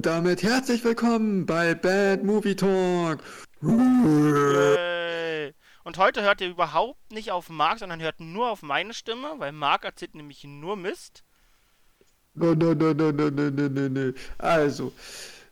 Und 0.00 0.06
damit 0.06 0.42
herzlich 0.42 0.82
willkommen 0.82 1.44
bei 1.44 1.74
Bad 1.74 2.24
Movie 2.24 2.56
Talk. 2.56 3.22
Yay. 3.60 5.52
Und 5.84 5.98
heute 5.98 6.22
hört 6.22 6.40
ihr 6.40 6.48
überhaupt 6.48 7.12
nicht 7.12 7.32
auf 7.32 7.50
Marc, 7.50 7.80
sondern 7.80 8.00
hört 8.00 8.18
nur 8.18 8.48
auf 8.48 8.62
meine 8.62 8.94
Stimme, 8.94 9.34
weil 9.36 9.52
Marc 9.52 9.84
erzählt 9.84 10.14
nämlich 10.14 10.42
nur 10.44 10.76
Mist. 10.76 11.22
No, 12.32 12.54
no, 12.54 12.72
no, 12.72 12.94
no, 12.94 13.12
no, 13.12 13.28
no, 13.28 13.50
no, 13.50 13.68
no, 13.68 13.88
no. 13.90 14.12
Also, 14.38 14.94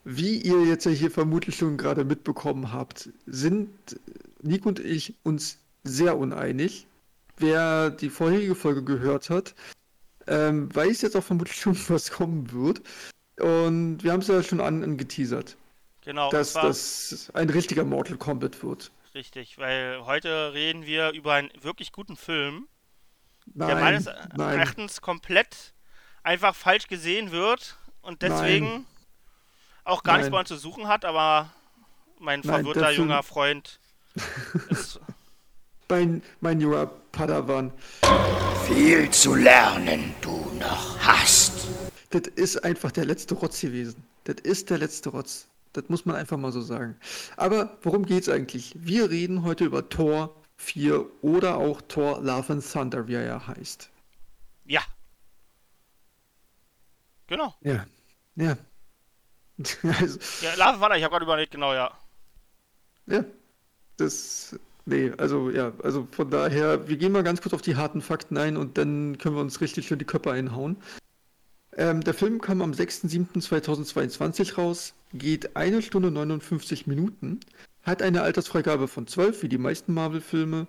wie 0.04 0.38
ihr 0.38 0.64
jetzt 0.64 0.86
ja 0.86 0.92
hier 0.92 1.10
vermutlich 1.10 1.58
schon 1.58 1.76
gerade 1.76 2.06
mitbekommen 2.06 2.72
habt, 2.72 3.10
sind 3.26 3.68
Nico 4.40 4.70
und 4.70 4.80
ich 4.80 5.14
uns 5.24 5.58
sehr 5.84 6.16
uneinig. 6.16 6.86
Wer 7.36 7.90
die 7.90 8.08
vorherige 8.08 8.54
Folge 8.54 8.82
gehört 8.82 9.28
hat, 9.28 9.54
ähm, 10.26 10.74
weiß 10.74 11.02
jetzt 11.02 11.16
auch 11.16 11.24
vermutlich 11.24 11.60
schon, 11.60 11.76
was 11.90 12.10
kommen 12.10 12.50
wird. 12.50 12.80
Und 13.38 14.02
wir 14.02 14.12
haben 14.12 14.20
es 14.20 14.28
ja 14.28 14.42
schon 14.42 14.60
an, 14.60 14.82
angeteasert, 14.82 15.56
Genau, 16.02 16.30
dass 16.30 16.58
das 16.58 17.30
ein 17.34 17.50
richtiger 17.50 17.84
Mortal 17.84 18.16
Kombat 18.16 18.62
wird. 18.62 18.90
richtig, 19.14 19.58
weil 19.58 20.04
heute 20.04 20.52
reden 20.54 20.86
wir 20.86 21.10
über 21.12 21.34
einen 21.34 21.50
wirklich 21.60 21.92
guten 21.92 22.16
Film, 22.16 22.68
der 23.46 23.76
Nein, 23.76 23.78
meines 23.78 24.06
nein, 24.32 24.58
Erachtens 24.58 25.00
komplett 25.00 25.74
einfach 26.22 26.54
falsch 26.54 26.86
gesehen 26.88 27.30
wird 27.30 27.78
und 28.02 28.22
deswegen 28.22 28.66
Nein. 28.66 28.86
auch 29.84 30.02
gar 30.02 30.16
nichts 30.18 30.30
bei 30.30 30.38
uns 30.38 30.48
zu 30.48 30.56
suchen 30.56 30.88
hat, 30.88 31.04
aber 31.04 31.50
mein 32.18 32.42
Nein, 32.44 32.64
verwirrter 32.64 32.80
der 32.80 32.92
junger 32.92 33.22
Freund 33.22 33.80
ist 34.70 35.00
mein, 35.88 36.22
mein 36.40 36.60
junger 36.60 36.86
Padawan. 37.12 37.72
Viel 38.66 39.10
zu 39.10 39.34
lernen 39.34 40.14
du 40.20 40.50
noch 40.60 40.98
hast. 41.00 41.47
Das 42.10 42.22
ist 42.36 42.64
einfach 42.64 42.92
der 42.92 43.04
letzte 43.04 43.34
Rotz 43.34 43.60
gewesen. 43.60 44.02
Das 44.24 44.36
ist 44.42 44.70
der 44.70 44.78
letzte 44.78 45.10
Rotz. 45.10 45.48
Das 45.74 45.88
muss 45.88 46.06
man 46.06 46.16
einfach 46.16 46.36
mal 46.38 46.52
so 46.52 46.60
sagen. 46.62 46.96
Aber 47.36 47.78
worum 47.82 48.04
geht's 48.06 48.28
eigentlich? 48.28 48.74
Wir 48.78 49.10
reden 49.10 49.42
heute 49.44 49.64
über 49.64 49.88
Thor 49.88 50.34
4 50.56 51.06
oder 51.22 51.56
auch 51.58 51.80
Thor 51.82 52.20
Love 52.22 52.54
and 52.54 52.72
Thunder, 52.72 53.06
wie 53.08 53.14
er 53.14 53.24
ja 53.24 53.46
heißt. 53.46 53.90
ja. 54.66 54.82
Genau. 57.26 57.54
Ja. 57.62 57.86
Ja. 58.36 58.56
also, 60.00 60.18
Ja, 60.40 60.54
Lava 60.54 60.80
war 60.80 60.88
da, 60.90 60.96
ich 60.96 61.02
habe 61.04 61.12
gerade 61.12 61.24
überlegt, 61.24 61.52
genau, 61.52 61.74
ja. 61.74 61.92
ja. 63.06 63.24
Das. 63.96 64.58
Nee, 64.86 65.12
also 65.18 65.50
ja, 65.50 65.72
also 65.82 66.08
von 66.12 66.30
daher, 66.30 66.88
wir 66.88 66.96
gehen 66.96 67.12
mal 67.12 67.22
ganz 67.22 67.42
kurz 67.42 67.52
auf 67.54 67.60
die 67.62 67.76
harten 67.76 68.00
Fakten 68.00 68.38
ein 68.38 68.56
und 68.56 68.78
dann 68.78 69.18
können 69.18 69.34
wir 69.36 69.42
uns 69.42 69.60
richtig 69.60 69.86
schön 69.86 69.98
die 69.98 70.06
Köpfe 70.06 70.30
einhauen. 70.32 70.78
Ähm, 71.78 72.02
der 72.02 72.12
Film 72.12 72.40
kam 72.40 72.60
am 72.60 72.72
6.7.2022 72.72 74.56
raus, 74.56 74.94
geht 75.14 75.54
eine 75.54 75.80
Stunde 75.80 76.10
59 76.10 76.88
Minuten, 76.88 77.38
hat 77.84 78.02
eine 78.02 78.22
Altersfreigabe 78.22 78.88
von 78.88 79.06
12, 79.06 79.44
wie 79.44 79.48
die 79.48 79.58
meisten 79.58 79.94
Marvel-Filme, 79.94 80.66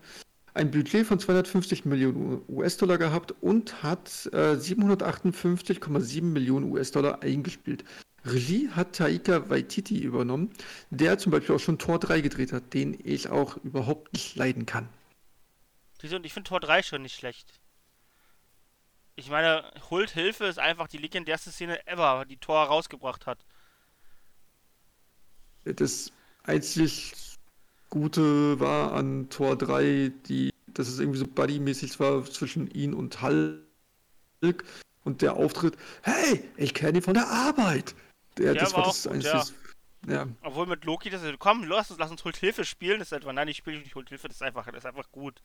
ein 0.54 0.70
Budget 0.70 1.08
von 1.08 1.20
250 1.20 1.86
Millionen 1.86 2.44
US-Dollar 2.48 3.00
gehabt 3.00 3.34
und 3.42 3.82
hat 3.82 4.30
äh, 4.34 4.54
758,7 4.54 6.22
Millionen 6.22 6.72
US-Dollar 6.72 7.24
eingespielt. 7.24 7.86
Regie 8.26 8.70
hat 8.70 8.96
Taika 8.96 9.50
Waititi 9.50 9.98
übernommen, 9.98 10.52
der 10.92 11.18
zum 11.18 11.32
Beispiel 11.32 11.56
auch 11.56 11.60
schon 11.60 11.80
Tor 11.80 11.98
3 11.98 12.22
gedreht 12.22 12.54
hat, 12.54 12.76
den 12.76 12.96
ich 13.04 13.30
auch 13.30 13.58
überhaupt 13.64 14.14
nicht 14.14 14.36
leiden 14.36 14.68
kann. 14.68 14.88
Und 16.04 16.26
ich 16.26 16.34
finde 16.34 16.48
Tor 16.48 16.60
3 16.60 16.84
schon 16.84 17.02
nicht 17.02 17.16
schlecht. 17.16 17.59
Ich 19.20 19.30
meine, 19.30 19.70
Hult 19.90 20.12
Hilfe 20.12 20.46
ist 20.46 20.60
einfach 20.60 20.88
die 20.88 20.98
legendärste 20.98 21.52
Szene 21.52 21.86
ever, 21.86 22.24
die 22.26 22.38
Thor 22.38 22.64
rausgebracht 22.64 23.26
hat. 23.26 23.46
Das 25.66 26.14
einzig 26.44 27.14
Gute 27.90 28.62
war 28.62 28.94
an 28.94 29.30
Tor 29.30 29.58
3, 29.58 30.14
die, 30.28 30.54
dass 30.68 30.88
es 30.88 31.00
irgendwie 31.00 31.20
so 31.20 31.28
buddymäßig 31.28 32.00
war 32.00 32.24
zwischen 32.24 32.72
ihn 32.72 32.94
und 32.94 33.22
Hulk 33.22 34.64
und 35.04 35.22
der 35.22 35.34
Auftritt, 35.34 35.76
hey, 36.04 36.50
ich 36.56 36.74
kenne 36.74 37.00
ihn 37.00 37.04
von 37.04 37.14
der 37.14 37.28
Arbeit. 37.28 37.96
Der, 38.38 38.54
Der 38.54 38.64
das 38.64 38.74
war 38.74 38.86
das 38.86 39.06
einzige. 39.06 39.44
Ja. 40.08 40.28
Obwohl 40.44 40.66
mit 40.66 40.86
Loki, 40.86 41.10
das 41.10 41.24
ist, 41.24 41.40
komm, 41.40 41.66
lass 41.66 41.92
uns, 41.92 42.00
lass 42.00 42.10
uns 42.10 42.24
Hult 42.24 42.38
Hilfe 42.38 42.64
spielen. 42.64 43.00
Das 43.00 43.10
ist 43.10 43.14
einfach, 43.14 43.34
nein, 43.34 43.50
ich 43.50 43.58
spiele 43.58 43.80
nicht 43.80 43.96
Hult 43.96 44.08
Hilfe, 44.08 44.30
das 44.30 44.38
ist 44.38 44.44
einfach, 44.44 44.66
das 44.68 44.78
ist 44.78 44.86
einfach 44.86 45.12
gut. 45.12 45.42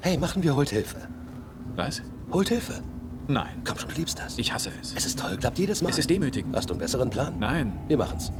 Hey, 0.00 0.16
machen 0.16 0.42
wir 0.42 0.56
Holt 0.56 0.70
Hilfe. 0.70 1.06
Was? 1.76 2.02
Holt 2.32 2.48
Hilfe. 2.48 2.82
Nein. 3.28 3.62
Komm 3.64 3.78
schon, 3.78 3.90
du 3.90 3.96
liebst 3.96 4.18
das. 4.18 4.38
Ich 4.38 4.52
hasse 4.52 4.70
es. 4.80 4.94
Es 4.94 5.06
ist 5.06 5.18
toll, 5.18 5.36
klappt 5.36 5.58
jedes 5.58 5.82
Mal. 5.82 5.90
Es 5.90 5.98
ist 5.98 6.10
demütigend. 6.10 6.54
Hast 6.56 6.68
du 6.68 6.74
einen 6.74 6.80
besseren 6.80 7.10
Plan? 7.10 7.38
Nein. 7.38 7.78
Wir 7.88 7.96
machen's. 7.96 8.32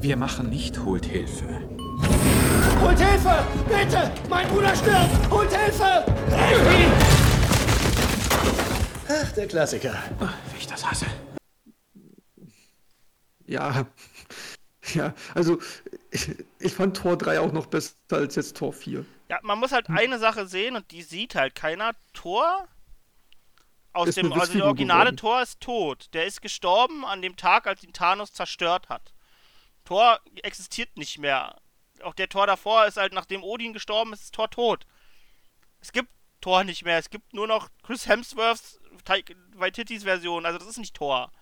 Wir 0.00 0.16
machen 0.16 0.48
nicht 0.48 0.78
Holt 0.84 1.04
Hilfe. 1.04 1.60
Holt 2.80 2.98
Hilfe! 2.98 3.44
Bitte! 3.68 4.10
Mein 4.28 4.48
Bruder 4.48 4.74
stirbt! 4.74 5.30
Holt 5.30 5.54
Hilfe! 5.54 6.04
Ach, 9.08 9.32
der 9.32 9.46
Klassiker. 9.46 9.94
Wie 10.52 10.58
ich 10.58 10.66
das 10.66 10.88
hasse. 10.88 11.06
Ja, 13.46 13.86
ja, 14.94 15.14
also 15.34 15.58
ich, 16.10 16.34
ich 16.58 16.72
fand 16.72 16.96
Tor 16.96 17.16
3 17.16 17.40
auch 17.40 17.52
noch 17.52 17.66
besser 17.66 17.94
als 18.10 18.34
jetzt 18.36 18.56
Tor 18.56 18.72
4. 18.72 19.04
Ja, 19.32 19.38
man 19.40 19.58
muss 19.58 19.72
halt 19.72 19.88
eine 19.88 20.18
Sache 20.18 20.46
sehen 20.46 20.76
und 20.76 20.90
die 20.90 21.00
sieht 21.00 21.34
halt 21.34 21.54
keiner. 21.54 21.94
Thor 22.12 22.68
aus 23.94 24.08
Ist 24.08 24.18
dem, 24.18 24.30
also 24.30 24.52
der 24.52 24.66
originale 24.66 25.04
geworden. 25.04 25.16
Thor 25.16 25.40
ist 25.40 25.60
tot. 25.60 26.10
Der 26.12 26.26
ist 26.26 26.42
gestorben 26.42 27.06
an 27.06 27.22
dem 27.22 27.38
Tag, 27.38 27.66
als 27.66 27.82
ihn 27.82 27.94
Thanos 27.94 28.34
zerstört 28.34 28.90
hat. 28.90 29.14
Thor 29.86 30.20
existiert 30.42 30.98
nicht 30.98 31.16
mehr. 31.16 31.56
Auch 32.02 32.12
der 32.12 32.28
Thor 32.28 32.46
davor 32.46 32.84
ist 32.84 32.98
halt, 32.98 33.14
nachdem 33.14 33.42
Odin 33.42 33.72
gestorben 33.72 34.12
ist, 34.12 34.20
ist 34.20 34.34
Thor 34.34 34.50
tot. 34.50 34.86
Es 35.80 35.92
gibt 35.92 36.10
Thor 36.42 36.62
nicht 36.62 36.84
mehr. 36.84 36.98
Es 36.98 37.08
gibt 37.08 37.32
nur 37.32 37.46
noch 37.46 37.70
Chris 37.82 38.06
Hemsworths 38.06 38.82
Waititis 39.54 40.02
Version. 40.02 40.44
Also 40.44 40.58
das 40.58 40.68
ist 40.68 40.76
nicht 40.76 40.94
Thor. 40.94 41.32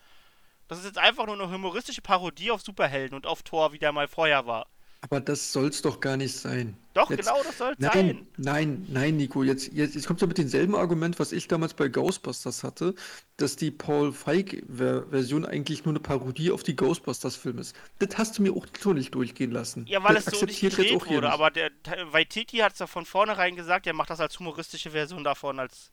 Das 0.68 0.78
ist 0.78 0.84
jetzt 0.84 0.98
einfach 0.98 1.26
nur 1.26 1.34
eine 1.34 1.50
humoristische 1.50 2.02
Parodie 2.02 2.52
auf 2.52 2.62
Superhelden 2.62 3.16
und 3.16 3.26
auf 3.26 3.42
Thor, 3.42 3.72
wie 3.72 3.80
der 3.80 3.90
mal 3.90 4.06
vorher 4.06 4.46
war. 4.46 4.68
Aber 5.02 5.18
das 5.20 5.52
soll's 5.52 5.80
doch 5.80 6.00
gar 6.00 6.18
nicht 6.18 6.36
sein. 6.36 6.76
Doch, 6.92 7.08
Jetzt- 7.08 7.26
genau, 7.26 7.42
das 7.42 7.56
soll 7.56 7.74
Nein, 7.78 7.90
sein. 7.92 8.26
nein, 8.36 8.86
nein, 8.90 9.16
Nico, 9.16 9.42
jetzt, 9.42 9.72
jetzt, 9.72 9.94
jetzt 9.94 10.06
kommt 10.06 10.20
ja 10.20 10.26
mit 10.26 10.36
demselben 10.36 10.74
Argument, 10.74 11.18
was 11.18 11.32
ich 11.32 11.48
damals 11.48 11.72
bei 11.72 11.88
Ghostbusters 11.88 12.62
hatte, 12.64 12.94
dass 13.38 13.56
die 13.56 13.70
Paul 13.70 14.12
Feig-Version 14.12 15.46
eigentlich 15.46 15.84
nur 15.86 15.92
eine 15.92 16.00
Parodie 16.00 16.50
auf 16.50 16.62
die 16.64 16.76
Ghostbusters-Film 16.76 17.58
ist. 17.58 17.74
Das 17.98 18.18
hast 18.18 18.38
du 18.38 18.42
mir 18.42 18.52
auch 18.52 18.66
so 18.78 18.92
nicht 18.92 19.14
durchgehen 19.14 19.52
lassen. 19.52 19.86
Ja, 19.86 20.02
weil 20.04 20.16
das 20.16 20.26
es 20.26 20.38
so 20.40 20.44
nicht 20.44 20.60
gedreht 20.60 20.92
wurde, 21.06 21.22
nicht. 21.22 21.24
aber 21.32 21.50
der 21.50 21.70
Waititi 22.10 22.58
hat 22.58 22.74
es 22.74 22.80
ja 22.80 22.86
von 22.86 23.06
vornherein 23.06 23.56
gesagt, 23.56 23.86
er 23.86 23.94
macht 23.94 24.10
das 24.10 24.20
als 24.20 24.38
humoristische 24.38 24.90
Version 24.90 25.24
davon, 25.24 25.58
als 25.60 25.92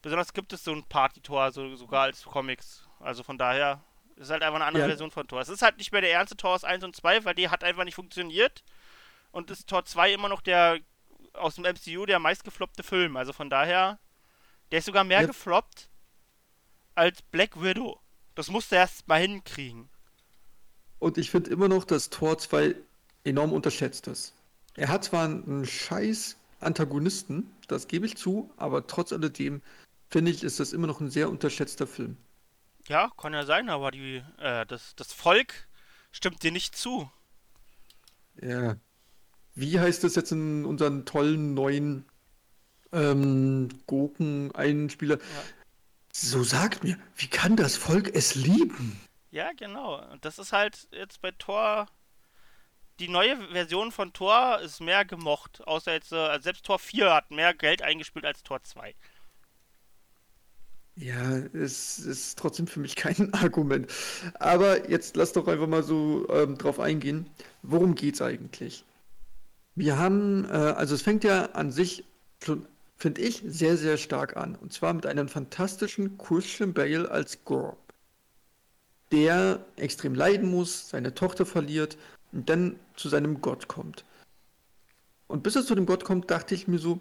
besonders 0.00 0.32
gibt 0.32 0.52
es 0.54 0.64
so 0.64 0.72
ein 0.72 0.84
Party-Tor, 0.84 1.52
so, 1.52 1.76
sogar 1.76 2.02
als 2.04 2.22
Comics. 2.22 2.84
Also 3.00 3.22
von 3.22 3.36
daher 3.36 3.82
ist 4.18 4.24
es 4.26 4.30
halt 4.30 4.42
einfach 4.42 4.56
eine 4.56 4.64
andere 4.64 4.82
Ja. 4.82 4.88
Version 4.88 5.10
von 5.10 5.26
Tor. 5.28 5.40
Es 5.40 5.48
ist 5.48 5.62
halt 5.62 5.78
nicht 5.78 5.92
mehr 5.92 6.00
der 6.00 6.12
ernste 6.12 6.36
Tor 6.36 6.54
aus 6.54 6.64
1 6.64 6.84
und 6.84 6.94
2, 6.96 7.24
weil 7.24 7.34
die 7.34 7.48
hat 7.48 7.64
einfach 7.64 7.84
nicht 7.84 7.94
funktioniert. 7.94 8.62
Und 9.30 9.50
ist 9.50 9.68
Tor 9.68 9.84
2 9.84 10.12
immer 10.12 10.28
noch 10.28 10.40
der 10.40 10.80
aus 11.34 11.54
dem 11.54 11.64
MCU 11.64 12.06
der 12.06 12.18
meistgefloppte 12.18 12.82
Film. 12.82 13.16
Also 13.16 13.32
von 13.32 13.48
daher, 13.50 13.98
der 14.72 14.80
ist 14.80 14.86
sogar 14.86 15.04
mehr 15.04 15.20
Ja. 15.20 15.26
gefloppt 15.26 15.88
als 16.94 17.22
Black 17.22 17.62
Widow. 17.62 18.00
Das 18.34 18.48
musste 18.48 18.76
er 18.76 18.82
erst 18.82 19.06
mal 19.06 19.20
hinkriegen. 19.20 19.88
Und 20.98 21.16
ich 21.18 21.30
finde 21.30 21.50
immer 21.50 21.68
noch, 21.68 21.84
dass 21.84 22.10
Tor 22.10 22.38
2 22.38 22.74
enorm 23.24 23.52
unterschätzt 23.52 24.08
ist. 24.08 24.34
Er 24.74 24.88
hat 24.88 25.04
zwar 25.04 25.24
einen 25.26 25.64
scheiß 25.66 26.36
Antagonisten, 26.60 27.54
das 27.68 27.86
gebe 27.86 28.06
ich 28.06 28.16
zu, 28.16 28.50
aber 28.56 28.86
trotz 28.86 29.12
alledem 29.12 29.62
finde 30.08 30.30
ich, 30.32 30.42
ist 30.42 30.58
das 30.58 30.72
immer 30.72 30.86
noch 30.88 31.00
ein 31.00 31.10
sehr 31.10 31.28
unterschätzter 31.28 31.86
Film. 31.86 32.16
Ja, 32.88 33.10
kann 33.18 33.34
ja 33.34 33.44
sein, 33.44 33.68
aber 33.68 33.90
die, 33.90 34.22
äh, 34.38 34.64
das, 34.66 34.96
das 34.96 35.12
Volk 35.12 35.68
stimmt 36.10 36.42
dir 36.42 36.52
nicht 36.52 36.74
zu. 36.74 37.10
Ja. 38.40 38.76
Wie 39.54 39.78
heißt 39.78 40.04
es 40.04 40.14
jetzt 40.14 40.32
in 40.32 40.64
unseren 40.64 41.04
tollen 41.04 41.52
neuen 41.52 42.06
ähm, 42.92 43.68
Gurken-Einspieler? 43.86 45.18
So 46.12 46.42
sagt 46.42 46.82
mir, 46.82 46.96
wie 47.16 47.26
kann 47.26 47.56
das 47.56 47.76
Volk 47.76 48.14
es 48.14 48.34
lieben? 48.34 48.98
Ja, 49.30 49.52
genau. 49.52 50.00
Und 50.10 50.24
das 50.24 50.38
ist 50.38 50.52
halt 50.52 50.88
jetzt 50.92 51.20
bei 51.20 51.32
Tor. 51.32 51.88
Die 53.00 53.08
neue 53.08 53.36
Version 53.52 53.92
von 53.92 54.12
Tor 54.12 54.60
ist 54.60 54.80
mehr 54.80 55.04
gemocht. 55.04 55.60
Außer 55.66 55.92
jetzt, 55.92 56.12
äh, 56.12 56.16
also 56.16 56.44
selbst 56.44 56.64
Tor 56.64 56.78
4 56.78 57.12
hat 57.12 57.30
mehr 57.30 57.52
Geld 57.52 57.82
eingespielt 57.82 58.24
als 58.24 58.42
Tor 58.42 58.62
2. 58.62 58.94
Ja, 61.00 61.38
es 61.52 61.98
ist 62.00 62.38
trotzdem 62.38 62.66
für 62.66 62.80
mich 62.80 62.96
kein 62.96 63.32
Argument. 63.34 63.90
Aber 64.34 64.90
jetzt 64.90 65.16
lass 65.16 65.32
doch 65.32 65.46
einfach 65.48 65.68
mal 65.68 65.82
so 65.82 66.28
ähm, 66.30 66.58
drauf 66.58 66.80
eingehen. 66.80 67.28
Worum 67.62 67.94
geht's 67.94 68.20
eigentlich? 68.20 68.84
Wir 69.74 69.96
haben, 69.98 70.44
äh, 70.46 70.48
also 70.48 70.94
es 70.94 71.02
fängt 71.02 71.24
ja 71.24 71.46
an 71.52 71.70
sich 71.70 72.04
finde 72.98 73.20
ich, 73.22 73.42
sehr, 73.46 73.76
sehr 73.76 73.96
stark 73.96 74.36
an. 74.36 74.56
Und 74.56 74.72
zwar 74.72 74.92
mit 74.92 75.06
einem 75.06 75.28
fantastischen 75.28 76.18
Christian 76.18 76.74
Bale 76.74 77.10
als 77.10 77.44
Gorb. 77.44 77.78
der 79.10 79.64
extrem 79.76 80.14
leiden 80.14 80.50
muss, 80.50 80.90
seine 80.90 81.14
Tochter 81.14 81.46
verliert 81.46 81.96
und 82.32 82.50
dann 82.50 82.78
zu 82.94 83.08
seinem 83.08 83.40
Gott 83.40 83.66
kommt. 83.66 84.04
Und 85.28 85.42
bis 85.42 85.56
er 85.56 85.64
zu 85.64 85.74
dem 85.74 85.86
Gott 85.86 86.04
kommt, 86.04 86.30
dachte 86.30 86.54
ich 86.54 86.68
mir 86.68 86.78
so, 86.78 87.00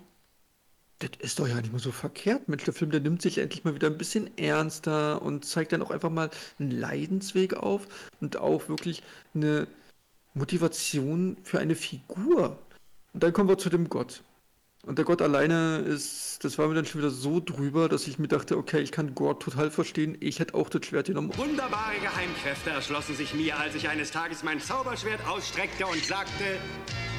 das 0.99 1.11
ist 1.19 1.39
doch 1.39 1.47
ja 1.47 1.55
nicht 1.55 1.71
mal 1.71 1.79
so 1.79 1.91
verkehrt. 1.91 2.49
Mensch, 2.49 2.63
der 2.63 2.73
Film, 2.73 2.91
der 2.91 2.99
nimmt 2.99 3.21
sich 3.21 3.37
endlich 3.37 3.63
mal 3.63 3.75
wieder 3.75 3.87
ein 3.87 3.97
bisschen 3.97 4.35
ernster 4.37 5.21
und 5.21 5.45
zeigt 5.45 5.71
dann 5.71 5.81
auch 5.81 5.91
einfach 5.91 6.09
mal 6.09 6.29
einen 6.59 6.71
Leidensweg 6.71 7.53
auf 7.53 7.87
und 8.19 8.37
auch 8.37 8.67
wirklich 8.67 9.03
eine 9.35 9.67
Motivation 10.33 11.37
für 11.43 11.59
eine 11.59 11.75
Figur. 11.75 12.57
Und 13.13 13.23
dann 13.23 13.33
kommen 13.33 13.49
wir 13.49 13.57
zu 13.57 13.69
dem 13.69 13.89
Gott. 13.89 14.23
Und 14.83 14.97
der 14.97 15.05
Gott 15.05 15.21
alleine 15.21 15.79
ist, 15.79 16.43
das 16.43 16.57
war 16.57 16.67
mir 16.67 16.75
dann 16.75 16.85
schon 16.85 17.01
wieder 17.01 17.09
so 17.09 17.41
drüber, 17.41 17.89
dass 17.89 18.07
ich 18.07 18.19
mir 18.19 18.29
dachte, 18.29 18.57
okay, 18.57 18.79
ich 18.79 18.91
kann 18.91 19.15
Gott 19.15 19.43
total 19.43 19.69
verstehen. 19.69 20.15
Ich 20.21 20.39
hätte 20.39 20.53
auch 20.53 20.69
das 20.69 20.85
Schwert 20.85 21.07
genommen. 21.07 21.35
Wunderbare 21.35 21.99
Geheimkräfte 22.01 22.69
erschlossen 22.69 23.15
sich 23.15 23.33
mir, 23.33 23.59
als 23.59 23.75
ich 23.75 23.89
eines 23.89 24.11
Tages 24.11 24.43
mein 24.43 24.61
Zauberschwert 24.61 25.19
ausstreckte 25.27 25.85
und 25.85 26.03
sagte, 26.05 26.31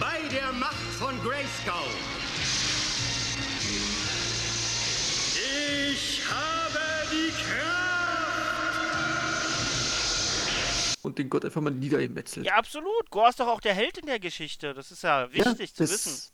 bei 0.00 0.16
der 0.34 0.50
Macht 0.52 0.76
von 0.98 1.14
Grayskull. 1.22 1.92
Ich 5.90 6.22
habe 6.28 6.78
die 7.10 7.30
Kraft! 7.30 7.68
Und 11.02 11.18
den 11.18 11.30
Gott 11.30 11.44
einfach 11.46 11.62
mal 11.62 11.70
niedergemetzelt. 11.70 12.44
Ja, 12.44 12.56
absolut. 12.56 13.10
Gore 13.10 13.30
ist 13.30 13.40
doch 13.40 13.46
auch 13.46 13.60
der 13.60 13.74
Held 13.74 13.96
in 13.96 14.06
der 14.06 14.20
Geschichte. 14.20 14.74
Das 14.74 14.90
ist 14.90 15.02
ja 15.02 15.32
wichtig 15.32 15.74
zu 15.74 15.84
das, 15.84 15.90
wissen. 15.92 16.32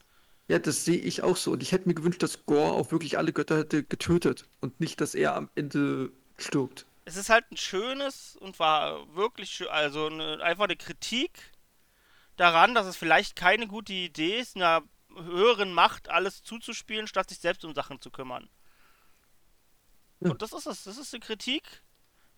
Ja, 0.49 0.59
das 0.59 0.85
sehe 0.85 0.99
ich 0.99 1.23
auch 1.23 1.37
so. 1.37 1.53
Und 1.53 1.63
ich 1.63 1.71
hätte 1.71 1.87
mir 1.89 1.95
gewünscht, 1.95 2.23
dass 2.23 2.47
Gore 2.47 2.73
auch 2.73 2.91
wirklich 2.91 3.17
alle 3.17 3.33
Götter 3.33 3.59
hätte 3.59 3.85
getötet 3.85 4.49
und 4.61 4.81
nicht, 4.81 5.01
dass 5.01 5.15
er 5.15 5.37
am 5.37 5.49
Ende 5.55 6.11
stirbt. 6.37 6.87
Es 7.05 7.17
ist 7.17 7.29
halt 7.29 7.45
ein 7.53 7.57
schönes 7.57 8.37
und 8.41 8.59
war 8.59 9.15
wirklich 9.15 9.51
schön, 9.51 9.69
also 9.69 10.07
eine, 10.07 10.43
einfach 10.43 10.65
eine 10.65 10.77
Kritik 10.77 11.31
daran, 12.37 12.75
dass 12.75 12.87
es 12.87 12.97
vielleicht 12.97 13.37
keine 13.37 13.69
gute 13.69 13.93
Idee 13.93 14.41
ist, 14.41 14.57
einer 14.57 14.83
höheren 15.15 15.73
Macht 15.73 16.09
alles 16.09 16.43
zuzuspielen, 16.43 17.07
statt 17.07 17.29
sich 17.29 17.39
selbst 17.39 17.65
um 17.65 17.73
Sachen 17.75 18.01
zu 18.01 18.11
kümmern. 18.11 18.49
Und 20.21 20.43
das 20.43 20.53
ist 20.53 20.67
es. 20.67 20.85
Das 20.85 20.97
ist 20.97 21.13
eine 21.15 21.21
Kritik 21.21 21.83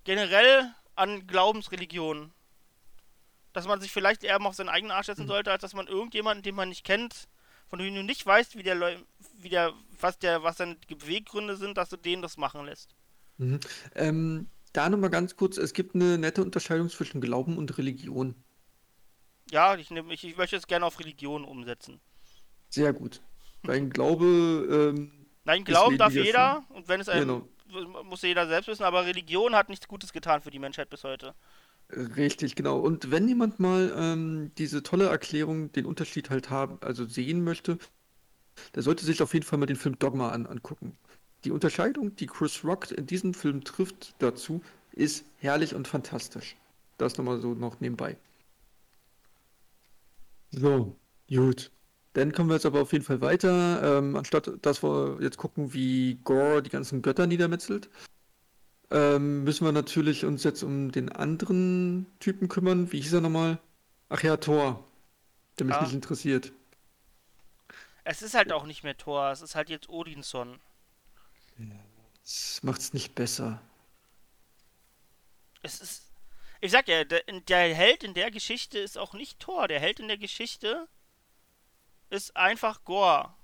generell 0.04 0.72
an 0.94 1.26
Glaubensreligionen. 1.26 2.32
Dass 3.52 3.66
man 3.66 3.80
sich 3.80 3.92
vielleicht 3.92 4.24
eher 4.24 4.38
mal 4.38 4.48
auf 4.48 4.54
seinen 4.54 4.68
eigenen 4.68 4.92
Arsch 4.92 5.06
setzen 5.06 5.24
Mhm. 5.24 5.28
sollte, 5.28 5.52
als 5.52 5.62
dass 5.62 5.74
man 5.74 5.86
irgendjemanden, 5.86 6.42
den 6.42 6.54
man 6.54 6.68
nicht 6.68 6.84
kennt, 6.84 7.28
von 7.68 7.78
dem 7.78 7.94
du 7.94 8.02
nicht 8.02 8.24
weißt, 8.24 8.56
wie 8.56 8.62
der, 8.62 8.74
Leu 8.74 8.96
wie 9.38 9.48
der, 9.48 9.72
was 10.00 10.18
der, 10.18 10.42
was 10.42 10.58
seine 10.58 10.76
Beweggründe 10.88 11.56
sind, 11.56 11.76
dass 11.76 11.88
du 11.88 11.96
den 11.96 12.22
das 12.22 12.36
machen 12.36 12.64
lässt. 12.64 12.94
Mhm. 13.38 13.60
Ähm, 13.94 14.50
da 14.72 14.88
nochmal 14.90 15.10
ganz 15.10 15.36
kurz, 15.36 15.56
es 15.56 15.72
gibt 15.72 15.94
eine 15.94 16.18
nette 16.18 16.42
Unterscheidung 16.42 16.88
zwischen 16.90 17.20
Glauben 17.20 17.56
und 17.56 17.76
Religion. 17.78 18.34
Ja, 19.50 19.76
ich, 19.76 19.90
nehm, 19.90 20.10
ich, 20.10 20.24
ich 20.24 20.36
möchte 20.36 20.56
es 20.56 20.66
gerne 20.66 20.86
auf 20.86 20.98
Religion 20.98 21.44
umsetzen. 21.44 22.00
Sehr 22.68 22.92
gut. 22.92 23.22
Weil 23.62 23.88
Glaube, 23.88 24.94
ähm, 24.94 25.25
Nein, 25.46 25.64
glauben 25.64 25.96
darf 25.96 26.12
jeder 26.12 26.64
und 26.70 26.88
wenn 26.88 27.00
es 27.00 27.08
einem, 27.08 27.48
Genau. 27.68 28.02
muss 28.02 28.22
jeder 28.22 28.46
selbst 28.48 28.66
wissen, 28.68 28.82
aber 28.82 29.06
Religion 29.06 29.54
hat 29.54 29.68
nichts 29.68 29.88
Gutes 29.88 30.12
getan 30.12 30.42
für 30.42 30.50
die 30.50 30.58
Menschheit 30.58 30.90
bis 30.90 31.04
heute. 31.04 31.34
Richtig, 31.90 32.56
genau. 32.56 32.78
Und 32.80 33.12
wenn 33.12 33.28
jemand 33.28 33.60
mal 33.60 33.94
ähm, 33.96 34.50
diese 34.58 34.82
tolle 34.82 35.06
Erklärung, 35.06 35.70
den 35.72 35.86
Unterschied 35.86 36.30
halt 36.30 36.50
haben, 36.50 36.78
also 36.80 37.04
sehen 37.06 37.44
möchte, 37.44 37.78
der 38.74 38.82
sollte 38.82 39.04
sich 39.04 39.22
auf 39.22 39.34
jeden 39.34 39.46
Fall 39.46 39.58
mal 39.58 39.66
den 39.66 39.76
Film 39.76 39.98
Dogma 39.98 40.30
an, 40.30 40.46
angucken. 40.46 40.96
Die 41.44 41.52
Unterscheidung, 41.52 42.16
die 42.16 42.26
Chris 42.26 42.64
Rock 42.64 42.90
in 42.90 43.06
diesem 43.06 43.34
Film 43.34 43.62
trifft 43.62 44.14
dazu, 44.18 44.62
ist 44.92 45.24
herrlich 45.38 45.74
und 45.76 45.86
fantastisch. 45.86 46.56
Das 46.98 47.18
nochmal 47.18 47.40
so 47.40 47.54
noch 47.54 47.78
nebenbei. 47.80 48.16
So, 50.50 50.96
gut. 51.28 51.70
Dann 52.16 52.32
kommen 52.32 52.48
wir 52.48 52.54
jetzt 52.54 52.64
aber 52.64 52.80
auf 52.80 52.92
jeden 52.94 53.04
Fall 53.04 53.20
weiter. 53.20 53.98
Ähm, 53.98 54.16
anstatt 54.16 54.50
dass 54.62 54.82
wir 54.82 55.18
jetzt 55.20 55.36
gucken, 55.36 55.74
wie 55.74 56.14
Gore 56.24 56.62
die 56.62 56.70
ganzen 56.70 57.02
Götter 57.02 57.26
niedermetzelt, 57.26 57.90
ähm, 58.90 59.44
müssen 59.44 59.66
wir 59.66 59.72
natürlich 59.72 60.24
uns 60.24 60.42
jetzt 60.42 60.62
um 60.62 60.90
den 60.92 61.12
anderen 61.12 62.06
Typen 62.18 62.48
kümmern. 62.48 62.90
Wie 62.90 63.02
hieß 63.02 63.12
er 63.12 63.20
nochmal? 63.20 63.58
Ach 64.08 64.22
ja, 64.22 64.38
Thor. 64.38 64.82
Der 65.58 65.66
mich 65.66 65.76
Ah. 65.76 65.82
nicht 65.82 65.92
interessiert. 65.92 66.52
Es 68.04 68.22
ist 68.22 68.32
halt 68.34 68.50
auch 68.50 68.64
nicht 68.64 68.82
mehr 68.82 68.96
Thor, 68.96 69.30
es 69.30 69.42
ist 69.42 69.54
halt 69.54 69.68
jetzt 69.68 69.90
Odinson. 69.90 70.58
Das 72.22 72.62
macht's 72.62 72.94
nicht 72.94 73.14
besser. 73.14 73.60
Es 75.62 75.80
ist. 75.82 76.04
Ich 76.62 76.70
sag 76.72 76.88
ja, 76.88 77.04
der, 77.04 77.20
der 77.46 77.74
Held 77.74 78.04
in 78.04 78.14
der 78.14 78.30
Geschichte 78.30 78.78
ist 78.78 78.96
auch 78.96 79.12
nicht 79.12 79.38
Thor. 79.38 79.68
Der 79.68 79.80
Held 79.80 80.00
in 80.00 80.08
der 80.08 80.16
Geschichte 80.16 80.88
ist 82.10 82.36
einfach 82.36 82.84
Gore. 82.84 83.34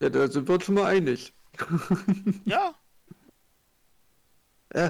Ja, 0.00 0.08
da 0.10 0.28
sind 0.30 0.48
wir 0.48 0.54
uns 0.56 0.64
schon 0.64 0.74
mal 0.76 0.86
einig. 0.86 1.32
Ja, 2.44 2.74
Ja. 4.74 4.86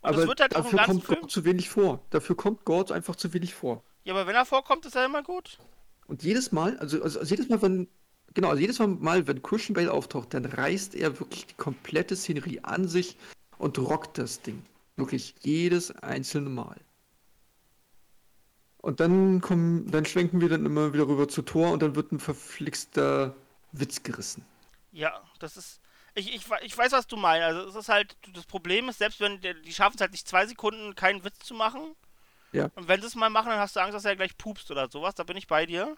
Und 0.00 0.08
Aber 0.08 0.22
es 0.22 0.26
wird 0.28 0.40
halt 0.40 0.54
dafür 0.56 0.78
kommt 0.84 1.04
Film- 1.04 1.20
Gord 1.20 1.30
zu 1.30 1.44
wenig 1.44 1.68
vor. 1.68 2.04
Dafür 2.10 2.36
kommt 2.36 2.64
Gord 2.64 2.90
einfach 2.90 3.14
zu 3.14 3.32
wenig 3.34 3.54
vor. 3.54 3.84
ja, 4.04 4.14
aber 4.14 4.26
wenn 4.26 4.34
er 4.34 4.44
vorkommt, 4.44 4.84
ist 4.86 4.96
er 4.96 5.04
immer 5.04 5.22
gut. 5.22 5.58
Und 6.06 6.24
jedes 6.24 6.50
Mal, 6.50 6.76
also, 6.78 7.00
also, 7.02 7.20
also 7.20 7.30
jedes 7.34 7.48
Mal, 7.48 7.62
wenn, 7.62 7.88
genau, 8.34 8.48
also 8.48 8.60
jedes 8.60 8.78
Mal, 8.80 9.26
wenn 9.28 9.42
Christian 9.42 9.74
Bale 9.74 9.92
auftaucht, 9.92 10.34
dann 10.34 10.44
reißt 10.44 10.94
er 10.96 11.20
wirklich 11.20 11.46
die 11.46 11.54
komplette 11.54 12.16
Szenerie 12.16 12.58
an 12.64 12.88
sich 12.88 13.16
und 13.58 13.78
rockt 13.78 14.18
das 14.18 14.42
Ding. 14.42 14.64
Wirklich 14.96 15.36
jedes 15.42 15.92
einzelne 15.92 16.50
Mal. 16.50 16.80
Und 18.82 18.98
dann 18.98 19.40
kommen, 19.40 19.90
dann 19.90 20.04
schwenken 20.04 20.40
wir 20.40 20.48
dann 20.48 20.66
immer 20.66 20.92
wieder 20.92 21.06
rüber 21.06 21.28
zu 21.28 21.42
Thor 21.42 21.70
und 21.70 21.80
dann 21.82 21.94
wird 21.94 22.10
ein 22.12 22.18
verflixter 22.18 23.34
Witz 23.70 24.02
gerissen. 24.02 24.44
Ja, 24.90 25.22
das 25.38 25.56
ist. 25.56 25.80
Ich, 26.14 26.34
ich, 26.34 26.44
ich 26.62 26.76
weiß, 26.76 26.92
was 26.92 27.06
du 27.06 27.16
meinst. 27.16 27.44
Also 27.44 27.68
es 27.68 27.74
ist 27.74 27.88
halt, 27.88 28.16
das 28.34 28.44
Problem 28.44 28.88
ist, 28.90 28.98
selbst 28.98 29.20
wenn 29.20 29.40
die 29.40 29.72
schaffen 29.72 29.94
es 29.94 30.00
halt 30.00 30.12
nicht 30.12 30.28
zwei 30.28 30.46
Sekunden, 30.46 30.94
keinen 30.94 31.24
Witz 31.24 31.38
zu 31.38 31.54
machen. 31.54 31.94
Ja. 32.50 32.70
Und 32.74 32.88
wenn 32.88 33.00
sie 33.00 33.06
es 33.06 33.14
mal 33.14 33.30
machen, 33.30 33.48
dann 33.48 33.60
hast 33.60 33.76
du 33.76 33.80
Angst, 33.80 33.94
dass 33.94 34.04
er 34.04 34.16
gleich 34.16 34.36
pupst 34.36 34.70
oder 34.70 34.90
sowas. 34.90 35.14
Da 35.14 35.22
bin 35.24 35.36
ich 35.38 35.46
bei 35.46 35.64
dir. 35.64 35.96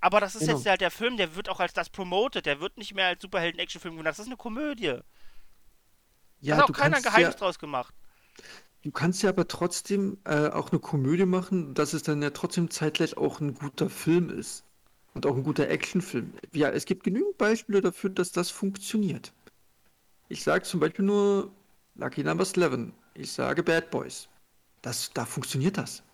Aber 0.00 0.20
das 0.20 0.34
ist 0.36 0.42
Genau. 0.46 0.56
jetzt 0.56 0.66
halt 0.66 0.80
der 0.80 0.92
Film, 0.92 1.16
der 1.16 1.34
wird 1.34 1.48
auch 1.48 1.60
als 1.60 1.74
das 1.74 1.90
promoted. 1.90 2.46
Der 2.46 2.60
wird 2.60 2.78
nicht 2.78 2.94
mehr 2.94 3.08
als 3.08 3.20
Superhelden-Actionfilm 3.20 3.96
genannt. 3.96 4.16
Das 4.16 4.20
ist 4.20 4.26
eine 4.28 4.36
Komödie. 4.36 5.00
Ja, 6.40 6.56
Hat 6.56 6.64
auch 6.64 6.72
keiner 6.72 6.98
ein 6.98 7.02
Geheimnis 7.02 7.34
ja, 7.34 7.40
draus 7.40 7.58
gemacht. 7.58 7.92
Du 8.82 8.90
kannst 8.90 9.22
ja 9.22 9.30
aber 9.30 9.48
trotzdem 9.48 10.18
äh, 10.24 10.48
auch 10.48 10.70
eine 10.70 10.80
Komödie 10.80 11.26
machen, 11.26 11.74
dass 11.74 11.92
es 11.92 12.02
dann 12.02 12.22
ja 12.22 12.30
trotzdem 12.30 12.70
zeitgleich 12.70 13.16
auch 13.16 13.40
ein 13.40 13.54
guter 13.54 13.90
Film 13.90 14.30
ist. 14.30 14.64
Und 15.14 15.26
auch 15.26 15.34
ein 15.34 15.42
guter 15.42 15.68
Actionfilm. 15.68 16.32
Ja, 16.52 16.68
es 16.70 16.84
gibt 16.84 17.02
genügend 17.02 17.38
Beispiele 17.38 17.80
dafür, 17.80 18.10
dass 18.10 18.30
das 18.30 18.50
funktioniert. 18.50 19.32
Ich 20.28 20.44
sage 20.44 20.62
zum 20.62 20.80
Beispiel 20.80 21.04
nur 21.04 21.50
Lucky 21.96 22.22
Number 22.22 22.44
11. 22.44 22.92
Ich 23.14 23.32
sage 23.32 23.62
Bad 23.62 23.90
Boys. 23.90 24.28
Das, 24.82 25.10
da 25.12 25.24
funktioniert 25.24 25.76
das. 25.76 26.04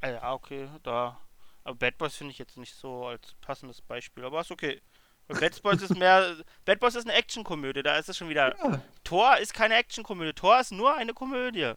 Ah 0.00 0.10
Ja, 0.10 0.32
okay, 0.32 0.68
da. 0.84 1.18
Aber 1.64 1.74
Bad 1.74 1.98
Boys 1.98 2.14
finde 2.14 2.30
ich 2.32 2.38
jetzt 2.38 2.56
nicht 2.56 2.74
so 2.74 3.06
als 3.06 3.34
passendes 3.40 3.82
Beispiel, 3.82 4.24
aber 4.24 4.42
ist 4.42 4.52
okay. 4.52 4.80
Bad 5.26 5.60
Boys 5.62 5.82
ist 5.82 5.96
mehr. 5.96 6.36
Bad 6.64 6.78
Boys 6.78 6.94
ist 6.94 7.08
eine 7.08 7.14
Actionkomödie, 7.18 7.82
da 7.82 7.96
ist 7.98 8.08
es 8.08 8.16
schon 8.16 8.28
wieder. 8.28 8.54
Ja, 8.62 8.80
Thor 9.02 9.38
ist 9.38 9.54
keine 9.54 9.74
Actionkomödie, 9.74 10.34
Thor 10.34 10.60
ist 10.60 10.70
nur 10.70 10.94
eine 10.94 11.14
Komödie. 11.14 11.72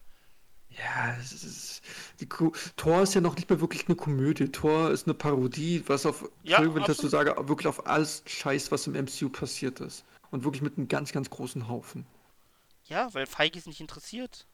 Ja 0.70 1.16
es 1.20 1.32
ist, 1.32 1.82
die 2.20 2.26
Ko 2.26 2.52
Thor 2.76 3.02
ist 3.02 3.14
ja 3.14 3.20
noch 3.20 3.36
nicht 3.36 3.48
mehr 3.48 3.60
wirklich 3.60 3.86
eine 3.88 3.96
Komödie. 3.96 4.48
Thor 4.48 4.90
ist 4.90 5.06
eine 5.06 5.14
Parodie, 5.14 5.82
was 5.86 6.06
auf, 6.06 6.22
Ja, 6.42 6.58
Entschuldigung, 6.58 6.74
wenn 6.76 6.90
ich 6.90 6.98
das 6.98 7.10
sage, 7.10 7.34
wirklich 7.48 7.66
auf 7.66 7.86
alles 7.86 8.22
Scheiß, 8.26 8.70
was 8.70 8.86
im 8.86 8.94
MCU 8.94 9.28
passiert 9.28 9.80
ist. 9.80 10.04
Und 10.30 10.44
wirklich 10.44 10.62
mit 10.62 10.78
einem 10.78 10.86
ganz, 10.88 11.12
ganz 11.12 11.28
großen 11.28 11.68
Haufen. 11.68 12.06
Ja, 12.84 13.12
weil 13.14 13.26
Feige 13.26 13.58
ist 13.58 13.66
nicht 13.66 13.80
interessiert. 13.80 14.46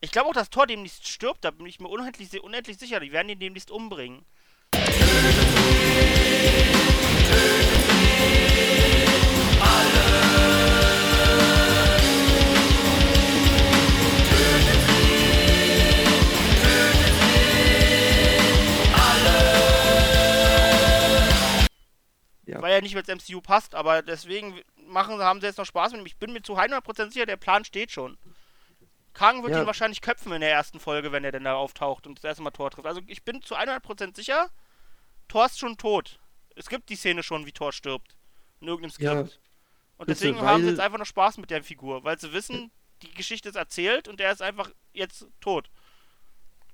Ich 0.00 0.10
glaube 0.10 0.28
auch, 0.30 0.34
dass 0.34 0.50
Thor 0.50 0.66
demnächst 0.66 1.06
stirbt, 1.06 1.44
da 1.44 1.50
bin 1.50 1.66
ich 1.66 1.80
mir 1.80 1.88
unendlich, 1.88 2.42
unendlich 2.42 2.78
sicher. 2.78 2.98
Die 2.98 3.12
werden 3.12 3.28
ihn 3.28 3.38
demnächst 3.38 3.70
umbringen. 3.70 4.24
Ja. 22.44 22.60
Weil 22.60 22.72
er 22.72 22.82
nicht 22.82 22.94
mit 22.94 23.08
ins 23.08 23.28
MCU 23.28 23.40
passt, 23.40 23.74
aber 23.74 24.02
deswegen 24.02 24.60
machen, 24.86 25.18
haben 25.20 25.40
sie 25.40 25.46
jetzt 25.46 25.58
noch 25.58 25.64
Spaß 25.66 25.92
mit 25.92 26.00
ihm. 26.00 26.06
Ich 26.06 26.16
bin 26.16 26.32
mir 26.32 26.42
zu 26.42 26.56
100% 26.58 27.12
sicher, 27.12 27.26
der 27.26 27.36
Plan 27.36 27.64
steht 27.64 27.92
schon. 27.92 28.18
Kang 29.14 29.42
wird 29.42 29.52
Ja. 29.52 29.60
ihn 29.60 29.66
wahrscheinlich 29.66 30.00
köpfen 30.00 30.32
in 30.32 30.40
der 30.40 30.50
ersten 30.50 30.80
Folge, 30.80 31.12
wenn 31.12 31.22
er 31.24 31.32
denn 31.32 31.44
da 31.44 31.54
auftaucht 31.54 32.06
und 32.06 32.18
das 32.18 32.24
erste 32.24 32.42
Mal 32.42 32.50
Thor 32.50 32.70
trifft. 32.70 32.86
Also 32.86 33.00
ich 33.06 33.22
bin 33.24 33.42
zu 33.42 33.56
100% 33.56 34.16
sicher, 34.16 34.50
Thor 35.28 35.46
ist 35.46 35.58
schon 35.58 35.76
tot. 35.76 36.18
Es 36.56 36.68
gibt 36.68 36.88
die 36.88 36.96
Szene 36.96 37.22
schon, 37.22 37.46
wie 37.46 37.52
Thor 37.52 37.72
stirbt. 37.72 38.16
In 38.60 38.68
irgendeinem 38.68 38.92
Ja, 39.04 39.12
Skript. 39.24 39.40
und 39.98 40.06
bitte, 40.06 40.18
deswegen 40.20 40.40
haben 40.40 40.62
sie 40.62 40.70
jetzt 40.70 40.80
einfach 40.80 40.98
noch 40.98 41.06
Spaß 41.06 41.38
mit 41.38 41.50
der 41.50 41.62
Figur, 41.62 42.04
weil 42.04 42.18
sie 42.18 42.32
wissen, 42.32 42.70
die 43.02 43.12
Geschichte 43.12 43.48
ist 43.50 43.56
erzählt 43.56 44.08
und 44.08 44.18
der 44.18 44.32
ist 44.32 44.42
einfach 44.42 44.70
jetzt 44.92 45.26
tot. 45.40 45.68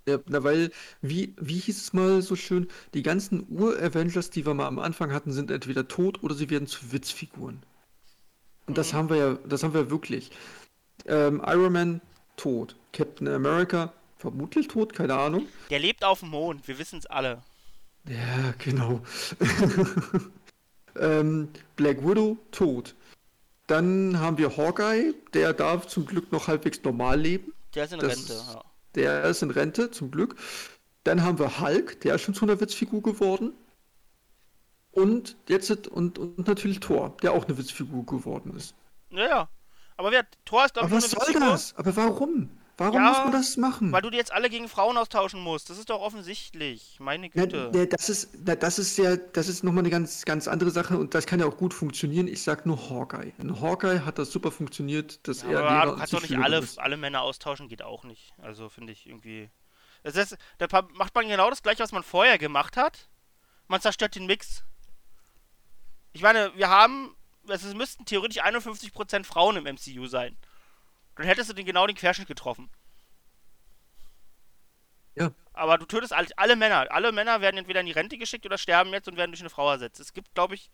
Ja, 0.08 0.18
na, 0.26 0.42
weil, 0.42 0.70
wie, 1.02 1.34
wie 1.38 1.58
hieß 1.58 1.76
es 1.80 1.92
mal 1.92 2.22
so 2.22 2.34
schön, 2.34 2.66
die 2.94 3.02
ganzen 3.02 3.46
Ur-Avengers, 3.50 4.30
die 4.30 4.46
wir 4.46 4.54
mal 4.54 4.66
am 4.66 4.78
Anfang 4.78 5.12
hatten, 5.12 5.32
sind 5.32 5.50
entweder 5.50 5.86
tot 5.86 6.22
oder 6.22 6.34
sie 6.34 6.48
werden 6.50 6.66
zu 6.66 6.92
Witzfiguren. 6.92 7.62
Und 8.66 8.78
das 8.78 8.92
haben 8.94 9.10
wir 9.10 9.16
ja, 9.16 9.38
das 9.46 9.62
haben 9.62 9.74
wir 9.74 9.90
wirklich. 9.90 10.30
Ähm, 11.06 11.42
Iron 11.46 11.72
Man 11.72 12.00
tot. 12.36 12.74
Captain 12.92 13.28
America 13.28 13.92
vermutlich 14.16 14.68
tot, 14.68 14.92
keine 14.94 15.14
Ahnung. 15.14 15.46
Der 15.70 15.78
lebt 15.78 16.04
auf 16.04 16.20
dem 16.20 16.30
Mond, 16.30 16.66
wir 16.66 16.78
wissen 16.78 16.98
es 16.98 17.06
alle. 17.06 17.42
Ja, 18.08 18.54
genau. 18.58 19.00
ähm, 20.98 21.48
Black 21.76 22.02
Widow 22.06 22.36
tot. 22.50 22.94
Dann 23.66 24.18
haben 24.18 24.38
wir 24.38 24.56
Hawkeye, 24.56 25.12
der 25.34 25.52
darf 25.52 25.86
zum 25.86 26.06
Glück 26.06 26.32
noch 26.32 26.48
halbwegs 26.48 26.82
normal 26.82 27.20
leben. 27.20 27.52
Der 27.74 27.84
ist 27.84 27.92
in 27.92 28.00
Das- 28.00 28.16
Rente. 28.16 28.32
Ja. 28.32 28.64
Der 28.94 29.24
ist 29.24 29.42
in 29.42 29.50
Rente, 29.50 29.90
zum 29.90 30.10
Glück. 30.10 30.36
Dann 31.04 31.22
haben 31.22 31.38
wir 31.38 31.60
Hulk, 31.60 32.00
der 32.00 32.14
ist 32.14 32.22
schon 32.22 32.34
zu 32.34 32.44
einer 32.44 32.60
Witzfigur 32.60 33.02
geworden. 33.02 33.52
Und 34.90 35.36
jetzt 35.48 35.88
und, 35.88 36.18
und 36.18 36.46
natürlich 36.46 36.80
Thor, 36.80 37.16
der 37.22 37.32
auch 37.32 37.46
eine 37.46 37.56
Witzfigur 37.56 38.04
geworden 38.04 38.54
ist. 38.56 38.74
Naja. 39.10 39.48
Aber 39.96 40.10
wer, 40.10 40.26
Thor 40.44 40.64
ist, 40.64 40.74
glaube 40.74 40.88
ich, 40.88 40.92
Aber 40.92 41.02
was 41.02 41.10
soll 41.10 41.20
Witzfigur, 41.20 41.48
das? 41.48 41.74
Aber 41.76 41.96
warum? 41.96 42.50
Warum 42.80 42.94
Ja, 43.02 43.08
muss 43.08 43.18
man 43.18 43.32
das 43.32 43.56
machen? 43.56 43.90
weil 43.92 44.02
du 44.02 44.10
die 44.10 44.16
jetzt 44.16 44.32
alle 44.32 44.48
gegen 44.48 44.68
Frauen 44.68 44.96
austauschen 44.96 45.40
musst. 45.40 45.68
Das 45.68 45.78
ist 45.78 45.90
doch 45.90 46.00
offensichtlich. 46.00 46.96
Meine 47.00 47.28
Na, 47.34 47.44
Güte. 47.44 47.70
na, 47.74 47.86
das 47.86 48.08
ist, 48.08 48.30
na, 48.46 48.54
das 48.54 48.78
ist 48.78 48.96
ja, 48.98 49.16
das 49.16 49.48
ist 49.48 49.64
nochmal 49.64 49.82
eine 49.82 49.90
ganz, 49.90 50.24
ganz 50.24 50.46
andere 50.46 50.70
Sache 50.70 50.96
und 50.96 51.12
das 51.14 51.26
kann 51.26 51.40
ja 51.40 51.46
auch 51.46 51.56
gut 51.56 51.74
funktionieren. 51.74 52.28
Ich 52.28 52.42
sag 52.42 52.66
nur 52.66 52.88
Hawkeye. 52.88 53.32
In 53.38 53.60
Hawkeye 53.60 54.04
hat 54.04 54.18
das 54.18 54.30
super 54.30 54.52
funktioniert, 54.52 55.26
dass 55.26 55.42
er 55.42 55.58
Aber 55.58 55.90
du 55.92 55.98
kannst 55.98 56.12
doch 56.12 56.22
nicht 56.22 56.38
alle, 56.38 56.58
ist. 56.58 56.78
alle 56.78 56.96
Männer 56.96 57.22
austauschen, 57.22 57.66
geht 57.68 57.82
auch 57.82 58.04
nicht. 58.04 58.32
Also 58.38 58.68
finde 58.68 58.92
ich 58.92 59.06
irgendwie. 59.06 59.50
Das 60.04 60.14
ist, 60.14 60.36
da 60.58 60.68
macht 60.94 61.14
man 61.16 61.26
genau 61.28 61.50
das 61.50 61.62
gleiche, 61.64 61.82
was 61.82 61.90
man 61.90 62.04
vorher 62.04 62.38
gemacht 62.38 62.76
hat. 62.76 63.08
Man 63.66 63.80
zerstört 63.80 64.14
den 64.14 64.26
Mix. 64.26 64.62
Ich 66.12 66.22
meine, 66.22 66.52
wir 66.56 66.68
haben. 66.68 67.14
Es 67.48 67.62
müssten 67.74 68.04
theoretisch 68.04 68.42
51% 68.44 69.24
Frauen 69.24 69.56
im 69.56 69.64
MCU 69.64 70.06
sein. 70.06 70.36
Dann 71.18 71.26
hättest 71.26 71.50
du 71.50 71.54
den 71.54 71.66
genau 71.66 71.84
den 71.86 71.96
Querschnitt 71.96 72.28
getroffen. 72.28 72.70
Ja. 75.16 75.32
Aber 75.52 75.76
du 75.76 75.84
tötest 75.84 76.14
alle, 76.36 76.54
Männer. 76.54 76.86
Alle 76.90 77.10
Männer 77.10 77.40
werden 77.40 77.58
entweder 77.58 77.80
in 77.80 77.86
die 77.86 77.92
Rente 77.92 78.16
geschickt 78.18 78.46
oder 78.46 78.56
sterben 78.56 78.92
jetzt 78.92 79.08
und 79.08 79.16
werden 79.16 79.32
durch 79.32 79.40
eine 79.40 79.50
Frau 79.50 79.68
ersetzt. 79.68 79.98
Es 79.98 80.12
gibt, 80.12 80.32
glaube 80.34 80.54
ich. 80.54 80.70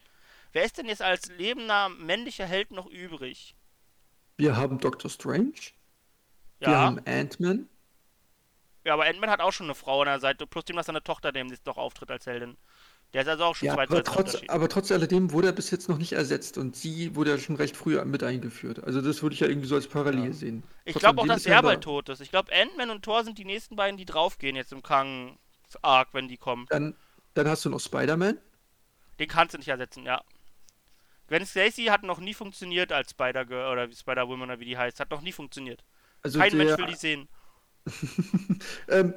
Wer 0.53 0.65
ist 0.65 0.77
denn 0.77 0.87
jetzt 0.87 1.01
als 1.01 1.29
lebender 1.31 1.89
männlicher 1.89 2.45
Held 2.45 2.73
noch 2.73 2.87
übrig? 2.87 3.57
Wir 4.37 4.55
haben 4.55 4.79
Doctor 4.79 5.11
Strange, 5.11 5.55
wir 6.59 6.69
Ja. 6.69 6.79
haben 6.79 7.01
Ant-Man. 7.07 7.69
Ja, 8.85 8.93
aber 8.93 9.07
Ant-Man 9.07 9.31
hat 9.31 9.41
auch 9.41 9.53
schon 9.53 9.67
eine 9.67 9.75
Frau 9.75 10.03
an 10.03 10.07
der 10.07 10.21
Seite, 10.21 10.47
plus 10.47 10.67
dem, 10.67 10.77
dass 10.77 10.87
seine 10.87 11.03
Tochter 11.03 11.33
demnächst 11.33 11.65
noch 11.65 11.79
auftritt 11.79 12.11
als 12.11 12.27
Heldin. 12.27 12.59
Der 13.13 13.23
ist 13.23 13.29
also 13.29 13.45
auch 13.45 13.55
schon 13.55 13.67
Ja, 13.67 13.75
zwei 13.75 13.85
aber 13.85 14.03
trotz, 14.03 14.43
aber 14.49 14.69
trotz 14.69 14.91
alledem 14.91 15.31
wurde 15.31 15.49
er 15.49 15.53
bis 15.53 15.71
jetzt 15.71 15.89
noch 15.89 15.99
nicht 15.99 16.13
ersetzt 16.13 16.59
und 16.59 16.75
sie 16.75 17.15
wurde 17.15 17.31
ja 17.31 17.39
schon 17.39 17.55
recht 17.57 17.77
früh 17.77 18.03
mit 18.05 18.25
eingeführt. 18.25 18.83
Also 18.83 19.01
das 19.01 19.23
würde 19.23 19.35
ich 19.35 19.41
ja 19.41 19.47
irgendwie 19.47 19.69
so 19.69 19.77
als 19.77 19.87
Parallel 19.87 20.33
sehen. 20.33 20.65
Ich 20.85 20.97
glaube 20.97 21.21
auch, 21.21 21.27
dass 21.27 21.47
er 21.47 21.63
bald 21.63 21.83
tot 21.83 22.09
ist. 22.09 22.21
Ich 22.21 22.31
glaube, 22.31 22.53
Ant-Man 22.53 22.91
und 22.91 23.05
Thor 23.05 23.23
sind 23.23 23.39
die 23.39 23.45
nächsten 23.45 23.77
beiden, 23.77 23.97
die 23.97 24.05
draufgehen 24.05 24.57
jetzt 24.57 24.73
im 24.73 24.83
Kang-Arc, 24.83 26.09
wenn 26.13 26.27
die 26.27 26.37
kommen. 26.37 26.67
Dann, 26.71 26.97
dann 27.35 27.49
hast 27.49 27.65
du 27.65 27.71
noch 27.71 27.81
Spider-Man. 27.81 28.39
Den 29.21 29.29
kannst 29.29 29.55
du 29.55 29.59
nicht 29.59 29.69
ersetzen, 29.69 30.05
ja. 30.05 30.23
Gwen 31.29 31.47
Stacy 31.47 31.87
hat 31.87 32.03
noch 32.03 32.19
nie 32.19 32.35
funktioniert 32.35 32.93
als 32.93 33.11
Spider-Girl 33.11 33.73
oder 33.73 33.91
Spider-Woman 33.91 34.51
oder 34.51 34.61
wie 34.61 34.67
die 34.67 34.77
heißt. 34.77 35.01
Hat 35.01 35.11
noch 35.11 35.23
nie 35.23 35.33
funktioniert. 35.33 35.85
Also 36.23 36.39
Kein 36.39 36.51
der, 36.51 36.65
Mensch 36.67 36.79
will 36.79 36.87
die 36.87 36.97
sehen. 36.97 37.29
Ähm, 38.89 39.13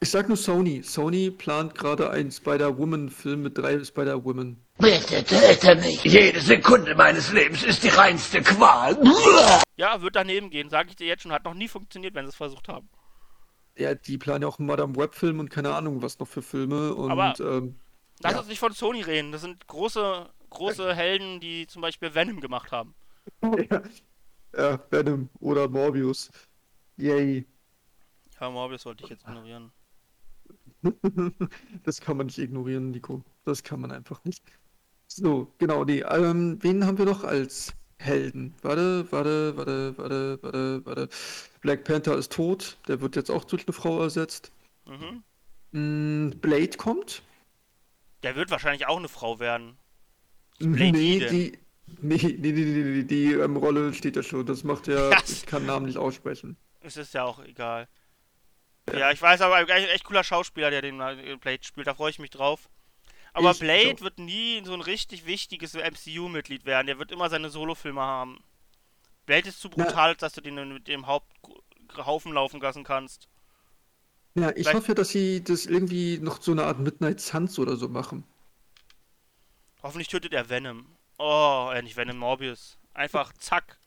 ich 0.00 0.10
sag 0.10 0.28
nur 0.28 0.36
Sony. 0.36 0.82
Sony 0.82 1.30
plant 1.30 1.74
gerade 1.74 2.10
einen 2.10 2.30
Spider-Woman-Film 2.30 3.42
mit 3.42 3.56
drei 3.58 3.82
Spider-Women. 3.82 4.62
Bitte 4.78 5.24
töte 5.24 5.74
mich. 5.76 6.04
Jede 6.04 6.40
Sekunde 6.40 6.94
meines 6.94 7.32
Lebens 7.32 7.62
ist 7.64 7.82
die 7.82 7.88
reinste 7.88 8.42
Qual. 8.42 8.98
Ja, 9.76 10.00
wird 10.02 10.16
daneben 10.16 10.50
gehen, 10.50 10.68
sage 10.68 10.90
ich 10.90 10.96
dir 10.96 11.06
jetzt 11.06 11.22
schon. 11.22 11.32
Hat 11.32 11.44
noch 11.44 11.54
nie 11.54 11.68
funktioniert, 11.68 12.14
wenn 12.14 12.26
sie 12.26 12.30
es 12.30 12.36
versucht 12.36 12.68
haben. 12.68 12.88
Ja, 13.78 13.94
die 13.94 14.18
planen 14.18 14.42
ja 14.42 14.48
auch 14.48 14.58
einen 14.58 14.68
Madame 14.68 14.96
Web-Film 14.96 15.38
und 15.40 15.50
keine 15.50 15.74
Ahnung, 15.74 16.02
was 16.02 16.18
noch 16.18 16.28
für 16.28 16.42
Filme. 16.42 16.94
Und 16.94 17.10
Aber- 17.10 17.34
ähm, 17.40 17.76
Lass 18.22 18.32
Ja. 18.32 18.38
uns 18.38 18.48
nicht 18.48 18.58
von 18.60 18.72
Sony 18.72 19.02
reden. 19.02 19.30
Das 19.32 19.42
sind 19.42 19.66
große, 19.66 20.26
große 20.48 20.94
Helden, 20.96 21.38
die 21.40 21.66
zum 21.66 21.82
Beispiel 21.82 22.14
Venom 22.14 22.40
gemacht 22.40 22.72
haben. 22.72 22.94
ja, 23.42 23.82
ja, 24.56 24.80
Venom 24.90 25.28
oder 25.40 25.68
Morbius. 25.68 26.30
Yay. 26.96 27.46
Ja, 28.40 28.50
Morbius 28.50 28.82
sollte 28.82 29.04
ich 29.04 29.10
jetzt 29.10 29.24
ignorieren. 29.24 29.70
Das 31.84 32.00
kann 32.00 32.16
man 32.16 32.26
nicht 32.26 32.38
ignorieren, 32.38 32.90
Nico. 32.90 33.22
Das 33.44 33.62
kann 33.62 33.80
man 33.80 33.92
einfach 33.92 34.22
nicht. 34.24 34.42
So, 35.08 35.52
genau, 35.58 35.84
nee. 35.84 36.00
Ähm, 36.00 36.58
wen 36.62 36.84
haben 36.84 36.98
wir 36.98 37.04
noch 37.04 37.24
als 37.24 37.72
Helden? 37.98 38.54
Warte, 38.62 39.06
warte, 39.10 39.56
warte, 39.56 39.98
warte, 39.98 40.38
warte, 40.42 40.86
warte. 40.86 41.08
Black 41.60 41.84
Panther 41.84 42.16
ist 42.16 42.32
tot. 42.32 42.78
Der 42.88 43.00
wird 43.00 43.16
jetzt 43.16 43.30
auch 43.30 43.44
durch 43.44 43.66
eine 43.66 43.72
Frau 43.72 44.02
ersetzt. 44.02 44.52
Mhm. 44.86 45.22
Mm, 45.72 46.30
Blade 46.40 46.76
kommt. 46.76 47.22
Der 48.22 48.36
wird 48.36 48.50
wahrscheinlich 48.50 48.86
auch 48.86 48.98
eine 48.98 49.08
Frau 49.08 49.38
werden. 49.38 49.76
Nee, 50.58 50.92
die 50.92 51.18
denn? 51.18 51.30
die. 51.30 51.58
Nee, 52.00 52.16
nee, 52.16 52.36
nee, 52.38 52.52
nee, 52.52 52.82
nee, 52.82 53.02
die 53.04 53.32
ähm, 53.32 53.56
Rolle 53.56 53.94
steht 53.94 54.16
ja 54.16 54.22
schon. 54.22 54.44
Das 54.44 54.64
macht 54.64 54.88
ja. 54.88 55.10
Ja. 55.10 55.18
Ich 55.26 55.46
kann 55.46 55.66
Namen 55.66 55.86
nicht 55.86 55.98
aussprechen. 55.98 56.56
Es 56.80 56.96
ist 56.96 57.14
ja 57.14 57.24
auch 57.24 57.42
egal. 57.44 57.88
Ja, 58.92 59.10
ich 59.10 59.20
weiß, 59.20 59.40
aber 59.40 59.56
ein 59.56 59.68
echt 59.68 60.04
cooler 60.04 60.22
Schauspieler, 60.24 60.70
der 60.70 60.82
den 60.82 61.00
äh, 61.00 61.36
Blade 61.40 61.62
spielt. 61.64 61.86
Da 61.86 61.94
freue 61.94 62.10
ich 62.10 62.18
mich 62.18 62.30
drauf. 62.30 62.68
Aber 63.32 63.50
Ich 63.50 63.58
Blade 63.58 63.94
auch. 63.96 64.00
wird 64.00 64.18
nie 64.18 64.62
so 64.64 64.72
ein 64.74 64.80
richtig 64.80 65.26
wichtiges 65.26 65.74
MCU-Mitglied 65.74 66.64
werden. 66.64 66.86
Der 66.86 66.98
wird 66.98 67.10
immer 67.10 67.28
seine 67.28 67.50
Solofilme 67.50 68.00
haben. 68.00 68.38
Blade 69.26 69.48
ist 69.48 69.60
zu 69.60 69.68
Na- 69.74 69.84
brutal, 69.84 70.10
als 70.10 70.18
dass 70.20 70.32
du 70.34 70.40
den 70.40 70.72
mit 70.72 70.86
dem 70.88 71.06
Haupthaufen 71.06 72.32
laufen 72.32 72.60
lassen 72.60 72.84
kannst. 72.84 73.28
Ja, 74.36 74.50
ich 74.50 74.54
Vielleicht- 74.58 74.74
hoffe, 74.74 74.94
dass 74.94 75.08
sie 75.10 75.42
das 75.42 75.66
irgendwie 75.66 76.18
noch 76.18 76.40
so 76.40 76.52
eine 76.52 76.64
Art 76.64 76.78
Midnight 76.78 77.20
Suns 77.20 77.58
oder 77.58 77.76
so 77.76 77.88
machen. 77.88 78.24
Hoffentlich 79.82 80.08
tötet 80.08 80.32
er 80.32 80.48
Venom. 80.48 80.86
Oh, 81.18 81.70
äh, 81.74 81.82
nicht 81.82 81.96
Venom, 81.96 82.18
Morbius. 82.18 82.78
Einfach 82.94 83.32
zack. 83.34 83.78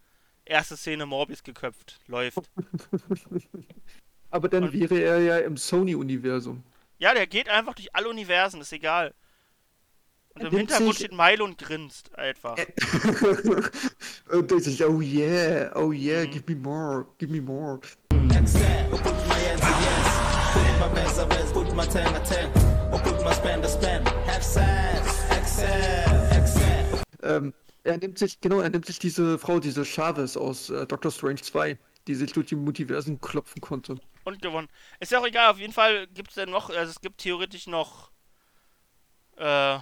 Erste 0.46 0.76
Szene 0.76 1.06
Morbius 1.06 1.44
geköpft. 1.44 2.00
Läuft. 2.08 2.40
Aber 4.32 4.48
dann 4.50 4.64
Und- 4.66 4.74
wäre 4.74 5.00
er 5.02 5.20
ja 5.20 5.38
im 5.40 5.58
Sony-Universum. 5.58 6.64
Ja, 7.00 7.14
der 7.14 7.28
geht 7.28 7.48
einfach 7.50 7.74
durch 7.76 7.96
alle 7.96 8.10
Universen, 8.10 8.62
ist 8.62 8.74
egal. 8.74 9.14
Und 10.36 10.42
im 10.46 10.52
Hintergrund 10.52 10.96
steht 10.96 11.12
Milo 11.14 11.46
und 11.46 11.58
grinst 11.58 12.16
einfach. 12.18 12.56
Und 14.32 14.52
das 14.52 14.68
ist, 14.68 14.82
oh 14.82 15.02
yeah, 15.02 15.72
oh 15.76 15.92
yeah, 15.92 16.24
Mhm. 16.26 16.32
give 16.32 16.44
me 16.48 16.56
more, 16.56 17.06
give 17.18 17.32
me 17.32 17.42
more. 17.42 17.80
Ähm, 27.22 27.54
er 27.84 27.98
nimmt 27.98 28.18
sich, 28.18 28.40
genau, 28.42 28.60
er 28.62 28.70
nimmt 28.70 28.86
sich 28.86 29.00
diese 29.00 29.38
Frau, 29.40 29.60
diese 29.60 29.86
Chavez 29.86 30.38
aus 30.38 30.70
äh, 30.70 30.86
Doctor 30.86 31.12
Strange 31.12 31.42
2, 31.42 31.78
die 32.08 32.16
sich 32.16 32.32
durch 32.34 32.48
die 32.48 32.56
Multiversen 32.56 33.20
klopfen 33.20 33.62
konnte. 33.62 33.96
Und 34.24 34.42
gewonnen. 34.42 34.68
Ist 35.00 35.12
ja 35.12 35.20
auch 35.20 35.26
egal, 35.26 35.50
auf 35.52 35.60
jeden 35.60 35.74
Fall 35.74 36.08
gibt 36.08 36.30
es 36.30 36.36
dann 36.36 36.50
noch, 36.50 36.70
also 36.70 36.92
es 36.92 37.02
gibt 37.02 37.20
theoretisch 37.20 37.68
noch, 37.68 38.12
äh, 39.38 39.80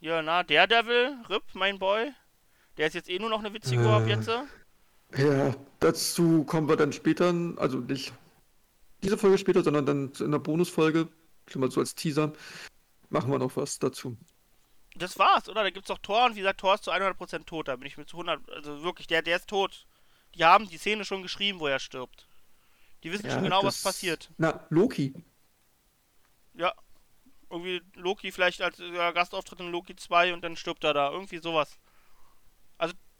ja, 0.00 0.22
na, 0.22 0.42
Daredevil, 0.42 1.16
Rip, 1.28 1.44
mein 1.54 1.78
Boy. 1.78 2.12
Der 2.76 2.88
ist 2.88 2.94
jetzt 2.94 3.08
eh 3.08 3.18
nur 3.18 3.30
noch 3.30 3.38
eine 3.40 3.52
Witzfigur 3.54 3.92
ab 3.92 4.06
Äh. 4.06 4.10
jetzt. 4.10 4.28
äh. 4.28 4.42
Ja, 5.16 5.54
dazu 5.80 6.44
kommen 6.44 6.68
wir 6.68 6.76
dann 6.76 6.92
später, 6.92 7.32
also 7.56 7.78
nicht 7.78 8.12
diese 9.02 9.16
Folge 9.16 9.38
später, 9.38 9.62
sondern 9.62 9.86
dann 9.86 10.12
in 10.18 10.32
der 10.32 10.38
Bonusfolge, 10.40 11.08
schon 11.48 11.60
mal 11.60 11.70
so 11.70 11.80
als 11.80 11.94
Teaser, 11.94 12.32
machen 13.08 13.30
wir 13.30 13.38
noch 13.38 13.56
was 13.56 13.78
dazu. 13.78 14.16
Das 14.96 15.18
war's, 15.18 15.48
oder? 15.48 15.62
Da 15.62 15.70
gibt's 15.70 15.90
auch 15.90 15.98
Thor 15.98 16.24
und 16.26 16.34
wie 16.34 16.40
gesagt, 16.40 16.60
Thor 16.60 16.74
ist 16.74 16.84
zu 16.84 16.90
100% 16.90 17.44
tot. 17.44 17.68
Da 17.68 17.76
bin 17.76 17.86
ich 17.86 17.96
mir 17.98 18.06
zu 18.06 18.16
100, 18.16 18.50
also 18.50 18.82
wirklich, 18.82 19.06
der, 19.06 19.22
der 19.22 19.36
ist 19.36 19.48
tot. 19.48 19.86
Die 20.34 20.44
haben 20.44 20.68
die 20.68 20.78
Szene 20.78 21.04
schon 21.04 21.22
geschrieben, 21.22 21.60
wo 21.60 21.66
er 21.66 21.78
stirbt. 21.78 22.26
Die 23.06 23.12
wissen 23.12 23.30
schon 23.30 23.44
genau, 23.44 23.62
was 23.62 23.84
passiert. 23.84 24.30
Na, 24.36 24.66
Loki. 24.68 25.14
Ja. 26.54 26.74
Irgendwie 27.48 27.80
Loki 27.94 28.32
vielleicht 28.32 28.60
als 28.62 28.80
äh, 28.80 28.90
Gastauftritt 29.12 29.60
in 29.60 29.70
Loki 29.70 29.94
2 29.94 30.34
und 30.34 30.42
dann 30.42 30.56
stirbt 30.56 30.82
er 30.82 30.92
da. 30.92 31.12
Irgendwie 31.12 31.38
sowas. 31.38 31.78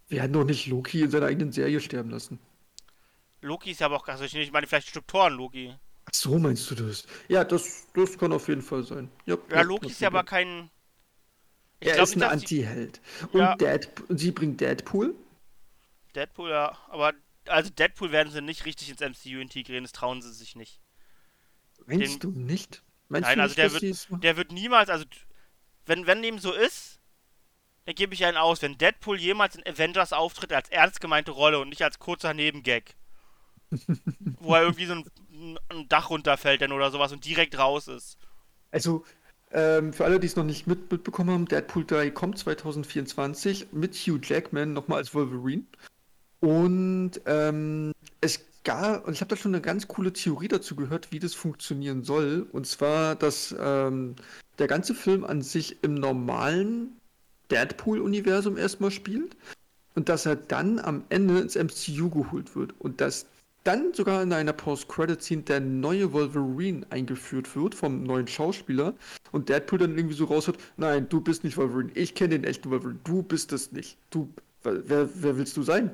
Wir 0.09 0.23
hätten 0.23 0.33
doch 0.33 0.43
nicht 0.43 0.67
Loki 0.67 1.03
in 1.03 1.11
seiner 1.13 1.27
eigenen 1.27 1.53
Serie 1.53 1.81
sterben 1.81 2.11
lassen. 2.11 2.41
Loki 3.43 3.71
ist 3.71 3.79
ja 3.81 3.87
aber 3.87 3.95
auch, 3.95 4.09
also 4.09 4.25
ich 4.25 4.51
meine, 4.51 4.67
vielleicht 4.67 4.89
stirbt 4.89 5.07
Thor 5.07 5.31
Loki. 5.31 5.73
Ach 6.07 6.15
so 6.15 6.37
meinst 6.37 6.69
du 6.69 6.75
das? 6.75 7.07
Ja, 7.29 7.45
das, 7.45 7.87
das 7.95 8.19
kann 8.19 8.33
auf 8.33 8.49
jeden 8.49 8.63
Fall 8.63 8.83
sein. 8.83 9.09
Ja, 9.25 9.37
Ja, 9.51 9.63
Loki 9.63 9.87
ist 9.87 10.01
ja 10.01 10.09
aber 10.09 10.25
kein. 10.25 10.69
Ich 11.79 11.87
Er 11.91 12.03
ist 12.03 12.17
ein 12.17 12.19
nicht, 12.39 12.51
die- 12.51 12.65
Anti-Held. 12.65 13.01
Und 13.31 13.39
Ja. 13.41 13.55
Dead, 13.55 13.89
sie 14.09 14.33
bringt 14.33 14.61
Deadpool. 14.61 15.15
Deadpool, 16.17 16.51
ja. 16.51 16.77
Aber 16.89 17.13
also 17.49 17.71
Deadpool 17.71 18.13
werden 18.13 18.33
sie 18.33 18.43
nicht 18.43 18.65
richtig 18.65 18.91
ins 18.91 19.01
MCU 19.01 19.39
integrieren, 19.41 19.85
das 19.85 19.93
trauen 19.93 20.23
sie 20.23 20.33
sich 20.33 20.57
nicht. 20.57 20.81
Meinst 21.87 22.15
Den- 22.15 22.21
du 22.21 22.31
nicht? 22.39 22.83
Meinst 23.09 23.29
Nein, 23.29 23.39
du 23.39 23.43
also 23.43 23.51
nicht, 23.53 23.59
der 23.59 23.81
dass 23.91 24.11
wird, 24.11 24.23
der 24.25 24.37
wird 24.37 24.53
niemals, 24.53 24.91
also 24.91 25.05
wenn, 25.87 26.07
wenn 26.07 26.23
dem 26.23 26.39
so 26.39 26.53
ist, 26.53 27.01
dann 27.85 27.95
gebe 27.95 28.15
ich 28.15 28.25
einen 28.25 28.37
aus. 28.37 28.63
Wenn 28.63 28.79
Deadpool 28.79 29.19
jemals 29.21 29.55
in 29.55 29.65
Avengers 29.67 30.13
auftritt 30.13 30.53
als 30.53 30.69
ernst 30.71 31.01
gemeinte 31.01 31.31
Rolle 31.31 31.61
und 31.61 31.69
nicht 31.69 31.83
als 31.83 32.01
kurzer 32.01 32.35
Nebengag, 32.35 32.95
wo 34.41 34.55
er 34.55 34.63
irgendwie 34.63 34.87
so 34.87 34.95
ein, 34.95 35.59
ein 35.69 35.89
Dach 35.89 36.11
runterfällt 36.11 36.63
dann 36.63 36.73
oder 36.73 36.91
sowas 36.91 37.13
und 37.13 37.25
direkt 37.25 37.57
raus 37.59 37.87
ist. 37.87 38.19
Also, 38.73 39.05
ähm, 39.53 39.93
für 39.93 40.05
alle, 40.05 40.19
die 40.19 40.27
es 40.27 40.35
noch 40.35 40.45
nicht 40.45 40.67
mit, 40.67 40.91
mitbekommen 40.91 41.31
haben, 41.31 41.47
Deadpool 41.47 41.87
3 41.87 42.11
kommt 42.11 42.39
2024 42.39 43.69
mit 43.73 43.95
Hugh 43.95 44.19
Jackman 44.21 44.73
nochmal 44.73 44.99
als 44.99 45.15
Wolverine. 45.15 45.63
Und 46.41 47.13
ähm, 47.27 47.93
es 48.21 48.41
gab, 48.65 49.07
und 49.07 49.15
ich 49.15 49.21
habe 49.21 49.29
da 49.29 49.37
schon 49.37 49.55
eine 49.55 49.63
ganz 49.63 49.89
coole 49.89 50.13
Theorie 50.13 50.49
dazu 50.49 50.77
gehört, 50.77 51.13
wie 51.13 51.19
das 51.19 51.35
funktionieren 51.35 52.03
soll. 52.05 52.47
Und 52.53 52.67
zwar, 52.67 53.15
dass 53.15 53.55
ähm, 53.59 54.17
der 54.59 54.67
ganze 54.67 54.95
Film 54.95 55.25
an 55.25 55.43
sich 55.43 55.83
im 55.83 55.95
normalen 55.95 56.97
Deadpool-Universum 57.51 58.57
erstmal 58.57 58.91
spielt 58.91 59.37
und 59.95 60.09
dass 60.09 60.27
er 60.27 60.37
dann 60.37 60.79
am 60.79 61.05
Ende 61.09 61.41
ins 61.41 61.55
MCU 61.55 62.11
geholt 62.11 62.55
wird 62.57 62.75
und 62.79 63.01
dass 63.01 63.27
dann 63.65 63.93
sogar 63.95 64.23
in 64.23 64.33
einer 64.33 64.53
Post-Credit-Scene 64.53 65.43
der 65.43 65.61
neue 65.61 66.13
Wolverine 66.13 66.87
eingeführt 66.91 67.57
wird 67.57 67.75
vom 67.75 68.05
neuen 68.05 68.29
Schauspieler 68.29 68.95
und 69.33 69.49
Deadpool 69.49 69.81
dann 69.81 69.97
irgendwie 69.97 70.15
so 70.15 70.27
raushört, 70.27 70.59
nein, 70.77 71.09
du 71.09 71.21
bist 71.21 71.43
nicht 71.43 71.57
Wolverine, 71.57 71.91
ich 71.95 72.15
kenne 72.15 72.39
den 72.39 72.45
echten 72.45 72.71
Wolverine, 72.71 73.01
du 73.03 73.23
bist 73.23 73.53
es 73.53 73.73
nicht. 73.73 73.99
Du, 74.11 74.33
wer, 74.85 75.09
wer 75.15 75.37
willst 75.37 75.57
du 75.57 75.63
sein? 75.63 75.91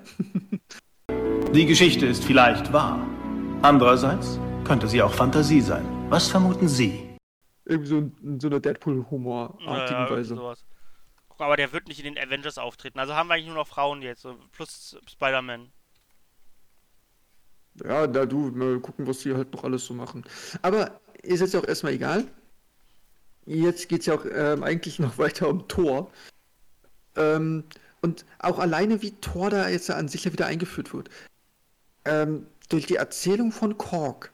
Die 1.55 1.67
Geschichte 1.67 2.07
ist 2.07 2.25
vielleicht 2.25 2.73
wahr. 2.73 3.07
Andererseits 3.63 4.39
könnte 4.65 4.89
sie 4.89 5.03
auch 5.03 5.13
Fantasie 5.13 5.61
sein. 5.61 5.85
Was 6.09 6.29
vermuten 6.29 6.69
Sie? 6.69 7.13
irgendwie 7.65 7.89
so 7.89 7.99
in, 7.99 8.41
so 8.41 8.49
einer 8.49 8.61
Deadpool-Humor-artigen 8.61 10.01
Ja, 10.01 10.11
Weise. 10.11 10.35
sowas. 10.35 10.65
Aber 11.39 11.57
der 11.57 11.73
wird 11.73 11.89
nicht 11.89 11.99
in 12.05 12.15
den 12.15 12.25
Avengers 12.25 12.59
auftreten. 12.59 12.99
Also 12.99 13.15
haben 13.15 13.29
wir 13.29 13.35
eigentlich 13.35 13.47
nur 13.47 13.57
noch 13.57 13.67
Frauen 13.67 14.03
jetzt, 14.03 14.27
plus 14.53 14.97
Spider-Man. 15.11 15.73
Ja, 17.85 18.07
da 18.07 18.27
du, 18.27 18.51
mal 18.51 18.79
gucken, 18.81 19.07
was 19.07 19.19
die 19.21 19.35
halt 19.35 19.53
noch 19.53 19.65
alles 19.65 19.87
so 19.87 19.95
machen. 19.95 20.25
Aber 20.61 21.01
ist 21.23 21.41
jetzt 21.41 21.57
auch 21.57 21.67
erstmal 21.67 21.95
egal. 21.95 22.27
Jetzt 23.45 23.89
geht 23.89 24.01
es 24.01 24.07
ja 24.07 24.15
auch 24.15 24.25
ähm, 24.25 24.63
eigentlich 24.63 24.99
noch 24.99 25.19
weiter 25.19 25.49
um 25.49 25.67
Thor. 25.67 26.11
Ähm, 27.17 27.65
und 28.03 28.27
auch 28.39 28.59
alleine, 28.59 29.01
wie 29.01 29.13
Thor 29.13 29.49
da 29.49 29.69
jetzt 29.69 29.91
an 29.91 30.09
sich 30.09 30.25
ja 30.25 30.33
wieder 30.33 30.47
eingeführt 30.47 30.93
wird. 30.93 31.09
Ähm, 32.05 32.47
durch 32.69 32.87
die 32.87 32.97
Erzählung 32.97 33.53
von 33.53 33.79
Korg, 33.79 34.33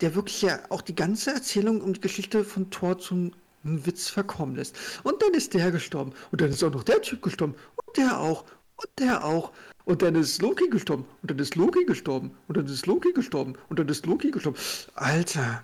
der 0.00 0.14
wirklich 0.14 0.42
ja 0.42 0.58
auch 0.68 0.82
die 0.82 0.94
ganze 0.94 1.30
Erzählung 1.30 1.80
um 1.80 1.94
die 1.94 2.00
Geschichte 2.00 2.44
von 2.44 2.70
Thor 2.70 2.98
zum 2.98 3.32
Witz 3.62 4.08
verkommen 4.08 4.56
lässt. 4.56 4.76
Und 5.02 5.22
dann 5.22 5.34
ist 5.34 5.54
der 5.54 5.70
gestorben. 5.70 6.12
Und 6.30 6.40
dann 6.40 6.50
ist 6.50 6.62
auch 6.62 6.72
noch 6.72 6.84
der 6.84 7.00
Typ 7.02 7.22
gestorben. 7.22 7.54
Und 7.76 7.96
der 7.96 8.20
auch. 8.20 8.44
Und 8.76 8.90
der 8.98 9.24
auch. 9.24 9.52
Und 9.84 10.02
dann 10.02 10.14
ist 10.14 10.42
Loki 10.42 10.68
gestorben. 10.68 11.06
Und 11.22 11.30
dann 11.30 11.38
ist 11.38 11.54
Loki 11.54 11.84
gestorben. 11.84 12.36
Und 12.48 12.56
dann 12.56 12.66
ist 12.66 12.86
Loki 12.86 13.12
gestorben. 13.12 13.54
Und 13.68 13.78
dann 13.78 13.88
ist 13.88 14.04
Loki 14.06 14.30
gestorben. 14.30 14.58
Alter. 14.94 15.62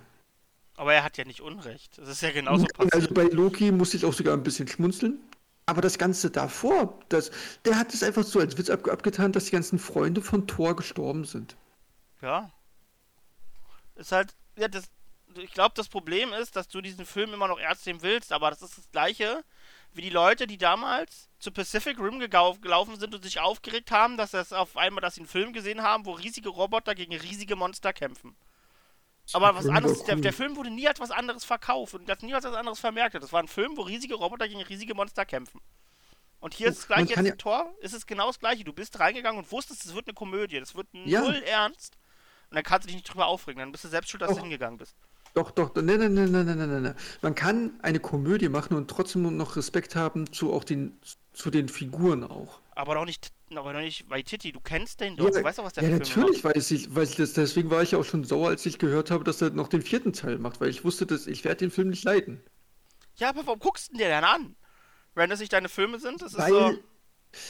Aber 0.77 0.95
er 0.95 1.05
hat 1.05 1.19
ja 1.19 1.25
nicht 1.25 1.41
Unrecht. 1.41 1.99
Das 1.99 2.09
ist 2.09 2.23
ja 2.23 2.31
genauso 2.31 2.67
passiert. 2.67 2.95
Also 2.95 3.15
bei 3.15 3.25
Loki 3.25 3.71
musste 3.71 3.97
ich 3.97 4.05
auch 4.05 4.13
sogar 4.13 4.35
ein 4.35 4.43
bisschen 4.43 4.67
schmunzeln. 4.69 5.21
Aber 5.67 5.81
das 5.81 5.99
Ganze 5.99 6.31
davor, 6.31 6.99
das, 7.09 7.31
der 7.65 7.79
hat 7.79 7.95
es 7.95 8.03
einfach 8.03 8.25
so 8.25 8.41
als 8.41 8.59
Witz 8.59 8.69
ab, 8.69 8.89
abgetan, 8.89 9.33
dass 9.33 9.47
die 9.47 9.53
ganzen 9.53 9.79
Freunde 9.79 10.21
von 10.21 10.47
Thor 10.47 10.75
gestorben 10.75 11.25
sind. 11.25 11.57
Ja. 12.21 12.51
Ist 13.95 14.13
halt, 14.13 14.35
ja, 14.57 14.69
das, 14.69 14.91
ich 15.37 15.53
glaube, 15.53 15.75
das 15.77 15.89
Problem 15.89 16.33
ist, 16.33 16.57
dass 16.57 16.69
du 16.69 16.81
diesen 16.81 17.07
Film 17.07 17.33
immer 17.33 17.49
noch 17.49 17.59
ernst 17.59 17.87
nehmen 17.87 18.03
willst, 18.03 18.33
aber 18.33 18.51
das 18.51 18.63
ist 18.63 18.79
das 18.79 18.91
Gleiche 18.91 19.45
wie 19.95 20.03
die 20.03 20.11
Leute, 20.11 20.47
die 20.47 20.59
damals 20.59 21.29
zu 21.39 21.51
Pacific 21.51 21.99
Rim 21.99 22.19
gelaufen 22.19 22.99
sind 22.99 23.15
und 23.15 23.23
sich 23.23 23.41
aufgeregt 23.41 23.91
haben, 23.91 24.17
dass 24.17 24.31
das 24.31 24.53
auf 24.53 24.77
einmal, 24.77 25.03
dass 25.03 25.17
sie 25.17 25.21
einen 25.21 25.29
Film 25.29 25.53
gesehen 25.53 25.83
haben, 25.83 26.07
wo 26.07 26.13
riesige 26.13 26.49
Roboter 26.49 26.95
gegen 26.95 27.15
riesige 27.15 27.57
Monster 27.57 27.93
kämpfen. 27.93 28.35
Aber 29.33 29.55
was 29.55 29.67
anderes, 29.67 30.01
cool. 30.01 30.07
der, 30.07 30.17
der, 30.17 30.33
Film 30.33 30.57
wurde 30.57 30.71
nie 30.71 30.89
als 30.89 31.01
was 31.01 31.11
anderes 31.11 31.45
verkauft 31.45 31.95
und 31.95 32.09
das 32.09 32.21
nie 32.23 32.35
als 32.35 32.45
was 32.45 32.55
anderes 32.55 32.81
vermerkt. 32.81 33.15
Das 33.15 33.33
war 33.33 33.43
ein 33.43 33.49
Film, 33.49 33.77
wo 33.77 33.83
riesige 33.83 34.15
Roboter 34.15 34.49
gegen 34.49 34.63
riesige 34.63 34.95
Monster 34.95 35.25
kämpfen. 35.25 35.61
Und 36.41 36.55
hier 36.55 36.69
ist 36.69 36.79
oh, 36.79 36.81
das 36.81 36.87
gleiche, 36.89 37.15
jetzt 37.15 37.29
ja 37.29 37.37
Tor, 37.37 37.73
ist 37.81 37.95
es 37.95 38.05
genau 38.05 38.27
das 38.27 38.41
gleiche. 38.41 38.65
Du 38.65 38.73
bist 38.73 38.99
reingegangen 38.99 39.41
und 39.41 39.53
wusstest, 39.53 39.87
es 39.87 39.95
wird 39.95 40.09
eine 40.09 40.15
Komödie. 40.15 40.59
Das 40.59 40.75
wird 40.75 40.93
null 40.93 41.07
ja. 41.07 41.23
ernst. 41.23 41.97
Und 42.51 42.57
dann 42.57 42.65
kannst 42.65 42.85
du 42.85 42.89
dich 42.89 42.97
nicht 42.97 43.09
drüber 43.09 43.27
aufregen. 43.27 43.61
Dann 43.61 43.71
bist 43.71 43.85
du 43.85 43.89
selbst 43.89 44.11
schuld, 44.11 44.23
dass 44.23 44.33
oh. 44.33 44.35
du 44.35 44.41
hingegangen 44.41 44.77
bist. 44.77 44.97
Doch, 45.35 45.51
doch, 45.53 45.75
nein, 45.77 45.87
nein, 45.87 46.13
nein, 46.13 46.33
nein, 46.33 46.47
nein, 46.47 46.59
nein. 46.59 46.83
ne. 46.83 46.97
Man 47.23 47.35
kann 47.35 47.79
eine 47.81 48.01
Komödie 48.01 48.49
machen 48.49 48.77
und 48.77 48.91
trotzdem 48.91 49.37
noch 49.37 49.57
Respekt 49.57 49.97
haben 49.97 50.31
zu 50.33 50.53
auch 50.53 50.65
den, 50.65 50.99
zu 51.33 51.51
den 51.51 51.69
Figuren 51.69 52.25
auch. 52.25 52.61
Aber 52.75 52.97
doch 52.97 53.07
nicht 53.07 53.33
aber 53.59 53.73
doch 53.73 53.81
nicht 53.81 54.09
Waititi. 54.11 54.53
Du 54.53 54.61
kennst 54.61 55.01
den 55.01 55.17
doch. 55.17 55.31
du 55.31 55.43
weißt 55.43 55.59
doch, 55.59 55.65
was 55.65 55.73
der 55.75 55.85
ja, 55.85 55.91
für 55.91 56.05
Filme 56.05 56.33
natürlich 56.33 56.45
weiß 56.45 56.71
ich, 56.71 56.95
weiß 56.95 57.11
ich 57.11 57.17
das. 57.17 57.33
Deswegen 57.35 57.71
war 57.71 57.83
ich 57.83 57.91
ja 57.93 57.99
auch 57.99 58.05
schon 58.05 58.25
sauer, 58.25 58.49
als 58.49 58.65
ich 58.67 58.79
gehört 58.79 59.11
habe, 59.11 59.25
dass 59.25 59.43
er 59.43 59.51
noch 59.51 59.69
den 59.69 59.83
vierten 59.83 60.13
Teil 60.13 60.39
macht, 60.39 60.61
weil 60.61 60.69
ich 60.71 60.85
wusste, 60.85 61.07
dass 61.07 61.27
ich 61.27 61.45
werde 61.45 61.59
den 61.59 61.71
Film 61.71 61.89
nicht 61.91 62.05
leiden. 62.05 62.43
macht. 62.45 63.21
Ja, 63.21 63.29
aber 63.31 63.47
warum 63.47 63.59
guckst 63.61 63.89
du 63.89 63.93
den 63.93 63.99
dir 63.99 64.09
denn 64.09 64.25
an? 64.25 64.57
Wenn 65.15 65.31
das 65.31 65.41
nicht 65.41 65.53
deine 65.53 65.69
Filme 65.69 65.99
sind, 66.01 66.23
das 66.23 66.33
ist 66.35 66.39
Weil, 66.39 66.51
so. 66.51 66.79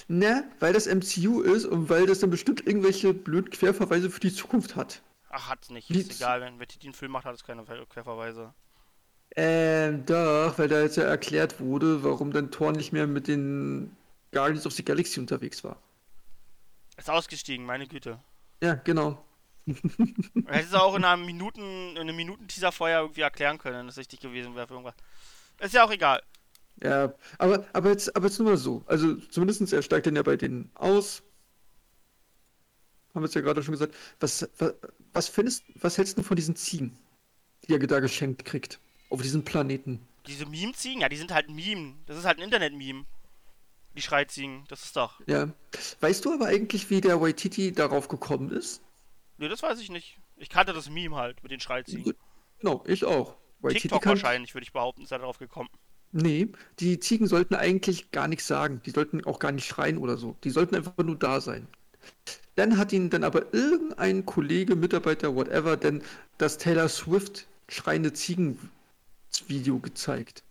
ne, 0.08 0.50
weil 0.60 0.72
das 0.72 0.86
MCU 0.86 1.42
ist 1.42 1.64
und 1.66 1.88
weil 1.88 2.06
das 2.06 2.20
dann 2.20 2.30
bestimmt 2.30 2.66
irgendwelche 2.66 3.14
blöden 3.14 3.50
Querverweise 3.50 4.10
für 4.10 4.20
die 4.20 4.32
Zukunft 4.34 4.76
hat. 4.76 5.02
Ach, 5.30 5.48
hat's 5.48 5.70
nicht. 5.70 5.90
Ist 5.90 6.12
egal, 6.12 6.40
wenn 6.40 6.60
Waititi 6.60 6.86
einen 6.86 6.94
Film 6.94 7.12
macht, 7.12 7.24
hat 7.24 7.34
es 7.34 7.44
keine 7.44 7.64
Ver- 7.64 7.86
Querverweise. 7.86 8.54
Ähm, 9.36 10.04
doch, 10.06 10.58
weil 10.58 10.68
da 10.68 10.82
jetzt 10.82 10.96
ja 10.96 11.04
erklärt 11.04 11.60
wurde, 11.60 12.02
warum 12.04 12.32
dann 12.32 12.50
Thor 12.50 12.72
nicht 12.72 12.92
mehr 12.92 13.06
mit 13.06 13.28
den 13.28 13.96
Guardians 14.32 14.66
of 14.66 14.72
the 14.74 14.84
Galaxy 14.84 15.20
unterwegs 15.20 15.64
war. 15.64 15.80
Ist 16.96 17.10
ausgestiegen, 17.10 17.64
meine 17.64 17.86
Güte. 17.86 18.18
Ja, 18.62 18.74
genau. 18.74 19.24
Hättest 19.66 20.72
du 20.72 20.82
auch 20.82 20.94
in 20.94 21.04
einer 21.04 21.16
Minuten, 21.16 21.92
in 21.92 21.98
einem 21.98 22.16
Minuten-Teaser 22.16 22.72
vorher 22.72 23.00
irgendwie 23.00 23.20
erklären 23.20 23.58
können, 23.58 23.78
wenn 23.78 23.88
es 23.88 23.96
richtig 23.96 24.20
gewesen 24.20 24.54
wäre 24.54 24.66
für 24.66 24.74
irgendwas. 24.74 24.94
Ist 25.60 25.74
ja 25.74 25.84
auch 25.84 25.90
egal. 25.90 26.22
Ja, 26.82 27.14
aber, 27.38 27.64
aber 27.72 27.90
jetzt, 27.90 28.14
aber 28.16 28.26
jetzt 28.26 28.38
nur 28.38 28.50
mal 28.50 28.56
so. 28.56 28.82
Also 28.86 29.14
zumindest 29.14 29.72
er 29.72 29.82
steigt 29.82 30.06
dann 30.06 30.16
ja 30.16 30.22
bei 30.22 30.36
denen 30.36 30.70
aus. 30.74 31.22
Haben 33.14 33.22
wir 33.22 33.28
es 33.28 33.34
ja 33.34 33.40
gerade 33.40 33.62
schon 33.62 33.72
gesagt. 33.72 33.94
Was, 34.20 34.48
was, 34.58 34.74
was 35.12 35.28
findest, 35.28 35.64
was 35.76 35.98
hältst 35.98 36.18
du 36.18 36.22
von 36.22 36.36
diesen 36.36 36.56
Ziegen, 36.56 36.98
die 37.66 37.74
er 37.74 37.78
da 37.78 38.00
geschenkt 38.00 38.44
kriegt? 38.44 38.80
Auf 39.10 39.22
diesem 39.22 39.44
Planeten. 39.44 40.06
Diese 40.26 40.46
Meme-Ziegen, 40.46 41.02
ja, 41.02 41.08
die 41.08 41.16
sind 41.16 41.32
halt 41.32 41.48
ein 41.48 41.54
Meme. 41.54 41.94
Das 42.06 42.16
ist 42.16 42.24
halt 42.24 42.38
ein 42.38 42.44
Internet-Meme. 42.44 43.04
Die 43.96 44.02
Schreiziegen, 44.02 44.64
das 44.68 44.84
ist 44.84 44.96
doch. 44.96 45.20
Ja. 45.26 45.48
Weißt 46.00 46.24
du 46.24 46.32
aber 46.32 46.46
eigentlich, 46.46 46.88
wie 46.90 47.00
der 47.00 47.20
Waititi 47.20 47.72
darauf 47.72 48.08
gekommen 48.08 48.50
ist? 48.50 48.80
Nö, 49.38 49.48
das 49.48 49.62
weiß 49.62 49.80
ich 49.80 49.90
nicht. 49.90 50.18
Ich 50.36 50.48
kannte 50.48 50.72
das 50.72 50.88
Meme 50.88 51.16
halt 51.16 51.42
mit 51.42 51.52
den 51.52 51.60
Schreiziegen. 51.60 52.14
Genau, 52.58 52.82
ich 52.86 53.04
auch. 53.04 53.36
Waititi 53.60 53.82
TikTok 53.82 54.02
kann- 54.02 54.10
wahrscheinlich, 54.10 54.54
würde 54.54 54.64
ich 54.64 54.72
behaupten, 54.72 55.02
ist 55.02 55.12
er 55.12 55.18
darauf 55.18 55.38
gekommen. 55.38 55.68
Nee, 56.12 56.48
die 56.78 56.98
Ziegen 57.00 57.26
sollten 57.26 57.54
eigentlich 57.54 58.10
gar 58.10 58.28
nichts 58.28 58.46
sagen. 58.46 58.82
Die 58.84 58.90
sollten 58.90 59.24
auch 59.24 59.38
gar 59.38 59.52
nicht 59.52 59.66
schreien 59.66 59.98
oder 59.98 60.16
so. 60.16 60.36
Die 60.44 60.50
sollten 60.50 60.74
einfach 60.74 60.96
nur 60.98 61.16
da 61.16 61.40
sein. 61.40 61.66
Dann 62.54 62.76
hat 62.76 62.92
ihnen 62.92 63.08
dann 63.08 63.24
aber 63.24 63.54
irgendein 63.54 64.26
Kollege, 64.26 64.76
Mitarbeiter, 64.76 65.34
whatever, 65.34 65.76
denn 65.76 66.02
das 66.38 66.58
Taylor 66.58 66.88
Swift 66.88 67.46
schreiende 67.68 68.12
Ziegen-Video 68.12 69.78
gezeigt. 69.78 70.42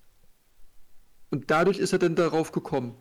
Und 1.30 1.52
dadurch 1.52 1.78
ist 1.78 1.94
er 1.94 2.00
dann 2.00 2.16
darauf 2.16 2.52
gekommen. 2.52 2.96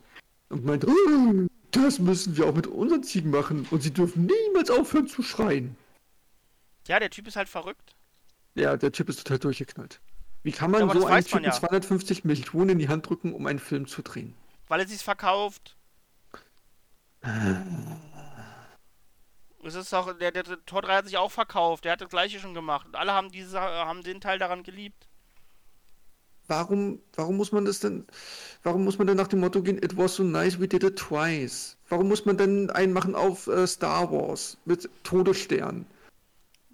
Und 0.51 0.65
meint, 0.65 0.87
"Oh, 0.87 1.47
das 1.71 1.99
müssen 1.99 2.37
wir 2.37 2.47
auch 2.47 2.55
mit 2.55 2.67
unseren 2.67 3.03
Ziegen 3.03 3.31
machen. 3.31 3.67
Und 3.71 3.83
sie 3.83 3.93
dürfen 3.93 4.27
niemals 4.27 4.71
aufhören 4.71 5.07
zu 5.07 5.23
schreien. 5.23 5.77
Ja, 6.87 6.99
der 6.99 7.11
Typ 7.11 7.27
ist 7.29 7.37
halt 7.37 7.49
verrückt. 7.49 7.95
Ja, 8.55 8.77
der 8.77 8.93
Typ 8.93 9.09
ist 9.09 9.19
total 9.19 9.39
durchgeknallt. 9.39 10.01
Wie 10.43 10.53
kann 10.53 10.71
man 10.71 10.83
aber 10.83 10.99
so 10.99 11.07
einen 11.07 11.25
Typen 11.25 11.45
ja. 11.45 11.53
250 11.53 12.25
Millionen 12.25 12.71
in 12.71 12.79
die 12.79 12.89
Hand 12.89 13.09
drücken, 13.09 13.35
um 13.35 13.47
einen 13.47 13.59
Film 13.59 13.87
zu 13.87 14.03
drehen? 14.03 14.35
Weil 14.69 14.81
er 14.81 14.89
sich's 14.89 15.03
verkauft. 15.03 15.77
Es 19.63 19.75
ist 19.75 19.93
auch, 19.93 20.17
der, 20.17 20.33
der, 20.33 20.43
der 20.43 20.65
Tor 20.65 20.83
3 20.83 20.97
hat 20.97 21.05
sich 21.05 21.19
auch 21.19 21.31
verkauft, 21.31 21.85
der 21.85 21.93
hat 21.93 22.01
das 22.01 22.09
gleiche 22.09 22.41
schon 22.41 22.55
gemacht. 22.55 22.87
Und 22.87 22.97
alle 22.97 23.13
haben 23.13 23.31
diese 23.31 23.61
haben 23.61 24.03
den 24.03 24.21
Teil 24.21 24.39
daran 24.39 24.63
geliebt. 24.63 25.07
Warum, 26.51 26.99
warum 27.15 27.37
muss 27.37 27.53
man 27.53 27.65
das 27.65 27.79
denn, 27.79 28.05
warum 28.65 28.83
muss 28.83 28.99
man 28.99 29.07
denn 29.07 29.17
nach 29.17 29.29
dem 29.29 29.39
Motto 29.39 29.63
gehen, 29.63 29.79
it 29.79 29.97
was 29.97 30.17
so 30.17 30.25
nice, 30.25 30.59
we 30.59 30.67
did 30.67 30.83
it 30.83 30.97
twice? 30.97 31.77
Warum 31.89 32.09
muss 32.09 32.25
man 32.25 32.39
denn 32.39 32.71
einen 32.71 32.93
machen 32.93 33.15
auf 33.15 33.47
äh, 33.47 33.69
Star 33.69 34.11
Wars 34.11 34.59
mit 34.65 34.91
Todesstern? 35.05 35.87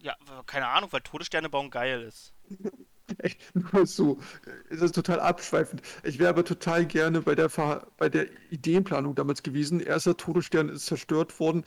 Ja, 0.00 0.16
keine 0.46 0.68
Ahnung, 0.68 0.90
weil 0.92 1.02
Todessterne 1.02 1.50
bauen 1.50 1.68
geil 1.68 2.00
ist. 2.04 2.32
Echt, 3.18 3.38
nur 3.54 3.86
so, 3.86 4.18
ist 4.70 4.80
das 4.80 4.92
total 4.92 5.20
abschweifend. 5.20 5.82
Ich 6.04 6.18
wäre 6.18 6.30
aber 6.30 6.46
total 6.46 6.86
gerne 6.86 7.20
bei 7.20 7.34
der, 7.34 7.50
Ver 7.50 7.86
bei 7.98 8.08
der 8.08 8.28
Ideenplanung 8.50 9.14
damals 9.14 9.42
gewesen. 9.42 9.80
Erster 9.80 10.16
Todesstern 10.16 10.70
ist 10.70 10.86
zerstört 10.86 11.38
worden. 11.38 11.64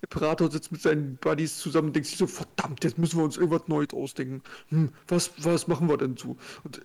Imperator 0.00 0.50
sitzt 0.50 0.70
mit 0.70 0.80
seinen 0.80 1.16
Buddies 1.16 1.58
zusammen 1.58 1.88
und 1.88 1.96
denkt 1.96 2.08
sich 2.08 2.18
so, 2.18 2.28
verdammt, 2.28 2.84
jetzt 2.84 2.98
müssen 2.98 3.18
wir 3.18 3.24
uns 3.24 3.36
irgendwas 3.36 3.66
Neues 3.66 3.92
ausdenken. 3.92 4.42
Hm, 4.68 4.92
was, 5.08 5.32
was 5.38 5.66
machen 5.66 5.88
wir 5.88 5.96
denn 5.96 6.16
so? 6.16 6.36
Und 6.62 6.82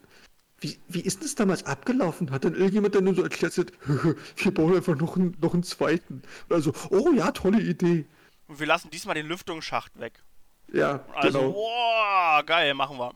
wie, 0.63 0.79
wie 0.87 1.01
ist 1.01 1.23
das 1.23 1.35
damals 1.35 1.65
abgelaufen? 1.65 2.31
Hat 2.31 2.45
dann 2.45 2.55
irgendjemand 2.55 2.95
dann 2.95 3.03
nur 3.03 3.15
so 3.15 3.23
erklärt, 3.23 3.55
wir 3.85 4.53
bauen 4.53 4.75
einfach 4.75 4.95
noch 4.95 5.17
einen, 5.17 5.35
noch 5.41 5.53
einen 5.53 5.63
zweiten? 5.63 6.21
Also, 6.49 6.71
oh 6.89 7.11
ja, 7.11 7.31
tolle 7.31 7.61
Idee. 7.61 8.05
Und 8.47 8.59
wir 8.59 8.67
lassen 8.67 8.89
diesmal 8.89 9.15
den 9.15 9.27
Lüftungsschacht 9.27 9.99
weg. 9.99 10.23
Ja, 10.71 11.05
Also, 11.13 11.39
genau. 11.39 11.51
boah, 11.51 12.43
geil, 12.45 12.73
machen 12.73 12.97
wir. 12.97 13.13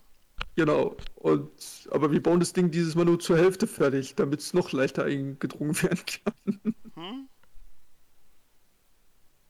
Genau. 0.55 0.97
Und, 1.15 1.87
aber 1.91 2.11
wir 2.11 2.21
bauen 2.21 2.39
das 2.39 2.51
Ding 2.53 2.69
dieses 2.69 2.95
Mal 2.95 3.05
nur 3.05 3.19
zur 3.19 3.37
Hälfte 3.37 3.65
fertig, 3.67 4.15
damit 4.15 4.41
es 4.41 4.53
noch 4.53 4.71
leichter 4.73 5.05
eingedrungen 5.05 5.81
werden 5.81 6.03
kann. 6.05 6.67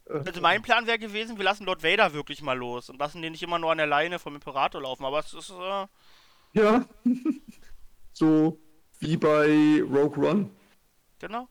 Also 0.09 0.41
mein 0.41 0.61
Plan 0.61 0.85
wäre 0.87 0.99
gewesen, 0.99 1.37
wir 1.37 1.43
lassen 1.43 1.65
Lord 1.65 1.83
Vader 1.83 2.13
wirklich 2.13 2.41
mal 2.41 2.57
los 2.57 2.89
und 2.89 2.99
lassen 2.99 3.21
den 3.21 3.31
nicht 3.33 3.43
immer 3.43 3.59
nur 3.59 3.71
an 3.71 3.77
der 3.77 3.87
Leine 3.87 4.19
vom 4.19 4.35
Imperator 4.35 4.81
laufen. 4.81 5.03
Aber 5.05 5.19
es 5.19 5.33
ist, 5.33 5.49
äh, 5.49 5.87
Ja. 6.53 6.85
so 8.17 8.59
wie 8.99 9.15
bei 9.17 9.81
Rogue 9.81 10.17
One. 10.27 10.49
genau. 11.19 11.47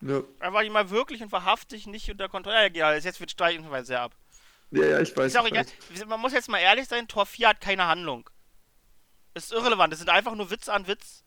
Ja, 0.00 0.20
Einfach 0.40 0.62
ihn 0.62 0.72
mal 0.72 0.90
wirklich 0.90 1.22
und 1.22 1.30
wahrhaftig 1.30 1.86
nicht 1.86 2.10
unter 2.10 2.28
Kontrolle. 2.28 2.74
Ja, 2.76 2.92
jetzt 2.92 3.20
wird 3.20 3.30
streichen 3.30 3.70
wir 3.70 3.84
sehr 3.84 4.00
ab. 4.02 4.16
ja, 4.72 4.84
ja 4.84 5.00
ich 5.00 5.16
weiß. 5.16 5.26
Ist 5.32 5.36
auch 5.38 5.46
egal. 5.46 5.64
weiß. 5.90 6.06
Man 6.06 6.20
muss 6.20 6.32
jetzt 6.32 6.48
mal 6.48 6.58
ehrlich 6.58 6.88
sein, 6.88 7.06
Tor 7.06 7.24
4 7.24 7.50
hat 7.50 7.60
keine 7.60 7.86
Handlung. 7.86 8.28
Ist 9.34 9.52
irrelevant. 9.52 9.92
Es 9.92 10.00
sind 10.00 10.08
einfach 10.10 10.34
nur 10.34 10.50
Witz 10.50 10.68
an 10.68 10.88
Witz. 10.88 11.22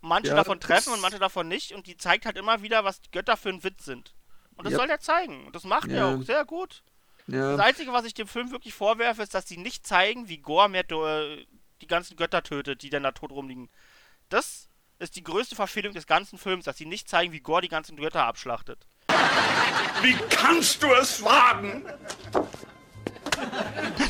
Manche 0.00 0.28
Ja, 0.30 0.36
davon 0.36 0.58
treffen 0.58 0.92
und 0.94 1.00
manche 1.02 1.18
davon 1.18 1.48
nicht. 1.48 1.72
Und 1.72 1.86
die 1.86 1.98
zeigt 1.98 2.24
halt 2.24 2.38
immer 2.38 2.62
wieder, 2.62 2.82
was 2.84 3.02
die 3.02 3.10
Götter 3.10 3.36
für 3.36 3.50
ein 3.50 3.62
Witz 3.62 3.84
sind. 3.84 4.14
Und 4.56 4.64
das 4.64 4.72
Ja. 4.72 4.78
soll 4.78 4.86
der 4.88 5.00
zeigen. 5.00 5.46
Und 5.46 5.54
das 5.54 5.64
macht 5.64 5.88
er 5.90 5.96
Ja. 5.96 6.14
auch 6.14 6.22
sehr 6.22 6.44
gut. 6.46 6.82
Das 7.26 7.60
Einzige, 7.60 7.92
was 7.92 8.04
ich 8.06 8.14
dem 8.14 8.26
Film 8.28 8.50
wirklich 8.50 8.72
vorwerfe, 8.74 9.22
ist, 9.22 9.34
dass 9.34 9.48
sie 9.48 9.56
nicht 9.58 9.86
zeigen, 9.86 10.28
wie 10.28 10.38
Gore 10.38 10.68
mehr 10.70 10.90
äh, 10.90 11.46
die 11.82 11.86
ganzen 11.86 12.16
Götter 12.16 12.42
tötet, 12.42 12.82
die 12.82 12.90
dann 12.90 13.02
da 13.02 13.12
tot 13.12 13.32
rumliegen. 13.32 13.70
Das 14.28 14.68
ist 14.98 15.16
die 15.16 15.22
größte 15.22 15.54
Verfehlung 15.54 15.92
des 15.92 16.06
ganzen 16.06 16.38
Films, 16.38 16.64
dass 16.64 16.76
sie 16.76 16.86
nicht 16.86 17.08
zeigen, 17.08 17.32
wie 17.32 17.40
Gore 17.40 17.62
die 17.62 17.68
ganzen 17.68 17.96
Götter 17.96 18.24
abschlachtet. 18.24 18.86
Wie 20.02 20.14
kannst 20.30 20.82
du 20.82 20.92
es 20.94 21.22
wagen? 21.22 21.84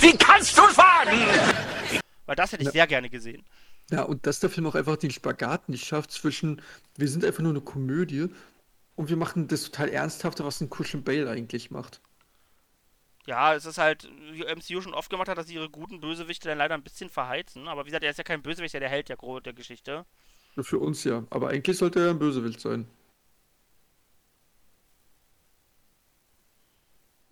Wie 0.00 0.16
kannst 0.16 0.56
du 0.56 0.62
es 0.62 0.76
wagen? 0.76 2.00
Weil 2.26 2.36
das 2.36 2.52
hätte 2.52 2.64
ich 2.64 2.70
sehr 2.70 2.86
gerne 2.86 3.10
gesehen. 3.10 3.44
Ja, 3.90 4.02
und 4.02 4.26
dass 4.26 4.40
der 4.40 4.50
Film 4.50 4.66
auch 4.66 4.74
einfach 4.74 4.96
den 4.96 5.10
Spagat 5.10 5.68
nicht 5.68 5.86
schafft 5.86 6.10
zwischen, 6.10 6.62
wir 6.96 7.08
sind 7.08 7.24
einfach 7.24 7.42
nur 7.42 7.52
eine 7.52 7.60
Komödie 7.60 8.28
und 8.96 9.08
wir 9.10 9.16
machen 9.16 9.48
das 9.48 9.64
total 9.64 9.90
Ernsthafte, 9.90 10.44
was 10.44 10.60
ein 10.60 10.70
Christian 10.70 11.04
Bale 11.04 11.28
eigentlich 11.28 11.70
macht. 11.70 12.00
Ja, 13.26 13.54
es 13.54 13.64
ist 13.64 13.78
halt, 13.78 14.08
wie 14.32 14.44
MCU 14.44 14.82
schon 14.82 14.94
oft 14.94 15.08
gemacht 15.08 15.28
hat, 15.28 15.38
dass 15.38 15.46
sie 15.46 15.54
ihre 15.54 15.70
guten 15.70 16.00
Bösewichte 16.00 16.48
dann 16.48 16.58
leider 16.58 16.74
ein 16.74 16.82
bisschen 16.82 17.08
verheizen. 17.08 17.68
Aber 17.68 17.84
wie 17.84 17.88
gesagt, 17.88 18.04
er 18.04 18.10
ist 18.10 18.18
ja 18.18 18.24
kein 18.24 18.42
Bösewicht, 18.42 18.74
der 18.74 18.88
hält 18.88 19.08
der, 19.08 19.16
der 19.16 19.52
Geschichte. 19.54 20.04
Für 20.60 20.78
uns 20.78 21.04
ja. 21.04 21.24
Aber 21.30 21.48
eigentlich 21.48 21.78
sollte 21.78 22.00
er 22.00 22.10
ein 22.10 22.18
Bösewicht 22.18 22.60
sein. 22.60 22.86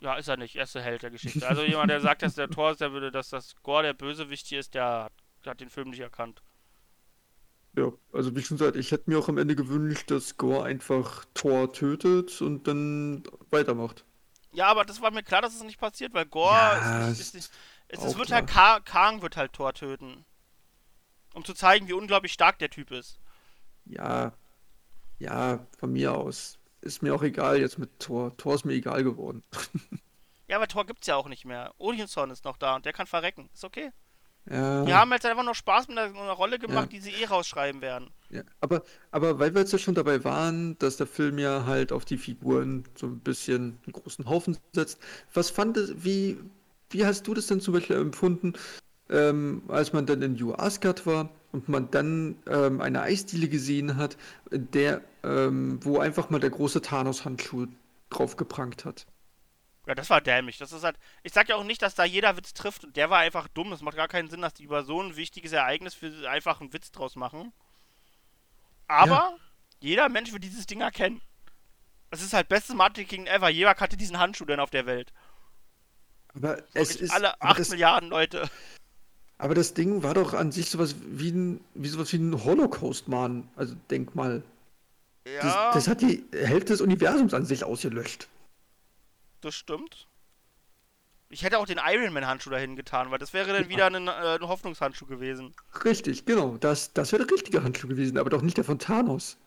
Ja, 0.00 0.16
ist 0.16 0.28
er 0.28 0.36
nicht. 0.36 0.56
Er 0.56 0.64
ist 0.64 0.74
der 0.74 0.82
Held 0.82 1.02
der 1.02 1.10
Geschichte. 1.10 1.46
Also 1.46 1.62
jemand, 1.62 1.90
der 1.90 2.00
sagt, 2.00 2.22
dass 2.22 2.34
der 2.34 2.48
Thor 2.50 2.72
ist, 2.72 2.80
der 2.80 2.92
würde, 2.92 3.12
dass 3.12 3.28
das 3.28 3.54
Gore 3.62 3.84
der 3.84 3.92
Bösewicht 3.92 4.46
hier 4.46 4.60
ist, 4.60 4.74
der 4.74 5.04
hat, 5.04 5.12
hat 5.46 5.60
den 5.60 5.70
Film 5.70 5.90
nicht 5.90 6.00
erkannt. 6.00 6.42
Ja, 7.76 7.92
also 8.12 8.34
wie 8.34 8.42
schon 8.42 8.58
gesagt, 8.58 8.76
ich 8.76 8.90
hätte 8.92 9.08
mir 9.08 9.18
auch 9.18 9.28
am 9.28 9.38
Ende 9.38 9.54
gewünscht, 9.54 10.10
dass 10.10 10.36
Gore 10.36 10.64
einfach 10.64 11.24
Thor 11.34 11.72
tötet 11.72 12.42
und 12.42 12.66
dann 12.66 13.22
weitermacht. 13.50 14.04
Ja, 14.52 14.66
aber 14.66 14.84
das 14.84 15.00
war 15.00 15.10
mir 15.10 15.22
klar, 15.22 15.42
dass 15.42 15.54
es 15.54 15.62
nicht 15.62 15.80
passiert, 15.80 16.12
weil 16.14 16.26
Gore 16.26 16.52
Ja, 16.54 17.08
ist, 17.08 17.20
ist 17.20 17.34
ist, 17.34 17.52
ist, 17.88 18.04
es, 18.04 18.16
wird 18.16 18.26
klar. 18.28 18.40
halt 18.40 18.48
Ka 18.50 18.80
Kang 18.80 19.22
wird 19.22 19.36
halt 19.36 19.52
Thor 19.52 19.72
töten. 19.72 20.24
Um 21.34 21.44
zu 21.44 21.54
zeigen, 21.54 21.88
wie 21.88 21.94
unglaublich 21.94 22.32
stark 22.34 22.58
der 22.58 22.68
Typ 22.70 22.90
ist. 22.90 23.18
Ja, 23.86 24.32
ja, 25.18 25.66
von 25.78 25.92
mir 25.92 26.12
aus. 26.12 26.58
Ist 26.82 27.02
mir 27.02 27.14
auch 27.14 27.22
egal 27.22 27.58
jetzt 27.60 27.78
mit 27.78 27.98
Thor. 28.00 28.36
Thor 28.36 28.54
ist 28.56 28.64
mir 28.64 28.74
egal 28.74 29.02
geworden. 29.04 29.42
Ja, 30.48 30.56
aber 30.58 30.68
Thor 30.68 30.84
gibt's 30.84 31.06
ja 31.06 31.16
auch 31.16 31.28
nicht 31.28 31.46
mehr. 31.46 31.72
Odinson 31.78 32.28
ist 32.30 32.44
noch 32.44 32.58
da 32.58 32.74
und 32.76 32.84
der 32.84 32.92
kann 32.92 33.06
verrecken. 33.06 33.48
Ist 33.54 33.64
okay. 33.64 33.90
Ja, 34.50 34.84
Die 34.84 34.92
haben 34.92 35.10
jetzt 35.12 35.24
einfach 35.24 35.44
noch 35.44 35.54
Spaß 35.54 35.88
mit 35.88 35.96
einer, 35.96 36.14
einer 36.20 36.32
Rolle 36.32 36.58
gemacht, 36.58 36.92
Ja. 36.92 36.98
die 36.98 37.00
sie 37.00 37.12
eh 37.12 37.24
rausschreiben 37.24 37.80
werden. 37.80 38.10
Ja. 38.32 38.42
Aber, 38.60 38.82
aber 39.10 39.38
weil 39.38 39.54
wir 39.54 39.60
jetzt 39.60 39.72
ja 39.72 39.78
schon 39.78 39.94
dabei 39.94 40.24
waren, 40.24 40.78
dass 40.78 40.96
der 40.96 41.06
Film 41.06 41.38
ja 41.38 41.66
halt 41.66 41.92
auf 41.92 42.06
die 42.06 42.16
Figuren 42.16 42.84
so 42.94 43.06
ein 43.06 43.20
bisschen 43.20 43.78
einen 43.84 43.92
großen 43.92 44.28
Haufen 44.28 44.56
setzt. 44.72 44.98
Was 45.34 45.50
fandest, 45.50 46.02
wie, 46.02 46.38
wie 46.90 47.04
hast 47.04 47.26
du 47.26 47.34
das 47.34 47.46
denn 47.46 47.60
zum 47.60 47.74
Beispiel 47.74 47.96
empfunden, 47.96 48.54
ähm, 49.10 49.62
als 49.68 49.92
man 49.92 50.06
dann 50.06 50.22
in 50.22 50.34
New 50.34 50.54
Asgard 50.54 51.06
war 51.06 51.28
und 51.52 51.68
man 51.68 51.90
dann 51.90 52.36
ähm, 52.46 52.80
eine 52.80 53.02
Eisdiele 53.02 53.48
gesehen 53.48 53.96
hat, 53.96 54.16
der, 54.50 55.02
ähm, 55.22 55.78
wo 55.82 55.98
einfach 55.98 56.30
mal 56.30 56.40
der 56.40 56.50
große 56.50 56.80
Thanos-Handschuh 56.80 57.66
drauf 58.08 58.36
geprangt 58.36 58.86
hat? 58.86 59.06
Ja, 59.86 59.94
das 59.94 60.10
war 60.10 60.20
dämlich. 60.20 60.58
Das 60.58 60.72
ist 60.72 60.84
halt. 60.84 60.96
Ich 61.22 61.32
sag 61.32 61.48
ja 61.48 61.56
auch 61.56 61.64
nicht, 61.64 61.82
dass 61.82 61.94
da 61.94 62.04
jeder 62.04 62.36
Witz 62.36 62.54
trifft 62.54 62.84
und 62.84 62.96
der 62.96 63.10
war 63.10 63.18
einfach 63.18 63.48
dumm. 63.48 63.72
Es 63.72 63.82
macht 63.82 63.96
gar 63.96 64.08
keinen 64.08 64.30
Sinn, 64.30 64.40
dass 64.40 64.54
die 64.54 64.62
über 64.62 64.84
so 64.84 65.02
ein 65.02 65.16
wichtiges 65.16 65.52
Ereignis 65.52 65.94
für 65.94 66.30
einfach 66.30 66.60
einen 66.60 66.72
Witz 66.72 66.92
draus 66.92 67.16
machen. 67.16 67.52
Aber 68.88 69.36
jeder 69.80 70.08
Mensch 70.08 70.32
wird 70.32 70.44
dieses 70.44 70.66
Ding 70.66 70.80
erkennen. 70.80 71.20
Es 72.10 72.22
ist 72.22 72.34
halt 72.34 72.48
bestes 72.48 72.74
Marketing 72.74 73.26
ever. 73.26 73.48
Jeder 73.48 73.74
kannte 73.74 73.96
diesen 73.96 74.18
Handschuh 74.18 74.44
denn 74.44 74.60
auf 74.60 74.70
der 74.70 74.86
Welt. 74.86 75.12
Aber 76.34 76.62
es 76.74 76.96
ist, 76.96 77.10
alle 77.10 77.34
aber 77.40 77.50
8 77.52 77.58
das, 77.60 77.70
Milliarden 77.70 78.08
Leute. 78.10 78.48
aber 79.38 79.54
das 79.54 79.74
Ding 79.74 80.02
war 80.02 80.14
doch 80.14 80.34
an 80.34 80.52
sich 80.52 80.70
sowas 80.70 80.94
wie 81.00 81.30
ein, 81.30 81.64
wie 81.74 81.88
sowas 81.88 82.12
wie 82.12 82.18
ein 82.18 82.44
Holocaust-Mahn, 82.44 83.48
also 83.56 83.74
Denkmal. 83.90 84.42
Das, 85.24 85.34
Ja, 85.44 85.72
das 85.72 85.88
hat 85.88 86.00
die 86.00 86.24
Hälfte 86.32 86.72
des 86.72 86.80
Universums 86.80 87.32
an 87.34 87.46
sich 87.46 87.64
ausgelöscht. 87.64 88.28
das 89.40 89.54
stimmt. 89.54 90.06
Ich 91.32 91.42
hätte 91.42 91.58
auch 91.58 91.64
den 91.66 91.80
Iron 91.82 92.12
Man 92.12 92.26
Handschuh 92.26 92.50
dahin 92.50 92.76
getan, 92.76 93.10
weil 93.10 93.18
das 93.18 93.32
wäre 93.32 93.52
dann 93.54 93.68
wieder 93.70 93.86
ein, 93.86 94.06
äh, 94.06 94.10
ein 94.10 94.46
Hoffnungshandschuh 94.48 95.06
gewesen. 95.06 95.54
Richtig, 95.82 96.26
genau. 96.26 96.58
Das, 96.58 96.92
das 96.92 97.10
wäre 97.12 97.24
der 97.24 97.34
richtige 97.34 97.62
Handschuh 97.64 97.88
gewesen, 97.88 98.18
aber 98.18 98.28
doch 98.28 98.42
nicht 98.42 98.58
der 98.58 98.64
von 98.64 98.78
Thanos. 98.78 99.38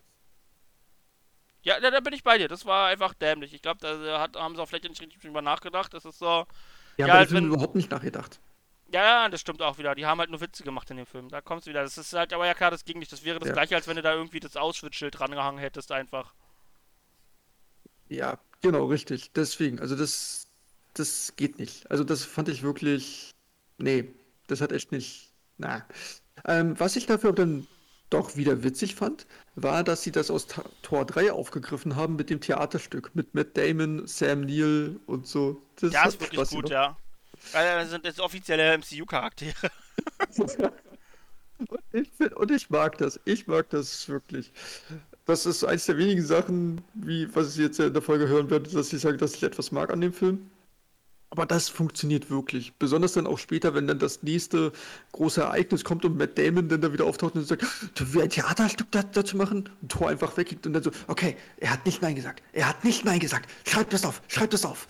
Ja, 1.62 1.80
da, 1.80 1.92
da 1.92 2.00
bin 2.00 2.14
ich 2.14 2.24
bei 2.24 2.40
dir. 2.40 2.48
Das 2.48 2.66
war 2.66 2.88
einfach 2.88 3.14
dämlich. 3.14 3.54
Ich 3.54 3.62
glaube, 3.62 3.80
da 3.82 4.20
hat, 4.20 4.36
haben 4.36 4.56
sie 4.56 4.62
auch 4.64 4.68
vielleicht 4.68 4.86
nicht 4.90 5.00
richtig 5.00 5.22
drüber 5.22 5.44
nachgedacht. 5.44 5.94
Das 5.94 6.06
ist 6.06 6.18
so. 6.18 6.46
Ja, 6.98 7.06
Ja, 7.08 7.14
aber 7.14 7.28
Film 7.28 7.46
wenn- 7.46 7.54
überhaupt 7.54 7.76
nicht 7.76 7.92
nachgedacht. 7.92 8.40
Ja, 8.92 9.04
ja, 9.04 9.30
das 9.30 9.42
stimmt 9.42 9.62
auch 9.62 9.78
wieder. 9.78 9.94
Die 9.94 10.06
haben 10.08 10.20
halt 10.20 10.30
nur 10.32 10.42
Witze 10.42 10.64
gemacht 10.64 10.90
in 10.92 10.98
dem 10.98 11.06
Film. 11.06 11.30
Da 11.30 11.42
kommst 11.42 11.68
du 11.68 11.70
wieder. 11.70 11.84
Das 11.84 11.98
ist 12.00 12.14
halt, 12.14 12.34
aber 12.34 12.48
ja 12.48 12.54
klar, 12.56 12.72
das 12.72 12.84
ging 12.86 12.98
nicht. 13.00 13.12
Das 13.12 13.24
wäre 13.24 13.38
das 13.40 13.50
Ja. 13.50 13.54
gleiche, 13.54 13.76
als 13.76 13.88
wenn 13.88 13.96
du 13.96 14.02
da 14.02 14.14
irgendwie 14.14 14.40
das 14.40 14.58
Auschwitz-Schild 14.58 15.20
drangehangen 15.20 15.60
hättest, 15.60 15.92
einfach. 15.92 16.34
Ja, 18.10 18.40
genau, 18.62 18.86
richtig. 18.86 19.32
Deswegen, 19.34 19.80
also 19.80 19.96
das, 19.96 20.45
das 21.00 21.34
geht 21.36 21.60
nicht. 21.60 21.90
Also 21.92 22.04
das 22.04 22.24
fand 22.26 22.50
ich 22.50 22.64
wirklich, 22.64 23.36
nee, 23.78 24.14
das 24.48 24.62
hat 24.62 24.72
echt 24.72 24.92
nicht, 24.92 25.34
na. 25.58 25.88
Ähm, 26.46 26.80
was 26.80 26.96
ich 26.96 27.06
dafür 27.08 27.34
dann 27.34 27.68
doch 28.10 28.38
wieder 28.38 28.64
witzig 28.64 28.96
fand, 28.96 29.28
war, 29.56 29.84
dass 29.84 30.04
sie 30.04 30.12
das 30.12 30.32
aus 30.32 30.48
Tor 30.84 31.06
3 31.06 31.32
aufgegriffen 31.34 31.96
haben 31.96 32.16
mit 32.18 32.30
dem 32.30 32.42
Theaterstück, 32.42 33.16
mit 33.16 33.34
Matt 33.36 33.58
Damon, 33.58 34.08
Sam 34.08 34.42
Neill 34.42 35.00
und 35.08 35.28
so. 35.28 35.62
Das 35.78 35.94
Ja, 35.94 36.06
ist 36.06 36.20
wirklich 36.22 36.42
Spaß 36.42 36.50
gut, 36.50 36.70
gemacht. 36.70 36.72
ja. 36.72 36.98
Weil 37.52 37.80
das 37.82 37.90
sind 37.92 38.06
jetzt 38.06 38.20
offizielle 38.20 38.74
MCU-Charaktere. 38.74 39.72
Und 41.68 41.80
ich, 41.94 42.10
find, 42.12 42.34
und 42.34 42.52
ich 42.52 42.70
mag 42.70 42.98
das. 42.98 43.20
Ich 43.26 43.48
mag 43.48 43.70
das 43.70 44.10
wirklich. 44.10 44.52
Das 45.26 45.46
ist 45.46 45.64
eins 45.64 45.86
der 45.86 45.98
wenigen 45.98 46.24
Sachen, 46.24 46.82
wie 46.94 47.34
was 47.36 47.54
ich 47.56 47.62
jetzt 47.62 47.80
in 47.80 47.94
der 47.94 48.02
Folge 48.02 48.28
hören 48.28 48.50
werde, 48.50 48.70
dass 48.70 48.94
ich 48.94 49.02
sage, 49.02 49.18
dass 49.18 49.36
ich 49.36 49.44
etwas 49.44 49.72
mag 49.72 49.92
an 49.92 50.02
dem 50.02 50.14
Film. 50.14 50.52
Aber 51.36 51.46
das 51.46 51.68
funktioniert 51.68 52.30
wirklich. 52.30 52.74
Besonders 52.76 53.12
dann 53.14 53.28
auch 53.28 53.38
später, 53.38 53.74
wenn 53.74 53.88
dann 53.88 54.00
das 54.00 54.24
nächste 54.24 54.72
große 55.12 55.42
Ereignis 55.42 55.84
kommt 55.84 56.06
und 56.06 56.18
Matt 56.18 56.38
Damon 56.38 56.70
dann 56.70 56.80
da 56.80 56.94
wieder 56.94 57.04
auftaucht 57.04 57.36
und 57.36 57.46
sagt, 57.46 57.64
du 57.96 58.14
willst 58.14 58.24
ein 58.24 58.30
Theaterstück 58.30 58.88
da, 58.92 59.04
dazu 59.04 59.36
machen? 59.36 59.70
Und 59.82 59.92
Thor 59.92 60.08
einfach 60.08 60.38
weggeht 60.38 60.66
und 60.66 60.72
dann 60.72 60.84
so, 60.84 60.92
okay, 61.08 61.36
er 61.58 61.72
hat 61.72 61.86
nicht 61.86 62.02
Nein 62.02 62.16
gesagt. 62.16 62.42
Er 62.54 62.70
hat 62.70 62.86
nicht 62.86 63.04
Nein 63.04 63.20
gesagt. 63.20 63.50
Schreib 63.68 63.90
das 63.90 64.06
auf, 64.06 64.22
schreib 64.30 64.50
das 64.52 64.64
auf. 64.64 64.88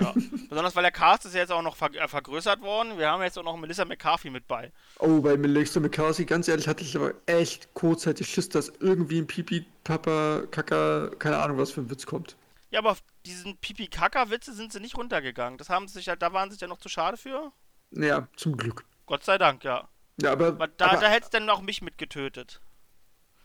Ja. 0.00 0.14
Besonders 0.48 0.74
weil 0.74 0.82
der 0.82 0.92
Cast 0.92 1.26
ist 1.26 1.34
ja 1.34 1.40
jetzt 1.40 1.52
auch 1.52 1.62
noch 1.62 1.76
ver 1.76 1.94
äh, 1.94 2.08
vergrößert 2.08 2.60
worden. 2.60 2.98
Wir 2.98 3.08
haben 3.08 3.22
jetzt 3.22 3.38
auch 3.38 3.44
noch 3.44 3.56
Melissa 3.56 3.84
McCarthy 3.84 4.30
mit 4.30 4.48
bei. 4.48 4.72
Oh, 4.98 5.20
bei 5.20 5.36
Melissa 5.36 5.80
McCarthy, 5.80 6.24
ganz 6.24 6.48
ehrlich, 6.48 6.66
hatte 6.66 6.82
ich 6.82 6.96
aber 6.96 7.12
echt 7.26 7.72
kurzzeitig 7.74 8.28
Schiss, 8.28 8.48
dass 8.48 8.72
irgendwie 8.80 9.18
ein 9.18 9.26
Pipi, 9.26 9.66
Papa, 9.84 10.42
Kaka, 10.50 11.10
keine 11.18 11.38
Ahnung, 11.38 11.58
was 11.58 11.70
für 11.70 11.82
ein 11.82 11.90
Witz 11.90 12.06
kommt. 12.06 12.36
Ja, 12.70 12.80
aber 12.80 12.92
auf 12.92 13.02
diesen 13.24 13.56
Pipi-Kaka-Witze 13.56 14.52
sind 14.52 14.72
sie 14.72 14.80
nicht 14.80 14.96
runtergegangen. 14.96 15.58
Das 15.58 15.70
haben 15.70 15.88
sie 15.88 15.94
sich 15.94 16.08
halt, 16.08 16.20
da 16.22 16.32
waren 16.32 16.50
sie 16.50 16.54
sich 16.54 16.60
ja 16.60 16.68
noch 16.68 16.78
zu 16.78 16.88
schade 16.88 17.16
für. 17.16 17.52
Ja, 17.92 18.28
zum 18.36 18.56
Glück. 18.56 18.84
Gott 19.06 19.24
sei 19.24 19.38
Dank, 19.38 19.64
ja. 19.64 19.88
Ja, 20.20 20.32
aber, 20.32 20.48
Aber 20.48 20.68
da, 20.68 20.86
aber 20.86 21.00
da 21.00 21.08
hätte 21.08 21.24
es 21.24 21.30
dann 21.30 21.48
auch 21.48 21.62
mich 21.62 21.80
mitgetötet. 21.80 22.60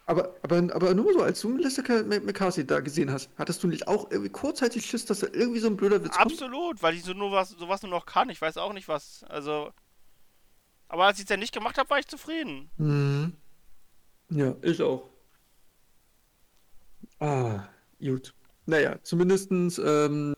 Aber, 0.06 0.36
aber, 0.42 0.58
aber 0.76 0.94
nur 0.94 1.14
so, 1.14 1.22
als 1.22 1.40
du 1.40 1.48
Melissa 1.48 1.82
McCarthy 2.04 2.68
da 2.68 2.82
gesehen 2.82 3.10
hast, 3.10 3.30
hattest 3.38 3.64
du 3.64 3.68
nicht 3.68 3.88
auch 3.88 4.12
irgendwie 4.12 4.32
kurzzeitig 4.32 4.86
Schiss, 4.86 5.06
dass 5.06 5.20
da 5.20 5.28
irgendwie 5.32 5.60
so 5.60 5.68
ein 5.68 5.78
blöder 5.78 6.04
Witz 6.04 6.18
kommt? 6.18 6.34
Absolut, 6.34 6.84
weil 6.84 6.96
ich 6.96 7.04
so 7.04 7.14
nur 7.14 7.32
was, 7.32 7.52
sowas 7.52 7.82
nur 7.84 7.92
noch 7.92 8.06
kann. 8.06 8.30
Ich 8.30 8.42
weiß 8.42 8.58
auch 8.58 8.74
nicht 8.74 8.90
was. 8.90 9.24
Also. 9.30 9.72
Aber 10.90 11.06
als 11.06 11.20
ich 11.20 11.24
es 11.24 11.30
ja 11.30 11.38
nicht 11.38 11.54
gemacht 11.54 11.78
habe, 11.78 11.90
war 11.90 12.00
ich 12.00 12.08
zufrieden. 12.08 12.70
Mhm. 12.78 13.38
Ja, 14.30 14.56
ich 14.62 14.82
auch. 14.82 15.10
Ah, 17.20 17.64
gut. 18.02 18.34
Naja, 18.66 18.98
zumindestens, 19.04 19.80
ähm, 19.84 20.34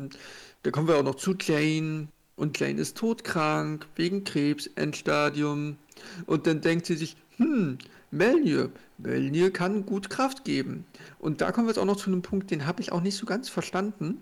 da 0.64 0.72
kommen 0.72 0.88
wir 0.88 0.98
auch 0.98 1.04
noch 1.04 1.16
zu 1.16 1.36
Jane. 1.40 2.08
Und 2.36 2.60
Jane 2.60 2.82
ist 2.82 2.98
todkrank, 2.98 3.88
wegen 3.96 4.24
Krebs, 4.24 4.68
Endstadium. 4.76 5.78
Und 6.26 6.48
dann 6.48 6.62
denkt 6.62 6.86
sie 6.86 6.96
sich, 6.96 7.16
hm, 7.38 7.78
Melnier, 8.12 8.72
Melnier 8.98 9.52
kann 9.52 9.86
gut 9.86 10.10
Kraft 10.10 10.44
geben. 10.44 10.86
Und 11.20 11.42
da 11.42 11.52
kommen 11.52 11.68
wir 11.68 11.72
jetzt 11.72 11.80
auch 11.80 11.86
noch 11.86 11.98
zu 11.98 12.10
einem 12.10 12.22
Punkt, 12.22 12.52
den 12.52 12.66
habe 12.66 12.82
ich 12.82 12.92
auch 12.92 13.02
nicht 13.02 13.16
so 13.16 13.26
ganz 13.26 13.50
verstanden. 13.50 14.22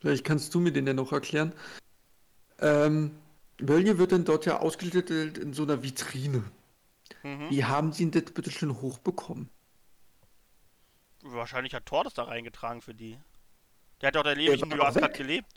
Vielleicht 0.00 0.24
kannst 0.24 0.54
du 0.54 0.60
mir 0.60 0.72
den 0.72 0.86
ja 0.86 0.92
noch 0.92 1.12
erklären. 1.12 1.52
Ähm, 2.60 3.10
Mjölnir 3.60 3.98
wird 3.98 4.12
dann 4.12 4.24
dort 4.24 4.46
ja 4.46 4.60
ausgestellt 4.60 5.38
in 5.38 5.52
so 5.52 5.62
einer 5.62 5.82
Vitrine. 5.82 6.44
Mhm. 7.22 7.50
Wie 7.50 7.64
haben 7.64 7.92
sie 7.92 8.04
ihn 8.04 8.10
das 8.10 8.24
bitte 8.24 8.50
schön 8.50 8.80
hochbekommen? 8.80 9.48
Wahrscheinlich 11.32 11.74
hat 11.74 11.86
Thor 11.86 12.04
das 12.04 12.14
da 12.14 12.24
reingetragen 12.24 12.82
für 12.82 12.94
die. 12.94 13.18
Der 14.00 14.08
hat 14.08 14.16
doch 14.16 14.22
der 14.22 14.36
ewig 14.36 14.62
in 14.62 14.80
Asgard 14.80 15.14
gelebt. 15.14 15.52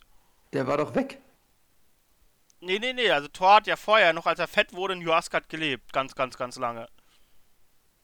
Der 0.53 0.67
war 0.67 0.77
doch 0.77 0.95
weg. 0.95 1.19
Nee, 2.61 2.79
nee, 2.79 2.93
nee. 2.93 3.11
Also 3.11 3.27
Thor 3.27 3.55
hat 3.55 3.67
ja 3.67 3.75
vorher, 3.75 4.13
noch 4.13 4.25
als 4.25 4.39
er 4.39 4.47
fett 4.47 4.73
wurde, 4.73 4.93
in 4.93 5.09
Asgard 5.09 5.49
gelebt. 5.49 5.93
Ganz, 5.93 6.15
ganz, 6.15 6.37
ganz 6.37 6.57
lange. 6.57 6.87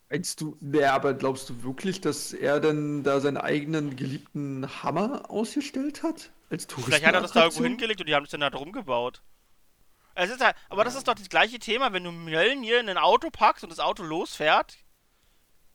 Meinst 0.10 0.40
du, 0.40 0.56
nee, 0.62 0.84
aber 0.84 1.14
glaubst 1.14 1.50
du 1.50 1.64
wirklich, 1.64 2.00
dass 2.00 2.32
er 2.32 2.60
dann 2.60 3.04
da 3.04 3.20
seinen 3.20 3.38
eigenen 3.38 3.96
geliebten 3.96 4.84
Hammer 4.84 5.30
ausgestellt 5.30 6.04
hat? 6.04 6.32
Als 6.50 6.68
Vielleicht 6.70 7.06
hat 7.06 7.16
er 7.16 7.22
das 7.22 7.32
da 7.32 7.44
irgendwo 7.44 7.64
hingelegt 7.64 8.00
und 8.02 8.08
die 8.08 8.14
haben 8.14 8.26
es 8.26 8.32
dann 8.32 8.42
da 8.42 8.52
drum 8.52 8.72
gebaut. 8.72 9.24
Es 10.14 10.30
ist 10.30 10.42
halt, 10.42 10.56
aber 10.70 10.86
das 10.86 10.96
ist 10.96 11.08
doch 11.08 11.16
das 11.16 11.28
gleiche 11.28 11.60
Thema, 11.60 11.92
wenn 11.92 12.04
du 12.04 12.12
Mjölnir 12.12 12.80
in 12.80 12.88
ein 12.88 12.98
Auto 12.98 13.30
packst 13.30 13.64
und 13.64 13.70
das 13.72 13.80
Auto 13.80 14.04
losfährt. 14.04 14.78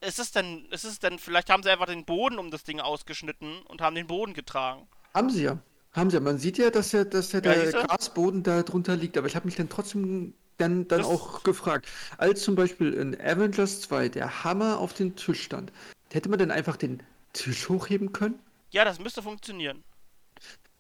Ist 0.00 0.18
es 0.18 0.32
denn, 0.32 0.64
ist 0.70 0.84
es 0.84 0.98
denn, 0.98 1.18
vielleicht 1.18 1.50
haben 1.50 1.62
sie 1.62 1.70
einfach 1.70 1.86
den 1.86 2.04
Boden 2.04 2.38
um 2.38 2.50
das 2.50 2.64
Ding 2.64 2.80
ausgeschnitten 2.80 3.60
und 3.62 3.82
haben 3.82 3.94
den 3.94 4.06
Boden 4.06 4.32
getragen. 4.32 4.88
Haben 5.14 5.28
sie 5.30 5.42
ja. 5.42 5.58
Haben 5.92 6.08
sie 6.10 6.16
ja. 6.16 6.20
Man 6.20 6.38
sieht 6.38 6.56
ja, 6.58 6.70
dass 6.70 6.92
ja, 6.92 7.04
dass 7.04 7.32
ja 7.32 7.40
der 7.40 7.66
siehste? 7.66 7.86
Grasboden 7.86 8.42
da 8.42 8.62
drunter 8.62 8.96
liegt. 8.96 9.18
Aber 9.18 9.26
ich 9.26 9.36
habe 9.36 9.46
mich 9.46 9.56
dann 9.56 9.68
trotzdem 9.68 10.32
dann, 10.56 10.88
dann 10.88 11.00
Das- 11.00 11.06
auch 11.08 11.42
gefragt, 11.42 11.86
als 12.18 12.42
zum 12.42 12.54
Beispiel 12.54 12.92
in 12.94 13.18
Avengers 13.20 13.80
2 13.82 14.08
der 14.08 14.44
Hammer 14.44 14.78
auf 14.78 14.92
dem 14.94 15.16
Tisch 15.16 15.42
stand, 15.42 15.72
hätte 16.12 16.28
man 16.28 16.38
dann 16.38 16.50
einfach 16.50 16.76
den 16.76 17.02
Tisch 17.32 17.68
hochheben 17.68 18.12
können? 18.12 18.38
Ja, 18.70 18.84
das 18.84 18.98
müsste 19.00 19.22
funktionieren. 19.22 19.82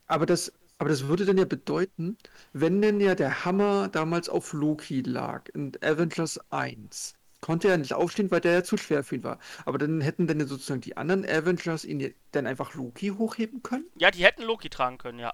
Aber 0.06 0.26
das, 0.26 0.52
aber 0.78 0.88
das 0.88 1.06
würde 1.08 1.24
dann 1.24 1.38
ja 1.38 1.44
bedeuten, 1.44 2.16
wenn 2.52 2.80
denn 2.82 3.00
ja 3.00 3.14
der 3.14 3.44
Hammer 3.44 3.88
damals 3.88 4.28
auf 4.28 4.52
Loki 4.52 5.02
lag 5.02 5.48
in 5.54 5.72
Avengers 5.82 6.38
1, 6.50 7.14
konnte 7.40 7.68
er 7.68 7.78
nicht 7.78 7.94
aufstehen, 7.94 8.30
weil 8.30 8.40
der 8.40 8.52
ja 8.52 8.64
zu 8.64 8.76
schwer 8.76 9.02
für 9.04 9.16
ihn 9.16 9.24
war. 9.24 9.38
Aber 9.64 9.78
dann 9.78 10.00
hätten 10.00 10.26
dann 10.26 10.46
sozusagen 10.46 10.80
die 10.80 10.96
anderen 10.96 11.24
Avengers 11.24 11.84
ihn 11.84 12.14
dann 12.32 12.46
einfach 12.46 12.74
Loki 12.74 13.08
hochheben 13.08 13.62
können? 13.62 13.86
Ja, 13.96 14.10
die 14.10 14.24
hätten 14.24 14.42
Loki 14.42 14.68
tragen 14.68 14.98
können, 14.98 15.18
ja. 15.18 15.32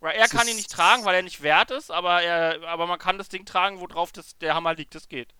Weil 0.00 0.14
er 0.14 0.22
Das 0.22 0.30
kann 0.30 0.46
ihn 0.46 0.56
nicht 0.56 0.70
tragen, 0.70 1.04
weil 1.04 1.14
er 1.14 1.22
nicht 1.22 1.42
wert 1.42 1.70
ist, 1.70 1.90
aber 1.90 2.22
er, 2.22 2.68
aber 2.68 2.86
man 2.86 2.98
kann 2.98 3.18
das 3.18 3.28
Ding 3.28 3.44
tragen, 3.44 3.80
worauf 3.80 4.12
das, 4.12 4.36
der 4.38 4.54
Hammer 4.54 4.74
liegt. 4.74 4.94
Das 4.94 5.08
geht. 5.08 5.34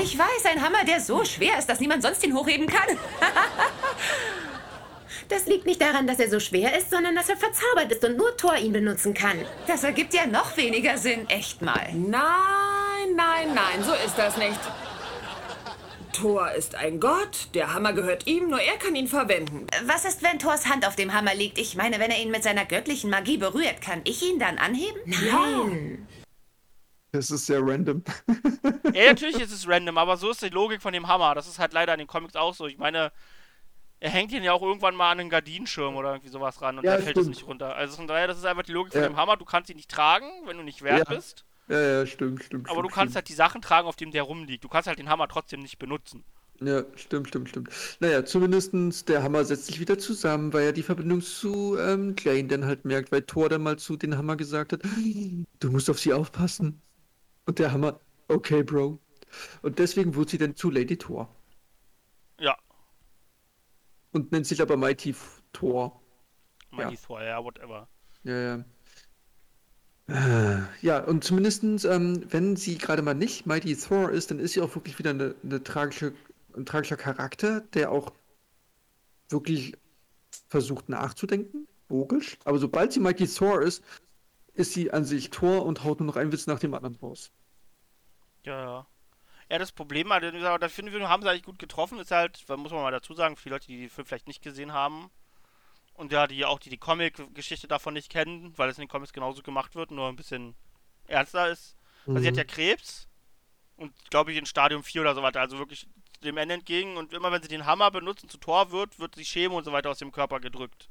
Ich 0.00 0.18
weiß, 0.18 0.44
ein 0.46 0.62
Hammer, 0.62 0.84
der 0.84 1.00
so 1.00 1.24
schwer 1.24 1.58
ist, 1.58 1.68
dass 1.68 1.80
niemand 1.80 2.02
sonst 2.02 2.22
ihn 2.22 2.34
hochheben 2.34 2.66
kann. 2.66 2.86
Das 5.28 5.46
liegt 5.46 5.66
nicht 5.66 5.80
daran, 5.80 6.06
dass 6.06 6.18
er 6.18 6.30
so 6.30 6.40
schwer 6.40 6.76
ist, 6.76 6.90
sondern 6.90 7.14
dass 7.14 7.28
er 7.28 7.36
verzaubert 7.36 7.92
ist 7.92 8.04
und 8.04 8.16
nur 8.16 8.36
Thor 8.36 8.56
ihn 8.56 8.72
benutzen 8.72 9.14
kann. 9.14 9.38
Das 9.66 9.84
ergibt 9.84 10.14
ja 10.14 10.26
noch 10.26 10.56
weniger 10.56 10.98
Sinn, 10.98 11.28
echt 11.28 11.62
mal. 11.62 11.92
Nein, 11.92 13.14
nein, 13.14 13.54
nein, 13.54 13.82
so 13.84 13.92
ist 13.92 14.16
das 14.16 14.36
nicht. 14.36 14.60
Thor 16.12 16.50
ist 16.52 16.74
ein 16.74 16.98
Gott, 16.98 17.48
der 17.52 17.74
Hammer 17.74 17.92
gehört 17.92 18.26
ihm, 18.26 18.48
nur 18.48 18.60
er 18.60 18.78
kann 18.78 18.94
ihn 18.94 19.06
verwenden. 19.06 19.66
Was 19.84 20.06
ist, 20.06 20.22
wenn 20.22 20.38
Thors 20.38 20.66
Hand 20.66 20.86
auf 20.86 20.96
dem 20.96 21.12
Hammer 21.12 21.34
liegt? 21.34 21.58
Ich 21.58 21.76
meine, 21.76 21.98
wenn 21.98 22.10
er 22.10 22.18
ihn 22.18 22.30
mit 22.30 22.42
seiner 22.42 22.64
göttlichen 22.64 23.10
Magie 23.10 23.36
berührt, 23.36 23.82
kann 23.82 24.00
ich 24.04 24.22
ihn 24.22 24.38
dann 24.38 24.56
anheben? 24.56 24.98
Nein. 25.04 26.08
Das 27.12 27.30
ist 27.30 27.46
sehr 27.46 27.60
random. 27.60 28.02
Ja, 28.92 29.06
natürlich 29.06 29.40
ist 29.40 29.52
es 29.52 29.68
random, 29.68 29.98
aber 29.98 30.16
so 30.16 30.30
ist 30.30 30.42
die 30.42 30.48
Logik 30.48 30.80
von 30.80 30.92
dem 30.92 31.06
Hammer. 31.06 31.34
Das 31.34 31.46
ist 31.46 31.58
halt 31.58 31.72
leider 31.72 31.92
in 31.92 31.98
den 31.98 32.06
Comics 32.08 32.34
auch 32.34 32.54
so. 32.54 32.66
Ich 32.66 32.78
meine, 32.78 33.12
er 34.00 34.10
hängt 34.10 34.32
ihn 34.32 34.42
ja 34.42 34.52
auch 34.52 34.62
irgendwann 34.62 34.94
mal 34.94 35.10
an 35.10 35.20
einen 35.20 35.30
Gardinenschirm 35.30 35.96
oder 35.96 36.10
irgendwie 36.12 36.28
sowas 36.30 36.60
ran 36.62 36.78
und 36.78 36.84
Ja, 36.84 36.96
da 36.96 37.02
fällt 37.02 37.16
es 37.16 37.26
nicht 37.26 37.46
runter. 37.46 37.74
Also 37.76 37.96
von 37.96 38.06
daher, 38.06 38.26
das 38.26 38.38
ist 38.38 38.44
einfach 38.44 38.62
die 38.62 38.72
Logik 38.72 38.92
von 38.92 39.02
Ja. 39.02 39.08
dem 39.08 39.16
Hammer. 39.16 39.36
Du 39.36 39.44
kannst 39.44 39.70
ihn 39.70 39.76
nicht 39.76 39.90
tragen, 39.90 40.26
wenn 40.46 40.56
du 40.56 40.62
nicht 40.62 40.82
wert 40.82 41.08
Ja. 41.08 41.14
bist. 41.14 41.44
Ja, 41.68 41.80
ja, 41.80 42.06
stimmt, 42.06 42.44
stimmt. 42.44 42.68
Aber 42.68 42.82
du 42.82 42.88
stimmt, 42.88 42.94
kannst 42.94 43.12
stimmt. 43.12 43.16
halt 43.16 43.28
die 43.28 43.34
Sachen 43.34 43.62
tragen, 43.62 43.88
auf 43.88 43.96
denen 43.96 44.12
der 44.12 44.22
rumliegt. 44.22 44.62
Du 44.64 44.68
kannst 44.68 44.86
halt 44.86 44.98
den 44.98 45.08
Hammer 45.08 45.28
trotzdem 45.28 45.60
nicht 45.62 45.78
benutzen. 45.78 46.24
Ja, 46.60 46.84
stimmt, 46.94 47.28
stimmt, 47.28 47.50
stimmt. 47.50 47.68
Naja, 48.00 48.24
zumindestens 48.24 49.04
der 49.04 49.22
Hammer 49.22 49.44
setzt 49.44 49.66
sich 49.66 49.78
wieder 49.78 49.98
zusammen, 49.98 50.52
weil 50.54 50.64
er 50.64 50.72
die 50.72 50.82
Verbindung 50.82 51.20
zu 51.20 51.76
ähm, 51.78 52.14
Jane 52.18 52.46
dann 52.48 52.64
halt 52.64 52.86
merkt, 52.86 53.12
weil 53.12 53.22
Thor 53.22 53.50
dann 53.50 53.62
mal 53.62 53.78
zu 53.78 53.96
den 53.96 54.16
Hammer 54.16 54.36
gesagt 54.36 54.72
hat, 54.72 54.80
du 55.60 55.70
musst 55.70 55.90
auf 55.90 55.98
sie 56.00 56.14
aufpassen. 56.14 56.80
Und 57.46 57.58
der 57.60 57.72
Hammer, 57.72 58.00
okay, 58.28 58.62
Bro. 58.64 59.00
Und 59.62 59.78
deswegen 59.80 60.14
wurde 60.16 60.32
sie 60.32 60.38
dann 60.38 60.56
zu 60.56 60.70
Lady 60.70 60.98
Thor. 60.98 61.35
Ja, 64.16 64.22
Und 64.22 64.32
nennt 64.32 64.46
sich 64.46 64.62
aber 64.62 64.76
Mighty 64.76 65.14
Thor. 65.52 66.00
Mighty 66.70 66.96
Thor, 66.96 67.22
ja, 67.22 67.42
whatever. 67.44 67.88
Ja, 68.24 68.56
ja. 68.56 68.64
Äh, 70.08 70.62
Ja, 70.82 71.04
und 71.04 71.24
zumindestens, 71.24 71.84
ähm, 71.84 72.24
wenn 72.32 72.56
sie 72.56 72.78
gerade 72.78 73.02
mal 73.02 73.14
nicht 73.14 73.46
Mighty 73.46 73.76
Thor 73.76 74.10
ist, 74.10 74.30
dann 74.30 74.38
ist 74.38 74.52
sie 74.54 74.60
auch 74.62 74.74
wirklich 74.74 74.98
wieder 74.98 75.10
eine, 75.10 75.34
eine 75.42 75.62
tragische, 75.62 76.14
ein 76.56 76.66
tragischer 76.66 76.96
Charakter, 76.96 77.62
der 77.74 77.90
auch 77.92 78.12
wirklich 79.28 79.76
versucht 80.48 80.88
nachzudenken, 80.88 81.68
logisch. 81.88 82.38
Aber 82.44 82.58
sobald 82.58 82.92
sie 82.92 83.00
Mighty 83.00 83.26
Thor 83.28 83.62
ist, 83.62 83.84
ist 84.54 84.72
sie 84.74 84.92
an 84.92 85.04
sich 85.04 85.30
Thor 85.30 85.66
und 85.66 85.84
haut 85.84 86.00
nur 86.00 86.08
noch 86.08 86.16
einen 86.16 86.32
Witz 86.32 86.46
nach 86.48 86.60
dem 86.60 86.74
anderen 86.74 86.96
raus. 86.96 87.32
Ja, 88.44 88.60
ja. 88.62 88.86
Ja, 89.48 89.58
das 89.58 89.70
Problem, 89.70 90.10
also, 90.10 90.30
gesagt, 90.32 90.62
da 90.62 90.68
finde 90.68 90.96
ich, 90.96 91.02
haben 91.04 91.22
sie 91.22 91.30
eigentlich 91.30 91.44
gut 91.44 91.58
getroffen, 91.58 92.00
ist 92.00 92.10
halt, 92.10 92.44
muss 92.48 92.72
man 92.72 92.82
mal 92.82 92.90
dazu 92.90 93.14
sagen, 93.14 93.36
für 93.36 93.44
die 93.44 93.50
Leute, 93.50 93.66
die 93.68 93.78
den 93.78 93.90
Film 93.90 94.06
vielleicht 94.06 94.26
nicht 94.26 94.42
gesehen 94.42 94.72
haben 94.72 95.10
und 95.94 96.12
ja, 96.12 96.26
die 96.26 96.44
auch 96.44 96.58
die, 96.58 96.70
die 96.70 96.78
Comic-Geschichte 96.78 97.68
davon 97.68 97.94
nicht 97.94 98.10
kennen, 98.10 98.52
weil 98.56 98.68
es 98.68 98.78
in 98.78 98.82
den 98.82 98.88
Comics 98.88 99.12
genauso 99.12 99.42
gemacht 99.42 99.76
wird, 99.76 99.92
nur 99.92 100.08
ein 100.08 100.16
bisschen 100.16 100.56
ernster 101.06 101.48
ist. 101.48 101.76
Weil 102.06 102.22
sie 102.22 102.28
hat 102.28 102.36
ja 102.36 102.44
Krebs 102.44 103.08
und 103.76 103.92
glaube 104.10 104.32
ich 104.32 104.38
in 104.38 104.46
Stadium 104.46 104.82
4 104.82 105.00
oder 105.02 105.14
so 105.14 105.22
weiter, 105.22 105.40
also 105.40 105.58
wirklich 105.58 105.88
dem 106.22 106.36
Ende 106.36 106.54
entgegen 106.54 106.96
und 106.96 107.12
immer 107.12 107.32
wenn 107.32 107.42
sie 107.42 107.48
den 107.48 107.66
Hammer 107.66 107.90
benutzen 107.90 108.28
zu 108.28 108.38
Tor 108.38 108.70
wird, 108.72 108.98
wird 108.98 109.16
die 109.16 109.24
Chemo 109.24 109.58
und 109.58 109.64
so 109.64 109.72
weiter 109.72 109.90
aus 109.90 109.98
dem 109.98 110.12
Körper 110.12 110.40
gedrückt. 110.40 110.88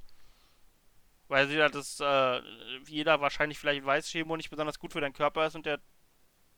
Weil 1.28 1.48
sie 1.48 1.56
ja 1.56 1.70
das, 1.70 2.00
äh, 2.00 2.42
wie 2.84 2.96
jeder 2.96 3.22
wahrscheinlich 3.22 3.58
vielleicht 3.58 3.86
weiß, 3.86 4.08
Chemo 4.08 4.38
nicht 4.38 4.50
besonders 4.50 4.80
gut 4.80 4.94
für 4.94 5.02
deinen 5.02 5.14
Körper 5.14 5.48
ist 5.48 5.56
und 5.56 5.66
der 5.66 5.80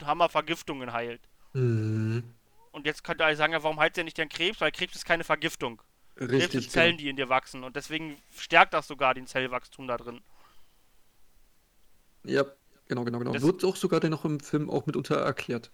Hammer 0.03 0.29
Vergiftungen 0.29 0.91
heilt. 0.91 1.21
Mhm. 1.53 2.23
Und 2.71 2.85
jetzt 2.85 3.03
könnt 3.03 3.21
ihr 3.21 3.25
euch 3.25 3.37
sagen, 3.37 3.53
ja, 3.53 3.63
warum 3.63 3.79
heilt 3.79 3.97
ihr 3.97 4.03
nicht 4.03 4.17
den 4.17 4.29
Krebs? 4.29 4.61
Weil 4.61 4.71
Krebs 4.71 4.95
ist 4.95 5.05
keine 5.05 5.23
Vergiftung. 5.23 5.81
Krebs 6.15 6.31
Richtig, 6.31 6.51
sind 6.63 6.71
Zellen, 6.71 6.89
genau. 6.91 6.97
die 7.03 7.09
in 7.09 7.15
dir 7.15 7.29
wachsen. 7.29 7.63
Und 7.63 7.75
deswegen 7.75 8.17
stärkt 8.35 8.73
das 8.73 8.87
sogar 8.87 9.13
den 9.13 9.27
Zellwachstum 9.27 9.87
da 9.87 9.97
drin. 9.97 10.21
Ja, 12.23 12.43
genau, 12.87 13.03
genau, 13.03 13.19
genau. 13.19 13.33
Das- 13.33 13.41
Wird 13.43 13.63
auch 13.63 13.75
sogar 13.75 13.99
dann 13.99 14.11
noch 14.11 14.25
im 14.25 14.39
Film 14.39 14.69
auch 14.69 14.85
mitunter 14.85 15.15
erklärt. 15.17 15.71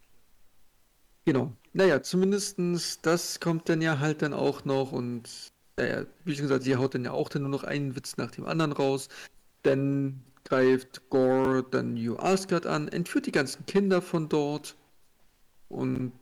Genau. 1.25 1.53
Naja, 1.71 2.03
zumindestens 2.03 3.01
das 3.01 3.39
kommt 3.39 3.69
dann 3.69 3.81
ja 3.81 3.99
halt 3.99 4.21
dann 4.21 4.33
auch 4.33 4.65
noch 4.65 4.91
und 4.91 5.29
naja, 5.77 6.05
wie 6.25 6.36
schon 6.36 6.43
gesagt, 6.43 6.63
sie 6.63 6.75
haut 6.75 6.93
dann 6.93 7.05
ja 7.05 7.12
auch 7.12 7.29
dann 7.29 7.43
nur 7.43 7.51
noch 7.51 7.63
einen 7.63 7.95
Witz 7.95 8.17
nach 8.17 8.29
dem 8.31 8.45
anderen 8.45 8.73
raus. 8.73 9.07
Dann 9.63 10.21
greift 10.43 11.09
Gore 11.09 11.63
dann 11.71 11.93
New 11.95 12.17
Asgard 12.17 12.65
an, 12.67 12.89
entführt 12.89 13.25
die 13.25 13.31
ganzen 13.31 13.65
Kinder 13.65 14.01
von 14.01 14.27
dort 14.29 14.75
und 15.73 16.13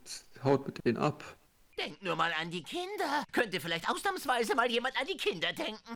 haut 0.42 0.66
mit 0.66 0.84
denen 0.84 0.98
ab. 0.98 1.22
Denkt 1.78 2.02
nur 2.02 2.16
mal 2.16 2.32
an 2.40 2.50
die 2.50 2.62
Kinder. 2.62 3.24
Könnte 3.32 3.60
vielleicht 3.60 3.88
ausnahmsweise 3.88 4.54
mal 4.54 4.70
jemand 4.70 4.96
an 5.00 5.06
die 5.06 5.16
Kinder 5.16 5.52
denken. 5.52 5.94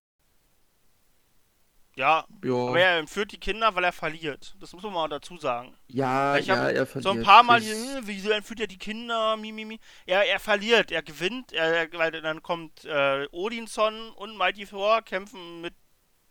Ja, 1.99 2.27
Ja, 2.45 2.53
aber 2.55 2.79
er 2.79 2.99
entführt 2.99 3.33
die 3.33 3.41
Kinder, 3.41 3.75
weil 3.75 3.85
er 3.85 3.93
verliert. 3.93 4.55
Das 4.61 4.75
muss 4.75 4.83
man 4.83 4.93
mal 4.93 5.09
dazu 5.09 5.39
sagen. 5.39 5.75
ja, 5.89 6.37
ich 6.37 6.47
ja, 6.47 6.69
er 6.69 6.85
So 6.85 6.99
ein 6.99 7.03
verliert. 7.03 7.25
paar 7.25 7.43
Mal, 7.43 7.63
Ich- 7.63 7.69
hier, 7.69 7.97
hm, 7.99 8.07
wieso 8.07 8.31
entführt 8.31 8.61
er 8.61 8.67
die 8.67 8.77
Kinder? 8.77 9.37
Mi, 9.39 9.51
mi, 9.51 9.65
mi. 9.65 9.81
Er, 10.05 10.27
er 10.27 10.39
verliert, 10.39 10.91
er 10.93 11.03
gewinnt, 11.03 11.53
er, 11.53 11.91
weil 11.95 12.11
dann 12.21 12.43
kommt 12.43 12.85
äh, 12.85 13.27
Odinson 13.33 14.11
und 14.11 14.37
Mighty 14.37 14.67
Thor 14.67 15.01
kämpfen 15.03 15.63
mit 15.63 15.75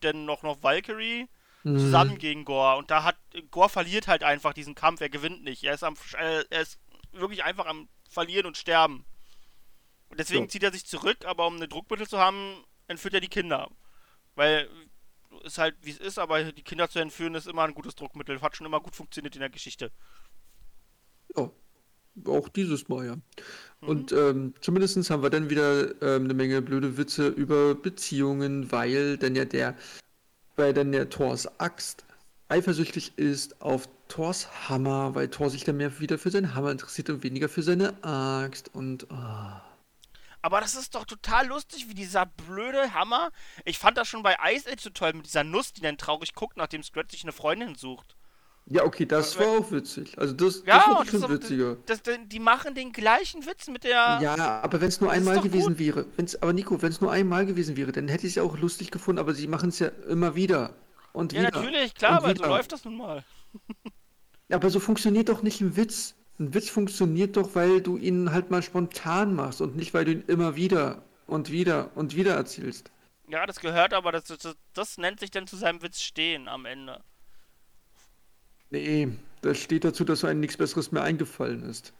dann 0.01 0.25
noch, 0.25 0.43
noch 0.43 0.61
Valkyrie 0.61 1.27
Mhm. 1.63 1.79
zusammen 1.79 2.17
gegen 2.19 2.45
Gore. 2.45 2.77
Und 2.77 2.91
da 2.91 3.03
hat 3.03 3.15
Gore 3.49 3.69
verliert 3.69 4.07
halt 4.07 4.23
einfach 4.23 4.53
diesen 4.53 4.75
Kampf, 4.75 5.01
er 5.01 5.09
gewinnt 5.09 5.43
nicht. 5.43 5.63
Er 5.63 5.73
ist 5.73 5.83
am 5.83 5.95
äh, 6.19 6.43
er 6.51 6.61
ist 6.61 6.77
wirklich 7.15 7.43
einfach 7.43 7.65
am 7.65 7.87
Verlieren 8.09 8.45
und 8.45 8.57
Sterben. 8.57 9.05
Und 10.09 10.19
deswegen 10.19 10.43
So. 10.45 10.49
zieht 10.49 10.63
er 10.63 10.71
sich 10.71 10.85
zurück, 10.85 11.25
aber 11.25 11.47
um 11.47 11.55
eine 11.55 11.67
Druckmittel 11.67 12.07
zu 12.07 12.17
haben, 12.17 12.63
entführt 12.87 13.13
er 13.13 13.21
die 13.21 13.27
Kinder. 13.27 13.69
Weil 14.35 14.69
ist 15.43 15.57
halt 15.57 15.75
wie 15.81 15.91
es 15.91 15.97
ist, 15.97 16.17
aber 16.17 16.43
die 16.51 16.63
Kinder 16.63 16.89
zu 16.89 16.99
entführen 16.99 17.35
ist 17.35 17.47
immer 17.47 17.63
ein 17.63 17.73
gutes 17.73 17.95
Druckmittel. 17.95 18.41
Hat 18.41 18.55
schon 18.55 18.67
immer 18.67 18.79
gut 18.79 18.95
funktioniert 18.95 19.35
in 19.35 19.41
der 19.41 19.49
Geschichte. 19.49 19.91
Ja, 21.35 21.51
auch 22.25 22.49
dieses 22.49 22.87
Mal, 22.87 23.05
ja. 23.05 23.17
Und 23.81 24.11
ähm, 24.11 24.53
zumindest 24.61 25.09
haben 25.09 25.23
wir 25.23 25.29
dann 25.29 25.49
wieder 25.49 26.01
ähm, 26.01 26.23
eine 26.23 26.33
Menge 26.33 26.61
blöde 26.61 26.97
Witze 26.97 27.27
über 27.27 27.75
Beziehungen, 27.75 28.71
weil 28.71 29.17
dann 29.17 29.35
ja 29.35 29.45
der, 29.45 29.75
weil 30.55 30.73
dann 30.73 30.91
der 30.91 31.09
Thors 31.09 31.59
Axt 31.59 32.05
eifersüchtig 32.49 33.17
ist 33.17 33.61
auf 33.61 33.87
Thors 34.07 34.69
Hammer, 34.69 35.15
weil 35.15 35.29
Thor 35.29 35.49
sich 35.49 35.63
dann 35.63 35.77
mehr 35.77 35.99
wieder 35.99 36.17
für 36.17 36.31
seinen 36.31 36.53
Hammer 36.55 36.71
interessiert 36.71 37.09
und 37.09 37.23
weniger 37.23 37.49
für 37.49 37.63
seine 37.63 38.03
Axt 38.03 38.73
und 38.73 39.09
ah. 39.11 39.61
Aber 40.41 40.61
das 40.61 40.75
ist 40.75 40.93
doch 40.93 41.05
total 41.05 41.47
lustig, 41.47 41.89
wie 41.89 41.95
dieser 41.95 42.27
blöde 42.27 42.93
Hammer. 42.93 43.31
Ich 43.63 43.79
fand 43.79 43.97
das 43.97 44.07
schon 44.07 44.21
bei 44.21 44.35
Ice 44.53 44.69
Age 44.71 44.79
so 44.79 44.91
toll 44.91 45.13
mit 45.13 45.25
dieser 45.25 45.43
Nuss, 45.43 45.73
die 45.73 45.81
dann 45.81 45.97
traurig 45.97 46.35
guckt, 46.35 46.55
nachdem 46.55 46.83
Scratch 46.83 47.11
sich 47.13 47.23
eine 47.23 47.31
Freundin 47.31 47.73
sucht. 47.73 48.15
Ja, 48.67 48.83
okay, 48.83 49.05
das 49.05 49.37
war 49.39 49.47
auch 49.59 49.71
witzig. 49.71 50.17
Also 50.17 50.33
das, 50.33 50.63
das 50.63 50.67
Ja, 50.67 50.87
war 50.87 50.99
und 50.99 51.09
schon 51.09 51.21
das 51.21 51.29
witziger. 51.29 51.77
Das, 51.85 52.01
das, 52.03 52.17
die 52.25 52.39
machen 52.39 52.73
den 52.75 52.91
gleichen 52.91 53.45
Witz 53.45 53.67
mit 53.67 53.83
der. 53.83 54.19
Ja, 54.21 54.61
aber 54.61 54.81
wenn 54.81 54.87
es 54.87 55.01
nur 55.01 55.09
Das 55.09 55.17
einmal 55.17 55.39
gewesen 55.41 55.69
gut. 55.69 55.79
wäre, 55.79 56.05
wenn's, 56.15 56.35
aber 56.41 56.53
Nico, 56.53 56.81
wenn 56.81 56.91
es 56.91 57.01
nur 57.01 57.11
einmal 57.11 57.45
gewesen 57.45 57.77
wäre, 57.77 57.91
dann 57.91 58.07
hätte 58.07 58.25
ich 58.25 58.31
es 58.31 58.35
ja 58.35 58.43
auch 58.43 58.57
lustig 58.57 58.89
gefunden, 58.91 59.19
aber 59.19 59.33
sie 59.35 59.47
machen 59.47 59.69
es 59.69 59.79
ja 59.79 59.87
immer 60.09 60.35
wieder 60.35 60.73
und 61.15 61.33
Ja, 61.33 61.41
wieder. 61.41 61.51
natürlich, 61.51 61.95
klar, 61.95 62.23
weil 62.23 62.37
so 62.37 62.43
läuft 62.45 62.71
das 62.71 62.85
nun 62.85 62.97
mal. 62.97 63.23
Ja, 64.49 64.57
aber 64.57 64.69
so 64.69 64.79
funktioniert 64.79 65.29
doch 65.29 65.41
nicht 65.43 65.61
ein 65.61 65.75
Witz. 65.75 66.15
Ein 66.39 66.53
Witz 66.53 66.69
funktioniert 66.69 67.37
doch, 67.37 67.55
weil 67.55 67.81
du 67.81 67.97
ihn 67.97 68.31
halt 68.31 68.51
mal 68.51 68.61
spontan 68.63 69.33
machst 69.35 69.61
und 69.61 69.75
nicht, 69.75 69.93
weil 69.93 70.05
du 70.05 70.11
ihn 70.13 70.23
immer 70.27 70.55
wieder 70.55 71.03
und 71.27 71.51
wieder 71.51 71.91
und 71.95 72.15
wieder 72.15 72.33
erzählst. 72.35 72.91
Ja, 73.27 73.45
das 73.45 73.59
gehört 73.59 73.93
aber, 73.93 74.11
das, 74.11 74.25
das, 74.25 74.55
das 74.73 74.97
nennt 74.97 75.19
sich 75.19 75.31
dann 75.31 75.47
zu 75.47 75.55
seinem 75.57 75.81
Witz 75.83 76.01
stehen 76.01 76.47
am 76.47 76.65
Ende. 76.65 77.03
Nee, 78.69 79.09
das 79.41 79.57
steht 79.59 79.83
dazu, 79.85 80.03
dass 80.05 80.23
einem 80.23 80.39
nichts 80.39 80.57
Besseres 80.57 80.91
mehr 80.91 81.01
eingefallen 81.03 81.63
ist. 81.63 81.93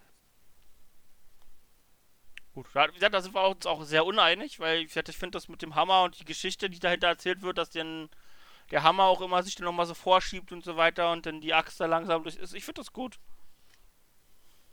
Gut, 2.53 2.67
wie 2.73 2.93
gesagt, 2.93 3.13
da 3.13 3.21
sind 3.21 3.35
wir 3.35 3.47
uns 3.49 3.65
auch 3.65 3.83
sehr 3.83 4.05
uneinig, 4.05 4.59
weil 4.59 4.85
gesagt, 4.85 5.09
ich 5.09 5.17
finde 5.17 5.35
das 5.35 5.49
mit 5.49 5.61
dem 5.61 5.75
Hammer 5.75 6.03
und 6.03 6.19
die 6.19 6.25
Geschichte, 6.25 6.69
die 6.69 6.79
dahinter 6.79 7.07
erzählt 7.07 7.41
wird, 7.41 7.57
dass 7.57 7.69
den, 7.69 8.09
der 8.71 8.83
Hammer 8.83 9.03
auch 9.03 9.21
immer 9.21 9.43
sich 9.43 9.55
dann 9.55 9.65
nochmal 9.65 9.85
so 9.85 9.93
vorschiebt 9.93 10.51
und 10.51 10.63
so 10.63 10.77
weiter 10.77 11.11
und 11.11 11.25
dann 11.25 11.41
die 11.41 11.53
Axt 11.53 11.79
da 11.79 11.85
langsam 11.85 12.23
durch 12.23 12.35
ist. 12.35 12.53
Ich 12.53 12.65
finde 12.65 12.81
das 12.81 12.93
gut. 12.93 13.19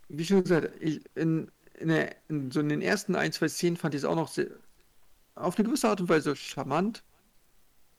Wie 0.09 0.25
schon 0.25 0.43
gesagt, 0.43 0.71
ich, 0.81 1.03
in, 1.15 1.51
in, 1.79 1.89
der, 1.89 2.17
in, 2.29 2.51
so 2.51 2.61
in 2.61 2.69
den 2.69 2.83
ersten 2.83 3.15
ein, 3.15 3.33
zwei 3.33 3.49
Szenen 3.49 3.77
fand 3.77 3.95
ich 3.95 4.01
es 4.01 4.05
auch 4.05 4.17
noch 4.17 4.29
sehr, 4.29 4.49
auf 5.35 5.57
eine 5.57 5.67
gewisse 5.67 5.89
Art 5.89 6.01
und 6.01 6.09
Weise 6.09 6.37
charmant. 6.37 7.03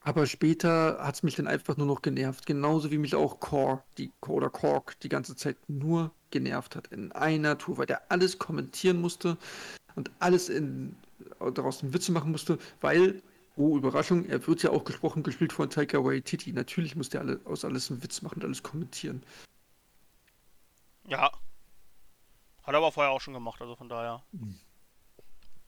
Aber 0.05 0.27
später 0.27 0.97
hat 1.01 1.15
es 1.15 1.23
mich 1.23 1.35
dann 1.35 1.47
einfach 1.47 1.77
nur 1.77 1.87
noch 1.87 2.01
genervt. 2.01 2.45
Genauso 2.45 2.91
wie 2.91 2.97
mich 2.97 3.15
auch 3.15 3.39
Korg, 3.39 3.83
die, 3.97 4.11
oder 4.27 4.49
Korg 4.49 4.99
die 4.99 5.09
ganze 5.09 5.35
Zeit 5.35 5.57
nur 5.69 6.11
genervt 6.29 6.75
hat. 6.75 6.87
In 6.87 7.13
einer 7.13 7.57
Tour, 7.57 7.77
weil 7.77 7.85
der 7.85 8.11
alles 8.11 8.37
kommentieren 8.37 8.99
musste 8.99 9.37
und 9.95 10.11
alles 10.19 10.49
in, 10.49 10.97
daraus 11.39 11.81
einen 11.81 11.93
Witze 11.93 12.11
machen 12.11 12.31
musste, 12.31 12.57
weil, 12.81 13.21
oh 13.55 13.77
Überraschung, 13.77 14.25
er 14.25 14.45
wird 14.47 14.63
ja 14.63 14.71
auch 14.71 14.83
gesprochen, 14.83 15.23
gespielt 15.23 15.53
von 15.53 15.69
Taika 15.69 16.03
Waititi. 16.03 16.53
Natürlich 16.53 16.95
muss 16.95 17.09
der 17.09 17.21
alle, 17.21 17.41
aus 17.45 17.65
alles 17.65 17.91
einen 17.91 18.03
Witz 18.03 18.21
machen 18.21 18.35
und 18.35 18.45
alles 18.45 18.63
kommentieren. 18.63 19.23
Ja. 21.07 21.31
Hat 22.63 22.73
er 22.73 22.77
aber 22.77 22.91
vorher 22.91 23.11
auch 23.11 23.21
schon 23.21 23.33
gemacht, 23.33 23.61
also 23.61 23.75
von 23.75 23.89
daher. 23.89 24.23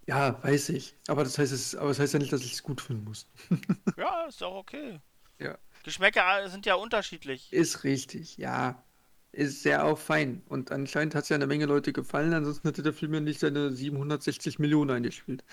Ja, 0.07 0.41
weiß 0.43 0.69
ich. 0.69 0.95
Aber 1.07 1.23
das 1.23 1.37
heißt, 1.37 1.51
es, 1.51 1.75
aber 1.75 1.89
das 1.89 1.99
heißt 1.99 2.13
ja 2.13 2.19
nicht, 2.19 2.31
dass 2.31 2.41
ich 2.41 2.53
es 2.53 2.63
gut 2.63 2.81
finden 2.81 3.03
muss. 3.03 3.27
Ja, 3.97 4.25
ist 4.25 4.43
auch 4.43 4.55
okay. 4.55 4.99
Ja. 5.39 5.57
Geschmäcker 5.83 6.49
sind 6.49 6.65
ja 6.65 6.75
unterschiedlich. 6.75 7.51
Ist 7.53 7.83
richtig, 7.83 8.37
ja. 8.37 8.83
Ist 9.31 9.63
sehr 9.63 9.85
auch 9.85 9.97
fein. 9.97 10.43
Und 10.47 10.71
anscheinend 10.71 11.15
hat 11.15 11.23
es 11.23 11.29
ja 11.29 11.35
eine 11.35 11.47
Menge 11.47 11.65
Leute 11.65 11.93
gefallen, 11.93 12.33
ansonsten 12.33 12.67
hätte 12.67 12.83
der 12.83 12.93
Film 12.93 13.13
ja 13.13 13.19
nicht 13.19 13.39
seine 13.39 13.71
760 13.71 14.59
Millionen 14.59 14.91
eingespielt. 14.91 15.43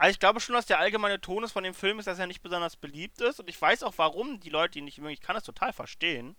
Also 0.00 0.12
ich 0.12 0.18
glaube 0.18 0.40
schon, 0.40 0.54
dass 0.54 0.64
der 0.64 0.78
allgemeine 0.78 1.20
Tonus 1.20 1.52
von 1.52 1.62
dem 1.62 1.74
Film 1.74 1.98
ist, 1.98 2.06
dass 2.06 2.18
er 2.18 2.26
nicht 2.26 2.40
besonders 2.40 2.74
beliebt 2.74 3.20
ist. 3.20 3.38
Und 3.38 3.50
ich 3.50 3.60
weiß 3.60 3.82
auch, 3.82 3.92
warum 3.98 4.40
die 4.40 4.48
Leute 4.48 4.78
ihn 4.78 4.86
nicht 4.86 4.96
mögen. 4.96 5.12
Ich 5.12 5.20
kann 5.20 5.34
das 5.34 5.44
total 5.44 5.74
verstehen. 5.74 6.36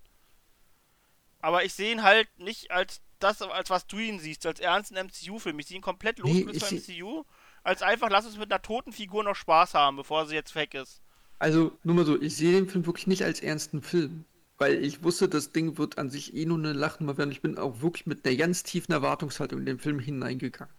Aber 1.41 1.63
ich 1.63 1.75
sehe 1.75 1.91
ihn 1.91 2.01
halt 2.01 2.27
nicht 2.39 2.71
als 2.71 3.01
das, 3.19 3.39
als 3.43 3.69
was 3.69 3.85
du 3.85 3.99
ihn 3.99 4.17
siehst, 4.17 4.47
als 4.47 4.59
ernsten 4.59 4.95
MCU-Film. 4.95 5.59
Ich 5.59 5.67
sehe 5.67 5.77
ihn 5.77 5.83
komplett 5.83 6.17
Nee, 6.23 6.41
losgelöst 6.41 6.71
ich 6.71 6.85
vom 6.85 7.19
MCU. 7.19 7.23
Als 7.61 7.83
einfach, 7.83 8.09
lass 8.09 8.25
uns 8.25 8.35
mit 8.39 8.51
einer 8.51 8.63
toten 8.63 8.93
Figur 8.93 9.23
noch 9.23 9.35
Spaß 9.35 9.75
haben, 9.75 9.95
bevor 9.95 10.25
sie 10.25 10.33
jetzt 10.33 10.55
weg 10.55 10.73
ist. 10.73 10.99
Also, 11.37 11.71
nur 11.83 11.93
mal 11.93 12.05
so, 12.05 12.19
ich 12.19 12.35
sehe 12.35 12.53
den 12.53 12.67
Film 12.67 12.87
wirklich 12.87 13.05
nicht 13.05 13.23
als 13.23 13.41
ernsten 13.41 13.83
Film. 13.83 14.25
Weil 14.57 14.83
ich 14.83 15.03
wusste, 15.03 15.29
das 15.29 15.51
Ding 15.51 15.77
wird 15.77 15.99
an 15.99 16.09
sich 16.09 16.33
eh 16.33 16.47
nur 16.47 16.57
eine 16.57 16.73
Lachnummer 16.73 17.15
werden. 17.19 17.31
Ich 17.31 17.43
bin 17.43 17.59
auch 17.59 17.81
wirklich 17.81 18.07
mit 18.07 18.25
einer 18.25 18.37
ganz 18.37 18.63
tiefen 18.63 18.91
Erwartungshaltung 18.91 19.59
in 19.59 19.65
den 19.67 19.77
Film 19.77 19.99
hineingegangen. 19.99 20.73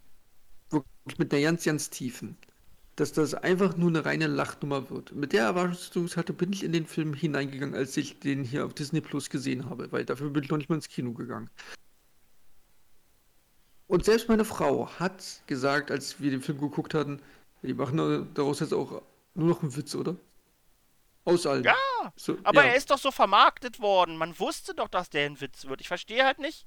Wirklich 0.70 1.18
mit 1.18 1.32
einer 1.32 1.42
ganz, 1.42 1.62
ganz 1.62 1.88
tiefen. 1.88 2.36
Dass 3.02 3.12
das 3.12 3.34
einfach 3.34 3.76
nur 3.76 3.88
eine 3.88 4.04
reine 4.04 4.28
Lachnummer 4.28 4.88
wird. 4.88 5.10
Mit 5.10 5.32
der 5.32 5.42
Erwartungshaltung 5.42 6.36
bin 6.36 6.52
ich 6.52 6.62
in 6.62 6.70
den 6.70 6.86
Film 6.86 7.14
hineingegangen, 7.14 7.74
als 7.74 7.96
ich 7.96 8.20
den 8.20 8.44
hier 8.44 8.64
auf 8.64 8.74
Disney 8.74 9.00
Plus 9.00 9.28
gesehen 9.28 9.68
habe. 9.68 9.90
Weil 9.90 10.04
dafür 10.04 10.30
bin 10.30 10.44
ich 10.44 10.50
noch 10.50 10.56
nicht 10.56 10.68
mal 10.68 10.76
ins 10.76 10.88
Kino 10.88 11.12
gegangen. 11.12 11.50
Und 13.88 14.04
selbst 14.04 14.28
meine 14.28 14.44
Frau 14.44 14.88
hat 15.00 15.42
gesagt, 15.48 15.90
als 15.90 16.20
wir 16.20 16.30
den 16.30 16.42
Film 16.42 16.60
geguckt 16.60 16.94
hatten, 16.94 17.20
die 17.62 17.74
machen 17.74 18.30
daraus 18.34 18.60
jetzt 18.60 18.72
auch 18.72 19.02
nur 19.34 19.48
noch 19.48 19.62
einen 19.62 19.74
Witz, 19.74 19.96
oder? 19.96 20.14
Aus 21.24 21.44
allen. 21.44 21.64
Ja, 21.64 21.74
So, 22.14 22.38
aber 22.44 22.62
ja. 22.62 22.70
er 22.70 22.76
ist 22.76 22.92
doch 22.92 22.98
so 22.98 23.10
vermarktet 23.10 23.80
worden. 23.80 24.16
Man 24.16 24.38
wusste 24.38 24.76
doch, 24.76 24.86
dass 24.86 25.10
der 25.10 25.26
ein 25.26 25.40
Witz 25.40 25.64
wird. 25.64 25.80
Ich 25.80 25.88
verstehe 25.88 26.24
halt 26.24 26.38
nicht, 26.38 26.66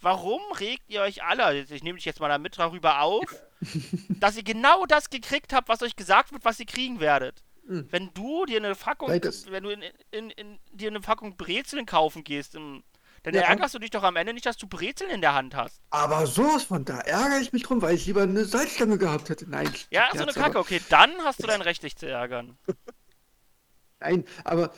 warum 0.00 0.40
regt 0.58 0.84
ihr 0.88 1.00
euch 1.02 1.22
alle, 1.24 1.60
ich 1.62 1.82
nehme 1.82 1.96
dich 1.96 2.04
jetzt 2.04 2.20
mal 2.20 2.28
da 2.28 2.38
mit 2.38 2.58
darüber 2.58 3.00
auf, 3.02 3.24
dass 4.08 4.36
ihr 4.36 4.44
genau 4.44 4.86
das 4.86 5.10
gekriegt 5.10 5.52
habt, 5.52 5.68
was 5.68 5.82
euch 5.82 5.96
gesagt 5.96 6.32
wird, 6.32 6.44
was 6.44 6.60
ihr 6.60 6.66
kriegen 6.66 7.00
werdet. 7.00 7.42
Hm. 7.66 7.86
Wenn 7.90 8.14
du 8.14 8.46
dir 8.46 8.58
eine 8.58 8.74
Packung, 8.74 9.20
das- 9.20 9.50
wenn 9.50 9.64
du 9.64 9.70
in, 9.70 9.82
in, 10.10 10.30
in, 10.30 10.58
dir 10.72 10.88
eine 10.88 11.00
Packung 11.00 11.36
Brezeln 11.36 11.84
kaufen 11.86 12.24
gehst, 12.24 12.54
im, 12.54 12.82
dann 13.24 13.34
Ja. 13.34 13.42
ärgerst 13.42 13.74
du 13.74 13.78
dich 13.80 13.90
doch 13.90 14.04
am 14.04 14.14
Ende 14.16 14.32
nicht, 14.32 14.46
dass 14.46 14.56
du 14.56 14.66
Brezeln 14.68 15.10
in 15.10 15.20
der 15.20 15.34
Hand 15.34 15.54
hast. 15.56 15.82
Aber 15.90 16.26
sowas 16.26 16.62
von 16.62 16.84
da 16.84 17.00
ärgere 17.00 17.40
ich 17.40 17.52
mich 17.52 17.64
drum, 17.64 17.82
weil 17.82 17.94
ich 17.96 18.06
lieber 18.06 18.22
eine 18.22 18.44
Salzstange 18.44 18.96
gehabt 18.96 19.28
hätte. 19.28 19.50
Nein. 19.50 19.70
Ja, 19.90 20.08
so 20.14 20.22
eine 20.22 20.30
aber- 20.30 20.40
Kacke, 20.40 20.58
okay, 20.60 20.80
dann 20.88 21.10
hast 21.24 21.42
du 21.42 21.46
dein 21.48 21.60
Recht, 21.60 21.82
dich 21.82 21.96
zu 21.96 22.06
ärgern. 22.06 22.56
Nein, 24.00 24.24
aber 24.44 24.72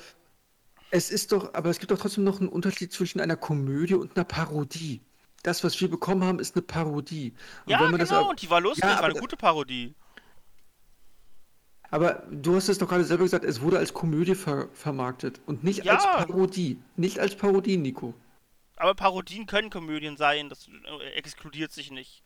es 0.91 1.11
ist 1.11 1.33
doch, 1.33 1.53
aber 1.55 1.69
es 1.71 1.79
gibt 1.79 1.91
doch 1.93 1.99
trotzdem 1.99 2.25
noch 2.25 2.41
einen 2.41 2.49
Unterschied 2.49 2.93
zwischen 2.93 3.21
einer 3.21 3.37
Komödie 3.37 3.95
und 3.95 4.17
einer 4.17 4.25
Parodie. 4.25 5.03
Das, 5.43 5.65
was 5.65 5.81
wir 5.81 5.89
bekommen 5.89 6.23
haben, 6.25 6.39
ist 6.39 6.55
eine 6.55 6.63
Parodie. 6.63 7.33
Und 7.65 7.71
Ja, 7.73 7.81
wenn 7.81 7.91
man 7.93 8.01
das 8.01 8.11
genau, 8.11 8.23
ab- 8.25 8.31
und 8.31 8.43
die 8.43 8.51
war 8.51 8.61
lustig, 8.61 8.85
Ja, 8.85 8.97
war 8.97 9.05
eine 9.05 9.15
gute 9.19 9.37
Parodie. 9.37 9.95
Aber 11.91 12.23
du 12.31 12.55
hast 12.55 12.69
es 12.69 12.79
doch 12.79 12.89
gerade 12.89 13.05
selber 13.05 13.25
gesagt, 13.25 13.45
es 13.45 13.61
wurde 13.61 13.79
als 13.79 13.93
Komödie 13.93 14.35
ver 14.35 14.69
vermarktet 14.75 15.41
und 15.47 15.65
nicht 15.65 15.85
Ja. 15.85 15.95
als 15.95 16.05
Parodie. 16.05 16.79
Nicht 16.97 17.19
als 17.19 17.35
Parodie, 17.37 17.77
Nico. 17.79 18.15
Aber 18.77 18.95
Parodien 18.95 19.47
können 19.47 19.71
Komödien 19.71 20.17
sein, 20.17 20.49
das 20.49 20.69
äh, 20.69 21.11
exkludiert 21.19 21.73
sich 21.73 21.91
nicht. 21.91 22.23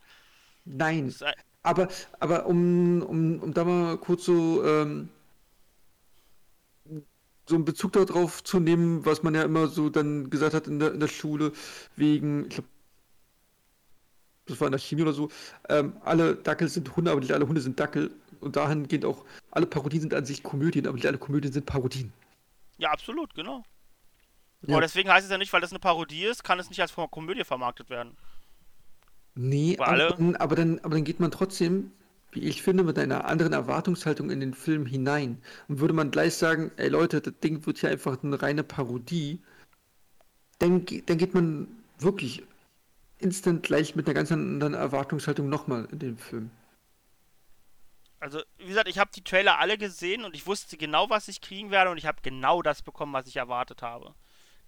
Nein. 0.64 1.06
Das 1.18 1.32
Aber, 1.62 1.88
aber 2.20 2.46
um, 2.46 3.02
um, 3.02 3.40
um 3.40 3.54
da 3.54 3.64
mal 3.64 3.96
kurz 3.98 4.24
so, 4.24 4.62
ähm, 4.64 5.08
so 7.48 7.54
einen 7.56 7.64
Bezug 7.64 7.92
darauf 7.92 8.42
zu 8.44 8.60
nehmen, 8.60 9.04
was 9.04 9.22
man 9.22 9.34
ja 9.34 9.42
immer 9.42 9.66
so 9.68 9.88
dann 9.90 10.30
gesagt 10.30 10.54
hat 10.54 10.66
in 10.66 10.78
der, 10.78 10.92
in 10.92 11.00
der 11.00 11.08
Schule, 11.08 11.52
wegen, 11.96 12.44
ich 12.44 12.50
glaube, 12.50 12.68
das 14.46 14.60
war 14.60 14.68
in 14.68 14.72
der 14.72 14.78
Chemie 14.78 15.02
oder 15.02 15.12
so, 15.12 15.30
ähm, 15.68 15.96
alle 16.04 16.36
Dackel 16.36 16.68
sind 16.68 16.94
Hunde, 16.96 17.10
aber 17.10 17.20
nicht 17.20 17.32
alle 17.32 17.46
Hunde 17.46 17.60
sind 17.60 17.78
Dackel. 17.80 18.10
Und 18.40 18.56
dahingehend 18.56 19.06
auch, 19.06 19.24
alle 19.52 19.64
Parodien 19.64 20.02
sind 20.02 20.12
an 20.12 20.26
sich 20.26 20.42
Komödien, 20.42 20.86
aber 20.86 20.96
nicht 20.96 21.06
alle 21.06 21.16
Komödien 21.16 21.50
sind 21.52 21.64
Parodien. 21.64 22.12
Ja, 22.76 22.90
absolut, 22.90 23.34
genau. 23.34 23.64
Ja. 24.66 24.74
Aber 24.74 24.82
deswegen 24.82 25.10
heißt 25.10 25.24
es 25.24 25.30
ja 25.30 25.38
nicht, 25.38 25.52
weil 25.52 25.62
das 25.62 25.70
eine 25.70 25.78
Parodie 25.78 26.24
ist, 26.24 26.44
kann 26.44 26.58
es 26.58 26.68
nicht 26.68 26.80
als 26.80 26.92
Kom- 26.94 27.08
Komödie 27.08 27.44
vermarktet 27.44 27.88
werden. 27.88 28.16
Nee, 29.34 29.76
Aber 29.78 29.88
alle- 29.88 30.08
dann, 30.16 30.36
aber, 30.36 30.56
dann, 30.56 30.78
aber 30.80 30.94
dann 30.94 31.04
geht 31.04 31.20
man 31.20 31.30
trotzdem, 31.30 31.90
wie 32.32 32.40
ich 32.40 32.62
finde, 32.62 32.84
mit 32.84 32.98
einer 32.98 33.24
anderen 33.24 33.52
Erwartungshaltung 33.54 34.30
in 34.30 34.40
den 34.40 34.52
Film 34.54 34.84
hinein. 34.86 35.38
Und 35.68 35.80
würde 35.80 35.94
man 35.94 36.10
gleich 36.10 36.34
sagen, 36.34 36.70
ey 36.76 36.88
Leute, 36.88 37.20
das 37.20 37.34
Ding 37.42 37.64
wird 37.64 37.78
hier 37.78 37.90
einfach 37.90 38.22
eine 38.22 38.42
reine 38.42 38.62
Parodie, 38.62 39.40
dann, 40.58 40.84
dann 41.06 41.18
geht 41.18 41.32
man 41.34 41.66
wirklich 41.98 42.42
instant 43.18 43.62
gleich 43.62 43.96
mit 43.96 44.06
einer 44.06 44.14
ganz 44.14 44.32
anderen 44.32 44.74
Erwartungshaltung 44.74 45.48
nochmal 45.48 45.86
in 45.90 45.98
den 45.98 46.16
Film. 46.16 46.50
Also, 48.20 48.40
wie 48.56 48.66
gesagt, 48.66 48.88
ich 48.88 48.98
habe 48.98 49.10
die 49.14 49.22
Trailer 49.22 49.58
alle 49.58 49.76
gesehen 49.76 50.24
und 50.24 50.34
ich 50.34 50.46
wusste 50.46 50.76
genau, 50.78 51.10
was 51.10 51.28
ich 51.28 51.40
kriegen 51.40 51.70
werde 51.70 51.90
und 51.90 51.98
ich 51.98 52.06
habe 52.06 52.22
genau 52.22 52.62
das 52.62 52.82
bekommen, 52.82 53.12
was 53.12 53.26
ich 53.26 53.36
erwartet 53.36 53.82
habe. 53.82 54.14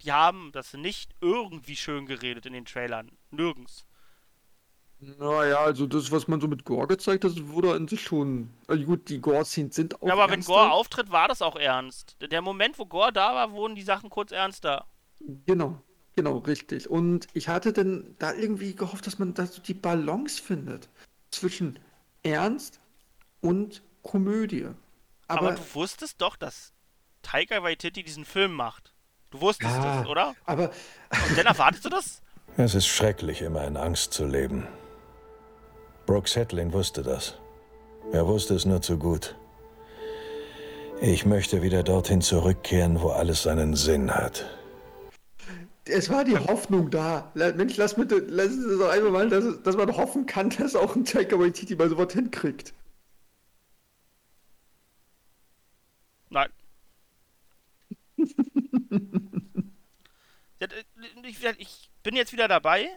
Die 0.03 0.11
haben 0.11 0.51
das 0.51 0.73
nicht 0.73 1.15
irgendwie 1.21 1.75
schön 1.75 2.05
geredet 2.05 2.45
in 2.45 2.53
den 2.53 2.65
Trailern. 2.65 3.11
Nirgends. 3.31 3.87
Naja, 4.99 5.59
also 5.59 5.85
das, 5.85 6.11
was 6.11 6.27
man 6.27 6.41
so 6.41 6.47
mit 6.47 6.65
Gore 6.65 6.87
gezeigt 6.87 7.23
hat, 7.23 7.31
wurde 7.47 7.73
an 7.73 7.87
sich 7.87 8.01
schon. 8.01 8.51
Also 8.67 8.83
gut, 8.83 9.09
die 9.09 9.19
Gore-Scenes 9.19 9.75
sind 9.75 10.01
auch. 10.01 10.07
Ja, 10.07 10.13
aber 10.13 10.25
wenn 10.25 10.39
ernster. 10.39 10.53
Gore 10.53 10.71
auftritt, 10.71 11.11
war 11.11 11.27
das 11.27 11.41
auch 11.41 11.55
ernst. 11.55 12.17
Der 12.21 12.41
Moment, 12.41 12.79
wo 12.79 12.85
Gore 12.85 13.13
da 13.13 13.35
war, 13.35 13.51
wurden 13.51 13.75
die 13.75 13.83
Sachen 13.83 14.09
kurz 14.09 14.31
ernster. 14.31 14.85
Genau, 15.19 15.81
genau, 16.17 16.39
richtig. 16.39 16.89
Und 16.89 17.27
ich 17.33 17.47
hatte 17.47 17.71
dann 17.71 18.15
da 18.19 18.33
irgendwie 18.33 18.75
gehofft, 18.75 19.07
dass 19.07 19.19
man 19.19 19.33
da 19.33 19.45
so 19.45 19.61
die 19.61 19.73
Balance 19.73 20.41
findet 20.41 20.89
zwischen 21.31 21.79
Ernst 22.23 22.81
und 23.39 23.81
Komödie. 24.03 24.67
Aber, 25.29 25.47
Aber, 25.47 25.51
du 25.51 25.61
wusstest 25.73 26.21
doch, 26.21 26.35
dass 26.35 26.73
Taika 27.21 27.63
Waititi 27.63 28.03
diesen 28.03 28.25
Film 28.25 28.53
macht. 28.53 28.93
Du 29.31 29.39
wusstest 29.41 29.75
Ja, 29.75 29.99
das, 30.01 30.07
oder? 30.09 30.35
aber 30.45 30.71
Und 31.29 31.37
dann 31.37 31.45
erwartest 31.45 31.85
du 31.85 31.89
das? 31.89 32.21
Es 32.59 32.73
ist 32.73 32.87
schrecklich, 32.87 33.43
immer 33.43 33.67
in 33.67 33.77
Angst 33.77 34.13
zu 34.13 34.25
leben. 34.25 34.67
Brooks 36.07 36.35
Hedlin 36.35 36.73
wusste 36.73 37.03
das. 37.03 37.37
Er 38.11 38.25
wusste 38.25 38.55
es 38.55 38.65
nur 38.65 38.81
zu 38.81 38.97
gut. 38.97 39.35
Ich 40.99 41.23
möchte 41.27 41.61
wieder 41.61 41.83
dorthin 41.83 42.21
zurückkehren, 42.21 42.99
wo 42.99 43.09
alles 43.09 43.43
seinen 43.43 43.75
Sinn 43.75 44.15
hat. 44.15 44.56
Es 45.89 46.09
war 46.09 46.23
die 46.23 46.37
Hoffnung 46.37 46.89
da. 46.89 47.31
Mensch, 47.35 47.77
lass 47.77 47.95
bitte, 47.95 48.17
lass 48.27 48.51
es 48.51 48.79
doch 48.79 48.89
einmal 48.89 49.11
mal, 49.11 49.29
dass, 49.29 49.61
dass 49.63 49.75
man 49.75 49.95
hoffen 49.95 50.25
kann, 50.25 50.49
dass 50.57 50.75
auch 50.75 50.95
ein 50.95 51.05
Taika 51.05 51.39
Waititi 51.39 51.75
mal 51.75 51.89
sowas 51.89 52.13
hinkriegt. 52.13 52.73
Nein. 56.29 56.49
Ich 61.29 61.89
bin 62.01 62.15
jetzt 62.15 62.33
wieder 62.33 62.47
dabei. 62.47 62.89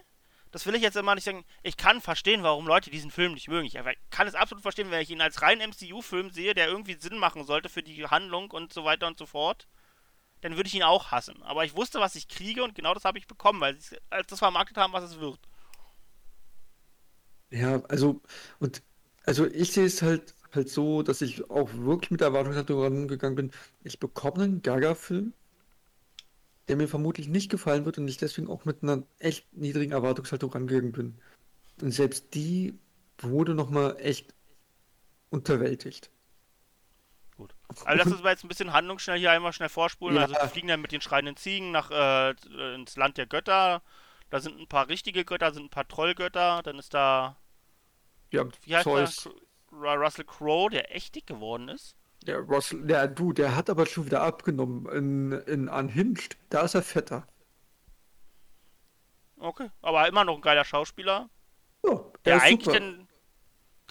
Das 0.51 0.65
will 0.65 0.75
ich 0.75 0.81
jetzt 0.81 0.97
immer 0.97 1.15
nicht 1.15 1.23
sagen. 1.23 1.45
Ich 1.63 1.77
kann 1.77 2.01
verstehen, 2.01 2.43
warum 2.43 2.67
Leute 2.67 2.89
diesen 2.89 3.11
Film 3.11 3.33
nicht 3.33 3.47
mögen. 3.47 3.65
Ich 3.65 3.77
kann 4.09 4.27
es 4.27 4.35
absolut 4.35 4.61
verstehen, 4.61 4.91
wenn 4.91 5.01
ich 5.01 5.09
ihn 5.09 5.21
als 5.21 5.41
rein 5.41 5.59
MCU-Film 5.59 6.31
sehe, 6.31 6.53
der 6.53 6.67
irgendwie 6.67 6.95
Sinn 6.95 7.17
machen 7.17 7.45
sollte 7.45 7.69
für 7.69 7.83
die 7.83 8.05
Handlung 8.05 8.51
und 8.51 8.73
so 8.73 8.83
weiter 8.83 9.07
und 9.07 9.17
so 9.17 9.25
fort. 9.25 9.67
Dann 10.41 10.55
würde 10.55 10.67
ich 10.67 10.75
ihn 10.75 10.83
auch 10.83 11.11
hassen. 11.11 11.41
Aber 11.43 11.65
ich 11.65 11.75
wusste, 11.75 11.99
was 11.99 12.15
ich 12.15 12.27
kriege 12.27 12.63
und 12.63 12.75
genau 12.75 12.93
das 12.93 13.05
habe 13.05 13.17
ich 13.17 13.27
bekommen, 13.27 13.61
weil 13.61 13.79
sie 13.79 13.97
das 14.27 14.39
vermarktet 14.39 14.77
haben, 14.77 14.93
was 14.93 15.03
es 15.03 15.19
wird. 15.19 15.39
Ja, 17.51 17.81
also, 17.89 18.21
und 18.59 18.81
also 19.25 19.45
ich 19.45 19.71
sehe 19.73 19.85
es 19.85 20.01
halt 20.01 20.33
halt 20.55 20.69
so, 20.69 21.01
dass 21.03 21.21
ich 21.21 21.49
auch 21.49 21.69
wirklich 21.73 22.11
mit 22.11 22.21
der 22.21 22.27
Erwartungshaltung 22.27 22.81
rangegangen 22.81 23.35
bin. 23.35 23.51
Ich 23.83 23.99
bekomme 23.99 24.43
einen 24.43 24.61
Gaga-Film, 24.61 25.33
der 26.67 26.75
mir 26.75 26.87
vermutlich 26.87 27.27
nicht 27.27 27.49
gefallen 27.49 27.85
wird 27.85 27.97
und 27.97 28.07
ich 28.07 28.17
deswegen 28.17 28.49
auch 28.49 28.65
mit 28.65 28.83
einer 28.83 29.03
echt 29.19 29.51
niedrigen 29.53 29.93
Erwartungshaltung 29.93 30.51
rangegangen 30.51 30.91
bin. 30.91 31.15
Und 31.81 31.91
selbst 31.91 32.33
die 32.33 32.77
wurde 33.19 33.55
nochmal 33.55 33.97
echt 33.99 34.33
unterwältigt. 35.29 36.09
Also 37.85 37.97
lass 38.03 38.07
uns 38.13 38.23
mal 38.23 38.29
jetzt 38.31 38.43
ein 38.43 38.47
bisschen 38.47 38.73
handlungsschnell 38.73 39.17
hier 39.19 39.31
einmal 39.31 39.53
schnell 39.53 39.69
vorspulen. 39.69 40.15
Ja. 40.17 40.23
Also 40.23 40.35
wir 40.35 40.47
fliegen 40.47 40.67
dann 40.67 40.81
mit 40.81 40.91
den 40.91 41.01
schreienden 41.01 41.35
Ziegen 41.37 41.71
nach 41.71 41.91
äh, 41.91 42.31
ins 42.75 42.95
Land 42.97 43.17
der 43.17 43.25
Götter. 43.27 43.81
Da 44.29 44.39
sind 44.39 44.59
ein 44.59 44.67
paar 44.67 44.87
richtige 44.87 45.25
Götter, 45.25 45.53
sind 45.53 45.65
ein 45.65 45.69
paar 45.69 45.87
Trollgötter. 45.87 46.61
Dann 46.63 46.79
ist 46.79 46.93
da 46.93 47.35
Ja, 48.31 48.45
wie 48.63 48.75
heißt 48.75 48.83
Zeus. 48.83 49.23
der? 49.23 49.31
Ru- 49.79 50.03
Russell 50.03 50.25
Crowe, 50.25 50.69
der 50.69 50.95
echt 50.95 51.15
dick 51.15 51.27
geworden 51.27 51.69
ist. 51.69 51.95
Der 52.25 52.39
Russell, 52.39 52.85
der, 52.85 53.07
du, 53.07 53.33
der 53.33 53.55
hat 53.55 53.69
aber 53.69 53.85
schon 53.85 54.05
wieder 54.05 54.21
abgenommen 54.21 54.85
in, 54.87 55.31
in 55.47 55.67
Unhinged. 55.69 56.37
Da 56.49 56.61
ist 56.61 56.75
er 56.75 56.83
fetter. 56.83 57.25
Okay, 59.37 59.69
aber 59.81 60.07
immer 60.07 60.23
noch 60.23 60.35
ein 60.35 60.41
geiler 60.41 60.65
Schauspieler. 60.65 61.29
Ja, 61.83 61.99
Der 62.25 62.35
ist 62.37 62.43
eigentlich 62.43 62.65
super. 62.65 62.79
dann, 62.79 63.07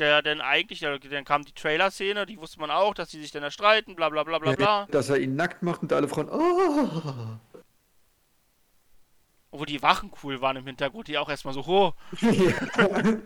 der 0.00 0.22
dann 0.22 0.40
eigentlich, 0.40 0.80
dann 0.80 1.24
kam 1.24 1.44
die 1.44 1.52
Trailer-Szene, 1.52 2.26
die 2.26 2.38
wusste 2.38 2.58
man 2.58 2.70
auch, 2.70 2.94
dass 2.94 3.10
die 3.10 3.20
sich 3.20 3.30
dann 3.30 3.42
da 3.42 3.50
streiten, 3.50 3.94
bla 3.94 4.08
bla 4.08 4.24
bla 4.24 4.38
bla 4.38 4.52
bla. 4.52 4.86
Dass 4.90 5.10
er 5.10 5.18
ihn 5.18 5.36
nackt 5.36 5.62
macht 5.62 5.82
und 5.82 5.92
alle 5.92 6.08
Frauen. 6.08 6.28
Oh. 6.30 7.38
Obwohl 9.52 9.66
die 9.66 9.82
Wachen 9.82 10.10
cool 10.22 10.40
waren 10.40 10.56
im 10.56 10.66
Hintergrund, 10.66 11.08
die 11.08 11.18
auch 11.18 11.28
erstmal 11.28 11.54
so, 11.54 11.64
oh, 11.66 11.92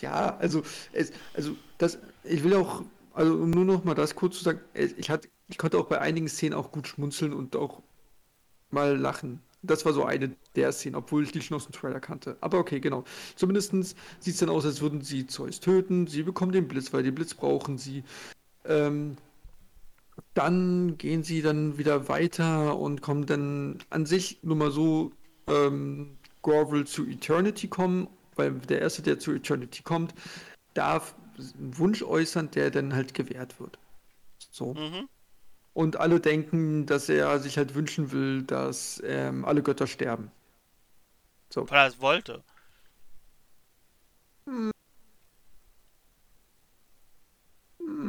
Ja, 0.00 0.36
also, 0.38 0.62
es, 0.92 1.12
also 1.34 1.56
das, 1.78 1.98
ich 2.24 2.44
will 2.44 2.54
auch, 2.54 2.82
also 3.14 3.34
um 3.34 3.50
nur 3.50 3.64
noch 3.64 3.84
mal 3.84 3.94
das 3.94 4.14
kurz 4.14 4.38
zu 4.38 4.44
sagen, 4.44 4.60
ich 4.74 5.10
hatte, 5.10 5.28
ich 5.48 5.58
konnte 5.58 5.78
auch 5.78 5.86
bei 5.86 6.00
einigen 6.00 6.28
Szenen 6.28 6.54
auch 6.54 6.72
gut 6.72 6.88
schmunzeln 6.88 7.32
und 7.32 7.56
auch 7.56 7.82
mal 8.70 8.96
lachen. 8.96 9.42
Das 9.66 9.84
war 9.84 9.92
so 9.92 10.04
eine 10.04 10.34
der 10.54 10.72
Szenen, 10.72 10.96
obwohl 10.96 11.24
ich 11.24 11.32
die 11.32 11.42
schon 11.42 11.56
aus 11.56 11.66
dem 11.66 11.72
Trailer 11.72 12.00
kannte. 12.00 12.36
Aber 12.40 12.58
okay, 12.58 12.80
genau. 12.80 13.04
Zumindest 13.34 13.72
sieht 14.20 14.34
es 14.34 14.40
dann 14.40 14.48
aus, 14.48 14.64
als 14.64 14.80
würden 14.80 15.02
sie 15.02 15.26
Zeus 15.26 15.60
töten. 15.60 16.06
Sie 16.06 16.22
bekommen 16.22 16.52
den 16.52 16.68
Blitz, 16.68 16.92
weil 16.92 17.02
den 17.02 17.14
Blitz 17.14 17.34
brauchen 17.34 17.78
sie. 17.78 18.04
Ähm, 18.64 19.16
dann 20.34 20.98
gehen 20.98 21.22
sie 21.22 21.42
dann 21.42 21.78
wieder 21.78 22.08
weiter 22.08 22.78
und 22.78 23.02
kommen 23.02 23.26
dann 23.26 23.78
an 23.90 24.06
sich 24.06 24.38
nur 24.42 24.56
mal 24.56 24.70
so, 24.70 25.12
ähm, 25.46 26.16
Gore 26.42 26.84
zu 26.84 27.06
Eternity 27.06 27.68
kommen, 27.68 28.08
weil 28.36 28.52
der 28.52 28.80
Erste, 28.80 29.02
der 29.02 29.18
zu 29.18 29.32
Eternity 29.32 29.82
kommt, 29.82 30.14
darf 30.74 31.16
einen 31.38 31.76
Wunsch 31.78 32.02
äußern, 32.02 32.50
der 32.52 32.70
dann 32.70 32.94
halt 32.94 33.14
gewährt 33.14 33.58
wird. 33.58 33.78
So. 34.50 34.74
mhm. 34.74 35.08
Und 35.76 35.98
alle 35.98 36.20
denken, 36.20 36.86
dass 36.86 37.10
er 37.10 37.38
sich 37.38 37.58
halt 37.58 37.74
wünschen 37.74 38.10
will, 38.10 38.42
dass 38.44 39.02
ähm, 39.04 39.44
alle 39.44 39.62
Götter 39.62 39.86
sterben. 39.86 40.30
So. 41.50 41.68
weil 41.68 41.80
er 41.80 41.88
es 41.88 42.00
wollte. 42.00 42.42
Ich 44.46 44.72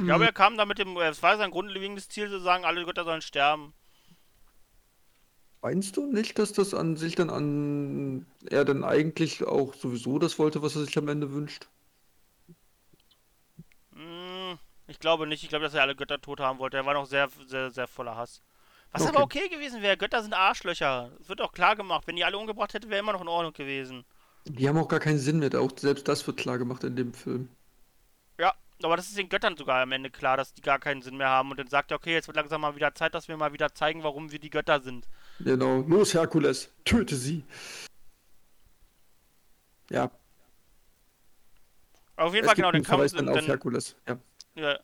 glaube, 0.06 0.24
er 0.24 0.32
kam 0.32 0.56
da 0.56 0.64
mit 0.64 0.78
dem, 0.78 0.96
es 0.96 1.22
war 1.22 1.36
sein 1.36 1.52
grundlegendes 1.52 2.08
Ziel 2.08 2.30
zu 2.30 2.40
sagen, 2.40 2.64
alle 2.64 2.86
Götter 2.86 3.04
sollen 3.04 3.22
sterben. 3.22 3.74
Meinst 5.62 5.98
du 5.98 6.06
nicht, 6.10 6.40
dass 6.40 6.54
das 6.54 6.74
an 6.74 6.96
sich 6.96 7.16
dann 7.16 7.30
an 7.30 8.26
er 8.50 8.64
dann 8.64 8.86
eigentlich 8.86 9.44
auch 9.44 9.74
sowieso 9.74 10.20
das 10.20 10.40
wollte, 10.40 10.62
was 10.62 10.78
er 10.78 10.86
sich 10.86 10.98
am 10.98 11.10
Ende 11.10 11.34
wünscht? 11.34 11.68
Hm, 13.94 14.58
ich 14.88 15.00
glaube 15.00 15.28
nicht. 15.28 15.44
Ich 15.44 15.50
glaube, 15.50 15.66
dass 15.66 15.74
er 15.74 15.82
alle 15.82 15.96
Götter 15.96 16.20
tot 16.20 16.40
haben 16.40 16.60
wollte. 16.60 16.78
Er 16.78 16.86
war 16.86 16.94
noch 16.94 17.06
sehr, 17.06 17.30
sehr, 17.46 17.70
sehr 17.72 17.88
voller 17.88 18.16
Hass. 18.16 18.42
Was 18.92 19.02
Okay. 19.02 19.12
aber 19.16 19.24
okay 19.24 19.50
gewesen 19.50 19.82
wäre. 19.82 19.98
Götter 19.98 20.22
sind 20.22 20.34
Arschlöcher. 20.34 21.12
Es 21.20 21.30
wird 21.30 21.42
auch 21.42 21.52
klar 21.52 21.76
gemacht. 21.76 22.08
Wenn 22.08 22.16
die 22.16 22.24
alle 22.26 22.38
umgebracht 22.38 22.74
hätte, 22.74 22.90
wäre 22.90 23.00
immer 23.00 23.14
noch 23.14 23.22
in 23.22 23.28
Ordnung 23.28 23.54
gewesen. 23.54 24.06
Die 24.46 24.68
haben 24.68 24.78
auch 24.78 24.88
gar 24.88 25.00
keinen 25.02 25.20
Sinn 25.20 25.40
mehr. 25.40 25.54
Auch 25.60 25.72
selbst 25.78 26.08
das 26.08 26.26
wird 26.26 26.38
klar 26.38 26.58
gemacht 26.58 26.84
in 26.84 26.96
dem 26.96 27.14
Film. 27.14 27.50
Ja, 28.40 28.54
aber 28.82 28.96
das 28.96 29.08
ist 29.10 29.18
den 29.18 29.30
Göttern 29.30 29.58
sogar 29.58 29.82
am 29.82 29.92
Ende 29.92 30.10
klar, 30.10 30.38
dass 30.38 30.54
die 30.54 30.62
gar 30.62 30.80
keinen 30.80 31.02
Sinn 31.02 31.18
mehr 31.18 31.30
haben. 31.30 31.52
Und 31.52 31.60
dann 31.60 31.68
sagt 31.68 31.92
er, 31.92 31.98
okay, 31.98 32.14
jetzt 32.14 32.28
wird 32.28 32.38
langsam 32.38 32.62
mal 32.62 32.76
wieder 32.76 32.96
Zeit, 32.96 33.14
dass 33.14 33.28
wir 33.28 33.36
mal 33.36 33.52
wieder 33.54 33.74
zeigen, 33.74 34.04
warum 34.04 34.32
wir 34.32 34.40
die 34.40 34.50
Götter 34.50 34.80
sind. 34.82 35.08
Genau. 35.40 35.82
Los, 35.82 36.14
Herkules, 36.14 36.72
töte 36.86 37.16
sie. 37.16 37.44
Ja, 39.90 40.12
Auf 42.18 42.34
jeden 42.34 42.46
es 42.46 42.48
Fall, 42.48 42.56
genau, 42.56 42.68
dann 42.70 42.76
einen 42.76 42.84
kam 42.84 42.98
Verweis 42.98 43.14
dann 43.14 43.30
auf 43.30 43.36
dann, 43.36 43.46
Herkules. 43.46 43.96
Ja. 44.08 44.18
Ja, 44.58 44.80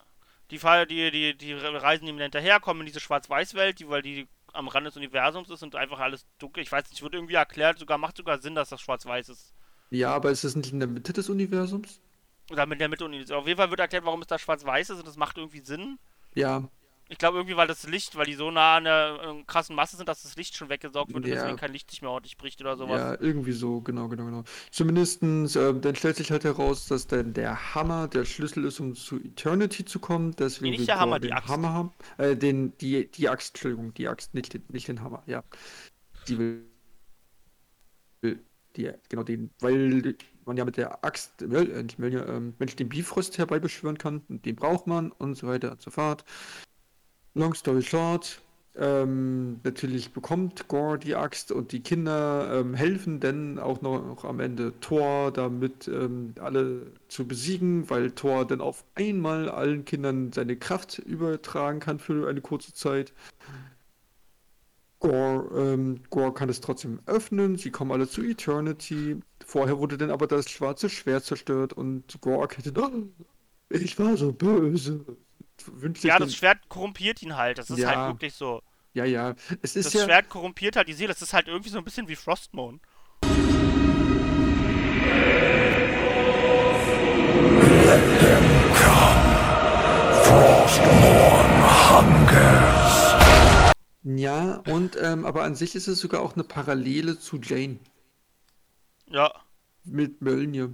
die, 0.52 0.60
Fall, 0.60 0.86
die, 0.86 1.12
die, 1.12 1.38
die 1.38 1.54
reisen 1.54 2.08
ihm 2.08 2.20
hinterher, 2.20 2.60
kommen 2.60 2.82
in 2.82 2.86
diese 2.86 3.00
Schwarz-Weiß-Welt, 3.00 3.80
die, 3.80 3.90
weil 3.90 4.02
die 4.02 4.28
am 4.54 4.68
Rand 4.68 4.86
des 4.86 4.98
Universums 4.98 5.50
ist 5.50 5.64
und 5.64 5.76
einfach 5.76 6.00
alles 6.00 6.28
dunkel. 6.38 6.62
Ich 6.64 6.72
weiß 6.72 6.90
nicht, 6.90 7.02
wird 7.02 7.16
irgendwie 7.16 7.34
erklärt, 7.34 7.80
sogar 7.80 7.98
macht 7.98 8.18
sogar 8.18 8.40
Sinn, 8.40 8.56
dass 8.56 8.70
das 8.70 8.82
Schwarz-Weiß 8.82 9.30
ist. 9.30 9.54
ja, 9.90 10.14
aber 10.14 10.32
ist 10.32 10.44
das 10.44 10.56
nicht 10.56 10.72
in 10.72 10.80
der 10.80 10.88
Mitte 10.88 11.14
des 11.14 11.30
Universums? 11.30 12.00
Oder 12.52 12.66
mit 12.66 12.80
der 12.80 12.90
Mitte 12.90 13.06
und 13.06 13.32
auf 13.32 13.48
jeden 13.48 13.58
Fall 13.58 13.70
wird 13.70 13.80
erklärt, 13.80 14.06
warum 14.06 14.22
es 14.22 14.28
da 14.28 14.38
schwarz-weiß 14.38 14.92
ist 14.92 15.00
und 15.00 15.08
das 15.08 15.16
macht 15.16 15.38
irgendwie 15.38 15.62
Sinn. 15.62 15.98
Ja, 16.36 16.70
Ich 17.10 17.18
glaube 17.18 17.38
irgendwie, 17.38 17.58
weil 17.58 17.68
das 17.68 17.84
Licht, 17.88 18.16
weil 18.16 18.26
die 18.26 18.34
so 18.34 18.50
nah 18.50 18.78
an 18.78 18.86
der 18.86 19.20
äh, 19.22 19.44
krassen 19.46 19.76
Masse 19.76 19.98
sind, 19.98 20.08
dass 20.10 20.24
das 20.24 20.36
Licht 20.36 20.56
schon 20.56 20.70
weggesaugt 20.70 21.14
wird 21.14 21.24
und 21.24 21.30
Ja. 21.30 21.36
deswegen 21.36 21.58
kein 21.58 21.72
Licht 21.72 21.92
nicht 21.92 22.02
mehr 22.02 22.12
ordentlich 22.12 22.38
bricht 22.38 22.62
oder 22.62 22.76
sowas. 22.78 23.00
ja, 23.00 23.22
irgendwie 23.22 23.52
so, 23.52 23.82
genau, 23.82 24.08
genau, 24.08 24.26
genau. 24.26 24.44
Zumindestens, 24.72 25.56
ähm, 25.56 25.82
dann 25.82 25.96
stellt 25.96 26.16
sich 26.16 26.32
halt 26.32 26.44
heraus, 26.44 26.88
dass 26.88 27.08
dann 27.08 27.34
der 27.34 27.76
Hammer 27.76 28.08
der 28.08 28.26
Schlüssel 28.26 28.66
ist, 28.66 28.80
um 28.80 28.96
zu 28.96 29.18
Eternity 29.20 29.86
zu 29.86 30.00
kommen. 30.00 30.36
Deswegen 30.38 30.72
Nee, 30.72 30.78
nicht 30.78 30.88
der 30.88 31.00
Hammer, 31.00 31.20
die 31.20 31.28
den 31.28 31.38
Axt. 31.38 31.50
Hammer 31.50 31.74
haben. 31.74 31.92
Äh, 32.18 32.36
den, 32.36 32.78
die, 32.78 33.10
die 33.12 33.30
Axt, 33.30 33.56
Entschuldigung, 33.56 33.94
die 33.94 34.08
Axt, 34.08 34.34
nicht 34.34 34.54
den, 34.54 34.64
nicht 34.70 34.88
den 34.88 35.02
Hammer, 35.02 35.24
ja. 35.28 35.44
Die 36.28 36.38
will, 36.38 36.66
die, 38.76 38.92
genau 39.10 39.24
den, 39.24 39.52
weil 39.60 40.16
man 40.46 40.58
ja 40.58 40.66
mit 40.66 40.78
der 40.78 41.04
Axt, 41.04 41.42
äh, 41.42 41.46
ähm, 41.46 42.54
Mensch 42.58 42.76
den 42.76 42.90
Bifrost 42.90 43.38
herbeibeschwören 43.38 43.98
kann 43.98 44.22
und 44.30 44.46
den 44.46 44.56
braucht 44.56 44.88
man 44.88 45.12
und 45.12 45.36
so 45.36 45.48
weiter 45.48 45.72
und 45.72 45.82
so 45.82 45.92
fort. 45.92 46.26
Long 47.36 47.54
story 47.56 47.82
short, 47.82 48.42
ähm, 48.76 49.60
natürlich 49.64 50.14
bekommt 50.14 50.68
Gore 50.68 50.98
die 50.98 51.16
Axt 51.16 51.52
und 51.52 51.72
die 51.72 51.82
Kinder 51.82 52.60
ähm, 52.60 52.74
helfen 52.74 53.20
dann 53.20 53.60
auch 53.60 53.82
noch, 53.82 54.04
noch 54.04 54.24
am 54.26 54.40
Ende 54.40 54.74
Thor 54.80 55.32
damit 55.32 55.88
ähm, 55.88 56.34
alle 56.40 56.92
zu 57.08 57.28
besiegen, 57.28 57.90
weil 57.90 58.12
Thor 58.12 58.46
dann 58.48 58.62
auf 58.62 58.84
einmal 58.96 59.50
allen 59.50 59.86
Kindern 59.86 60.32
seine 60.32 60.58
Kraft 60.58 60.98
übertragen 61.00 61.80
kann 61.80 62.00
für 62.00 62.28
eine 62.28 62.42
kurze 62.42 62.74
Zeit. 62.74 63.14
Gore, 65.00 65.50
ähm, 65.74 66.00
Gore 66.10 66.34
kann 66.34 66.50
es 66.50 66.62
trotzdem 66.62 67.00
öffnen, 67.06 67.58
sie 67.58 67.72
kommen 67.72 67.92
alle 67.92 68.08
zu 68.08 68.24
Eternity. 68.24 69.20
Vorher 69.46 69.78
wurde 69.78 69.98
dann 69.98 70.10
aber 70.10 70.26
das 70.28 70.50
schwarze 70.50 70.90
Schwert 70.90 71.26
zerstört 71.26 71.74
und 71.74 72.22
Gore 72.22 72.42
erkennt, 72.44 72.78
oh, 72.80 72.90
ich 73.70 74.00
war 74.00 74.18
so 74.18 74.32
böse. 74.32 75.06
Wünscht 75.68 76.04
Ja, 76.04 76.20
das 76.20 76.36
Schwert 76.36 76.70
korrumpiert 76.70 77.22
ihn 77.22 77.36
halt. 77.36 77.58
Das 77.58 77.70
ist 77.70 77.80
Ja. 77.80 77.96
halt 77.96 78.14
wirklich 78.16 78.34
so. 78.34 78.62
Ja, 78.94 79.06
ja. 79.06 79.36
Es 79.62 79.76
ist 79.76 79.88
Das 79.88 79.94
ja. 79.94 80.04
Schwert 80.06 80.30
korrumpiert 80.30 80.76
halt 80.76 80.88
die 80.88 80.94
Seele. 80.94 81.14
Das 81.14 81.22
ist 81.22 81.34
halt 81.34 81.48
irgendwie 81.48 81.70
so 81.70 81.78
ein 81.78 81.84
bisschen 81.84 82.08
wie 82.08 82.16
Frostmourne. 82.16 82.80
Ja, 94.04 94.62
und 94.68 94.98
ähm, 95.02 95.26
aber 95.26 95.44
an 95.44 95.56
sich 95.56 95.76
ist 95.76 95.88
es 95.88 96.00
sogar 96.00 96.22
auch 96.22 96.34
eine 96.34 96.44
Parallele 96.44 97.18
zu 97.18 97.38
Jane 97.38 97.80
Ja, 99.10 99.32
mit 99.86 100.22
Mjölnir. 100.22 100.74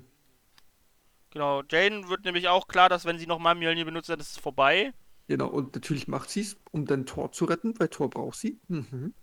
Genau. 1.31 1.63
Jane 1.69 2.07
wird 2.09 2.25
nämlich 2.25 2.47
auch 2.47 2.67
klar, 2.67 2.89
dass 2.89 3.05
wenn 3.05 3.19
sie 3.19 3.27
nochmal 3.27 3.55
Mjölnir 3.55 3.85
benutzt, 3.85 4.09
dann 4.09 4.19
ist 4.19 4.31
es 4.31 4.37
vorbei. 4.37 4.93
Genau, 5.27 5.47
und 5.47 5.75
natürlich 5.75 6.07
macht 6.07 6.29
sie 6.29 6.41
es, 6.41 6.57
um 6.71 6.85
dann 6.85 7.05
Thor 7.05 7.31
zu 7.31 7.45
retten, 7.45 7.79
weil 7.79 7.89
Thor 7.89 8.09
braucht 8.09 8.37
sie. 8.39 8.59
Mhm. 8.67 9.13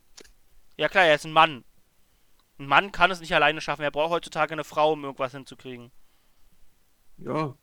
Ja 0.77 0.89
klar, 0.89 1.05
er 1.05 1.17
ist 1.17 1.25
ein 1.25 1.33
Mann. 1.33 1.65
Ein 2.59 2.67
Mann 2.67 2.93
kann 2.93 3.11
es 3.11 3.21
nicht 3.21 3.35
alleine 3.35 3.61
schaffen. 3.61 3.83
Er 3.83 3.91
braucht 3.91 4.11
heutzutage 4.11 4.53
eine 4.53 4.65
Frau, 4.65 4.93
um 4.93 5.05
irgendwas 5.05 5.33
hinzukriegen. 5.33 5.91
Ja. 7.19 7.57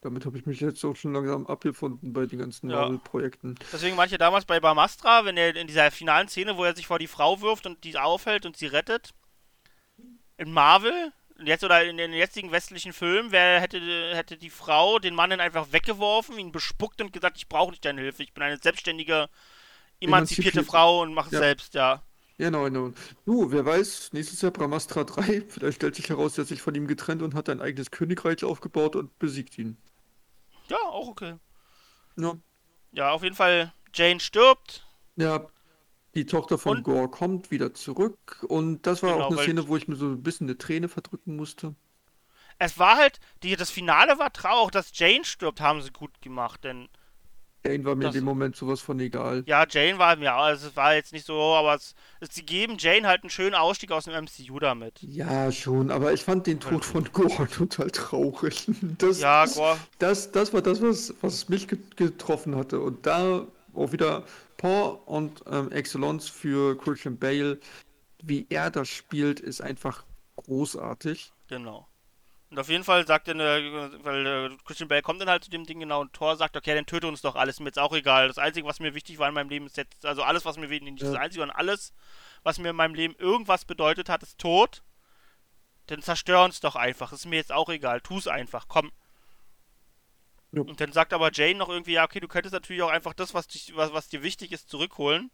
Damit 0.00 0.26
habe 0.26 0.38
ich 0.38 0.46
mich 0.46 0.60
jetzt 0.60 0.84
auch 0.84 0.94
schon 0.94 1.12
langsam 1.12 1.46
abgefunden 1.46 2.12
bei 2.12 2.26
den 2.26 2.38
ganzen 2.38 2.70
Ja. 2.70 2.82
Marvel-Projekten. 2.82 3.56
Deswegen 3.72 3.96
manche 3.96 4.18
damals 4.18 4.44
bei 4.44 4.60
Bamastra, 4.60 5.24
wenn 5.24 5.36
er 5.36 5.56
in 5.56 5.66
dieser 5.66 5.90
finalen 5.90 6.28
Szene, 6.28 6.56
wo 6.56 6.64
er 6.64 6.76
sich 6.76 6.86
vor 6.86 7.00
die 7.00 7.08
Frau 7.08 7.40
wirft 7.40 7.66
und 7.66 7.82
die 7.82 7.98
aufhält 7.98 8.46
und 8.46 8.56
sie 8.56 8.66
rettet. 8.66 9.12
In 10.36 10.52
Marvel, 10.52 11.12
jetzt 11.42 11.64
oder 11.64 11.84
in 11.84 11.96
den 11.96 12.12
jetzigen 12.12 12.50
westlichen 12.52 12.92
Filmen, 12.92 13.30
wer 13.30 13.60
hätte, 13.60 13.80
hätte 14.14 14.36
die 14.36 14.50
Frau 14.50 14.98
den 14.98 15.14
Mann 15.14 15.30
dann 15.30 15.40
einfach 15.40 15.72
weggeworfen, 15.72 16.38
ihn 16.38 16.52
bespuckt 16.52 17.00
und 17.00 17.12
gesagt, 17.12 17.36
ich 17.38 17.48
brauche 17.48 17.70
nicht 17.70 17.84
deine 17.84 18.00
Hilfe, 18.00 18.22
ich 18.22 18.32
bin 18.32 18.42
eine 18.42 18.58
selbstständige, 18.58 19.28
emanzipierte 20.00 20.60
Emanzipiert- 20.60 20.66
Frau 20.70 21.02
und 21.02 21.14
mache 21.14 21.26
es 21.28 21.32
Ja. 21.32 21.38
selbst, 21.40 21.74
ja. 21.74 22.02
Genau, 22.38 22.64
genau. 22.64 22.92
Du, 23.24 23.50
wer 23.50 23.64
weiß, 23.64 24.12
nächstes 24.12 24.40
Jahr 24.42 24.52
Brahmastra 24.52 25.02
3, 25.04 25.42
vielleicht 25.48 25.76
stellt 25.76 25.96
sich 25.96 26.08
heraus, 26.08 26.38
er 26.38 26.42
hat 26.42 26.48
sich 26.48 26.62
von 26.62 26.74
ihm 26.74 26.86
getrennt 26.86 27.22
und 27.22 27.34
hat 27.34 27.48
ein 27.48 27.60
eigenes 27.60 27.90
Königreich 27.90 28.44
aufgebaut 28.44 28.94
und 28.96 29.18
besiegt 29.18 29.58
ihn. 29.58 29.76
Ja, 30.68 30.76
auch 30.90 31.08
okay. 31.08 31.34
Ja. 32.16 32.36
Ja, 32.92 33.10
auf 33.10 33.22
jeden 33.22 33.34
Fall, 33.36 33.72
Jane 33.94 34.20
stirbt. 34.20 34.86
Ja, 35.16 35.46
die 36.18 36.26
Tochter 36.26 36.58
von 36.58 36.78
Und- 36.78 36.82
Gore 36.84 37.08
kommt 37.08 37.50
wieder 37.50 37.74
zurück 37.74 38.44
und 38.48 38.86
das 38.86 39.02
war 39.02 39.14
Genau, 39.14 39.24
auch 39.26 39.30
eine 39.32 39.42
Szene, 39.42 39.68
wo 39.68 39.76
ich 39.76 39.88
mir 39.88 39.96
so 39.96 40.06
ein 40.06 40.22
bisschen 40.22 40.46
eine 40.48 40.58
Träne 40.58 40.88
verdrücken 40.88 41.36
musste. 41.36 41.74
Es 42.58 42.78
war 42.78 42.96
halt, 42.96 43.20
die, 43.42 43.54
das 43.56 43.70
Finale 43.70 44.18
war 44.18 44.32
traurig, 44.32 44.72
dass 44.72 44.90
Jane 44.92 45.24
stirbt, 45.24 45.60
haben 45.60 45.80
sie 45.80 45.90
gut 45.92 46.20
gemacht, 46.20 46.64
denn 46.64 46.88
Jane 47.64 47.84
war 47.84 47.96
mir 47.96 48.04
Das- 48.06 48.14
in 48.14 48.20
dem 48.22 48.24
Moment 48.24 48.56
sowas 48.56 48.80
von 48.80 48.98
egal. 49.00 49.42
Ja, 49.46 49.66
Jane 49.68 49.98
war 49.98 50.16
mir, 50.16 50.32
also 50.32 50.68
es 50.68 50.76
war 50.76 50.94
jetzt 50.94 51.12
nicht 51.12 51.26
so, 51.26 51.34
aber 51.54 51.74
es, 51.74 51.94
es, 52.20 52.30
sie 52.34 52.44
geben 52.46 52.76
Jane 52.78 53.06
halt 53.06 53.22
einen 53.22 53.30
schönen 53.30 53.54
Ausstieg 53.56 53.90
aus 53.92 54.04
dem 54.04 54.14
MCU 54.14 54.58
damit. 54.60 55.02
Ja, 55.02 55.50
schon, 55.52 55.90
aber 55.90 56.12
ich 56.12 56.22
fand 56.22 56.46
den 56.46 56.60
Tod 56.60 56.84
von 56.84 57.04
Gore 57.12 57.48
total 57.52 57.90
traurig. 57.90 58.68
Das, 58.98 59.20
Ja, 59.20 59.44
Gore. 59.46 59.76
Das, 59.98 60.30
das 60.32 60.52
war 60.52 60.62
das, 60.62 60.80
was, 60.82 61.14
was 61.20 61.48
mich 61.48 61.68
get- 61.68 61.96
getroffen 61.96 62.56
hatte. 62.56 62.80
Und 62.80 63.06
da 63.06 63.46
auch 63.78 63.92
wieder 63.92 64.24
Paul 64.56 64.98
und 65.06 65.42
ähm, 65.50 65.70
Excellence 65.72 66.28
für 66.28 66.76
Christian 66.76 67.18
Bale. 67.18 67.58
Wie 68.22 68.46
er 68.50 68.70
das 68.70 68.88
spielt, 68.88 69.40
ist 69.40 69.60
einfach 69.60 70.04
großartig. 70.36 71.32
Genau. 71.48 71.88
Und 72.50 72.58
auf 72.58 72.68
jeden 72.70 72.84
Fall 72.84 73.06
sagt 73.06 73.28
dann, 73.28 73.40
äh, 73.40 74.04
weil 74.04 74.26
äh, 74.26 74.56
Christian 74.64 74.88
Bale 74.88 75.02
kommt 75.02 75.20
dann 75.20 75.28
halt 75.28 75.44
zu 75.44 75.50
dem 75.50 75.64
Ding 75.64 75.80
genau 75.80 76.00
und 76.00 76.14
Thor 76.14 76.36
sagt, 76.36 76.56
okay, 76.56 76.74
dann 76.74 76.86
töte 76.86 77.06
uns 77.06 77.20
doch 77.20 77.36
alles, 77.36 77.60
mir 77.60 77.66
jetzt 77.66 77.78
auch 77.78 77.92
egal. 77.92 78.28
Das 78.28 78.38
Einzige, 78.38 78.66
was 78.66 78.80
mir 78.80 78.94
wichtig 78.94 79.18
war 79.18 79.28
in 79.28 79.34
meinem 79.34 79.50
Leben 79.50 79.66
ist 79.66 79.76
jetzt, 79.76 80.06
also 80.06 80.22
alles, 80.22 80.46
was 80.46 80.56
mir 80.56 80.68
nicht 80.68 81.02
das. 81.02 81.14
Einzige, 81.14 81.42
sondern 81.42 81.58
alles, 81.58 81.92
was 82.42 82.58
mir 82.58 82.70
in 82.70 82.76
meinem 82.76 82.94
Leben 82.94 83.14
irgendwas 83.16 83.66
bedeutet 83.66 84.08
hat, 84.08 84.22
ist 84.22 84.38
tot. 84.38 84.82
Dann 85.88 86.00
zerstör 86.00 86.44
uns 86.44 86.60
doch 86.60 86.76
einfach, 86.76 87.12
ist 87.12 87.26
mir 87.26 87.36
jetzt 87.36 87.52
auch 87.52 87.68
egal, 87.68 88.00
tu's 88.00 88.28
einfach, 88.28 88.66
komm. 88.68 88.92
Ja. 90.52 90.62
Und 90.62 90.80
dann 90.80 90.92
sagt 90.92 91.12
aber 91.12 91.30
Jane 91.32 91.56
noch 91.58 91.68
irgendwie, 91.68 91.92
ja, 91.92 92.04
okay, 92.04 92.20
du 92.20 92.28
könntest 92.28 92.52
natürlich 92.54 92.82
auch 92.82 92.90
einfach 92.90 93.12
das, 93.14 93.34
was, 93.34 93.46
dich, 93.48 93.76
was, 93.76 93.92
was 93.92 94.08
dir 94.08 94.22
wichtig 94.22 94.52
ist, 94.52 94.70
zurückholen. 94.70 95.30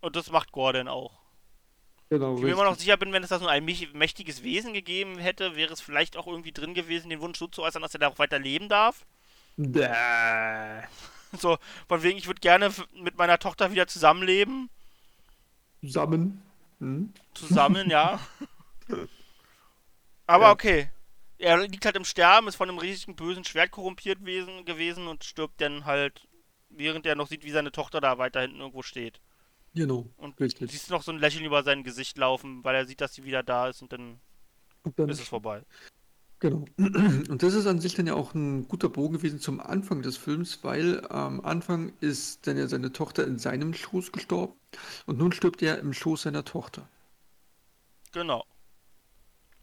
Und 0.00 0.16
das 0.16 0.30
macht 0.30 0.52
Gordon 0.52 0.88
auch. 0.88 1.20
Genau, 2.08 2.36
Ich 2.36 2.42
mir 2.42 2.52
immer 2.52 2.62
noch 2.64 2.70
richtig. 2.70 2.84
sicher 2.86 2.96
bin, 2.96 3.12
wenn 3.12 3.22
es 3.22 3.28
da 3.28 3.38
so 3.38 3.46
ein 3.46 3.64
mäch- 3.66 3.92
mächtiges 3.92 4.42
Wesen 4.42 4.72
gegeben 4.72 5.18
hätte, 5.18 5.54
wäre 5.56 5.72
es 5.72 5.82
vielleicht 5.82 6.16
auch 6.16 6.26
irgendwie 6.26 6.52
drin 6.52 6.72
gewesen, 6.72 7.10
den 7.10 7.20
Wunsch 7.20 7.38
so 7.38 7.46
zu 7.48 7.62
äußern, 7.62 7.82
dass 7.82 7.92
er 7.94 8.00
da 8.00 8.08
auch 8.08 8.18
weiter 8.18 8.38
leben 8.38 8.68
darf. 8.68 9.04
Bäh. 9.56 9.88
So, 11.38 11.58
von 11.88 12.02
wegen, 12.02 12.16
ich 12.16 12.26
würde 12.26 12.40
gerne 12.40 12.72
mit 12.94 13.18
meiner 13.18 13.38
Tochter 13.38 13.70
wieder 13.70 13.86
zusammenleben. 13.86 14.70
Zusammen. 15.82 16.40
Hm? 16.78 17.12
Zusammen, 17.34 17.90
ja. 17.90 18.18
Aber 20.26 20.44
Ja. 20.46 20.52
okay. 20.52 20.90
Er 21.38 21.58
liegt 21.66 21.84
halt 21.84 21.96
im 21.96 22.04
Sterben, 22.04 22.48
ist 22.48 22.56
von 22.56 22.68
einem 22.68 22.78
riesigen 22.78 23.16
bösen 23.16 23.44
Schwert 23.44 23.70
korrumpiert 23.70 24.24
wesen, 24.24 24.64
gewesen 24.64 25.06
und 25.06 25.24
stirbt 25.24 25.60
dann 25.60 25.84
halt, 25.84 26.28
während 26.68 27.06
er 27.06 27.14
noch 27.14 27.28
sieht, 27.28 27.44
wie 27.44 27.50
seine 27.50 27.72
Tochter 27.72 28.00
da 28.00 28.18
weiter 28.18 28.40
hinten 28.40 28.60
irgendwo 28.60 28.82
steht. 28.82 29.20
Genau, 29.74 30.06
Und 30.16 30.40
richtig. 30.40 30.70
siehst 30.72 30.90
noch 30.90 31.02
so 31.02 31.12
ein 31.12 31.18
Lächeln 31.18 31.44
über 31.44 31.62
sein 31.62 31.84
Gesicht 31.84 32.18
laufen, 32.18 32.64
weil 32.64 32.74
er 32.74 32.86
sieht, 32.86 33.00
dass 33.00 33.14
sie 33.14 33.24
wieder 33.24 33.42
da 33.42 33.68
ist 33.68 33.82
und 33.82 33.92
dann 33.92 34.20
Und 34.82 34.98
dann 34.98 35.08
ist 35.08 35.20
es 35.20 35.28
vorbei. 35.28 35.64
Genau. 36.40 36.64
Und 36.78 37.42
das 37.42 37.54
ist 37.54 37.66
an 37.66 37.80
sich 37.80 37.94
dann 37.94 38.06
ja 38.06 38.14
auch 38.14 38.32
ein 38.34 38.68
guter 38.68 38.88
Bogen 38.88 39.14
gewesen 39.14 39.40
zum 39.40 39.60
Anfang 39.60 40.02
des 40.02 40.16
Films, 40.16 40.62
weil 40.62 41.04
am 41.10 41.40
Anfang 41.40 41.92
ist 42.00 42.46
dann 42.46 42.56
ja 42.56 42.68
seine 42.68 42.92
Tochter 42.92 43.26
in 43.26 43.38
seinem 43.38 43.74
Schoß 43.74 44.12
gestorben 44.12 44.54
und 45.06 45.18
nun 45.18 45.32
stirbt 45.32 45.62
er 45.62 45.78
im 45.80 45.92
Schoß 45.92 46.22
seiner 46.22 46.44
Tochter. 46.44 46.88
Genau. 48.12 48.44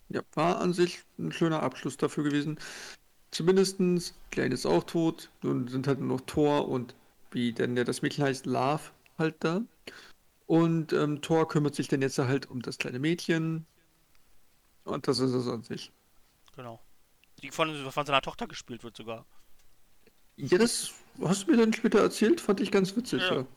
Ja, 0.09 0.21
war 0.33 0.59
an 0.59 0.73
sich 0.73 1.03
ein 1.17 1.31
schöner 1.31 1.63
Abschluss 1.63 1.97
dafür 1.97 2.23
gewesen. 2.23 2.59
Zumindestens, 3.31 4.13
Klein 4.31 4.51
ist 4.51 4.65
auch 4.65 4.83
tot, 4.83 5.29
nun 5.41 5.67
sind 5.67 5.87
halt 5.87 5.99
nur 5.99 6.17
noch 6.17 6.21
Thor 6.25 6.67
und 6.67 6.95
wie 7.31 7.51
denn 7.53 7.75
ja 7.75 7.83
das 7.83 8.01
Mädchen 8.01 8.23
heißt, 8.23 8.45
Love 8.45 8.91
halt 9.17 9.35
da. 9.39 9.61
Und 10.47 10.93
ähm, 10.93 11.21
Thor 11.21 11.47
kümmert 11.47 11.75
sich 11.75 11.87
dann 11.87 12.01
jetzt 12.01 12.17
halt 12.17 12.49
um 12.49 12.61
das 12.61 12.77
kleine 12.77 12.99
Mädchen. 12.99 13.65
Und 14.83 15.07
das 15.07 15.19
ist 15.19 15.33
es 15.33 15.47
an 15.47 15.63
sich. 15.63 15.91
Genau. 16.55 16.79
Die 17.41 17.51
von, 17.51 17.91
von 17.91 18.05
seiner 18.05 18.21
Tochter 18.21 18.47
gespielt 18.47 18.83
wird 18.83 18.95
sogar. 18.95 19.25
Ja, 20.37 20.57
das 20.57 20.93
hast 21.21 21.47
du 21.47 21.51
mir 21.51 21.57
dann 21.57 21.73
später 21.73 21.99
erzählt, 21.99 22.41
fand 22.41 22.59
ich 22.59 22.71
ganz 22.71 22.95
witzig, 22.95 23.21
Ja. 23.23 23.35
ja. 23.35 23.47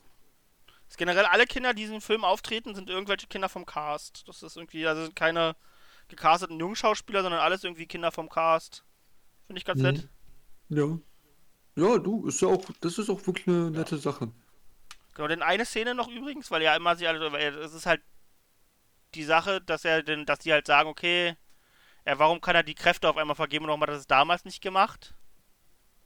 Generell 0.97 1.27
alle 1.27 1.45
Kinder, 1.45 1.75
die 1.75 1.83
in 1.83 1.89
diesem 1.89 2.01
Film 2.01 2.25
auftreten, 2.25 2.75
sind 2.75 2.89
irgendwelche 2.89 3.27
Kinder 3.27 3.51
vom 3.51 3.67
Cast. 3.67 4.27
Das 4.27 4.43
ist 4.43 4.57
irgendwie, 4.57 4.87
also 4.87 5.03
sind 5.03 5.15
keine 5.15 5.55
gecasteten 6.09 6.59
Jungschauspieler, 6.59 7.23
sondern 7.23 7.41
alles 7.41 7.65
irgendwie 7.65 7.87
Kinder 7.87 8.11
vom 8.13 8.29
Cast. 8.29 8.85
Finde 9.47 9.59
ich 9.59 9.65
ganz 9.65 9.81
Mhm. 9.81 9.87
nett. 9.87 10.09
Ja. 10.71 10.99
Ja, 11.77 11.99
du, 11.99 12.27
ist 12.27 12.41
ja 12.43 12.49
auch, 12.49 12.65
das 12.81 12.99
ist 12.99 13.09
auch 13.09 13.25
wirklich 13.27 13.47
eine 13.47 13.71
nette 13.71 13.99
Sache. 13.99 14.33
Genau, 15.15 15.29
denn 15.29 15.43
eine 15.43 15.65
Szene 15.65 15.95
noch 15.95 16.09
übrigens, 16.09 16.51
weil 16.51 16.63
ja 16.63 16.75
immer 16.77 16.97
sie 16.97 17.07
alle, 17.07 17.27
es 17.39 17.73
ist 17.73 17.87
halt 17.87 18.03
die 19.15 19.25
Sache, 19.25 19.61
dass 19.61 19.85
er 19.85 20.03
denn, 20.03 20.27
dass 20.27 20.41
die 20.41 20.53
halt 20.53 20.67
sagen, 20.67 20.89
okay, 20.89 21.37
ja, 22.07 22.19
warum 22.19 22.41
kann 22.41 22.57
er 22.57 22.63
die 22.63 22.75
Kräfte 22.75 23.09
auf 23.09 23.17
einmal 23.17 23.37
vergeben 23.37 23.65
und 23.65 23.69
warum 23.69 23.83
hat 23.83 23.91
er 23.91 23.95
das 23.97 24.07
damals 24.07 24.45
nicht 24.45 24.61
gemacht? 24.61 25.15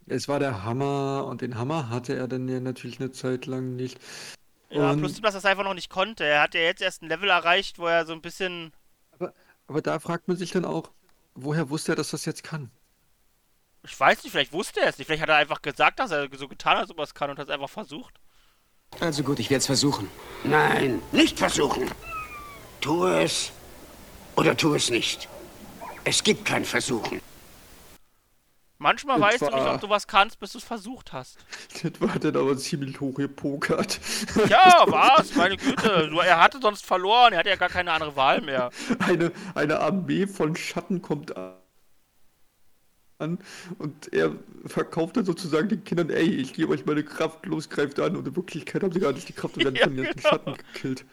Es 0.06 0.28
war 0.28 0.38
der 0.40 0.64
Hammer 0.64 1.26
und 1.26 1.40
den 1.42 1.56
Hammer 1.56 1.88
hatte 1.88 2.14
er 2.16 2.26
dann 2.28 2.48
ja 2.48 2.60
natürlich 2.60 3.00
eine 3.00 3.12
Zeit 3.12 3.46
lang 3.46 3.76
nicht. 3.76 3.98
Ja, 4.70 4.90
Und- 4.90 4.98
plus, 5.00 5.20
dass 5.20 5.34
er 5.34 5.38
es 5.38 5.44
einfach 5.44 5.64
noch 5.64 5.74
nicht 5.74 5.90
konnte. 5.90 6.24
Er 6.24 6.42
hat 6.42 6.54
ja 6.54 6.60
jetzt 6.62 6.82
erst 6.82 7.02
ein 7.02 7.08
Level 7.08 7.28
erreicht, 7.30 7.78
wo 7.78 7.86
er 7.86 8.04
so 8.06 8.12
ein 8.12 8.22
bisschen. 8.22 8.72
Aber 9.66 9.82
da 9.82 9.98
fragt 9.98 10.28
man 10.28 10.36
sich 10.36 10.50
dann 10.50 10.64
auch, 10.64 10.90
woher 11.34 11.70
wusste 11.70 11.92
er, 11.92 11.96
dass 11.96 12.10
das 12.10 12.24
jetzt 12.24 12.42
kann? 12.44 12.70
Ich 13.84 13.98
weiß 13.98 14.22
nicht, 14.22 14.32
vielleicht 14.32 14.52
wusste 14.52 14.80
er 14.80 14.88
es 14.88 14.98
nicht. 14.98 15.06
Vielleicht 15.06 15.22
hat 15.22 15.28
er 15.28 15.36
einfach 15.36 15.62
gesagt, 15.62 15.98
dass 15.98 16.10
er 16.10 16.28
so 16.36 16.48
getan 16.48 16.74
hat, 16.74 16.82
als 16.82 16.90
ob 16.90 16.98
er 16.98 17.04
es 17.04 17.14
kann 17.14 17.30
und 17.30 17.38
hat 17.38 17.48
es 17.48 17.54
einfach 17.54 17.70
versucht. 17.70 18.14
Also 19.00 19.22
gut, 19.22 19.38
ich 19.38 19.50
werde 19.50 19.60
es 19.60 19.66
versuchen. 19.66 20.08
Nein, 20.44 21.02
nicht 21.12 21.38
versuchen. 21.38 21.90
Tu 22.80 23.06
es 23.06 23.50
oder 24.36 24.56
tu 24.56 24.74
es 24.74 24.90
nicht. 24.90 25.28
Es 26.04 26.22
gibt 26.22 26.44
kein 26.44 26.64
Versuchen. 26.64 27.20
Manchmal 28.82 29.16
Und 29.16 29.22
weißt 29.22 29.42
du 29.42 29.46
nicht, 29.46 29.66
ob 29.66 29.80
du 29.80 29.88
was 29.88 30.08
kannst, 30.08 30.40
bis 30.40 30.52
du 30.52 30.58
es 30.58 30.64
versucht 30.64 31.12
hast. 31.12 31.38
Das 31.82 32.00
war 32.00 32.18
dann 32.18 32.36
aber 32.36 32.56
ziemlich 32.56 33.00
hochgepokert. 33.00 34.00
Ja, 34.48 34.82
was? 34.86 35.34
Meine 35.34 35.56
Güte. 35.56 36.10
Er 36.24 36.40
hatte 36.40 36.58
sonst 36.60 36.84
verloren. 36.84 37.32
Er 37.32 37.40
hatte 37.40 37.48
ja 37.48 37.56
gar 37.56 37.68
keine 37.68 37.92
andere 37.92 38.16
Wahl 38.16 38.40
mehr. 38.40 38.70
Eine, 38.98 39.32
eine 39.54 39.80
Armee 39.80 40.26
von 40.26 40.56
Schatten 40.56 41.00
kommt 41.00 41.36
an 41.36 41.54
und 43.78 44.12
er 44.12 44.34
verkauft 44.66 45.16
dann 45.16 45.24
sozusagen 45.24 45.68
den 45.68 45.84
Kindern, 45.84 46.10
ey, 46.10 46.28
ich 46.28 46.54
gebe 46.54 46.72
euch 46.72 46.86
meine 46.86 47.04
Kraft, 47.04 47.46
los, 47.46 47.70
greift 47.70 48.00
an 48.00 48.16
und 48.16 48.26
in 48.26 48.34
Wirklichkeit 48.34 48.82
haben 48.82 48.92
sie 48.92 48.98
gar 48.98 49.12
nicht 49.12 49.28
die 49.28 49.32
Kraft 49.32 49.56
und 49.56 49.64
werden 49.64 49.76
Ja, 49.80 49.84
von 49.84 49.96
ihren 49.96 50.12
genau. 50.12 50.28
Schatten 50.28 50.56
gekillt. 50.72 51.04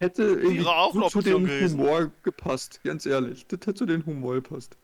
Hätte 0.00 0.22
irgendwie 0.24 0.58
Wäre 0.58 0.76
auch 0.76 0.92
eine 0.94 1.02
gut 1.02 1.10
zu 1.12 1.20
dem 1.22 1.44
gewesen. 1.44 1.78
Humor 1.78 2.10
gepasst, 2.22 2.80
ganz 2.84 3.06
ehrlich. 3.06 3.46
Das 3.46 3.60
hätte 3.60 3.74
zu 3.74 3.86
den 3.86 4.04
Humor 4.06 4.34
gepasst. 4.34 4.76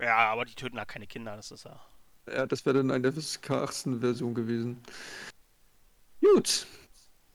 Ja, 0.00 0.16
aber 0.16 0.44
die 0.44 0.54
töten 0.54 0.78
halt 0.78 0.88
keine 0.88 1.06
Kinder, 1.06 1.36
das 1.36 1.50
ist 1.50 1.64
ja. 1.64 1.78
Ja, 2.26 2.46
das 2.46 2.64
wäre 2.64 2.78
dann 2.78 2.90
eine 2.90 3.12
FSK 3.12 3.50
18 3.50 4.00
Version 4.00 4.34
gewesen. 4.34 4.80
Gut. 6.22 6.66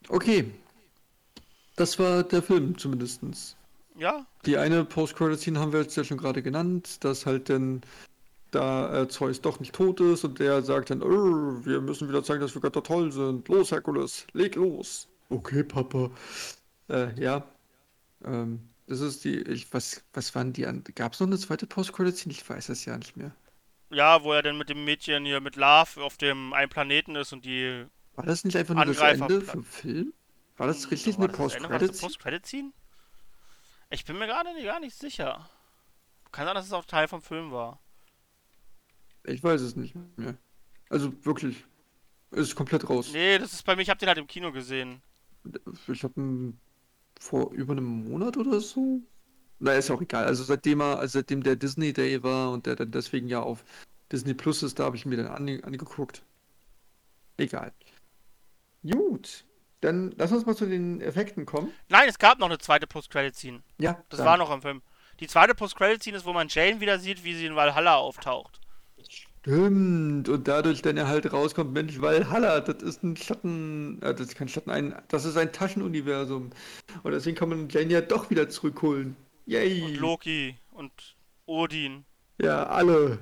Okay. 0.10 0.52
Das 1.76 2.00
war 2.00 2.24
der 2.24 2.42
Film 2.42 2.78
zumindestens. 2.78 3.56
Ja, 3.98 4.26
Die 4.46 4.58
eine 4.58 4.84
Post-Credit-Scene 4.84 5.58
haben 5.60 5.72
wir 5.72 5.82
jetzt 5.82 5.96
ja 5.96 6.04
schon 6.04 6.18
gerade 6.18 6.42
genannt, 6.44 7.04
dass 7.04 7.26
halt 7.26 7.50
dann 7.50 7.82
da 8.52 9.02
äh, 9.04 9.08
Zeus 9.08 9.42
doch 9.42 9.60
nicht 9.60 9.74
tot 9.74 10.00
ist 10.02 10.24
und 10.26 10.40
der 10.40 10.62
sagt 10.62 10.90
dann, 10.90 11.02
"Oh, 11.02 11.66
wir 11.66 11.80
müssen 11.82 12.08
wieder 12.10 12.24
zeigen, 12.24 12.42
dass 12.42 12.54
wir 12.56 12.62
Götter 12.62 12.84
toll 12.84 13.12
sind. 13.12 13.48
Los, 13.48 13.72
Herkules, 13.72 14.28
leg 14.34 14.56
los. 14.56 15.08
Okay, 15.30 15.64
Papa. 15.64 16.12
Äh, 16.90 17.20
ja. 17.20 17.44
Ähm, 18.24 18.70
das 18.88 19.00
ist 19.02 19.24
die, 19.26 19.40
ich, 19.42 19.74
was, 19.74 20.04
was 20.14 20.36
waren 20.36 20.54
die 20.54 20.66
an, 20.68 20.84
gab 20.96 21.14
es 21.14 21.20
noch 21.20 21.28
eine 21.28 21.38
zweite 21.40 21.66
Post-Credit-Scene? 21.68 22.32
Ich 22.34 22.48
weiß 22.48 22.70
es 22.70 22.86
ja 22.86 22.98
nicht 22.98 23.18
mehr. 23.18 23.36
ja, 23.90 24.24
wo 24.24 24.34
er 24.34 24.42
dann 24.44 24.58
mit 24.58 24.70
dem 24.70 24.84
Mädchen 24.86 25.26
hier 25.26 25.42
mit 25.42 25.56
Love 25.56 26.04
auf 26.04 26.18
dem 26.18 26.54
einen 26.54 26.70
Planeten 26.70 27.16
ist 27.16 27.34
und 27.34 27.46
die 27.46 27.86
War 28.16 28.26
das 28.26 28.44
nicht 28.44 28.56
einfach 28.58 28.76
nur 28.76 28.86
das 28.86 28.98
Angreifer- 29.00 29.24
Ende 29.24 29.42
vom 29.42 29.64
Film? 29.64 30.14
War 30.58 30.68
das 30.68 30.90
richtig 30.92 31.18
War 31.18 31.26
eine 31.30 31.34
das 31.38 31.38
das 31.38 31.50
das 31.58 31.62
Post-Credit-Scene? 31.62 32.08
Post-Credit-Scene? 32.08 32.72
Ich 33.90 34.06
bin 34.06 34.18
mir 34.18 34.28
gerade 34.28 34.50
gar 34.64 34.80
nicht 34.80 34.96
sicher. 34.98 35.50
Kann 36.32 36.46
sein, 36.46 36.56
dass 36.56 36.66
es 36.66 36.74
auch 36.74 36.86
Teil 36.86 37.08
vom 37.08 37.22
Film 37.22 37.52
war. 37.52 37.80
Ich 39.24 39.44
weiß 39.44 39.62
es 39.62 39.76
nicht 39.76 39.96
mehr. 40.18 40.38
Also 40.90 41.14
wirklich. 41.26 41.66
Ist 42.32 42.56
komplett 42.56 42.90
raus. 42.90 43.10
Nee, 43.14 43.38
das 43.38 43.54
ist 43.54 43.64
bei 43.64 43.76
mir, 43.76 43.82
ich 43.82 43.90
hab 43.90 43.98
den 44.00 44.08
halt 44.10 44.18
im 44.18 44.28
Kino 44.28 44.52
gesehen. 44.52 45.02
Ich 45.88 46.04
habe 46.04 46.20
ihn 46.20 46.60
vor 47.26 47.52
über 47.52 47.74
einem 47.74 48.10
Monat 48.10 48.38
oder 48.38 48.62
so. 48.62 49.02
Na, 49.60 49.74
ist 49.74 49.90
auch 49.90 50.02
egal. 50.02 50.26
Also 50.26 50.44
seitdem 50.44 50.82
er, 50.82 51.00
also 51.00 51.20
seitdem 51.20 51.42
der 51.44 51.56
Disney 51.56 51.92
Day 51.92 52.22
war 52.24 52.52
und 52.52 52.66
der 52.66 52.76
dann 52.76 52.92
deswegen 52.92 53.28
ja 53.28 53.42
auf 53.42 53.64
Disney 54.12 54.34
Plus 54.34 54.62
ist, 54.64 54.78
da 54.80 54.84
habe 54.86 54.96
ich 54.96 55.06
mir 55.06 55.18
dann 55.18 55.28
ange 55.28 55.64
angeguckt. 55.64 56.24
Egal. 57.38 57.72
Gut. 58.84 59.46
Dann 59.82 60.12
lass 60.18 60.32
uns 60.32 60.46
mal 60.46 60.56
zu 60.56 60.66
den 60.68 61.02
Effekten 61.02 61.46
kommen. 61.46 61.72
Nein, 61.90 62.08
es 62.08 62.18
gab 62.20 62.40
noch 62.40 62.48
eine 62.48 62.58
zweite 62.60 62.88
Post-Credit-Scene. 62.88 63.62
Ja, 63.80 64.02
Das 64.10 64.18
dann. 64.18 64.28
war 64.28 64.38
noch 64.38 64.52
im 64.52 64.62
Film. 64.62 64.82
Die 65.20 65.28
zweite 65.28 65.56
Post-Credit-Scene 65.56 66.18
ist, 66.18 66.26
wo 66.26 66.34
man 66.34 66.48
Jane 66.50 66.80
wieder 66.80 67.00
sieht, 67.00 67.24
wie 67.24 67.34
sie 67.36 67.46
in 67.46 67.56
Valhalla 67.56 67.96
auftaucht. 67.96 68.60
Stimmt. 69.46 70.28
Und 70.28 70.48
dadurch 70.48 70.82
dann 70.82 70.98
ja 70.98 71.08
halt 71.08 71.32
rauskommt, 71.32 71.72
Mensch, 71.72 72.02
Valhalla, 72.02 72.62
das 72.62 72.82
ist 72.82 73.04
ein 73.04 73.16
Schatten, 73.16 74.02
äh, 74.02 74.16
das 74.16 74.22
ist 74.22 74.36
kein 74.36 74.48
Schatten, 74.48 74.72
ein, 74.72 74.96
das 75.10 75.24
ist 75.24 75.38
ein 75.38 75.54
Taschenuniversum. 75.54 76.50
Und 77.04 77.12
deswegen 77.12 77.38
kann 77.38 77.50
man 77.50 77.70
Jane 77.70 77.94
ja 77.94 78.02
doch 78.02 78.32
wieder 78.32 78.50
zurückholen. 78.50 79.16
Yay. 79.46 79.84
Und 79.84 79.98
Loki 79.98 80.56
und 80.72 80.92
Odin. 81.46 82.06
Ja, 82.42 82.66
alle. 82.66 83.20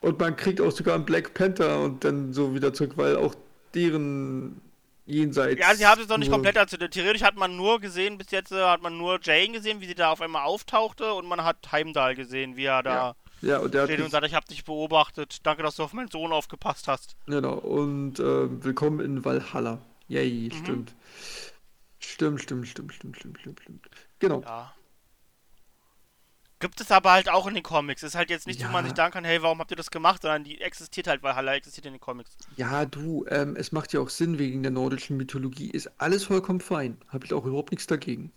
Und 0.00 0.18
man 0.18 0.34
kriegt 0.34 0.62
auch 0.62 0.72
sogar 0.72 0.94
einen 0.94 1.04
Black 1.04 1.34
Panther 1.34 1.82
und 1.82 2.02
dann 2.04 2.32
so 2.32 2.54
wieder 2.54 2.72
zurück, 2.72 2.92
weil 2.96 3.16
auch 3.16 3.34
deren 3.74 4.62
jenseits. 5.04 5.60
Ja, 5.60 5.74
sie 5.74 5.86
haben 5.86 6.00
es 6.00 6.08
noch 6.08 6.16
nicht 6.16 6.30
komplett 6.30 6.56
erzählt. 6.56 6.90
Theoretisch 6.90 7.22
hat 7.22 7.36
man 7.36 7.54
nur 7.54 7.80
gesehen, 7.80 8.16
bis 8.16 8.30
jetzt 8.30 8.52
äh, 8.52 8.64
hat 8.64 8.80
man 8.80 8.96
nur 8.96 9.20
Jane 9.22 9.52
gesehen, 9.52 9.82
wie 9.82 9.86
sie 9.86 9.94
da 9.94 10.10
auf 10.10 10.22
einmal 10.22 10.46
auftauchte 10.46 11.12
und 11.12 11.26
man 11.26 11.44
hat 11.44 11.70
Heimdall 11.70 12.14
gesehen, 12.14 12.56
wie 12.56 12.64
er 12.64 12.82
da 12.82 12.94
Ja, 12.94 13.16
und 13.40 13.72
der 13.74 13.82
hat 13.82 13.88
steht 13.88 13.98
und 14.00 14.04
sich- 14.06 14.12
sagt, 14.12 14.26
ich 14.26 14.34
hab 14.34 14.44
dich 14.46 14.64
beobachtet. 14.64 15.38
Danke, 15.46 15.62
dass 15.62 15.76
du 15.76 15.84
auf 15.84 15.92
meinen 15.92 16.10
Sohn 16.10 16.32
aufgepasst 16.32 16.88
hast. 16.88 17.16
Genau, 17.26 17.54
und 17.54 18.18
äh, 18.18 18.64
willkommen 18.64 19.00
in 19.00 19.24
Valhalla. 19.24 19.80
Yay, 20.08 20.50
Mhm. 20.52 20.58
stimmt. 20.58 20.94
Stimmt, 22.00 22.40
stimmt, 22.42 22.66
stimmt, 22.68 22.94
stimmt, 22.94 23.16
stimmt, 23.18 23.38
stimmt, 23.40 23.60
stimmt. 23.60 23.88
Genau. 24.18 24.40
Ja. 24.42 24.74
Gibt 26.60 26.80
es 26.80 26.90
aber 26.90 27.12
halt 27.12 27.28
auch 27.28 27.46
in 27.46 27.54
den 27.54 27.62
Comics. 27.62 28.02
Ist 28.02 28.16
halt 28.16 28.30
jetzt 28.30 28.48
nicht, 28.48 28.60
wo 28.64 28.68
man 28.68 28.84
Ja. 28.84 28.88
sich 28.88 28.96
sagen 28.96 29.12
kann, 29.12 29.24
hey, 29.24 29.40
warum 29.42 29.60
habt 29.60 29.70
ihr 29.70 29.76
das 29.76 29.92
gemacht, 29.92 30.22
sondern 30.22 30.42
die 30.42 30.60
existiert 30.60 31.06
halt, 31.06 31.22
Valhalla 31.22 31.54
existiert 31.54 31.86
in 31.86 31.92
den 31.92 32.00
Comics. 32.00 32.36
Ja, 32.56 32.84
du, 32.84 33.24
ähm, 33.28 33.54
es 33.54 33.70
macht 33.70 33.92
ja 33.92 34.00
auch 34.00 34.08
Sinn 34.08 34.38
wegen 34.40 34.62
der 34.64 34.72
nordischen 34.72 35.16
Mythologie. 35.16 35.70
Ist 35.70 35.88
alles 35.98 36.24
vollkommen 36.24 36.60
fein. 36.60 36.96
Habe 37.08 37.26
ich 37.26 37.32
auch 37.32 37.44
überhaupt 37.44 37.70
nichts 37.70 37.86
dagegen. 37.86 38.32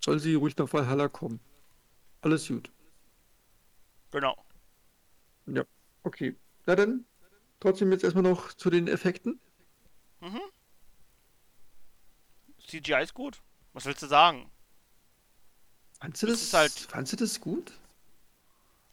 Sollen 0.00 0.20
sie 0.20 0.34
ruhig 0.34 0.56
nach 0.56 0.72
Valhalla 0.72 1.08
kommen. 1.08 1.40
Alles 2.22 2.46
gut. 2.46 2.70
Genau. 4.12 4.36
Ja, 5.46 5.64
okay. 6.02 6.36
Na 6.66 6.74
dann, 6.74 7.04
trotzdem 7.60 7.92
jetzt 7.92 8.04
erstmal 8.04 8.22
noch 8.24 8.52
zu 8.54 8.70
den 8.70 8.88
Effekten. 8.88 9.40
Mhm. 10.20 10.40
CGI 12.66 13.02
ist 13.02 13.14
gut. 13.14 13.42
Was 13.72 13.84
willst 13.86 14.02
du 14.02 14.06
sagen? 14.06 14.50
Fandst 16.00 16.22
du 16.22 16.26
das, 16.26 16.42
ist 16.42 16.54
halt- 16.54 16.72
fandst 16.72 17.12
du 17.12 17.16
das 17.16 17.40
gut? 17.40 17.72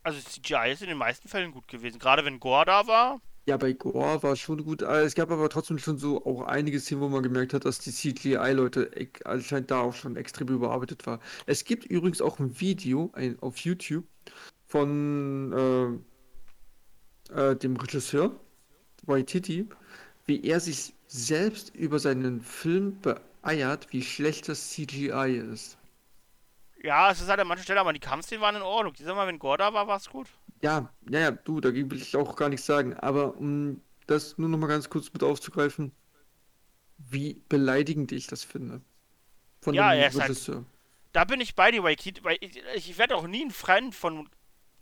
Also 0.03 0.19
CGI 0.19 0.71
ist 0.71 0.81
in 0.81 0.89
den 0.89 0.97
meisten 0.97 1.27
Fällen 1.27 1.51
gut 1.51 1.67
gewesen. 1.67 1.99
Gerade 1.99 2.25
wenn 2.25 2.39
Gore 2.39 2.65
da 2.65 2.87
war. 2.87 3.21
Ja, 3.45 3.57
bei 3.57 3.73
Gore 3.73 4.21
war 4.23 4.35
schon 4.35 4.63
gut. 4.63 4.81
Es 4.81 5.15
gab 5.15 5.31
aber 5.31 5.49
trotzdem 5.49 5.77
schon 5.79 5.97
so 5.97 6.25
auch 6.25 6.43
einige 6.43 6.79
Szenen, 6.79 7.01
wo 7.01 7.09
man 7.09 7.23
gemerkt 7.23 7.53
hat, 7.53 7.65
dass 7.65 7.79
die 7.79 7.91
CGI-Leute 7.91 8.91
anscheinend 9.25 9.71
da 9.71 9.81
auch 9.81 9.93
schon 9.93 10.15
extrem 10.15 10.47
überarbeitet 10.49 11.05
war. 11.07 11.19
Es 11.45 11.63
gibt 11.65 11.85
übrigens 11.85 12.21
auch 12.21 12.39
ein 12.39 12.59
Video 12.59 13.09
ein, 13.13 13.39
auf 13.39 13.57
YouTube 13.57 14.05
von 14.67 15.51
äh, 15.53 16.10
äh, 17.31 17.55
dem 17.55 17.75
Regisseur 17.77 18.31
Waititi, 19.03 19.67
wie 20.25 20.43
er 20.43 20.59
sich 20.59 20.93
selbst 21.07 21.73
über 21.75 21.99
seinen 21.99 22.41
Film 22.41 22.99
beeiert, 23.01 23.87
wie 23.91 24.01
schlecht 24.03 24.47
das 24.47 24.69
CGI 24.71 25.41
ist. 25.51 25.77
Ja, 26.83 27.11
es 27.11 27.21
ist 27.21 27.27
halt 27.29 27.39
an 27.39 27.47
manchen 27.47 27.63
Stellen, 27.63 27.79
aber 27.79 27.93
die 27.93 27.99
Kampfszenen 27.99 28.41
waren 28.41 28.55
in 28.55 28.61
Ordnung. 28.61 28.93
Ich 28.97 29.03
sag 29.05 29.15
mal, 29.15 29.27
wenn 29.27 29.39
Gore 29.39 29.57
da 29.57 29.73
war, 29.73 29.87
war 29.87 29.97
es 29.97 30.09
gut. 30.09 30.27
Ja, 30.61 30.89
ja, 31.09 31.19
ja, 31.19 31.31
du, 31.31 31.59
da 31.61 31.73
will 31.73 31.93
ich 31.93 32.15
auch 32.15 32.35
gar 32.35 32.49
nichts 32.49 32.65
sagen. 32.65 32.93
Aber 32.95 33.35
um 33.37 33.81
das 34.07 34.37
nur 34.37 34.49
noch 34.49 34.57
mal 34.57 34.67
ganz 34.67 34.89
kurz 34.89 35.11
mit 35.13 35.23
aufzugreifen, 35.23 35.91
wie 36.97 37.41
beleidigend 37.49 38.11
ich 38.11 38.27
das 38.27 38.43
finde. 38.43 38.81
Von 39.61 39.73
Ja, 39.73 39.91
dem 39.91 39.99
er 40.01 40.07
ist 40.07 40.19
halt- 40.19 40.29
Regisseur. 40.29 40.65
Da 41.13 41.25
bin 41.25 41.41
ich 41.41 41.55
bei 41.55 41.71
dir, 41.71 41.83
weil 41.83 41.97
ich, 42.39 42.61
ich 42.75 42.97
werde 42.97 43.15
auch 43.15 43.27
nie 43.27 43.43
ein 43.43 43.51
Freund 43.51 43.93
von, 43.93 44.29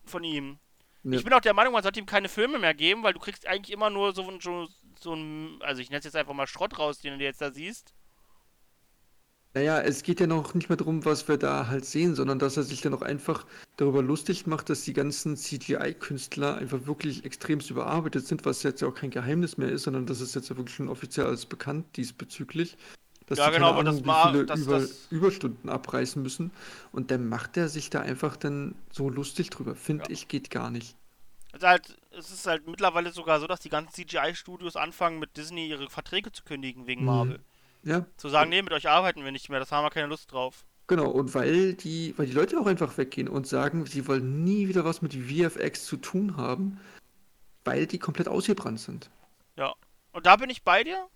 von 0.05 0.23
ihm. 0.23 0.59
Ja. 1.03 1.17
Ich 1.17 1.23
bin 1.23 1.33
auch 1.33 1.39
der 1.41 1.53
Meinung, 1.53 1.73
man 1.73 1.83
sollte 1.83 1.99
ihm 1.99 2.05
keine 2.05 2.29
Filme 2.29 2.59
mehr 2.59 2.73
geben, 2.73 3.03
weil 3.03 3.13
du 3.13 3.19
kriegst 3.19 3.47
eigentlich 3.47 3.71
immer 3.73 3.89
nur 3.89 4.13
so, 4.13 4.29
ein- 4.29 4.39
so, 4.41 4.67
so 4.99 5.13
ein, 5.13 5.61
also 5.61 5.81
ich 5.81 5.89
nenne 5.89 5.99
es 5.99 6.05
jetzt 6.05 6.15
einfach 6.15 6.33
mal 6.33 6.47
Schrott 6.47 6.77
raus, 6.77 6.99
den 6.99 7.17
du 7.17 7.23
jetzt 7.23 7.41
da 7.41 7.51
siehst. 7.51 7.93
Naja, 9.55 9.81
es 9.81 10.03
geht 10.03 10.19
ja 10.19 10.27
noch 10.27 10.53
nicht 10.53 10.69
mehr 10.69 10.77
darum, 10.77 11.05
was 11.05 11.27
wir 11.27 11.37
da 11.37 11.67
halt 11.67 11.83
sehen, 11.83 12.13
sondern 12.13 12.37
dass 12.37 12.55
er 12.57 12.63
sich 12.63 12.81
dann 12.81 12.93
auch 12.93 13.01
einfach 13.01 13.47
darüber 13.77 14.03
lustig 14.03 14.45
macht, 14.45 14.69
dass 14.69 14.83
die 14.83 14.93
ganzen 14.93 15.35
CGI-Künstler 15.37 16.55
einfach 16.57 16.85
wirklich 16.85 17.25
extremst 17.25 17.71
überarbeitet 17.71 18.27
sind, 18.27 18.45
was 18.45 18.61
jetzt 18.61 18.81
ja 18.81 18.87
auch 18.87 18.93
kein 18.93 19.09
Geheimnis 19.09 19.57
mehr 19.57 19.69
ist, 19.69 19.83
sondern 19.83 20.05
das 20.05 20.21
ist 20.21 20.35
jetzt 20.35 20.49
ja 20.49 20.57
wirklich 20.57 20.75
schon 20.75 20.87
offiziell 20.89 21.25
alles 21.25 21.47
bekannt 21.47 21.97
diesbezüglich. 21.97 22.77
Dass 23.29 23.37
Ja, 23.37 23.47
die 23.47 23.53
genau, 23.53 23.81
das 23.83 23.95
Ahnung, 23.95 24.05
ma- 24.05 24.25
wie 24.25 24.31
viele 24.31 24.45
das- 24.45 24.59
Über 24.59 24.79
das- 24.79 25.07
Überstunden 25.11 25.69
abreißen 25.69 26.21
müssen. 26.21 26.51
Und 26.91 27.11
dann 27.11 27.29
macht 27.29 27.55
er 27.57 27.69
sich 27.69 27.89
da 27.89 28.01
einfach 28.01 28.35
dann 28.35 28.75
so 28.91 29.09
lustig 29.09 29.49
drüber. 29.51 29.75
Finde 29.75 30.05
ich, 30.11 30.27
geht 30.27 30.49
gar 30.49 30.71
nicht. 30.71 30.95
Also 31.51 31.67
halt, 31.67 31.97
es 32.11 32.31
ist 32.31 32.45
halt 32.47 32.67
mittlerweile 32.67 33.11
sogar 33.11 33.39
so, 33.39 33.47
dass 33.47 33.59
die 33.59 33.69
ganzen 33.69 33.93
CGI-Studios 33.93 34.75
anfangen, 34.75 35.19
mit 35.19 35.37
Disney 35.37 35.67
ihre 35.67 35.89
Verträge 35.89 36.31
zu 36.31 36.43
kündigen 36.43 36.87
wegen 36.87 37.01
Mhm. 37.01 37.05
Marvel. 37.07 37.39
Ja. 37.83 38.05
Zu 38.17 38.29
sagen, 38.29 38.49
nee, 38.49 38.61
mit 38.61 38.73
euch 38.73 38.89
arbeiten 38.89 39.23
wir 39.23 39.31
nicht 39.31 39.49
mehr, 39.49 39.59
das 39.59 39.71
haben 39.71 39.85
wir 39.85 39.89
keine 39.89 40.07
Lust 40.07 40.31
drauf. 40.31 40.65
Genau, 40.87 41.09
und 41.09 41.33
weil 41.35 41.73
die, 41.75 42.13
weil 42.17 42.25
die 42.25 42.33
Leute 42.33 42.59
auch 42.59 42.65
einfach 42.65 42.97
weggehen 42.97 43.27
und 43.29 43.45
sagen, 43.47 43.85
sie 43.85 44.07
wollen 44.07 44.43
nie 44.43 44.67
wieder 44.67 44.85
was 44.85 45.01
mit 45.03 45.13
VFX 45.13 45.85
zu 45.85 45.97
tun 45.97 46.35
haben, 46.35 46.79
weil 47.63 47.85
die 47.85 47.99
komplett 47.99 48.27
ausgebrannt 48.27 48.79
sind. 48.79 49.09
Ja. 49.55 49.73
Und 50.13 50.25
da 50.25 50.35
bin 50.35 50.49
ich 50.49 50.63
bei 50.63 50.83
dir. 50.83 51.07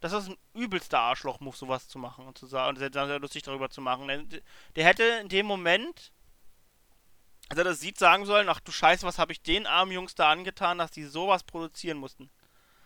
Das 0.00 0.12
ist 0.12 0.28
ein 0.28 0.36
übelster 0.54 0.98
Arschloch-Move, 0.98 1.56
sowas 1.56 1.88
zu 1.88 1.98
machen 1.98 2.26
und 2.26 2.38
zu 2.38 2.46
sagen, 2.46 2.70
und 2.70 2.78
sehr, 2.78 3.18
lustig 3.18 3.42
darüber 3.42 3.68
zu 3.70 3.80
machen. 3.80 4.08
Der, 4.08 4.22
der 4.74 4.84
hätte 4.84 5.02
in 5.04 5.28
dem 5.28 5.46
Moment, 5.46 6.12
als 7.50 7.58
er 7.58 7.64
das 7.64 7.80
sieht, 7.80 7.98
sagen 7.98 8.24
sollen, 8.24 8.48
ach 8.48 8.60
du 8.60 8.72
Scheiße, 8.72 9.06
was 9.06 9.18
habe 9.18 9.32
ich 9.32 9.42
den 9.42 9.66
armen 9.66 9.92
Jungs 9.92 10.14
da 10.14 10.30
angetan, 10.30 10.78
dass 10.78 10.90
die 10.90 11.04
sowas 11.04 11.42
produzieren 11.44 11.98
mussten. 11.98 12.30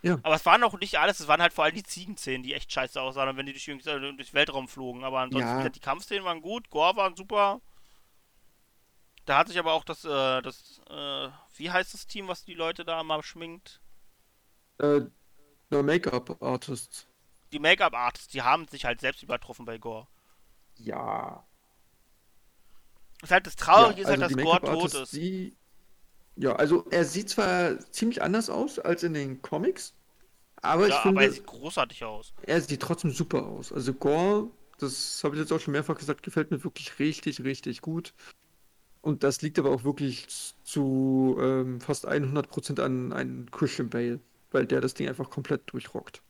Ja. 0.02 0.18
Aber 0.22 0.34
es 0.34 0.44
waren 0.44 0.62
auch 0.64 0.78
nicht 0.78 0.98
alles, 0.98 1.20
es 1.20 1.28
waren 1.28 1.40
halt 1.40 1.54
vor 1.54 1.64
allem 1.64 1.76
die 1.76 1.82
Ziegenszenen, 1.82 2.42
die 2.42 2.52
echt 2.52 2.70
scheiße 2.70 3.00
aussahen, 3.00 3.28
und 3.30 3.36
wenn 3.36 3.46
die 3.46 3.52
durch, 3.52 3.68
äh, 3.68 4.00
durchs 4.00 4.34
Weltraum 4.34 4.68
flogen. 4.68 5.02
Aber 5.04 5.20
ansonsten, 5.20 5.48
Ja. 5.48 5.56
gesagt, 5.58 5.76
die 5.76 5.80
Kampfszenen 5.80 6.24
waren 6.24 6.42
gut, 6.42 6.68
Gore 6.68 6.96
waren 6.96 7.16
super. 7.16 7.60
Da 9.24 9.38
hat 9.38 9.48
sich 9.48 9.58
aber 9.58 9.72
auch 9.72 9.84
das, 9.84 10.04
äh, 10.04 10.42
das, 10.42 10.82
äh, 10.90 11.28
wie 11.56 11.70
heißt 11.70 11.94
das 11.94 12.06
Team, 12.06 12.28
was 12.28 12.44
die 12.44 12.52
Leute 12.52 12.84
da 12.84 13.02
mal 13.02 13.22
schminkt? 13.22 13.80
Äh, 14.78 15.02
no 15.74 15.82
Make-up-Artists. 15.82 17.06
Die 17.52 17.58
Make-up-Artists, 17.58 18.28
die 18.28 18.42
haben 18.42 18.66
sich 18.68 18.84
halt 18.84 19.00
selbst 19.00 19.22
übertroffen 19.22 19.64
bei 19.64 19.78
Gore. 19.78 20.06
Ja. 20.76 21.44
Das 23.20 23.30
ist 23.30 23.32
halt 23.32 23.46
das 23.46 23.56
Traurige 23.56 24.02
Ja, 24.02 24.08
ist 24.08 24.10
halt, 24.10 24.22
also 24.22 24.36
dass 24.36 24.44
Gore 24.44 24.60
tot 24.60 24.94
ist. 24.94 25.12
Die, 25.12 25.56
ja, 26.36 26.56
also 26.56 26.86
er 26.90 27.04
sieht 27.04 27.30
zwar 27.30 27.78
ziemlich 27.90 28.22
anders 28.22 28.50
aus 28.50 28.78
als 28.78 29.02
in 29.02 29.14
den 29.14 29.40
Comics, 29.40 29.94
aber 30.62 30.88
ich 30.88 30.94
ja, 30.94 31.00
finde, 31.02 31.20
aber 31.20 31.26
er 31.26 31.32
sieht 31.32 31.46
großartig 31.46 32.04
aus. 32.04 32.32
er 32.42 32.60
sieht 32.60 32.82
trotzdem 32.82 33.12
super 33.12 33.46
aus. 33.46 33.72
Also 33.72 33.94
Gore, 33.94 34.50
das 34.78 35.22
habe 35.22 35.36
ich 35.36 35.40
jetzt 35.40 35.52
auch 35.52 35.60
schon 35.60 35.72
mehrfach 35.72 35.96
gesagt, 35.96 36.22
gefällt 36.22 36.50
mir 36.50 36.64
wirklich 36.64 36.98
richtig, 36.98 37.44
richtig 37.44 37.82
gut. 37.82 38.14
Und 39.00 39.22
das 39.22 39.42
liegt 39.42 39.58
aber 39.58 39.70
auch 39.70 39.84
wirklich 39.84 40.26
zu 40.64 41.36
ähm, 41.38 41.80
fast 41.80 42.08
100% 42.08 42.80
an, 42.80 43.12
an 43.12 43.48
Christian 43.50 43.90
Bale, 43.90 44.18
weil 44.54 44.66
der 44.66 44.80
das 44.80 44.94
Ding 44.94 45.08
einfach 45.08 45.28
komplett 45.30 45.62
durchrockt. 45.72 46.22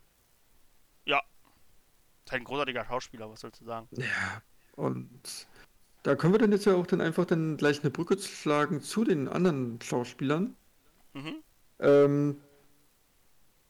Ja. 1.04 1.18
Ist 2.24 2.32
halt 2.32 2.42
ein 2.42 2.44
großartiger 2.44 2.84
Schauspieler, 2.86 3.30
was 3.30 3.40
sollst 3.40 3.60
du 3.60 3.64
sagen? 3.66 3.86
Ja, 3.92 4.42
und 4.76 5.46
da 6.02 6.14
können 6.16 6.32
wir 6.34 6.38
dann 6.38 6.52
jetzt 6.52 6.64
ja 6.66 6.74
auch 6.74 6.86
dann 6.86 7.00
einfach 7.00 7.24
dann 7.26 7.56
gleich 7.56 7.80
eine 7.82 7.90
Brücke 7.90 8.18
schlagen 8.18 8.80
zu 8.80 9.04
den 9.04 9.28
anderen 9.28 9.78
Schauspielern. 9.82 10.56
Mhm. 11.12 11.34
Ähm, 11.80 12.40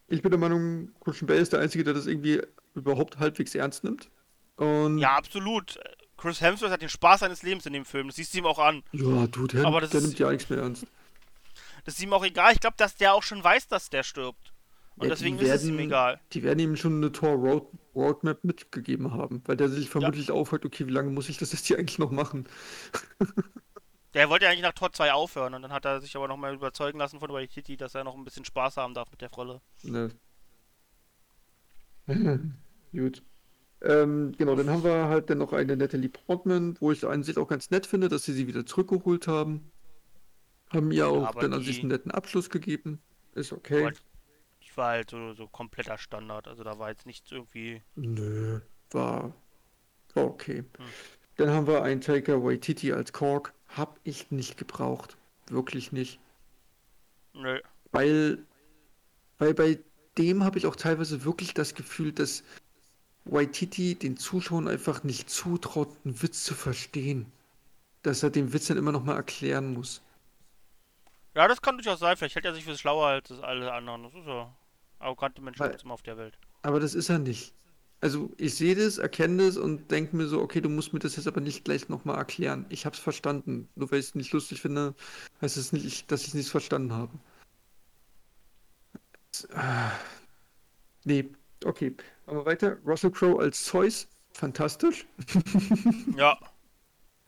ich 0.08 0.22
bin 0.22 0.30
der 0.30 0.38
Meinung, 0.40 0.92
Christian 1.00 1.26
Bale 1.26 1.40
ist 1.40 1.52
der 1.52 1.60
Einzige, 1.60 1.84
der 1.84 1.94
das 1.94 2.06
irgendwie 2.06 2.40
überhaupt 2.74 3.18
halbwegs 3.18 3.54
ernst 3.54 3.84
nimmt. 3.84 4.10
Und 4.56 4.98
Ja, 4.98 5.16
absolut. 5.16 5.78
Chris 6.16 6.40
Hemsworth 6.40 6.70
hat 6.70 6.80
den 6.82 6.88
Spaß 6.88 7.20
seines 7.20 7.42
Lebens 7.42 7.66
in 7.66 7.72
dem 7.72 7.84
Film. 7.84 8.06
Das 8.06 8.16
siehst 8.16 8.32
du 8.34 8.38
ihm 8.38 8.46
auch 8.46 8.58
an. 8.58 8.82
ja, 8.92 9.26
du, 9.26 9.46
der, 9.46 9.64
Aber 9.66 9.80
das 9.80 9.90
der 9.90 9.98
ist- 10.00 10.06
nimmt 10.06 10.18
ja 10.18 10.30
nichts 10.30 10.48
mehr 10.48 10.60
ernst. 10.60 10.86
Das 11.84 11.94
ist 11.94 12.02
ihm 12.02 12.12
auch 12.12 12.24
egal. 12.24 12.52
Ich 12.52 12.60
glaube, 12.60 12.76
dass 12.78 12.96
der 12.96 13.14
auch 13.14 13.22
schon 13.22 13.42
weiß, 13.44 13.68
dass 13.68 13.90
der 13.90 14.02
stirbt. 14.02 14.52
Und 14.96 15.04
Ja, 15.04 15.10
deswegen 15.10 15.38
die 15.38 15.44
ist 15.44 15.50
es 15.50 15.64
ihm 15.64 15.76
werden- 15.76 15.86
egal. 15.86 16.20
Die 16.32 16.42
werden 16.42 16.58
ihm 16.60 16.76
schon 16.76 16.96
eine 16.96 17.10
Tor 17.12 17.34
Road 17.34 17.66
Roadmap 17.94 18.42
mitgegeben 18.44 19.12
haben, 19.12 19.42
weil 19.46 19.56
der 19.56 19.68
sich 19.68 19.88
vermutlich 19.90 20.30
aufhört, 20.30 20.64
okay, 20.64 20.86
wie 20.86 20.92
lange 20.92 21.10
muss 21.10 21.28
ich 21.28 21.36
das 21.38 21.52
jetzt 21.52 21.66
hier 21.66 21.78
eigentlich 21.78 21.98
noch 21.98 22.10
machen? 22.10 22.48
Der 24.14 24.30
wollte 24.30 24.44
ja 24.44 24.50
eigentlich 24.52 24.62
nach 24.62 24.72
Tor 24.72 24.92
2 24.92 25.12
aufhören 25.12 25.54
und 25.54 25.62
dann 25.62 25.72
hat 25.72 25.84
er 25.84 26.00
sich 26.00 26.14
aber 26.14 26.28
nochmal 26.28 26.54
überzeugen 26.54 26.98
lassen 27.00 27.18
von 27.18 27.32
Waititi, 27.32 27.76
dass 27.76 27.96
er 27.96 28.04
noch 28.04 28.14
ein 28.14 28.22
bisschen 28.24 28.44
Spaß 28.44 28.76
haben 28.76 28.94
darf 28.94 29.10
mit 29.10 29.20
der 29.20 29.30
Rolle. 29.32 29.60
Ne. 29.82 30.12
Gut. 32.92 33.22
Ähm, 33.82 34.32
genau, 34.38 34.54
dann 34.54 34.70
haben 34.70 34.84
wir 34.84 35.08
halt 35.08 35.28
dann 35.30 35.38
noch 35.38 35.52
eine 35.52 35.76
Natalie 35.76 36.08
Portman, 36.08 36.76
wo 36.80 36.92
ich 36.92 37.04
an 37.04 37.22
sich 37.22 37.36
auch 37.38 37.48
ganz 37.48 37.70
nett 37.70 37.86
finde, 37.86 38.08
dass 38.08 38.24
sie 38.24 38.32
sie 38.32 38.46
wieder 38.46 38.64
zurückgeholt 38.64 39.26
haben. 39.26 39.70
Haben 40.74 40.90
ihr 40.90 41.08
auch 41.08 41.34
dann 41.36 41.52
an 41.52 41.62
sich 41.62 41.80
einen 41.80 41.88
netten 41.88 42.10
Abschluss 42.10 42.50
gegeben. 42.50 43.00
Ist 43.34 43.52
okay. 43.52 43.92
Ich 44.60 44.76
war 44.76 44.90
halt 44.90 45.10
so, 45.10 45.32
so 45.34 45.46
kompletter 45.46 45.98
Standard. 45.98 46.48
Also 46.48 46.64
da 46.64 46.78
war 46.78 46.90
jetzt 46.90 47.06
nichts 47.06 47.30
irgendwie. 47.30 47.82
Nö, 47.94 48.60
war, 48.90 49.34
war 50.14 50.24
okay. 50.24 50.58
Hm. 50.58 50.86
Dann 51.36 51.50
haben 51.50 51.66
wir 51.66 51.82
einen 51.82 52.00
Taker 52.00 52.42
Waititi 52.44 52.92
als 52.92 53.12
Kork. 53.12 53.52
Hab 53.68 53.98
ich 54.04 54.30
nicht 54.30 54.56
gebraucht. 54.56 55.16
Wirklich 55.48 55.92
nicht. 55.92 56.20
Nö. 57.34 57.60
Weil, 57.92 58.38
weil 59.38 59.54
bei 59.54 59.78
dem 60.16 60.44
habe 60.44 60.58
ich 60.58 60.66
auch 60.66 60.76
teilweise 60.76 61.24
wirklich 61.24 61.54
das 61.54 61.74
Gefühl, 61.74 62.12
dass 62.12 62.44
Waititi 63.24 63.94
den 63.96 64.16
Zuschauern 64.16 64.68
einfach 64.68 65.02
nicht 65.02 65.28
zutraut, 65.28 65.88
einen 66.04 66.22
Witz 66.22 66.44
zu 66.44 66.54
verstehen. 66.54 67.26
Dass 68.02 68.22
er 68.22 68.30
den 68.30 68.52
Witz 68.52 68.66
dann 68.66 68.76
immer 68.76 68.92
noch 68.92 69.04
mal 69.04 69.16
erklären 69.16 69.72
muss. 69.72 70.02
Ja, 71.34 71.48
das 71.48 71.60
kann 71.62 71.76
durchaus 71.76 71.98
sein. 72.00 72.16
Vielleicht 72.16 72.34
hält 72.36 72.44
er 72.44 72.54
sich 72.54 72.64
für 72.64 72.76
schlauer 72.78 73.06
als 73.08 73.30
alle 73.42 73.72
anderen. 73.72 74.04
Das 74.04 74.14
ist 74.14 74.26
ja. 74.26 74.54
Arrogante 75.00 75.42
Menschen 75.42 75.60
Weil- 75.60 75.76
immer 75.82 75.94
auf 75.94 76.02
der 76.02 76.16
Welt. 76.16 76.38
Aber 76.62 76.80
das 76.80 76.94
ist 76.94 77.08
er 77.10 77.18
nicht. 77.18 77.52
Also 78.00 78.30
ich 78.36 78.54
sehe 78.54 78.74
das, 78.74 78.98
erkenne 78.98 79.46
das 79.46 79.56
und 79.56 79.90
denke 79.90 80.14
mir 80.16 80.26
so, 80.26 80.40
okay, 80.42 80.60
du 80.60 80.68
musst 80.68 80.92
mir 80.92 80.98
das 80.98 81.16
jetzt 81.16 81.26
aber 81.26 81.40
nicht 81.40 81.64
gleich 81.64 81.88
nochmal 81.88 82.16
erklären. 82.16 82.66
Ich 82.68 82.84
habe 82.86 82.94
es 82.94 83.00
verstanden. 83.00 83.68
Nur 83.76 83.90
weil 83.90 83.98
ich 84.00 84.06
es 84.06 84.14
nicht 84.14 84.32
lustig 84.32 84.60
finde, 84.60 84.94
heißt 85.40 85.56
es 85.56 85.72
nicht, 85.72 86.10
dass 86.12 86.22
ich 86.22 86.28
es 86.28 86.34
nicht 86.34 86.50
verstanden 86.50 86.92
habe. 86.92 87.12
Ah. 89.54 89.92
Nee, 91.04 91.28
okay. 91.64 91.94
Aber 92.26 92.46
weiter. 92.46 92.76
Russell 92.86 93.10
Crowe 93.10 93.40
als 93.40 93.64
Zeus, 93.64 94.06
fantastisch. 94.32 95.06
Ja. 96.16 96.38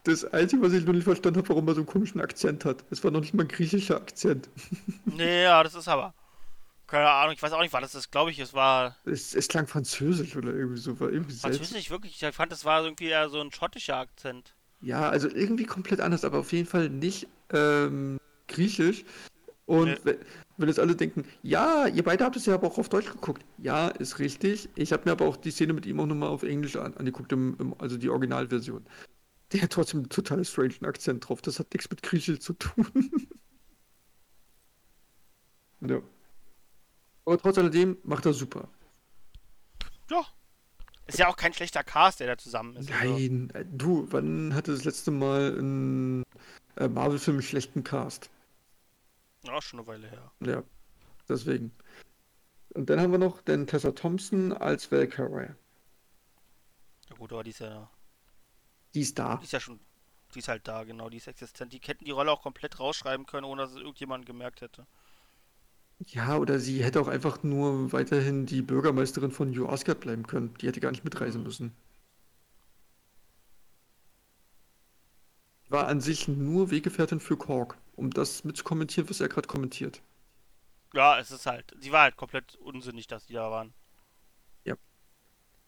Das 0.06 0.24
Einzige, 0.24 0.62
was 0.62 0.72
ich 0.72 0.84
noch 0.84 0.92
nicht 0.92 1.02
verstanden 1.02 1.38
habe, 1.38 1.48
warum 1.48 1.66
er 1.66 1.74
so 1.74 1.80
einen 1.80 1.88
komischen 1.88 2.20
Akzent 2.20 2.64
hat. 2.64 2.84
Es 2.90 3.02
war 3.02 3.10
noch 3.10 3.20
nicht 3.20 3.34
mal 3.34 3.42
ein 3.42 3.48
griechischer 3.48 3.96
Akzent. 3.96 4.48
Nee, 5.04 5.42
ja, 5.42 5.62
das 5.64 5.74
ist 5.74 5.88
aber. 5.88 6.14
Keine 6.86 7.10
Ahnung, 7.10 7.34
ich 7.34 7.42
weiß 7.42 7.52
auch 7.52 7.60
nicht, 7.60 7.72
was 7.72 7.80
das 7.80 7.94
ist. 7.96 8.12
Glaube 8.12 8.30
ich, 8.30 8.38
es 8.38 8.54
war. 8.54 8.96
Es, 9.04 9.34
es 9.34 9.48
klang 9.48 9.66
französisch 9.66 10.36
oder 10.36 10.54
irgendwie 10.54 10.78
so. 10.78 11.00
War 11.00 11.10
irgendwie. 11.10 11.34
Französisch 11.34 11.90
wirklich. 11.90 12.22
Ich 12.22 12.34
fand, 12.34 12.52
es 12.52 12.64
war 12.64 12.84
irgendwie 12.84 13.06
eher 13.06 13.28
so 13.28 13.40
ein 13.40 13.50
schottischer 13.50 13.96
Akzent. 13.96 14.54
Ja, 14.80 15.08
also 15.08 15.28
irgendwie 15.28 15.64
komplett 15.64 16.00
anders, 16.00 16.24
aber 16.24 16.38
auf 16.38 16.52
jeden 16.52 16.68
Fall 16.68 16.88
nicht 16.88 17.26
ähm, 17.52 18.20
griechisch. 18.46 19.04
Und 19.64 19.86
Nee. 19.86 19.96
wenn, 20.04 20.16
wenn 20.58 20.68
jetzt 20.68 20.78
alle 20.78 20.94
denken, 20.94 21.24
ja, 21.42 21.88
ihr 21.88 22.04
beide 22.04 22.24
habt 22.24 22.36
es 22.36 22.46
ja 22.46 22.54
aber 22.54 22.68
auch 22.68 22.78
auf 22.78 22.88
Deutsch 22.88 23.10
geguckt. 23.10 23.44
Ja, 23.58 23.88
ist 23.88 24.20
richtig. 24.20 24.68
Ich 24.76 24.92
habe 24.92 25.02
mir 25.06 25.12
aber 25.12 25.24
auch 25.24 25.36
die 25.36 25.50
Szene 25.50 25.72
mit 25.72 25.86
ihm 25.86 25.98
auch 25.98 26.06
nochmal 26.06 26.28
auf 26.28 26.44
Englisch 26.44 26.76
an, 26.76 26.94
angeguckt, 26.94 27.32
im, 27.32 27.56
im, 27.58 27.74
also 27.80 27.96
die 27.96 28.08
Originalversion. 28.08 28.86
Der 29.52 29.62
hat 29.62 29.70
trotzdem 29.70 30.00
einen 30.00 30.08
total 30.08 30.44
strangen 30.44 30.84
Akzent 30.84 31.28
drauf. 31.28 31.40
Das 31.42 31.58
hat 31.58 31.72
nichts 31.72 31.88
mit 31.88 32.02
Griechisch 32.02 32.40
zu 32.40 32.54
tun. 32.54 33.28
ja. 35.80 36.00
Aber 37.24 37.38
trotz 37.38 37.58
alledem 37.58 37.96
macht 38.02 38.26
er 38.26 38.32
super. 38.32 38.68
Ja. 40.10 40.24
Ist 41.06 41.18
ja 41.18 41.28
auch 41.28 41.36
kein 41.36 41.52
schlechter 41.52 41.84
Cast, 41.84 42.18
der 42.18 42.26
da 42.26 42.38
zusammen 42.38 42.76
ist. 42.76 42.90
Also, 42.90 43.12
Nein, 43.12 43.50
äh, 43.54 43.64
du, 43.64 44.08
wann 44.10 44.54
hatte 44.54 44.72
das 44.72 44.84
letzte 44.84 45.12
Mal 45.12 45.56
ein 45.56 46.24
äh, 46.76 46.88
Marvel-Film 46.88 47.36
einen 47.36 47.42
schlechten 47.42 47.84
Cast? 47.84 48.30
ja, 49.46 49.62
schon 49.62 49.80
eine 49.80 49.86
Weile 49.86 50.08
her. 50.08 50.32
Ja, 50.40 50.62
deswegen. 51.28 51.72
Und 52.74 52.90
dann 52.90 53.00
haben 53.00 53.12
wir 53.12 53.18
noch 53.18 53.40
den 53.40 53.66
Tessa 53.66 53.92
Thompson 53.92 54.52
als 54.52 54.90
Valkyrie. 54.90 55.54
Ja 57.08 57.16
gut, 57.16 57.32
aber 57.32 57.44
die 57.44 57.50
ist 57.50 57.60
ja. 57.60 57.88
Die 58.96 59.02
ist 59.02 59.18
da. 59.18 59.36
Die 59.36 59.44
ist 59.44 59.52
ja 59.52 59.60
schon. 59.60 59.78
Die 60.34 60.38
ist 60.38 60.48
halt 60.48 60.66
da, 60.66 60.84
genau, 60.84 61.10
die 61.10 61.18
ist 61.18 61.28
existent. 61.28 61.70
Die 61.74 61.80
hätten 61.84 62.06
die 62.06 62.12
Rolle 62.12 62.32
auch 62.32 62.40
komplett 62.40 62.80
rausschreiben 62.80 63.26
können, 63.26 63.44
ohne 63.44 63.62
dass 63.62 63.72
es 63.72 63.76
irgendjemand 63.76 64.24
gemerkt 64.24 64.62
hätte. 64.62 64.86
Ja, 66.06 66.38
oder 66.38 66.58
sie 66.58 66.82
hätte 66.82 67.00
auch 67.00 67.08
einfach 67.08 67.42
nur 67.42 67.92
weiterhin 67.92 68.46
die 68.46 68.62
Bürgermeisterin 68.62 69.30
von 69.30 69.50
New 69.50 69.68
Asgard 69.68 70.00
bleiben 70.00 70.26
können. 70.26 70.54
Die 70.60 70.66
hätte 70.66 70.80
gar 70.80 70.92
nicht 70.92 71.04
mitreisen 71.04 71.42
müssen. 71.42 71.76
War 75.68 75.88
an 75.88 76.00
sich 76.00 76.26
nur 76.26 76.70
Weggefährtin 76.70 77.20
für 77.20 77.36
Korg, 77.36 77.76
um 77.96 78.10
das 78.10 78.44
mitzukommentieren, 78.44 79.10
was 79.10 79.20
er 79.20 79.28
gerade 79.28 79.46
kommentiert. 79.48 80.00
Ja, 80.94 81.18
es 81.18 81.30
ist 81.30 81.44
halt. 81.44 81.76
Sie 81.80 81.92
war 81.92 82.02
halt 82.02 82.16
komplett 82.16 82.54
unsinnig, 82.56 83.06
dass 83.08 83.26
die 83.26 83.34
da 83.34 83.50
waren. 83.50 83.74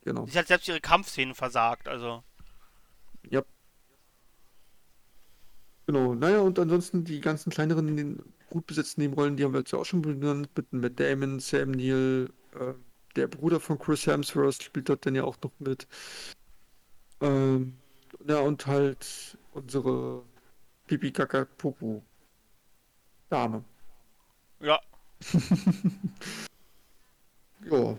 Genau. 0.09 0.27
Sie 0.27 0.39
hat 0.39 0.47
selbst 0.47 0.69
ihre 0.69 0.81
Kampfszenen 0.81 1.35
versagt, 1.35 1.87
also. 1.87 2.25
Ja. 3.31 3.45
Genau, 5.87 6.15
naja, 6.15 6.41
und 6.41 6.59
ansonsten 6.59 7.05
die 7.05 7.21
ganzen 7.21 7.51
kleineren, 7.51 7.97
den 7.97 8.23
gut 8.51 8.67
besetzten 8.67 9.01
Nebenrollen, 9.01 9.37
die 9.37 9.45
haben 9.45 9.53
wir 9.53 9.61
jetzt 9.61 9.73
ja 9.73 9.79
auch 9.79 9.85
schon 9.87 10.03
benannt, 10.03 10.51
mit 10.57 10.73
Matt 10.73 11.01
Damon, 11.01 11.41
Sam 11.41 11.71
Neill, 11.71 12.31
äh, 12.55 12.75
der 13.17 13.27
Bruder 13.27 13.59
von 13.61 13.79
Chris 13.79 14.07
Hemsworth 14.07 14.63
spielt 14.63 14.89
dort 14.89 15.07
dann 15.07 15.15
ja 15.15 15.25
auch 15.25 15.37
noch 15.43 15.53
mit. 15.59 15.87
Ähm, 17.21 17.77
ja, 18.27 18.41
und 18.41 18.67
halt 18.67 19.39
unsere 19.53 20.25
Pipi 20.87 21.13
Kaka 21.13 21.47
Popo 21.59 22.03
Dame. 23.31 23.65
Ja. 24.61 24.81
Ja. 27.71 27.99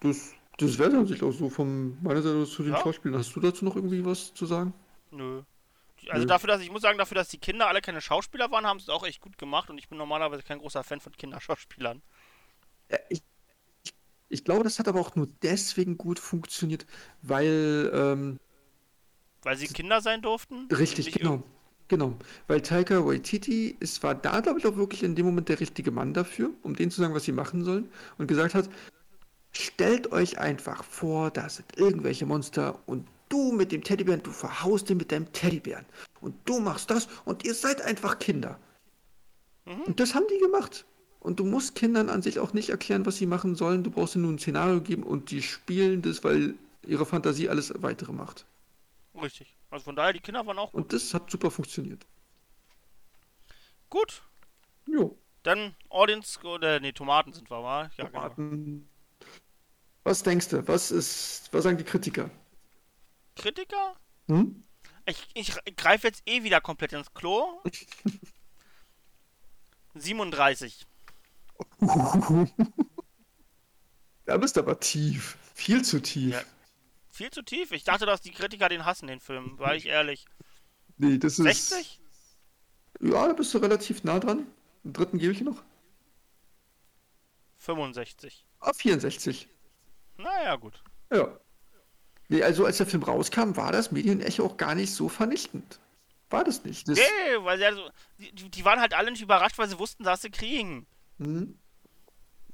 Das, 0.00 0.35
das 0.58 0.78
wäre 0.78 0.90
dann 0.90 1.06
sich 1.06 1.22
auch 1.22 1.32
so 1.32 1.50
von 1.50 2.02
meiner 2.02 2.22
Seite 2.22 2.36
aus 2.38 2.52
zu 2.52 2.62
den 2.62 2.72
Ja. 2.72 2.76
Schauspielern. 2.76 3.18
Hast 3.18 3.34
du 3.36 3.40
dazu 3.40 3.64
noch 3.64 3.76
irgendwie 3.76 4.04
was 4.04 4.32
zu 4.34 4.46
sagen? 4.46 4.74
Nö. 5.10 5.42
Also 6.08 6.24
Nö. 6.24 6.26
dafür, 6.26 6.48
dass 6.48 6.60
ich 6.62 6.70
muss 6.70 6.82
sagen, 6.82 6.98
dafür, 6.98 7.16
dass 7.16 7.28
die 7.28 7.38
Kinder 7.38 7.68
alle 7.68 7.82
keine 7.82 8.00
Schauspieler 8.02 8.50
waren, 8.52 8.66
haben 8.66 8.78
sie 8.80 8.84
es 8.84 8.88
auch 8.90 9.04
echt 9.06 9.20
gut 9.20 9.38
gemacht 9.38 9.70
und 9.70 9.78
ich 9.78 9.88
bin 9.88 9.98
normalerweise 9.98 10.42
kein 10.42 10.58
großer 10.60 10.84
Fan 10.84 11.00
von 11.00 11.12
Kinderschauspielern. 11.16 12.02
Ja, 12.90 12.98
ich, 13.08 13.22
ich, 13.84 13.94
ich 14.30 14.44
glaube, 14.44 14.64
das 14.64 14.78
hat 14.78 14.88
aber 14.88 15.00
auch 15.00 15.16
nur 15.16 15.28
deswegen 15.42 15.98
gut 15.98 16.18
funktioniert, 16.20 16.86
weil, 17.22 17.90
ähm, 17.94 18.40
Weil 19.42 19.56
sie 19.56 19.68
Kinder 19.68 20.02
sein 20.02 20.20
durften? 20.20 20.70
richtig, 20.70 21.12
genau, 21.12 21.42
genau, 21.88 22.18
weil 22.46 22.60
Taika 22.62 23.04
Waititi, 23.06 23.76
es 23.80 24.02
war 24.02 24.14
da, 24.14 24.40
glaube 24.40 24.58
ich, 24.58 24.66
auch 24.66 24.76
wirklich 24.76 25.02
in 25.02 25.14
dem 25.14 25.26
Moment 25.26 25.48
der 25.48 25.60
richtige 25.60 25.90
Mann 25.90 26.14
dafür, 26.14 26.50
um 26.62 26.74
denen 26.76 26.90
zu 26.90 27.00
sagen, 27.00 27.14
was 27.14 27.24
sie 27.24 27.32
machen 27.32 27.64
sollen 27.64 27.88
und 28.18 28.26
gesagt 28.26 28.54
hat, 28.54 28.68
stellt 29.56 30.12
euch 30.12 30.38
einfach 30.38 30.84
vor, 30.84 31.30
da 31.30 31.48
sind 31.48 31.76
irgendwelche 31.76 32.26
Monster 32.26 32.78
und 32.86 33.06
du 33.28 33.52
mit 33.52 33.72
dem 33.72 33.82
Teddybären, 33.82 34.22
du 34.22 34.30
verhaust 34.30 34.88
den 34.88 34.98
mit 34.98 35.12
deinem 35.12 35.32
Teddybären 35.32 35.84
und 36.20 36.34
du 36.44 36.60
machst 36.60 36.90
das 36.90 37.08
und 37.24 37.44
ihr 37.44 37.54
seid 37.54 37.82
einfach 37.82 38.18
Kinder. 38.18 38.58
Und 39.64 39.98
das 39.98 40.14
haben 40.14 40.26
die 40.30 40.38
gemacht. 40.38 40.84
Und 41.18 41.40
du 41.40 41.44
musst 41.44 41.74
Kindern 41.74 42.08
an 42.08 42.22
sich 42.22 42.38
auch 42.38 42.52
nicht 42.52 42.68
erklären, 42.68 43.04
was 43.04 43.16
sie 43.16 43.26
machen 43.26 43.56
sollen. 43.56 43.82
Du 43.82 43.90
brauchst 43.90 44.14
ihnen 44.14 44.22
nur 44.22 44.32
ein 44.32 44.38
Szenario 44.38 44.80
geben 44.80 45.02
und 45.02 45.32
die 45.32 45.42
spielen 45.42 46.00
das, 46.02 46.22
weil 46.22 46.54
ihre 46.86 47.04
Fantasie 47.04 47.48
alles 47.48 47.74
weitere 47.82 48.12
macht. 48.12 48.46
Richtig. 49.20 49.56
Also 49.70 49.86
von 49.86 49.96
daher, 49.96 50.12
die 50.12 50.20
Kinder 50.20 50.46
waren 50.46 50.58
auch 50.58 50.70
gut. 50.70 50.82
Und 50.82 50.92
das 50.92 51.12
hat 51.12 51.28
super 51.28 51.50
funktioniert. 51.50 52.06
Gut. 53.90 54.22
Jo. 54.86 55.18
Dann 55.42 55.74
Audience, 55.88 56.38
oder 56.44 56.78
nee, 56.78 56.92
Tomaten 56.92 57.32
sind 57.32 57.50
wir, 57.50 57.60
mal. 57.60 57.90
Ja, 57.96 58.06
genau. 58.06 58.82
Was 60.06 60.22
denkst 60.22 60.50
du? 60.50 60.68
Was 60.68 60.92
ist, 60.92 61.48
was 61.50 61.64
sagen 61.64 61.78
die 61.78 61.82
Kritiker? 61.82 62.30
Kritiker? 63.34 63.96
Hm? 64.28 64.62
Ich, 65.04 65.26
ich 65.34 65.52
greife 65.76 66.06
jetzt 66.06 66.22
eh 66.26 66.44
wieder 66.44 66.60
komplett 66.60 66.92
ins 66.92 67.12
Klo. 67.12 67.60
37. 69.96 70.86
Da 74.26 74.36
bist 74.38 74.56
du 74.56 74.60
aber 74.60 74.80
tief. 74.80 75.38
Viel 75.54 75.84
zu 75.84 76.00
tief. 76.00 76.34
Ja. 76.34 76.42
Viel 77.10 77.30
zu 77.30 77.42
tief. 77.42 77.70
Ich 77.70 77.84
dachte, 77.84 78.06
dass 78.06 78.20
die 78.20 78.32
Kritiker 78.32 78.68
den 78.68 78.84
hassen, 78.84 79.06
den 79.06 79.20
Film. 79.20 79.56
War 79.58 79.76
ich 79.76 79.86
ehrlich. 79.86 80.26
Nee, 80.98 81.18
das 81.18 81.38
ist. 81.38 81.68
60? 81.70 82.00
Ja, 83.00 83.28
da 83.28 83.32
bist 83.34 83.54
du 83.54 83.58
relativ 83.58 84.02
nah 84.02 84.18
dran. 84.18 84.46
Den 84.82 84.92
dritten 84.92 85.18
gebe 85.18 85.32
ich 85.32 85.42
noch. 85.42 85.62
65. 87.58 88.44
Ah, 88.58 88.72
64. 88.72 89.48
Naja, 90.18 90.56
gut. 90.56 90.82
Ja. 91.12 91.38
Nee, 92.28 92.42
also 92.42 92.64
als 92.64 92.78
der 92.78 92.86
Film 92.86 93.02
rauskam, 93.02 93.56
war 93.56 93.72
das 93.72 93.92
Medienecho 93.92 94.44
auch 94.44 94.56
gar 94.56 94.74
nicht 94.74 94.92
so 94.92 95.08
vernichtend. 95.08 95.78
War 96.28 96.42
das 96.42 96.64
nicht. 96.64 96.88
Das, 96.88 96.98
Nee, 96.98 97.36
weil 97.38 97.58
sie 97.58 97.66
also, 97.66 97.88
die, 98.18 98.50
die 98.50 98.64
waren 98.64 98.80
halt 98.80 98.94
alle 98.94 99.12
nicht 99.12 99.22
überrascht, 99.22 99.58
weil 99.58 99.68
sie 99.68 99.78
wussten, 99.78 100.02
dass 100.02 100.22
sie 100.22 100.30
kriegen. 100.30 100.86
Mhm. 101.18 101.56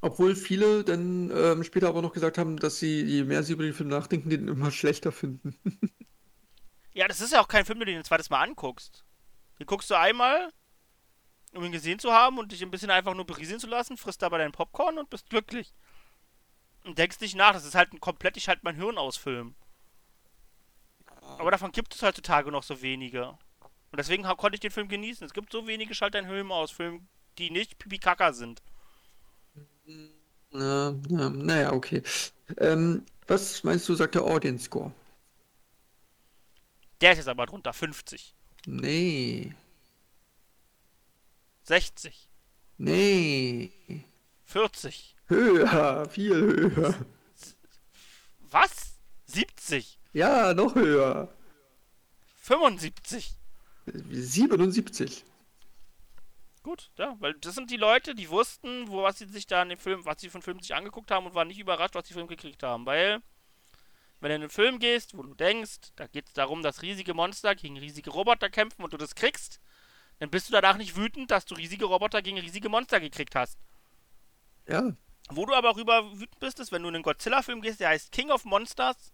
Obwohl 0.03 0.35
viele 0.35 0.85
dann 0.85 1.31
ähm, 1.33 1.65
später 1.65 1.89
aber 1.89 2.03
noch 2.03 2.13
gesagt 2.13 2.37
haben, 2.37 2.59
dass 2.59 2.79
sie, 2.79 3.03
je 3.03 3.25
mehr 3.25 3.43
sie 3.45 3.53
über 3.53 3.63
den 3.63 3.73
Film 3.73 3.89
nachdenken, 3.89 4.31
den 4.31 4.49
immer 4.49 4.71
schlechter 4.71 5.13
finden. 5.13 5.57
Ja, 6.95 7.09
das 7.09 7.21
ist 7.21 7.33
ja 7.33 7.41
auch 7.41 7.49
kein 7.49 7.65
Film, 7.65 7.79
den 7.79 7.87
du 7.87 7.93
den 7.93 8.01
ein 8.01 8.05
zweites 8.05 8.29
Mal 8.29 8.43
anguckst. 8.43 9.05
Den 9.59 9.67
guckst 9.67 9.91
du 9.91 9.95
einmal, 9.95 10.53
um 11.55 11.65
ihn 11.65 11.73
gesehen 11.73 11.99
zu 11.99 12.13
haben 12.13 12.39
und 12.39 12.53
dich 12.53 12.63
ein 12.63 12.71
bisschen 12.71 12.91
einfach 12.91 13.15
nur 13.15 13.25
berieseln 13.25 13.61
zu 13.61 13.67
lassen, 13.67 13.97
frisst 13.97 14.23
dabei 14.23 14.39
deinen 14.39 14.53
Popcorn 14.53 14.99
und 14.99 15.09
bist 15.09 15.31
glücklich. 15.31 15.73
Und 16.85 16.99
denkst 16.99 17.21
nicht 17.21 17.37
nach, 17.37 17.53
das 17.53 17.65
ist 17.65 17.75
halt 17.75 17.93
ein 17.93 18.01
komplett, 18.01 18.37
ich 18.37 18.49
halt 18.49 18.65
mein 18.65 18.77
Hirn 18.77 18.99
aus 18.99 19.17
Film. 19.17 19.55
Aber 21.39 21.51
davon 21.51 21.73
gibt 21.73 21.95
es 21.95 22.03
heutzutage 22.03 22.51
noch 22.51 22.63
so 22.63 22.83
wenige. 22.83 23.29
Und 23.29 23.99
deswegen 23.99 24.25
konnte 24.25 24.57
ich 24.57 24.61
den 24.61 24.71
Film 24.71 24.89
genießen. 24.89 25.27
Es 25.27 25.33
gibt 25.33 25.53
so 25.53 25.67
wenige 25.67 25.95
Schalt 25.95 26.15
dein 26.15 26.27
Hirn 26.27 26.51
aus 26.51 26.71
Filmen, 26.71 27.09
die 27.39 27.51
nicht 27.51 27.79
Pipi-Kaka 27.79 28.33
sind. 28.33 28.63
Na, 30.51 30.95
na, 31.09 31.31
naja, 31.31 31.73
okay. 31.73 32.03
Ähm, 32.59 33.05
was 33.27 33.63
meinst 33.65 33.89
du, 33.89 33.95
sagt 33.95 34.15
der 34.15 34.23
Audience 34.23 34.65
Score? 34.65 34.93
Der 37.01 37.13
ist 37.13 37.19
jetzt 37.19 37.29
aber 37.29 37.47
drunter, 37.47 37.73
50. 37.73 38.35
Nee. 38.67 39.55
60. 41.65 42.29
Nee. 42.79 43.73
40. 44.45 45.17
Höher, 45.33 46.09
viel 46.09 46.35
höher. 46.35 46.95
Was? 48.51 48.99
70. 49.27 49.99
Ja, 50.13 50.55
noch 50.55 50.75
höher. 50.75 51.33
75. 52.37 53.35
77. 53.87 55.25
Gut, 56.63 56.91
ja, 56.97 57.17
weil 57.19 57.35
das 57.35 57.57
sind 57.57 57.71
die 57.71 57.77
Leute, 57.77 58.15
die 58.15 58.31
wussten, 58.31 58.89
wo 58.89 59.03
was 59.03 59.19
sie 59.19 59.27
sich 59.27 59.47
da 59.47 59.63
in 59.63 59.71
dem 59.71 59.79
Film, 59.79 60.05
was 60.05 60.21
sie 60.21 60.29
von 60.29 60.43
Film 60.43 60.61
sich 60.61 60.75
angeguckt 60.75 61.11
haben 61.11 61.27
und 61.27 61.35
waren 61.35 61.49
nicht 61.49 61.59
überrascht, 61.59 61.95
was 61.95 62.05
die 62.05 62.13
Film 62.13 62.29
gekriegt 62.29 62.63
haben. 62.63 62.87
Weil, 62.87 63.21
wenn 64.21 64.29
du 64.29 64.37
in 64.37 64.43
einen 64.43 64.51
Film 64.51 64.79
gehst, 64.79 65.17
wo 65.17 65.23
du 65.23 65.35
denkst, 65.35 65.93
da 65.97 66.07
geht 66.07 66.29
es 66.29 66.33
darum, 66.35 66.63
dass 66.63 66.83
riesige 66.83 67.15
Monster 67.15 67.57
gegen 67.57 67.79
riesige 67.79 68.11
Roboter 68.11 68.49
kämpfen 68.49 68.85
und 68.85 68.93
du 68.93 68.97
das 68.97 69.17
kriegst, 69.17 69.61
dann 70.21 70.31
bist 70.31 70.49
du 70.49 70.53
danach 70.53 70.77
nicht 70.77 70.97
wütend, 70.97 71.33
dass 71.33 71.47
du 71.47 71.57
riesige 71.57 71.87
Roboter 71.87 72.23
gegen 72.23 72.39
riesige 72.39 72.69
Monster 72.69 73.01
gekriegt 73.01 73.35
hast. 73.35 73.59
Ja. 74.69 74.93
Wo 75.31 75.47
du 75.47 75.55
aber 75.55 75.71
auch 75.71 75.79
über 75.79 76.13
wütend 76.19 76.39
bist, 76.41 76.61
ist, 76.61 76.73
wenn 76.73 76.83
du 76.83 76.89
in 76.89 76.95
einen 76.97 77.05
Godzilla-Film 77.05 77.63
gehst, 77.63 77.81
der 77.81 77.89
heißt 77.91 78.13
King 78.13 78.31
of 78.31 78.45
Monsters 78.45 79.13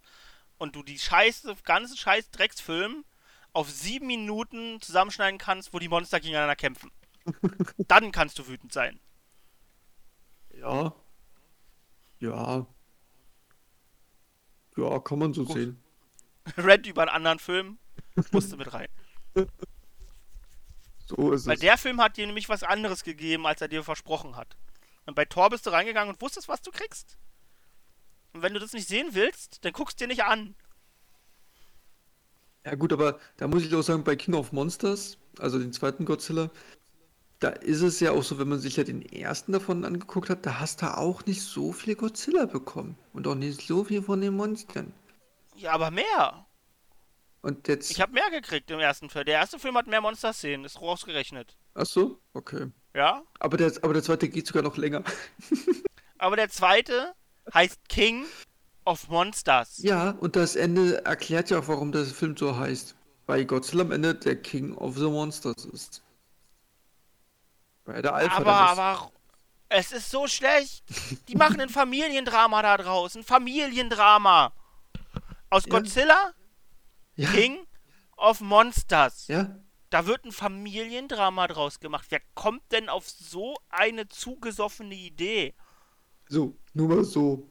und 0.57 0.75
du 0.75 0.83
die 0.83 0.99
scheiße, 0.99 1.55
ganze 1.63 1.95
scheiß 1.95 2.31
Drecksfilm 2.31 3.05
auf 3.53 3.69
sieben 3.69 4.07
Minuten 4.07 4.81
zusammenschneiden 4.81 5.37
kannst, 5.39 5.73
wo 5.73 5.79
die 5.79 5.87
Monster 5.87 6.19
gegeneinander 6.19 6.55
kämpfen. 6.55 6.91
Dann 7.87 8.11
kannst 8.11 8.37
du 8.39 8.47
wütend 8.47 8.73
sein. 8.73 8.99
Ja. 10.53 10.93
Ja. 12.19 12.65
Ja, 14.75 14.99
kann 14.99 15.19
man 15.19 15.33
so 15.33 15.45
Gut. 15.45 15.55
sehen. 15.55 15.83
Rant 16.57 16.87
über 16.87 17.03
einen 17.03 17.09
anderen 17.11 17.39
Film 17.39 17.79
musste 18.31 18.57
mit 18.57 18.71
rein. 18.73 18.87
So 21.05 21.31
ist 21.31 21.47
Weil 21.47 21.55
es. 21.55 21.61
der 21.61 21.75
Film 21.79 21.99
hat 22.01 22.17
dir 22.17 22.27
nämlich 22.27 22.49
was 22.49 22.61
anderes 22.61 23.03
gegeben, 23.03 23.47
als 23.47 23.61
er 23.61 23.67
dir 23.67 23.83
versprochen 23.83 24.35
hat. 24.35 24.55
Und 25.09 25.15
bei 25.15 25.25
Thor 25.25 25.49
bist 25.49 25.65
du 25.65 25.71
reingegangen 25.71 26.13
und 26.13 26.21
wusstest, 26.21 26.47
was 26.47 26.61
du 26.61 26.69
kriegst. 26.69 27.17
Und 28.31 28.43
wenn 28.43 28.53
du 28.53 28.59
das 28.59 28.73
nicht 28.73 28.87
sehen 28.87 29.15
willst, 29.15 29.65
dann 29.65 29.73
guckst 29.73 29.99
dir 29.99 30.05
nicht 30.05 30.23
an. 30.23 30.55
Ja 32.63 32.75
gut, 32.75 32.93
aber 32.93 33.19
da 33.37 33.47
muss 33.47 33.65
ich 33.65 33.73
auch 33.73 33.81
sagen, 33.81 34.03
bei 34.03 34.15
King 34.15 34.35
of 34.35 34.51
Monsters, 34.51 35.17
also 35.39 35.57
den 35.57 35.73
zweiten 35.73 36.05
Godzilla, 36.05 36.51
da 37.39 37.49
ist 37.49 37.81
es 37.81 37.99
ja 37.99 38.11
auch 38.11 38.21
so, 38.21 38.37
wenn 38.37 38.49
man 38.49 38.59
sich 38.59 38.75
ja 38.75 38.83
den 38.83 39.01
ersten 39.01 39.51
davon 39.51 39.83
angeguckt 39.83 40.29
hat, 40.29 40.45
da 40.45 40.59
hast 40.59 40.83
du 40.83 40.95
auch 40.95 41.25
nicht 41.25 41.41
so 41.41 41.71
viel 41.71 41.95
Godzilla 41.95 42.45
bekommen. 42.45 42.95
Und 43.11 43.25
auch 43.25 43.33
nicht 43.33 43.65
so 43.65 43.85
viel 43.85 44.03
von 44.03 44.21
den 44.21 44.35
Monstern. 44.35 44.93
Ja, 45.55 45.71
aber 45.71 45.89
mehr. 45.89 46.45
Und 47.41 47.67
jetzt. 47.67 47.89
Ich 47.89 47.99
habe 47.99 48.13
mehr 48.13 48.29
gekriegt 48.29 48.69
im 48.69 48.79
ersten 48.79 49.09
Film. 49.09 49.25
Der 49.25 49.39
erste 49.39 49.57
Film 49.57 49.75
hat 49.75 49.87
mehr 49.87 50.01
Monster-Szenen, 50.01 50.65
ist 50.65 50.79
rausgerechnet. 50.79 51.57
Ach 51.73 51.87
so, 51.87 52.21
okay. 52.33 52.67
Ja? 52.93 53.21
Aber 53.39 53.57
der, 53.57 53.71
aber 53.81 53.93
der 53.93 54.03
zweite 54.03 54.29
geht 54.29 54.47
sogar 54.47 54.63
noch 54.63 54.77
länger. 54.77 55.03
Aber 56.21 56.35
der 56.35 56.49
zweite 56.49 57.13
heißt 57.53 57.87
King 57.87 58.25
of 58.83 59.07
Monsters. 59.07 59.77
Ja, 59.77 60.09
und 60.19 60.35
das 60.35 60.57
Ende 60.57 61.05
erklärt 61.05 61.49
ja 61.49 61.59
auch, 61.59 61.69
warum 61.69 61.93
der 61.93 62.03
Film 62.05 62.35
so 62.35 62.57
heißt. 62.57 62.93
Weil 63.25 63.45
Godzilla 63.45 63.83
am 63.83 63.91
Ende 63.93 64.15
der 64.15 64.35
King 64.35 64.73
of 64.75 64.97
the 64.97 65.05
Monsters 65.05 65.63
ist. 65.71 66.03
Weil 67.85 68.01
der 68.01 68.15
Alpha 68.15 68.35
aber, 68.35 68.53
aber 68.53 69.11
es 69.69 69.93
ist 69.93 70.11
so 70.11 70.27
schlecht. 70.27 70.83
Die 71.29 71.35
machen 71.35 71.61
ein 71.61 71.69
Familiendrama 71.79 72.61
da 72.63 72.75
draußen. 72.75 73.23
Familiendrama. 73.23 74.51
Aus 75.49 75.63
Ja. 75.67 75.69
Godzilla, 75.79 76.33
Ja. 77.15 77.29
King 77.29 77.65
of 78.17 78.41
Monsters. 78.41 79.27
Ja. 79.27 79.55
Da 79.89 80.05
wird 80.05 80.23
ein 80.25 80.31
Familiendrama 80.31 81.47
draus 81.47 81.79
gemacht. 81.79 82.05
Wer 82.09 82.21
kommt 82.35 82.61
denn 82.71 82.89
auf 82.89 83.09
so 83.09 83.55
eine 83.69 84.07
zugesoffene 84.07 84.93
Idee? 84.93 85.53
So, 86.27 86.55
nur 86.73 86.89
mal 86.89 87.03
so. 87.03 87.47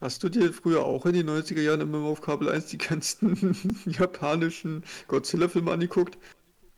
Hast 0.00 0.22
du 0.22 0.28
dir 0.28 0.52
früher 0.52 0.84
auch 0.84 1.06
in 1.06 1.14
den 1.14 1.28
90er 1.28 1.60
Jahren 1.62 1.80
immer 1.80 1.98
auf 2.06 2.20
Kabel 2.20 2.48
1 2.50 2.66
die 2.66 2.78
ganzen 2.78 3.56
japanischen 3.86 4.84
Godzilla-Filme 5.08 5.72
angeguckt? 5.72 6.18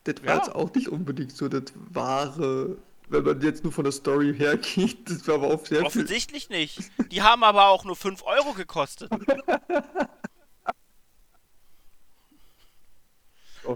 Das 0.05 0.17
war 0.23 0.29
Ja. 0.29 0.37
jetzt 0.37 0.55
auch 0.55 0.73
nicht 0.75 0.89
unbedingt 0.89 1.33
so 1.33 1.49
das 1.49 1.65
wahre, 1.91 2.79
wenn 3.09 3.25
man 3.25 3.41
jetzt 3.43 3.63
nur 3.65 3.73
von 3.73 3.85
der 3.85 3.93
Story 3.93 4.33
hergeht, 4.35 5.11
das 5.11 5.27
war 5.29 5.35
aber 5.37 5.49
auch 5.49 5.67
sehr 5.67 5.79
viel. 5.79 5.87
Offensichtlich 5.87 6.49
nicht. 6.49 6.79
Die 7.11 7.23
haben 7.23 7.43
aber 7.43 7.67
auch 7.69 7.85
nur 7.85 7.97
5 7.97 8.23
Euro 8.23 8.53
gekostet. 8.53 9.11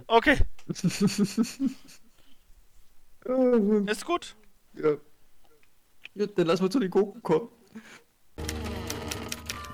Okay, 0.07 0.36
ist 3.86 4.05
gut. 4.07 4.36
ja. 4.74 4.91
ja, 6.14 6.26
dann 6.26 6.47
lass 6.47 6.61
mal 6.61 6.70
zu 6.70 6.78
den 6.78 6.91
Gurken 6.91 7.22
kommen. 7.22 7.49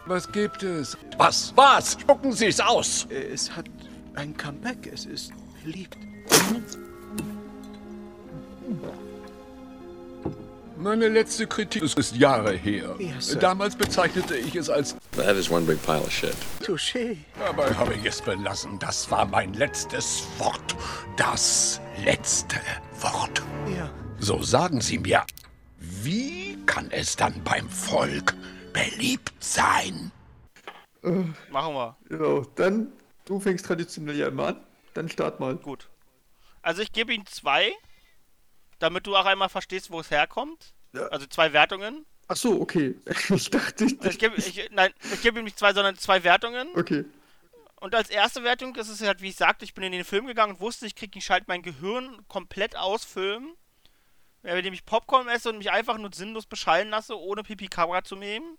Was 0.07 0.31
gibt 0.31 0.63
es? 0.63 0.97
Was? 1.19 1.53
Was? 1.57 1.93
Spucken 2.01 2.33
Sie 2.33 2.47
es 2.47 2.61
aus! 2.61 3.07
Es 3.11 3.51
hat 3.55 3.69
ein 4.15 4.37
Comeback. 4.37 4.87
Es 4.93 5.05
ist 5.05 5.33
beliebt. 5.65 5.99
Meine 10.77 11.09
letzte 11.09 11.47
Kritik 11.47 11.83
ist, 11.83 11.99
ist 11.99 12.15
Jahre 12.17 12.53
her. 12.53 12.95
Ja, 12.99 13.21
Sir. 13.21 13.39
Damals 13.39 13.75
bezeichnete 13.75 14.37
ich 14.37 14.55
es 14.55 14.71
als 14.71 14.97
That 15.17 15.37
is 15.37 15.51
one 15.51 15.65
big 15.65 15.83
pile 15.83 16.03
of 16.03 16.13
shit. 16.13 16.37
Touché. 16.61 17.17
Dabei 17.39 17.75
habe 17.75 17.95
ich 17.95 18.05
es 18.05 18.21
belassen. 18.21 18.79
Das 18.79 19.11
war 19.11 19.25
mein 19.25 19.55
letztes 19.55 20.27
Wort. 20.39 20.77
Das 21.17 21.81
letzte 22.05 22.57
Wort. 23.01 23.43
Ja. 23.75 23.91
So 24.19 24.43
sagen 24.43 24.83
Sie 24.83 24.99
mir, 24.99 25.25
wie 25.79 26.59
kann 26.67 26.91
es 26.91 27.17
dann 27.17 27.43
beim 27.45 27.69
Volk 27.71 28.35
beliebt 28.75 29.33
sein? 29.43 30.13
Machen 31.03 31.75
wir. 31.75 31.97
Genau, 32.09 32.43
dann, 32.57 32.93
du 33.25 33.41
fängst 33.41 33.65
traditionell 33.65 34.17
ja 34.17 34.29
immer 34.29 34.49
an. 34.49 34.67
Dann 34.93 35.09
start 35.09 35.41
mal. 35.41 35.57
Gut. 35.57 35.89
Also 36.61 36.83
ich 36.83 36.93
gebe 36.93 37.15
ihm 37.15 37.25
zwei, 37.25 37.73
damit 38.81 39.07
du 39.07 39.17
auch 39.17 39.25
einmal 39.25 39.49
verstehst, 39.49 39.91
wo 39.91 40.01
es 40.01 40.11
herkommt. 40.11 40.75
Ja. 40.93 41.07
Also 41.09 41.27
zwei 41.27 41.55
Wertungen. 41.55 42.05
Ach 42.29 42.37
so, 42.37 42.61
okay. 42.61 42.97
Ich 43.31 43.51
dachte, 43.51 43.85
ich, 43.85 44.03
Ich 44.05 44.19
gebe, 44.19 44.37
ich, 44.37 44.69
nein, 44.73 44.93
ich 45.13 45.23
gebe 45.23 45.39
ihm 45.39 45.45
nicht 45.45 45.59
zwei, 45.59 45.73
sondern 45.73 45.97
zwei 45.97 46.25
Wertungen. 46.25 46.69
okay. 46.75 47.05
Und 47.79 47.95
als 47.95 48.09
erste 48.09 48.43
Wertung 48.43 48.75
ist 48.77 48.89
es 48.89 49.03
halt, 49.03 49.21
wie 49.21 49.29
ich 49.29 49.37
sagte, 49.37 49.65
ich 49.65 49.75
bin 49.75 49.85
in 49.85 49.93
den 49.93 50.03
Film 50.05 50.27
gegangen 50.27 50.55
und 50.55 50.61
wusste, 50.61 50.87
ich 50.87 50.97
kriege, 50.97 51.19
ich 51.19 51.25
schalte 51.25 51.45
mein 51.49 51.61
Gehirn 51.61 52.27
komplett 52.27 52.75
aus 52.75 53.05
Film. 53.05 53.55
Indem 54.43 54.73
ich 54.73 54.87
Popcorn 54.87 55.29
esse 55.29 55.51
und 55.51 55.59
mich 55.59 55.71
einfach 55.71 55.99
nur 55.99 56.11
sinnlos 56.13 56.47
beschallen 56.47 56.89
lasse, 56.89 57.19
ohne 57.19 57.43
Pipi-Kamera 57.43 58.03
zu 58.03 58.17
nehmen. 58.17 58.57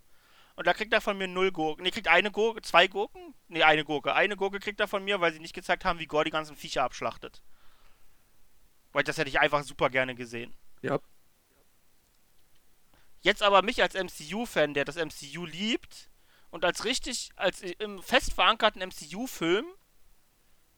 Und 0.55 0.67
da 0.67 0.73
kriegt 0.73 0.93
er 0.93 1.01
von 1.01 1.17
mir 1.17 1.27
null 1.27 1.51
Gurken. 1.51 1.83
Ne, 1.83 1.91
kriegt 1.91 2.07
eine 2.07 2.29
Gurke, 2.29 2.61
zwei 2.61 2.87
Gurken? 2.87 3.33
Ne, 3.47 3.63
eine 3.63 3.85
Gurke. 3.85 4.13
Eine 4.13 4.35
Gurke 4.35 4.59
kriegt 4.59 4.79
er 4.79 4.87
von 4.87 5.03
mir, 5.03 5.19
weil 5.19 5.33
sie 5.33 5.39
nicht 5.39 5.53
gezeigt 5.55 5.83
haben, 5.83 5.99
wie 5.99 6.05
Gore 6.05 6.25
die 6.25 6.31
ganzen 6.31 6.55
Viecher 6.55 6.83
abschlachtet. 6.83 7.41
Weil 8.91 9.03
das 9.03 9.17
hätte 9.17 9.29
ich 9.29 9.39
einfach 9.39 9.63
super 9.63 9.89
gerne 9.89 10.13
gesehen. 10.13 10.53
Ja. 10.81 10.99
Jetzt 13.21 13.43
aber 13.43 13.61
mich 13.61 13.81
als 13.81 13.95
MCU-Fan, 13.95 14.73
der 14.73 14.85
das 14.85 14.95
MCU 14.95 15.45
liebt 15.45 16.09
und 16.49 16.63
als 16.63 16.85
richtig, 16.85 17.31
als 17.35 17.61
im 17.61 18.01
fest 18.01 18.33
verankerten 18.33 18.81
MCU-Film, 18.81 19.65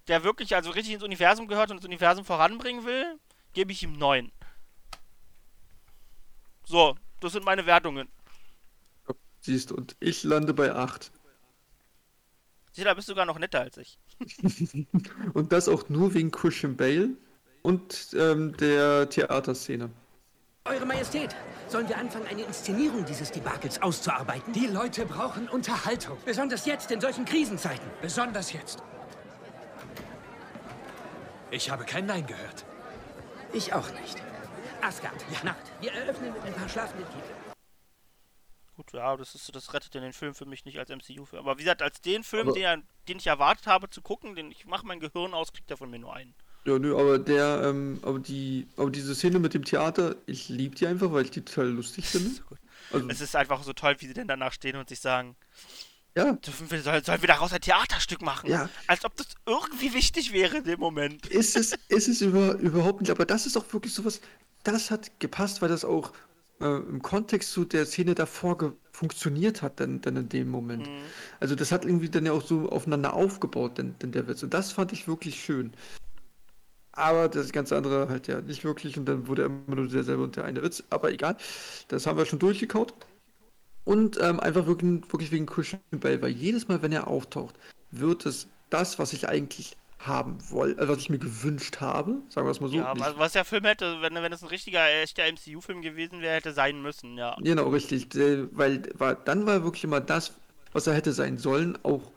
der 0.07 0.23
wirklich 0.23 0.55
also 0.55 0.71
richtig 0.71 0.95
ins 0.95 1.03
Universum 1.03 1.47
gehört 1.47 1.71
und 1.71 1.77
das 1.77 1.85
Universum 1.85 2.25
voranbringen 2.25 2.85
will, 2.85 3.19
gebe 3.53 3.71
ich 3.71 3.83
ihm 3.83 3.93
9. 3.93 4.31
So, 6.65 6.95
das 7.19 7.33
sind 7.33 7.45
meine 7.45 7.65
Wertungen. 7.65 8.07
Siehst 9.41 9.71
du, 9.71 9.75
und 9.75 9.95
ich 9.99 10.23
lande 10.23 10.53
bei 10.53 10.73
8. 10.73 11.11
Sieh, 12.71 12.83
da 12.83 12.93
bist 12.93 13.07
du 13.07 13.11
sogar 13.11 13.25
noch 13.25 13.39
netter 13.39 13.61
als 13.61 13.77
ich. 13.77 13.97
und 15.33 15.51
das 15.51 15.69
auch 15.69 15.89
nur 15.89 16.13
wegen 16.13 16.31
Christian 16.31 16.75
Bale 16.75 17.11
und 17.61 18.09
ähm, 18.13 18.55
der 18.57 19.09
Theaterszene. 19.09 19.89
Eure 20.69 20.85
Majestät, 20.85 21.35
sollen 21.67 21.89
wir 21.89 21.97
anfangen, 21.97 22.27
eine 22.27 22.43
Inszenierung 22.43 23.03
dieses 23.03 23.31
Debakels 23.31 23.81
auszuarbeiten? 23.81 24.53
Die 24.53 24.67
Leute 24.67 25.03
brauchen 25.03 25.49
Unterhaltung. 25.49 26.15
Besonders 26.25 26.67
jetzt, 26.67 26.91
in 26.91 27.01
solchen 27.01 27.25
Krisenzeiten. 27.25 27.89
Besonders 28.03 28.53
jetzt. 28.53 28.83
Ich 31.49 31.71
habe 31.71 31.85
kein 31.85 32.05
Nein 32.05 32.27
gehört. 32.27 32.65
Ich 33.51 33.73
auch 33.73 33.89
nicht. 33.93 34.21
Asgard, 34.81 35.25
ja. 35.31 35.43
Nacht. 35.43 35.71
Wir 35.81 35.91
eröffnen 35.91 36.33
mit 36.33 36.43
ein 36.43 36.53
paar 36.53 36.69
schlafenden 36.69 37.07
Titeln. 37.07 37.39
Gut, 38.75 38.93
ja, 38.93 39.17
das, 39.17 39.33
ist, 39.33 39.55
das 39.55 39.73
rettet 39.73 39.95
den 39.95 40.13
Film 40.13 40.35
für 40.35 40.45
mich 40.45 40.65
nicht 40.65 40.77
als 40.77 40.91
MCU-Film. 40.91 41.41
Aber 41.41 41.57
wie 41.57 41.63
gesagt, 41.63 41.81
als 41.81 41.99
den 41.99 42.23
Film, 42.23 42.53
den, 42.53 42.87
den, 43.07 43.17
ich 43.17 43.25
erwartet 43.25 43.65
habe 43.65 43.89
zu 43.89 44.03
gucken, 44.03 44.35
den 44.35 44.51
ich 44.51 44.67
mache 44.67 44.85
mein 44.85 44.99
Gehirn 44.99 45.33
aus, 45.33 45.51
kriegt 45.51 45.71
er 45.71 45.77
von 45.77 45.89
mir 45.89 45.97
nur 45.97 46.13
einen. 46.13 46.35
Ja, 46.69 46.77
nö, 46.77 46.95
aber 46.95 47.17
der, 47.17 47.63
ähm, 47.65 47.99
aber 48.03 48.19
die, 48.19 48.67
aber 48.77 48.91
diese 48.91 49.15
Szene 49.15 49.39
mit 49.39 49.55
dem 49.55 49.65
Theater, 49.65 50.15
ich 50.27 50.49
liebe 50.49 50.75
die 50.75 50.85
einfach, 50.85 51.11
weil 51.11 51.23
ich 51.25 51.31
die 51.31 51.41
total 51.41 51.69
lustig 51.69 52.05
finde. 52.09 52.29
So 52.29 52.43
also, 52.91 53.09
es 53.09 53.21
ist 53.21 53.35
einfach 53.35 53.63
so 53.63 53.73
toll, 53.73 53.95
wie 53.99 54.07
sie 54.07 54.13
denn 54.13 54.27
danach 54.27 54.53
stehen 54.53 54.75
und 54.75 54.87
sich 54.87 54.99
sagen, 54.99 55.35
ja. 56.15 56.37
Sollen, 56.43 57.03
sollen 57.03 57.21
wir 57.21 57.27
daraus 57.27 57.53
ein 57.53 57.61
Theaterstück 57.61 58.21
machen? 58.21 58.49
Ja. 58.49 58.69
Als 58.87 59.05
ob 59.05 59.15
das 59.15 59.27
irgendwie 59.45 59.93
wichtig 59.93 60.33
wäre 60.33 60.57
in 60.57 60.63
dem 60.63 60.79
Moment. 60.79 61.25
Ist 61.27 61.55
es, 61.55 61.73
ist 61.87 62.07
es 62.07 62.21
über, 62.21 62.53
überhaupt 62.55 63.01
nicht, 63.01 63.11
aber 63.11 63.25
das 63.25 63.45
ist 63.45 63.57
auch 63.57 63.65
wirklich 63.73 63.93
sowas, 63.93 64.21
das 64.63 64.91
hat 64.91 65.19
gepasst, 65.19 65.61
weil 65.61 65.69
das 65.69 65.85
auch 65.85 66.11
äh, 66.61 66.65
im 66.65 67.01
Kontext 67.01 67.51
zu 67.51 67.65
der 67.65 67.85
Szene 67.85 68.15
davor 68.15 68.73
funktioniert 68.91 69.61
hat, 69.61 69.79
dann, 69.79 70.01
dann 70.01 70.17
in 70.17 70.29
dem 70.29 70.49
Moment. 70.49 70.87
Mhm. 70.87 71.01
Also 71.39 71.55
das 71.55 71.71
hat 71.71 71.85
irgendwie 71.85 72.09
dann 72.09 72.25
ja 72.25 72.33
auch 72.33 72.45
so 72.45 72.69
aufeinander 72.69 73.13
aufgebaut, 73.13 73.77
denn, 73.77 73.95
denn 73.99 74.11
der 74.11 74.27
Witz. 74.27 74.43
Und 74.43 74.53
das 74.53 74.71
fand 74.71 74.91
ich 74.91 75.07
wirklich 75.07 75.41
schön. 75.41 75.73
Aber 76.99 77.29
das 77.29 77.53
ganze 77.53 77.77
andere 77.77 78.09
halt 78.09 78.27
ja 78.27 78.41
nicht 78.41 78.65
wirklich 78.65 78.97
und 78.97 79.05
dann 79.05 79.27
wurde 79.27 79.43
immer 79.43 79.75
nur 79.75 79.87
derselbe 79.87 80.21
und 80.21 80.35
der 80.35 80.43
eine 80.43 80.61
Witz. 80.61 80.83
Aber 80.89 81.11
egal, 81.11 81.37
das 81.87 82.05
haben 82.05 82.17
wir 82.17 82.25
schon 82.25 82.39
durchgekaut. 82.39 82.93
Und 83.85 84.19
ähm, 84.21 84.39
einfach 84.41 84.67
wirklich, 84.67 85.01
wirklich 85.09 85.31
wegen 85.31 85.45
Christian 85.45 85.81
Bale, 85.91 86.21
weil 86.21 86.31
jedes 86.31 86.67
Mal, 86.67 86.81
wenn 86.81 86.91
er 86.91 87.07
auftaucht, 87.07 87.55
wird 87.91 88.25
es 88.25 88.47
das, 88.69 88.99
was 88.99 89.13
ich 89.13 89.29
eigentlich 89.29 89.77
haben 89.97 90.37
wollte, 90.49 90.79
also 90.79 90.93
was 90.93 90.99
ich 90.99 91.09
mir 91.09 91.19
gewünscht 91.19 91.79
habe, 91.79 92.21
sagen 92.29 92.45
wir 92.45 92.51
es 92.51 92.59
mal 92.59 92.69
so. 92.69 92.75
Ja, 92.75 92.93
was, 92.97 93.17
was 93.17 93.31
der 93.33 93.45
Film 93.45 93.63
hätte, 93.63 94.01
wenn, 94.01 94.13
wenn 94.13 94.31
es 94.31 94.43
ein 94.43 94.49
richtiger, 94.49 94.85
echter 95.01 95.23
MCU-Film 95.23 95.81
gewesen 95.81 96.21
wäre, 96.21 96.35
hätte 96.35 96.53
sein 96.53 96.81
müssen, 96.81 97.17
ja. 97.17 97.35
Genau, 97.39 97.69
richtig. 97.69 98.07
Weil 98.51 98.89
war, 98.97 99.15
dann 99.15 99.45
war 99.45 99.63
wirklich 99.63 99.85
immer 99.85 100.01
das, 100.01 100.33
was 100.73 100.85
er 100.85 100.93
hätte 100.93 101.13
sein 101.13 101.37
sollen, 101.37 101.77
auch 101.83 102.11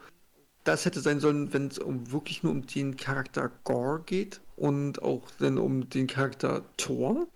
das 0.64 0.84
hätte 0.84 1.00
sein 1.00 1.20
sollen, 1.20 1.52
wenn 1.52 1.68
es 1.68 1.78
um 1.78 2.12
wirklich 2.12 2.42
nur 2.42 2.52
um 2.52 2.66
den 2.66 2.96
Charakter 2.96 3.50
Gore 3.64 4.02
geht 4.04 4.41
und 4.56 5.02
auch 5.02 5.22
dann 5.38 5.58
um 5.58 5.88
den 5.88 6.06
Charakter 6.06 6.62
Thor. 6.76 7.26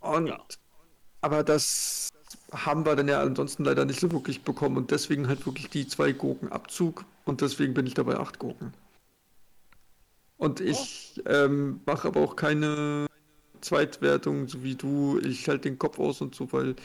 Und 0.00 0.26
ja. 0.28 0.38
aber 1.20 1.42
das 1.42 2.10
haben 2.52 2.86
wir 2.86 2.96
dann 2.96 3.08
ja 3.08 3.20
ansonsten 3.20 3.64
leider 3.64 3.84
nicht 3.84 4.00
so 4.00 4.10
wirklich 4.12 4.42
bekommen 4.42 4.76
und 4.76 4.90
deswegen 4.90 5.28
halt 5.28 5.46
wirklich 5.46 5.68
die 5.68 5.88
zwei 5.88 6.12
Gurken 6.12 6.52
Abzug 6.52 7.04
und 7.24 7.40
deswegen 7.40 7.74
bin 7.74 7.86
ich 7.86 7.94
dabei 7.94 8.18
acht 8.18 8.38
Gurken. 8.38 8.72
Und 10.38 10.60
ich 10.60 11.20
oh. 11.24 11.28
ähm, 11.28 11.80
mache 11.86 12.08
aber 12.08 12.20
auch 12.20 12.36
keine 12.36 13.06
Zweitwertung, 13.60 14.48
so 14.48 14.62
wie 14.62 14.74
du. 14.74 15.18
Ich 15.24 15.48
halte 15.48 15.68
den 15.68 15.78
Kopf 15.78 15.98
aus 15.98 16.20
und 16.20 16.34
so, 16.34 16.52
weil 16.52 16.76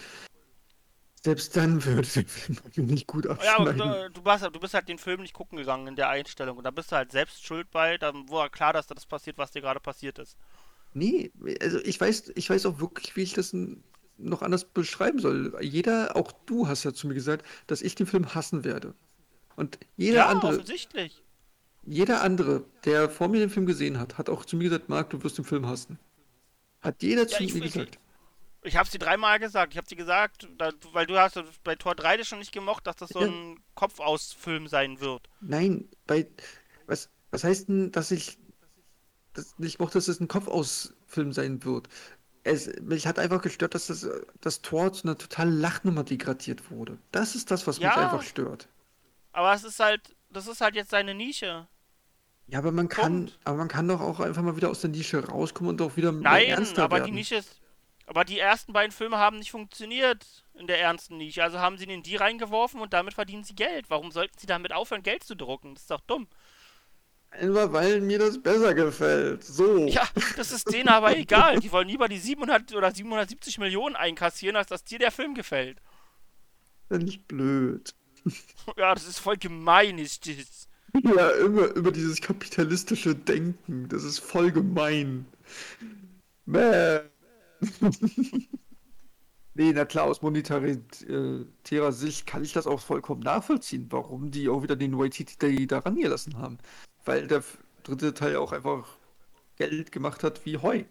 selbst 1.24 1.55
dann 1.55 1.86
würde 1.86 2.07
der 2.07 2.26
Film 2.26 2.59
nicht 2.88 3.07
gut 3.07 3.28
abschneiden. 3.28 3.78
Ja, 3.78 3.86
aber 3.86 4.09
du, 4.09 4.11
du, 4.11 4.26
warst, 4.26 4.43
du 4.43 4.59
bist 4.59 4.74
halt 4.74 4.89
den 4.89 4.97
Film 4.97 5.22
nicht 5.22 5.34
gucken 5.34 5.57
gegangen 5.57 5.88
in 5.88 5.95
der 5.95 6.09
Einstellung 6.09 6.57
und 6.57 6.63
da 6.63 6.72
bist 6.72 6.91
du 6.91 6.95
halt 6.95 7.11
selbst 7.11 7.45
schuld 7.45 7.69
bei, 7.72 7.97
dann 7.97 8.30
war 8.30 8.49
klar, 8.49 8.74
dass 8.74 8.88
das 8.88 9.05
passiert, 9.05 9.38
was 9.38 9.51
dir 9.51 9.61
gerade 9.61 9.80
passiert 9.80 10.17
ist. 10.19 10.36
Nee, 10.93 11.32
also 11.61 11.80
ich 11.80 12.01
weiß, 12.01 12.34
ich 12.36 12.49
weiß 12.49 12.65
auch 12.65 12.80
wirklich, 12.80 13.15
wie 13.15 13.22
ich 13.22 13.34
das 13.34 13.55
noch 14.17 14.41
anders 14.41 14.65
beschreiben 14.65 15.19
soll. 15.19 15.55
Jeder, 15.61 16.15
auch 16.15 16.32
du 16.45 16.67
hast 16.67 16.84
ja 16.84 16.93
zu 16.93 17.07
mir 17.07 17.13
gesagt, 17.13 17.45
dass 17.67 17.82
ich 17.82 17.95
den 17.95 18.07
Film 18.07 18.34
hassen 18.34 18.63
werde. 18.63 18.93
Und 19.55 19.80
jeder 19.95 20.17
ja, 20.17 20.28
andere. 20.28 20.53
offensichtlich. 20.53 21.22
Jeder 21.84 22.22
andere, 22.22 22.63
der 22.86 23.09
vor 23.09 23.28
mir 23.28 23.39
den 23.39 23.49
Film 23.49 23.65
gesehen 23.65 23.99
hat, 23.99 24.17
hat 24.17 24.30
auch 24.30 24.45
zu 24.45 24.55
mir 24.55 24.65
gesagt, 24.65 24.89
Marc, 24.89 25.09
du 25.11 25.24
wirst 25.24 25.38
den 25.38 25.45
Film 25.45 25.67
hassen. 25.67 25.97
Hat 26.82 27.01
jeder 27.01 27.28
ja, 27.28 27.38
zu 27.38 27.43
mir 27.43 27.59
gesagt. 27.61 27.99
Ich 28.64 28.78
hab's 28.78 28.91
dir 28.91 28.99
dreimal 28.99 29.39
gesagt. 29.39 29.74
Ich 29.74 29.78
hab 29.78 29.88
dir 29.88 29.95
gesagt, 29.95 30.47
da, 30.57 30.72
weil 30.91 31.07
du 31.07 31.18
hast 31.18 31.41
bei 31.64 31.76
Tor 31.76 31.95
3 31.95 32.18
das 32.18 32.28
schon 32.28 32.39
nicht 32.39 32.51
gemocht, 32.51 32.86
dass 32.86 32.95
das 32.95 33.09
so 33.09 33.20
ein 33.20 33.59
Kopfausfilm 33.76 34.68
sein 34.68 34.99
wird. 34.99 35.30
Nein, 35.39 35.89
bei. 36.05 36.28
Was, 36.86 37.09
was 37.32 37.43
heißt 37.43 37.70
denn, 37.70 37.91
dass 37.91 38.12
ich 38.12 38.38
das 39.34 39.57
nicht 39.57 39.80
mochte, 39.80 39.97
dass 39.97 40.07
es 40.07 40.20
ein 40.20 40.28
Kopfausfilm 40.28 41.32
sein 41.32 41.64
wird? 41.64 41.88
Es, 42.43 42.70
mich 42.82 43.07
hat 43.07 43.20
einfach 43.20 43.41
gestört, 43.41 43.76
dass 43.76 43.88
das, 43.88 44.07
das 44.41 44.62
Tor 44.62 44.93
zu 44.93 45.03
einer 45.03 45.18
totalen 45.18 45.59
Lachnummer 45.59 46.03
degradiert 46.03 46.72
wurde. 46.72 46.97
Das 47.12 47.36
ist 47.36 47.51
das, 47.51 47.68
was 47.68 47.78
ja, 47.78 47.89
mich 47.89 47.97
einfach 47.97 48.24
stört. 48.24 48.68
Aber 49.32 49.53
es 49.53 49.64
ist 49.64 49.80
halt, 49.80 50.16
das 50.30 50.47
ist 50.47 50.62
halt 50.62 50.76
jetzt 50.76 50.89
seine 50.89 51.14
Nische. 51.14 51.68
Ja, 52.47 52.59
aber 52.59 52.72
man 52.72 52.89
kann, 52.89 53.28
Punkt. 53.28 53.39
aber 53.43 53.57
man 53.57 53.68
kann 53.68 53.88
doch 53.88 54.01
auch 54.01 54.20
einfach 54.20 54.41
mal 54.41 54.55
wieder 54.55 54.70
aus 54.70 54.82
der 54.82 54.89
Nische 54.89 55.24
rauskommen 55.26 55.72
und 55.72 55.82
auch 55.82 55.95
wieder 55.95 56.12
Nein, 56.12 56.47
ernster 56.47 56.84
aber 56.84 56.97
werden. 56.97 57.05
die 57.07 57.14
Nische 57.14 57.36
ist, 57.36 57.62
aber 58.12 58.26
die 58.26 58.39
ersten 58.39 58.74
beiden 58.74 58.91
Filme 58.91 59.18
haben 59.20 59.39
nicht 59.39 59.51
funktioniert 59.51 60.43
in 60.55 60.68
der 60.68 60.82
ernsten 60.82 61.16
Nische. 61.16 61.41
Also 61.43 61.59
haben 61.59 61.78
sie 61.78 61.86
in 61.86 62.03
die 62.03 62.18
reingeworfen 62.18 62.82
und 62.82 62.91
damit 62.91 63.14
verdienen 63.14 63.45
sie 63.45 63.55
Geld. 63.55 63.89
Warum 63.89 64.12
sollten 64.12 64.38
sie 64.38 64.47
damit 64.47 64.74
aufhören, 64.74 65.01
Geld 65.01 65.24
zu 65.24 65.34
drucken? 65.34 65.76
Das 65.76 65.84
ist 65.84 65.91
doch 65.91 66.01
dumm. 66.01 66.28
Einfach 67.30 67.72
weil 67.72 68.01
mir 68.01 68.20
das 68.20 68.43
besser 68.43 68.74
gefällt. 68.74 69.45
So. 69.45 69.88
Ja, 69.88 70.05
das 70.36 70.51
ist 70.51 70.74
denen 70.74 70.89
aber 70.89 71.16
egal. 71.18 71.62
Die 71.62 71.72
wollen 71.72 71.88
lieber 71.88 72.09
die 72.09 72.18
700 72.18 72.76
oder 72.76 72.91
770 72.91 73.59
Millionen 73.59 73.95
einkassieren, 73.95 74.57
als 74.57 74.68
dass 74.68 74.84
dir 74.84 74.99
der 74.99 75.12
Film 75.12 75.34
gefällt. 75.34 75.78
Das 76.89 77.01
ist 77.01 77.26
blöd. 77.30 77.95
Ja, 78.78 78.93
das 78.93 79.07
ist 79.07 79.20
voll 79.20 79.38
gemein, 79.38 79.97
ist 79.97 80.28
das. 80.28 80.68
Ja, 81.01 81.30
immer 81.30 81.68
über 81.76 81.93
dieses 81.93 82.20
kapitalistische 82.20 83.16
Denken. 83.16 83.88
Das 83.88 84.03
ist 84.03 84.20
voll 84.20 84.51
gemein. 84.51 85.26
Bäh. 86.45 86.99
nee, 89.53 89.72
na 89.74 89.86
klar, 89.86 90.05
aus 90.05 90.22
monetärer 90.22 91.91
Sicht 91.91 92.28
kann 92.28 92.43
ich 92.43 92.53
das 92.53 92.68
auch 92.68 92.80
vollkommen 92.80 93.22
nachvollziehen, 93.22 93.88
warum 93.89 94.32
die 94.32 94.49
auch 94.49 94.64
wieder 94.64 94.76
den 94.76 94.97
Waititi 94.97 95.68
da 95.68 95.80
rangelassen 95.80 96.38
haben. 96.38 96.57
Weil 97.05 97.28
der 97.28 97.43
dritte 97.84 98.14
Teil 98.14 98.36
auch 98.36 98.51
einfach 98.51 98.97
Geld 99.57 99.91
gemacht 99.91 100.24
hat 100.24 100.45
wie 100.45 100.57
Heu. 100.57 100.84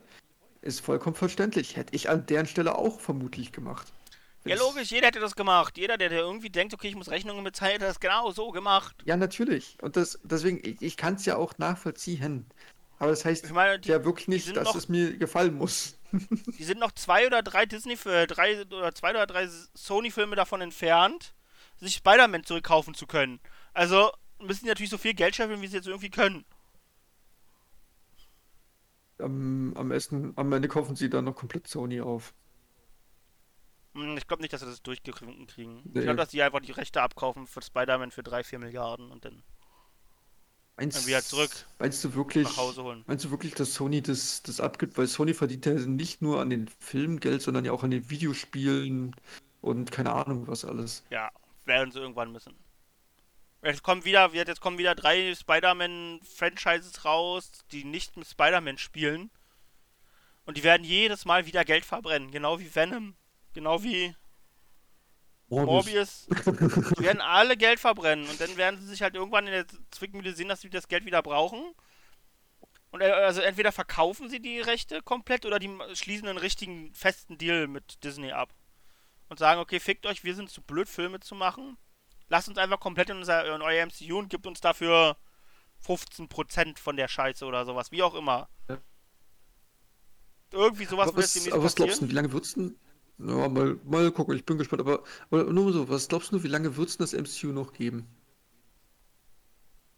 Ist 0.62 0.80
vollkommen 0.80 1.16
verständlich. 1.16 1.76
Hätte 1.76 1.94
ich 1.96 2.10
an 2.10 2.26
deren 2.26 2.46
Stelle 2.46 2.76
auch 2.76 3.00
vermutlich 3.00 3.52
gemacht. 3.52 3.92
Ja, 4.44 4.56
logisch, 4.56 4.90
jeder 4.90 5.08
hätte 5.08 5.20
das 5.20 5.34
gemacht. 5.36 5.76
Jeder, 5.76 5.98
der, 5.98 6.08
der 6.08 6.20
irgendwie 6.20 6.48
denkt, 6.48 6.72
okay, 6.72 6.88
ich 6.88 6.96
muss 6.96 7.10
Rechnungen 7.10 7.44
bezahlen, 7.44 7.74
hat 7.74 7.82
das 7.82 8.00
genau 8.00 8.30
so 8.30 8.50
gemacht. 8.50 8.96
Ja, 9.04 9.16
natürlich. 9.16 9.76
Und 9.82 9.96
das, 9.96 10.18
deswegen, 10.22 10.60
ich, 10.62 10.80
ich 10.80 10.96
kann 10.96 11.14
es 11.14 11.26
ja 11.26 11.36
auch 11.36 11.58
nachvollziehen. 11.58 12.46
Aber 12.98 13.10
das 13.10 13.24
heißt 13.24 13.50
meine, 13.52 13.78
die, 13.78 13.90
ja 13.90 14.04
wirklich 14.04 14.28
nicht, 14.28 14.56
dass 14.56 14.68
noch, 14.68 14.76
es 14.76 14.88
mir 14.88 15.16
gefallen 15.16 15.54
muss. 15.54 15.98
die 16.58 16.64
sind 16.64 16.80
noch 16.80 16.92
zwei 16.92 17.26
oder 17.26 17.42
drei 17.42 17.66
Disney 17.66 17.96
für 17.96 18.26
drei 18.26 18.62
oder 18.62 18.94
zwei 18.94 19.10
oder 19.10 19.26
drei 19.26 19.48
Sony-Filme 19.74 20.36
davon 20.36 20.60
entfernt, 20.60 21.34
sich 21.78 21.94
Spider-Man 21.96 22.44
zurückkaufen 22.44 22.94
zu 22.94 23.06
können. 23.06 23.40
Also 23.72 24.10
müssen 24.40 24.64
die 24.64 24.68
natürlich 24.70 24.90
so 24.90 24.98
viel 24.98 25.14
Geld 25.14 25.36
scheffeln, 25.36 25.60
wie 25.62 25.66
sie 25.66 25.76
jetzt 25.76 25.86
irgendwie 25.86 26.10
können. 26.10 26.44
Am, 29.18 29.74
am, 29.76 29.90
Essen, 29.92 30.32
am 30.36 30.52
Ende 30.52 30.66
kaufen 30.68 30.96
sie 30.96 31.10
dann 31.10 31.26
noch 31.26 31.34
komplett 31.36 31.68
Sony 31.68 32.00
auf. 32.00 32.34
Hm, 33.94 34.16
Ich 34.16 34.26
glaube 34.26 34.42
nicht, 34.42 34.52
dass 34.52 34.60
sie 34.60 34.66
das 34.66 34.82
durchgewunken 34.82 35.46
kriegen. 35.46 35.82
Nee. 35.84 36.00
Ich 36.00 36.04
glaube, 36.04 36.16
dass 36.16 36.30
die 36.30 36.42
einfach 36.42 36.60
die 36.60 36.72
Rechte 36.72 37.02
abkaufen 37.02 37.46
für 37.46 37.62
Spider-Man 37.62 38.10
für 38.10 38.22
3, 38.22 38.44
4 38.44 38.58
Milliarden 38.58 39.10
und 39.10 39.24
dann 39.24 39.42
Meinst, 40.80 40.96
irgendwie 40.96 41.14
halt 41.14 41.24
zurück 41.24 41.50
Meinst 41.78 42.02
du 42.04 42.14
wirklich, 42.14 42.44
nach 42.44 42.56
Hause 42.56 42.82
holen. 42.82 43.04
meinst 43.06 43.26
du 43.26 43.30
wirklich, 43.30 43.52
dass 43.52 43.74
Sony 43.74 44.00
das, 44.00 44.42
das 44.42 44.60
abgibt? 44.60 44.96
Weil 44.96 45.06
Sony 45.06 45.34
verdient 45.34 45.66
ja 45.66 45.74
nicht 45.74 46.22
nur 46.22 46.40
an 46.40 46.48
den 46.48 46.68
Filmen 46.78 47.20
Geld, 47.20 47.42
sondern 47.42 47.66
ja 47.66 47.72
auch 47.72 47.84
an 47.84 47.90
den 47.90 48.08
Videospielen 48.08 49.14
und 49.60 49.92
keine 49.92 50.12
Ahnung 50.12 50.48
was 50.48 50.64
alles. 50.64 51.04
Ja, 51.10 51.30
werden 51.66 51.92
sie 51.92 51.98
irgendwann 51.98 52.32
müssen. 52.32 52.54
Jetzt 53.62 53.82
kommen 53.82 54.06
wieder, 54.06 54.32
jetzt 54.32 54.62
kommen 54.62 54.78
wieder 54.78 54.94
drei 54.94 55.34
Spider-Man-Franchises 55.34 57.04
raus, 57.04 57.50
die 57.72 57.84
nicht 57.84 58.16
mit 58.16 58.26
Spider-Man 58.26 58.78
spielen. 58.78 59.30
Und 60.46 60.56
die 60.56 60.62
werden 60.62 60.82
jedes 60.82 61.26
Mal 61.26 61.44
wieder 61.44 61.66
Geld 61.66 61.84
verbrennen. 61.84 62.30
Genau 62.30 62.58
wie 62.58 62.74
Venom. 62.74 63.14
Genau 63.52 63.82
wie 63.82 64.14
Morbius. 65.50 66.26
die 66.28 67.04
werden 67.04 67.20
alle 67.20 67.56
Geld 67.56 67.80
verbrennen. 67.80 68.28
Und 68.28 68.40
dann 68.40 68.56
werden 68.56 68.80
sie 68.80 68.86
sich 68.86 69.02
halt 69.02 69.14
irgendwann 69.14 69.46
in 69.46 69.52
der 69.52 69.66
Zwickmühle 69.90 70.32
sehen, 70.32 70.48
dass 70.48 70.60
sie 70.60 70.70
das 70.70 70.88
Geld 70.88 71.04
wieder 71.04 71.22
brauchen. 71.22 71.74
Und 72.90 73.00
äh, 73.00 73.10
also 73.10 73.40
entweder 73.40 73.72
verkaufen 73.72 74.28
sie 74.28 74.40
die 74.40 74.60
Rechte 74.60 75.02
komplett 75.02 75.44
oder 75.44 75.58
die 75.58 75.70
schließen 75.94 76.28
einen 76.28 76.38
richtigen 76.38 76.94
festen 76.94 77.36
Deal 77.36 77.66
mit 77.66 78.02
Disney 78.04 78.32
ab. 78.32 78.54
Und 79.28 79.38
sagen, 79.38 79.60
okay, 79.60 79.78
fickt 79.78 80.06
euch, 80.06 80.24
wir 80.24 80.34
sind 80.34 80.50
zu 80.50 80.62
blöd, 80.62 80.88
Filme 80.88 81.20
zu 81.20 81.34
machen. 81.34 81.76
Lasst 82.28 82.48
uns 82.48 82.58
einfach 82.58 82.80
komplett 82.80 83.10
in, 83.10 83.18
unser, 83.18 83.54
in 83.54 83.62
euer 83.62 83.86
MCU 83.86 84.18
und 84.18 84.28
gibt 84.28 84.46
uns 84.46 84.60
dafür 84.60 85.16
15% 85.86 86.78
von 86.78 86.96
der 86.96 87.08
Scheiße 87.08 87.44
oder 87.44 87.64
sowas, 87.64 87.92
wie 87.92 88.02
auch 88.02 88.14
immer. 88.14 88.48
Ja. 88.68 88.78
Irgendwie 90.52 90.84
sowas 90.84 91.08
Aber 91.08 91.16
wird 91.16 91.24
was, 91.24 91.32
demnächst 91.34 91.52
aber 91.54 91.64
was 91.64 91.74
glaubst 91.74 91.96
du, 91.96 92.00
passieren. 92.00 92.10
wie 92.10 92.14
lange 92.14 92.32
wird's 92.32 92.54
denn? 92.54 92.76
Ja, 93.26 93.48
mal, 93.48 93.78
mal 93.84 94.10
gucken, 94.12 94.34
ich 94.36 94.44
bin 94.44 94.58
gespannt. 94.58 94.80
Aber, 94.80 95.02
aber 95.30 95.52
nur 95.52 95.72
so, 95.72 95.88
was 95.88 96.08
glaubst 96.08 96.32
du, 96.32 96.42
wie 96.42 96.48
lange 96.48 96.76
wird's 96.76 96.96
denn 96.96 97.04
das 97.04 97.12
MCU 97.12 97.52
noch 97.52 97.72
geben? 97.72 98.06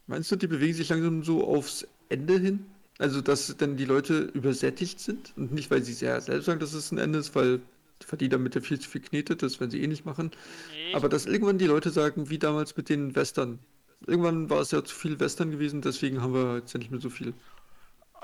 Meinst 0.07 0.31
du, 0.31 0.35
die 0.35 0.47
bewegen 0.47 0.73
sich 0.73 0.89
langsam 0.89 1.23
so 1.23 1.45
aufs 1.47 1.87
Ende 2.09 2.37
hin? 2.37 2.65
Also, 2.99 3.21
dass 3.21 3.55
dann 3.57 3.77
die 3.77 3.85
Leute 3.85 4.19
übersättigt 4.33 4.99
sind? 4.99 5.33
Und 5.37 5.53
nicht, 5.53 5.71
weil 5.71 5.83
sie 5.83 5.93
sehr 5.93 6.19
selbst 6.21 6.45
sagen, 6.45 6.59
dass 6.59 6.73
es 6.73 6.91
ein 6.91 6.97
Ende 6.97 7.19
ist, 7.19 7.35
weil 7.35 7.61
die 8.01 8.05
verdienen 8.07 8.31
damit 8.31 8.55
ja 8.55 8.61
viel 8.61 8.79
zu 8.79 8.89
viel 8.89 9.01
Knete, 9.01 9.35
das 9.35 9.59
werden 9.59 9.71
sie 9.71 9.81
eh 9.81 9.87
nicht 9.87 10.05
machen. 10.05 10.31
Nee, 10.71 10.93
Aber 10.93 11.09
dass 11.09 11.25
irgendwann 11.25 11.57
die 11.57 11.65
Leute 11.67 11.89
sagen, 11.89 12.29
wie 12.29 12.39
damals 12.39 12.75
mit 12.75 12.89
den 12.89 13.15
Western. 13.15 13.59
Irgendwann 14.05 14.49
war 14.49 14.59
es 14.61 14.71
ja 14.71 14.83
zu 14.83 14.93
viel 14.93 15.19
Western 15.19 15.51
gewesen, 15.51 15.81
deswegen 15.81 16.21
haben 16.21 16.33
wir 16.33 16.57
jetzt 16.57 16.73
ja 16.73 16.79
nicht 16.79 16.91
mehr 16.91 16.99
so 16.99 17.09
viel. 17.09 17.33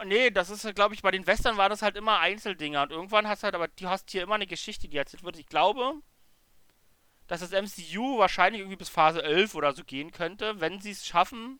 Nee, 0.05 0.31
das 0.31 0.49
ist, 0.49 0.75
glaube 0.75 0.95
ich, 0.95 1.01
bei 1.01 1.11
den 1.11 1.27
Western 1.27 1.57
waren 1.57 1.69
das 1.69 1.81
halt 1.81 1.95
immer 1.95 2.19
Einzeldinger. 2.19 2.83
Und 2.83 2.91
irgendwann 2.91 3.27
hast 3.27 3.43
du 3.43 3.45
halt, 3.45 3.55
aber 3.55 3.67
du 3.67 3.89
hast 3.89 4.09
hier 4.11 4.23
immer 4.23 4.35
eine 4.35 4.47
Geschichte, 4.47 4.87
die 4.87 4.97
erzählt 4.97 5.23
wird. 5.23 5.37
Ich 5.37 5.47
glaube, 5.47 6.01
dass 7.27 7.41
das 7.41 7.51
MCU 7.51 8.17
wahrscheinlich 8.17 8.61
irgendwie 8.61 8.77
bis 8.77 8.89
Phase 8.89 9.23
11 9.23 9.55
oder 9.55 9.73
so 9.73 9.83
gehen 9.83 10.11
könnte, 10.11 10.59
wenn 10.59 10.81
sie 10.81 10.91
es 10.91 11.05
schaffen, 11.05 11.59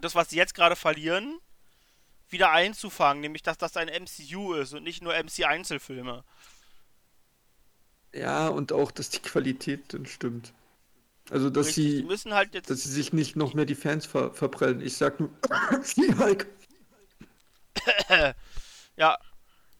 das, 0.00 0.14
was 0.14 0.30
sie 0.30 0.36
jetzt 0.36 0.54
gerade 0.54 0.76
verlieren, 0.76 1.38
wieder 2.28 2.50
einzufangen. 2.50 3.20
Nämlich, 3.20 3.42
dass 3.42 3.58
das 3.58 3.76
ein 3.76 3.88
MCU 3.88 4.54
ist 4.54 4.72
und 4.72 4.84
nicht 4.84 5.02
nur 5.02 5.14
MC-Einzelfilme. 5.14 6.24
Ja, 8.14 8.48
und 8.48 8.72
auch, 8.72 8.90
dass 8.90 9.10
die 9.10 9.20
Qualität 9.20 9.92
dann 9.92 10.06
stimmt. 10.06 10.52
Also, 11.30 11.50
dass 11.50 11.68
Richtig, 11.68 11.96
sie, 11.96 12.02
müssen 12.04 12.32
halt 12.32 12.54
dass 12.70 12.82
sie 12.82 12.90
sich 12.90 13.12
nicht 13.12 13.36
noch 13.36 13.52
mehr 13.52 13.66
die 13.66 13.74
Fans 13.74 14.06
ver 14.06 14.32
verprellen. 14.32 14.80
Ich 14.80 14.96
sag 14.96 15.20
nur, 15.20 15.30
She-Hulk. 15.84 16.46
ja, 18.96 19.18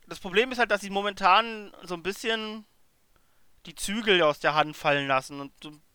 das 0.07 0.21
Problem 0.21 0.53
ist 0.53 0.59
halt, 0.59 0.71
dass 0.71 0.81
sie 0.81 0.91
momentan 0.91 1.73
so 1.83 1.95
ein 1.95 2.03
bisschen 2.03 2.65
die 3.67 3.75
Zügel 3.75 4.23
aus 4.23 4.41
der 4.41 4.55
Hand 4.55 4.77
fallen 4.77 5.07
lassen 5.07 5.41
und 5.41 5.53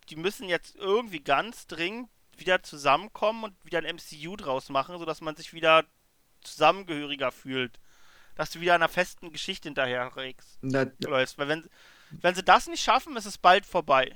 die 0.10 0.16
müssen 0.16 0.48
jetzt 0.50 0.76
irgendwie 0.76 1.22
ganz 1.22 1.68
dringend 1.68 2.10
wieder 2.38 2.64
zusammenkommen 2.64 3.44
und 3.46 3.66
wieder 3.66 3.80
ein 3.80 3.96
MCU 3.96 4.36
draus 4.36 4.70
machen, 4.70 4.98
sodass 4.98 5.22
man 5.22 5.36
sich 5.36 5.54
wieder 5.54 5.86
zusammengehöriger 6.42 7.32
fühlt. 7.32 7.80
Dass 8.36 8.50
du 8.50 8.60
wieder 8.60 8.74
einer 8.74 8.90
festen 8.90 9.32
Geschichte 9.32 9.68
hinterherregst. 9.68 10.58
Na, 10.62 10.88
läufst. 11.04 11.38
Weil 11.38 11.48
wenn, 11.48 11.70
wenn 12.10 12.34
sie 12.34 12.44
das 12.44 12.68
nicht 12.68 12.84
schaffen, 12.84 13.16
ist 13.16 13.26
es 13.26 13.38
bald 13.38 13.66
vorbei. 13.66 14.12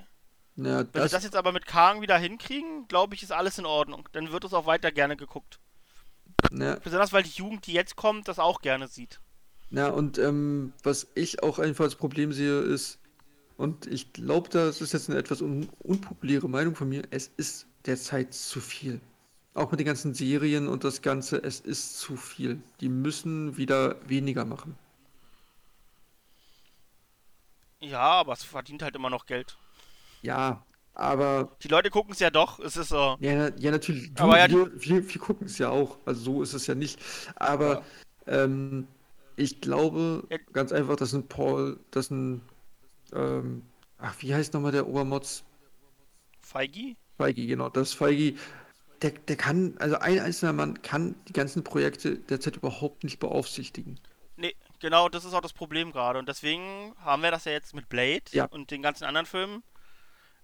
na, 0.55 0.79
Wenn 0.91 1.03
sie 1.03 1.09
das 1.09 1.23
jetzt 1.23 1.35
aber 1.35 1.51
mit 1.51 1.67
Kang 1.67 2.01
wieder 2.01 2.17
hinkriegen, 2.17 2.87
glaube 2.87 3.13
ich, 3.13 3.21
ist 3.21 3.31
alles 3.31 3.59
in 3.59 3.67
Ordnung. 3.67 4.09
Dann 4.13 4.31
wird 4.31 4.43
es 4.43 4.53
auch 4.53 4.65
weiter 4.65 4.91
gerne 4.91 5.15
geguckt. 5.15 5.59
Na, 6.51 6.79
Besonders 6.83 7.13
weil 7.13 7.23
die 7.23 7.29
Jugend, 7.31 7.65
die 7.67 7.73
jetzt 7.73 7.95
kommt, 7.95 8.27
das 8.27 8.39
auch 8.39 8.61
gerne 8.61 8.87
sieht. 8.87 9.19
na, 9.69 9.87
und 9.89 10.17
ähm, 10.17 10.73
was 10.83 11.07
ich 11.15 11.43
auch 11.43 11.59
einfach 11.59 11.85
als 11.85 11.95
Problem 11.95 12.31
sehe, 12.33 12.59
ist, 12.61 12.99
und 13.57 13.87
ich 13.87 14.13
glaube, 14.13 14.49
das 14.49 14.81
ist 14.81 14.93
jetzt 14.93 15.09
eine 15.09 15.17
etwas 15.19 15.41
un 15.41 15.69
unpopuläre 15.79 16.47
Meinung 16.49 16.75
von 16.75 16.89
mir, 16.89 17.03
es 17.11 17.27
ist 17.37 17.67
derzeit 17.85 18.33
zu 18.33 18.61
viel. 18.61 19.01
Auch 19.53 19.71
mit 19.71 19.79
den 19.79 19.87
ganzen 19.87 20.13
Serien 20.13 20.67
und 20.67 20.83
das 20.83 21.01
Ganze, 21.01 21.37
es 21.43 21.59
ist 21.59 21.99
zu 21.99 22.15
viel. 22.17 22.61
Die 22.79 22.89
müssen 22.89 23.57
wieder 23.57 23.95
weniger 24.07 24.45
machen. 24.45 24.77
Ja, 27.79 28.01
aber 28.01 28.33
es 28.33 28.43
verdient 28.43 28.83
halt 28.83 28.95
immer 28.95 29.09
noch 29.09 29.25
Geld. 29.25 29.57
Ja, 30.21 30.63
aber 30.97 31.55
Die 31.61 31.67
Leute 31.67 31.91
gucken 31.91 32.13
es 32.13 32.19
ja 32.19 32.31
doch, 32.31 32.59
es 32.59 32.75
ist 32.75 32.89
so. 32.89 33.17
Ja, 33.19 33.49
ja 33.55 33.71
natürlich. 33.71 34.13
Du, 34.15 34.23
Aber 34.23 34.39
ja, 34.39 34.49
wir, 34.49 34.71
wir, 34.81 35.07
wir 35.13 35.21
gucken 35.21 35.45
es 35.45 35.59
ja 35.59 35.69
auch. 35.69 35.97
Also 36.05 36.21
so 36.21 36.41
ist 36.41 36.53
es 36.53 36.65
ja 36.65 36.73
nicht. 36.73 36.99
Aber 37.35 37.83
ähm, 38.25 38.87
ich 39.35 39.61
glaube 39.61 40.27
ganz 40.53 40.71
einfach, 40.71 40.95
dass 40.95 41.13
ein 41.13 41.27
Paul, 41.27 41.79
dass 41.91 42.09
ein, 42.09 42.41
ähm, 43.13 43.61
ach, 43.99 44.15
wie 44.19 44.33
heißt 44.33 44.55
nochmal 44.55 44.71
der 44.71 44.87
Obermods? 44.87 45.43
Feigi? 46.41 46.97
Feigi, 47.17 47.45
genau. 47.45 47.69
Das 47.69 47.93
Feigi, 47.93 48.35
der, 49.03 49.11
der 49.11 49.35
kann, 49.35 49.75
also 49.77 49.97
ein 49.99 50.19
einzelner 50.19 50.53
Mann 50.53 50.81
kann 50.81 51.13
die 51.27 51.33
ganzen 51.33 51.63
Projekte 51.63 52.17
derzeit 52.17 52.55
überhaupt 52.57 53.03
nicht 53.03 53.19
beaufsichtigen. 53.19 53.99
Nee, 54.35 54.55
genau, 54.79 55.09
das 55.09 55.25
ist 55.25 55.33
auch 55.35 55.41
das 55.41 55.53
Problem 55.53 55.91
gerade. 55.91 56.17
Und 56.17 56.27
deswegen 56.27 56.95
haben 57.03 57.21
wir 57.21 57.29
das 57.29 57.45
ja 57.45 57.51
jetzt 57.51 57.75
mit 57.75 57.87
Blade 57.87 58.23
Ja. 58.31 58.45
und 58.45 58.71
den 58.71 58.81
ganzen 58.81 59.03
anderen 59.03 59.27
Filmen. 59.27 59.61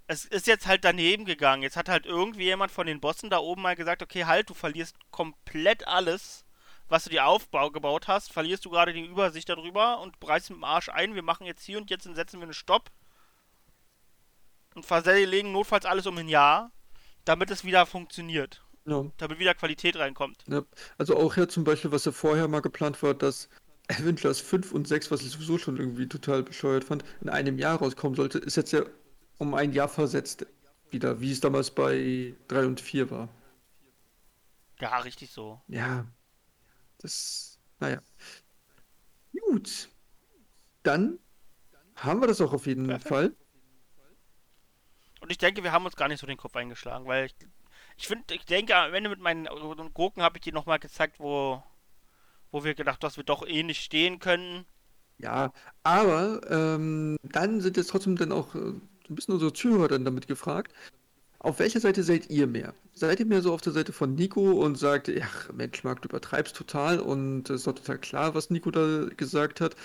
Es 0.07 0.25
ist 0.25 0.47
jetzt 0.47 0.67
halt 0.67 0.83
daneben 0.83 1.25
gegangen. 1.25 1.63
Jetzt 1.63 1.77
hat 1.77 1.89
halt 1.89 2.05
irgendwie 2.05 2.43
jemand 2.43 2.71
von 2.71 2.87
den 2.87 2.99
Bossen 2.99 3.29
da 3.29 3.37
oben 3.37 3.61
mal 3.61 3.75
gesagt, 3.75 4.03
okay, 4.03 4.25
halt, 4.25 4.49
du 4.49 4.53
verlierst 4.53 4.95
komplett 5.11 5.87
alles, 5.87 6.45
was 6.89 7.05
du 7.05 7.09
dir 7.09 7.25
aufgebaut 7.25 8.07
hast, 8.07 8.31
verlierst 8.31 8.65
du 8.65 8.69
gerade 8.69 8.93
die 8.93 9.05
Übersicht 9.05 9.49
darüber 9.49 10.01
und 10.01 10.15
reißt 10.21 10.49
mit 10.49 10.57
dem 10.57 10.63
Arsch 10.63 10.89
ein, 10.89 11.15
wir 11.15 11.23
machen 11.23 11.45
jetzt 11.45 11.63
hier 11.63 11.77
und 11.77 11.89
jetzt 11.89 12.05
und 12.05 12.15
setzen 12.15 12.39
wir 12.39 12.43
einen 12.43 12.53
Stopp 12.53 12.91
und 14.75 14.85
verlegen 14.85 15.51
notfalls 15.51 15.85
alles 15.85 16.05
um 16.05 16.17
ein 16.17 16.27
Jahr, 16.27 16.71
damit 17.25 17.51
es 17.51 17.63
wieder 17.63 17.85
funktioniert. 17.85 18.61
Ja. 18.85 19.05
Damit 19.17 19.39
wieder 19.39 19.53
Qualität 19.53 19.95
reinkommt. 19.95 20.43
Ja, 20.47 20.63
also 20.97 21.15
auch 21.15 21.35
hier 21.35 21.47
zum 21.47 21.63
Beispiel, 21.63 21.91
was 21.91 22.05
ja 22.05 22.11
vorher 22.11 22.47
mal 22.47 22.59
geplant 22.59 23.01
war, 23.01 23.13
dass 23.13 23.49
Avengers 23.87 24.41
5 24.41 24.71
und 24.71 24.87
6, 24.87 25.09
was 25.09 25.21
ich 25.21 25.29
sowieso 25.29 25.57
schon 25.57 25.77
irgendwie 25.77 26.07
total 26.07 26.43
bescheuert 26.43 26.83
fand, 26.83 27.03
in 27.21 27.29
einem 27.29 27.57
Jahr 27.57 27.77
rauskommen 27.77 28.15
sollte, 28.15 28.39
ist 28.39 28.57
jetzt 28.57 28.73
ja 28.73 28.83
um 29.43 29.53
ein 29.53 29.73
Jahr 29.73 29.89
versetzt 29.89 30.45
wieder, 30.89 31.19
wie 31.21 31.31
es 31.31 31.39
damals 31.39 31.71
bei 31.71 32.35
3 32.47 32.65
und 32.65 32.81
4 32.81 33.11
war. 33.11 33.29
Ja, 34.79 34.97
richtig 34.99 35.31
so. 35.31 35.61
Ja, 35.67 36.05
das, 36.99 37.59
naja. 37.79 38.01
Gut. 39.39 39.89
Dann 40.83 41.19
haben 41.95 42.21
wir 42.21 42.27
das 42.27 42.41
auch 42.41 42.53
auf 42.53 42.65
jeden 42.65 42.99
Fall. 42.99 43.35
Und 45.21 45.31
ich 45.31 45.37
denke, 45.37 45.63
wir 45.63 45.71
haben 45.71 45.85
uns 45.85 45.95
gar 45.95 46.07
nicht 46.07 46.19
so 46.19 46.27
den 46.27 46.37
Kopf 46.37 46.55
eingeschlagen, 46.55 47.05
weil 47.05 47.27
ich, 47.27 47.35
ich 47.97 48.07
finde, 48.07 48.33
ich 48.33 48.45
denke, 48.45 48.75
am 48.75 48.93
Ende 48.93 49.09
mit 49.09 49.19
meinen 49.19 49.47
Gurken 49.93 50.21
habe 50.21 50.37
ich 50.37 50.43
dir 50.43 50.53
nochmal 50.53 50.79
gezeigt, 50.79 51.19
wo, 51.19 51.63
wo 52.51 52.63
wir 52.63 52.75
gedacht, 52.75 53.03
dass 53.03 53.17
wir 53.17 53.23
doch 53.23 53.47
eh 53.47 53.63
nicht 53.63 53.83
stehen 53.83 54.19
können. 54.19 54.65
Ja, 55.17 55.53
aber 55.83 56.41
ähm, 56.49 57.17
dann 57.23 57.61
sind 57.61 57.77
jetzt 57.77 57.91
trotzdem 57.91 58.17
dann 58.17 58.31
auch 58.31 58.53
äh, 58.55 58.73
ein 59.13 59.15
bisschen 59.15 59.33
unsere 59.33 59.53
Zuhörer 59.53 59.87
dann 59.87 60.05
damit 60.05 60.27
gefragt. 60.27 60.73
Auf 61.39 61.59
welcher 61.59 61.81
Seite 61.81 62.03
seid 62.03 62.29
ihr 62.29 62.47
mehr? 62.47 62.73
Seid 62.93 63.19
ihr 63.19 63.25
mehr 63.25 63.41
so 63.41 63.53
auf 63.53 63.61
der 63.61 63.73
Seite 63.73 63.91
von 63.91 64.15
Nico 64.15 64.51
und 64.51 64.77
sagt, 64.77 65.11
ach 65.21 65.51
Mensch, 65.51 65.83
Marc, 65.83 66.01
du 66.01 66.07
übertreibst 66.07 66.55
total 66.55 66.99
und 66.99 67.49
es 67.49 67.61
ist 67.61 67.67
doch 67.67 67.75
total 67.75 67.97
klar, 67.97 68.33
was 68.33 68.49
Nico 68.49 68.71
da 68.71 69.07
gesagt 69.17 69.59
hat. 69.59 69.75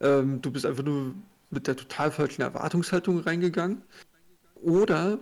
Ähm, 0.00 0.42
du 0.42 0.50
bist 0.50 0.66
einfach 0.66 0.84
nur 0.84 1.14
mit 1.50 1.66
der 1.66 1.76
total 1.76 2.10
falschen 2.10 2.42
Erwartungshaltung 2.42 3.20
reingegangen. 3.20 3.82
Oder 4.56 5.18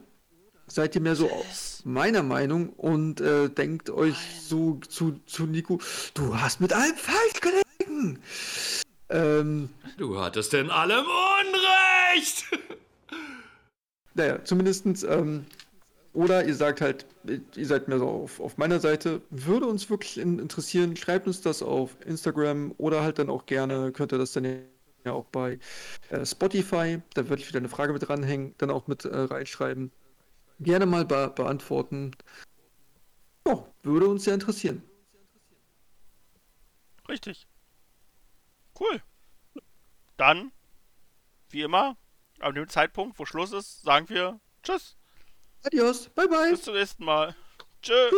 seid 0.66 0.96
ihr 0.96 1.00
mehr 1.00 1.14
so 1.14 1.30
auf 1.30 1.80
meiner 1.84 2.24
Meinung 2.24 2.70
und 2.70 3.20
äh, 3.20 3.48
denkt 3.48 3.88
euch 3.90 4.16
so 4.40 4.80
zu, 4.88 5.20
zu 5.26 5.46
Nico, 5.46 5.80
du 6.14 6.36
hast 6.40 6.60
mit 6.60 6.72
allem 6.72 6.96
falsch 6.96 7.40
gelegen. 7.40 8.18
Ähm, 9.08 9.70
Du 9.98 10.18
hattest 10.18 10.52
in 10.54 10.70
allem 10.70 11.06
Unrecht! 11.06 12.44
Naja, 14.16 14.44
zumindestens, 14.44 15.02
ähm, 15.04 15.46
oder 16.12 16.46
ihr 16.46 16.54
sagt 16.54 16.80
halt, 16.80 17.06
ihr 17.54 17.66
seid 17.66 17.88
mehr 17.88 17.98
so 17.98 18.08
auf, 18.08 18.40
auf 18.40 18.56
meiner 18.56 18.80
Seite. 18.80 19.20
Würde 19.30 19.66
uns 19.66 19.90
wirklich 19.90 20.18
in, 20.18 20.38
interessieren, 20.38 20.96
schreibt 20.96 21.26
uns 21.26 21.42
das 21.42 21.62
auf 21.62 21.96
Instagram 22.04 22.74
oder 22.78 23.02
halt 23.02 23.18
dann 23.18 23.28
auch 23.28 23.46
gerne, 23.46 23.92
könnt 23.92 24.12
ihr 24.12 24.18
das 24.18 24.32
dann 24.32 24.44
ja 24.44 24.56
ja 25.06 25.12
auch 25.12 25.24
bei 25.26 25.58
äh, 26.10 26.26
Spotify. 26.26 27.00
Da 27.14 27.28
würde 27.28 27.40
ich 27.40 27.48
wieder 27.48 27.58
eine 27.58 27.68
Frage 27.68 27.92
mit 27.92 28.06
dranhängen, 28.06 28.54
dann 28.58 28.70
auch 28.70 28.86
mit 28.86 29.04
äh, 29.04 29.16
reinschreiben. 29.16 29.90
Gerne 30.60 30.86
mal 30.86 31.04
be 31.04 31.32
beantworten. 31.34 32.12
Ja, 33.46 33.64
würde 33.82 34.08
uns 34.08 34.24
sehr 34.24 34.34
interessieren. 34.34 34.82
Richtig. 37.08 37.46
Cool. 38.78 39.00
Dann, 40.16 40.50
wie 41.50 41.62
immer, 41.62 41.96
an 42.40 42.54
dem 42.54 42.68
Zeitpunkt, 42.68 43.18
wo 43.18 43.24
Schluss 43.24 43.52
ist, 43.52 43.82
sagen 43.82 44.08
wir 44.08 44.40
Tschüss. 44.62 44.96
Adios. 45.64 46.08
Bye 46.10 46.28
bye. 46.28 46.50
Bis 46.50 46.62
zum 46.62 46.74
nächsten 46.74 47.04
Mal. 47.04 47.34
Tschüss. 47.82 48.12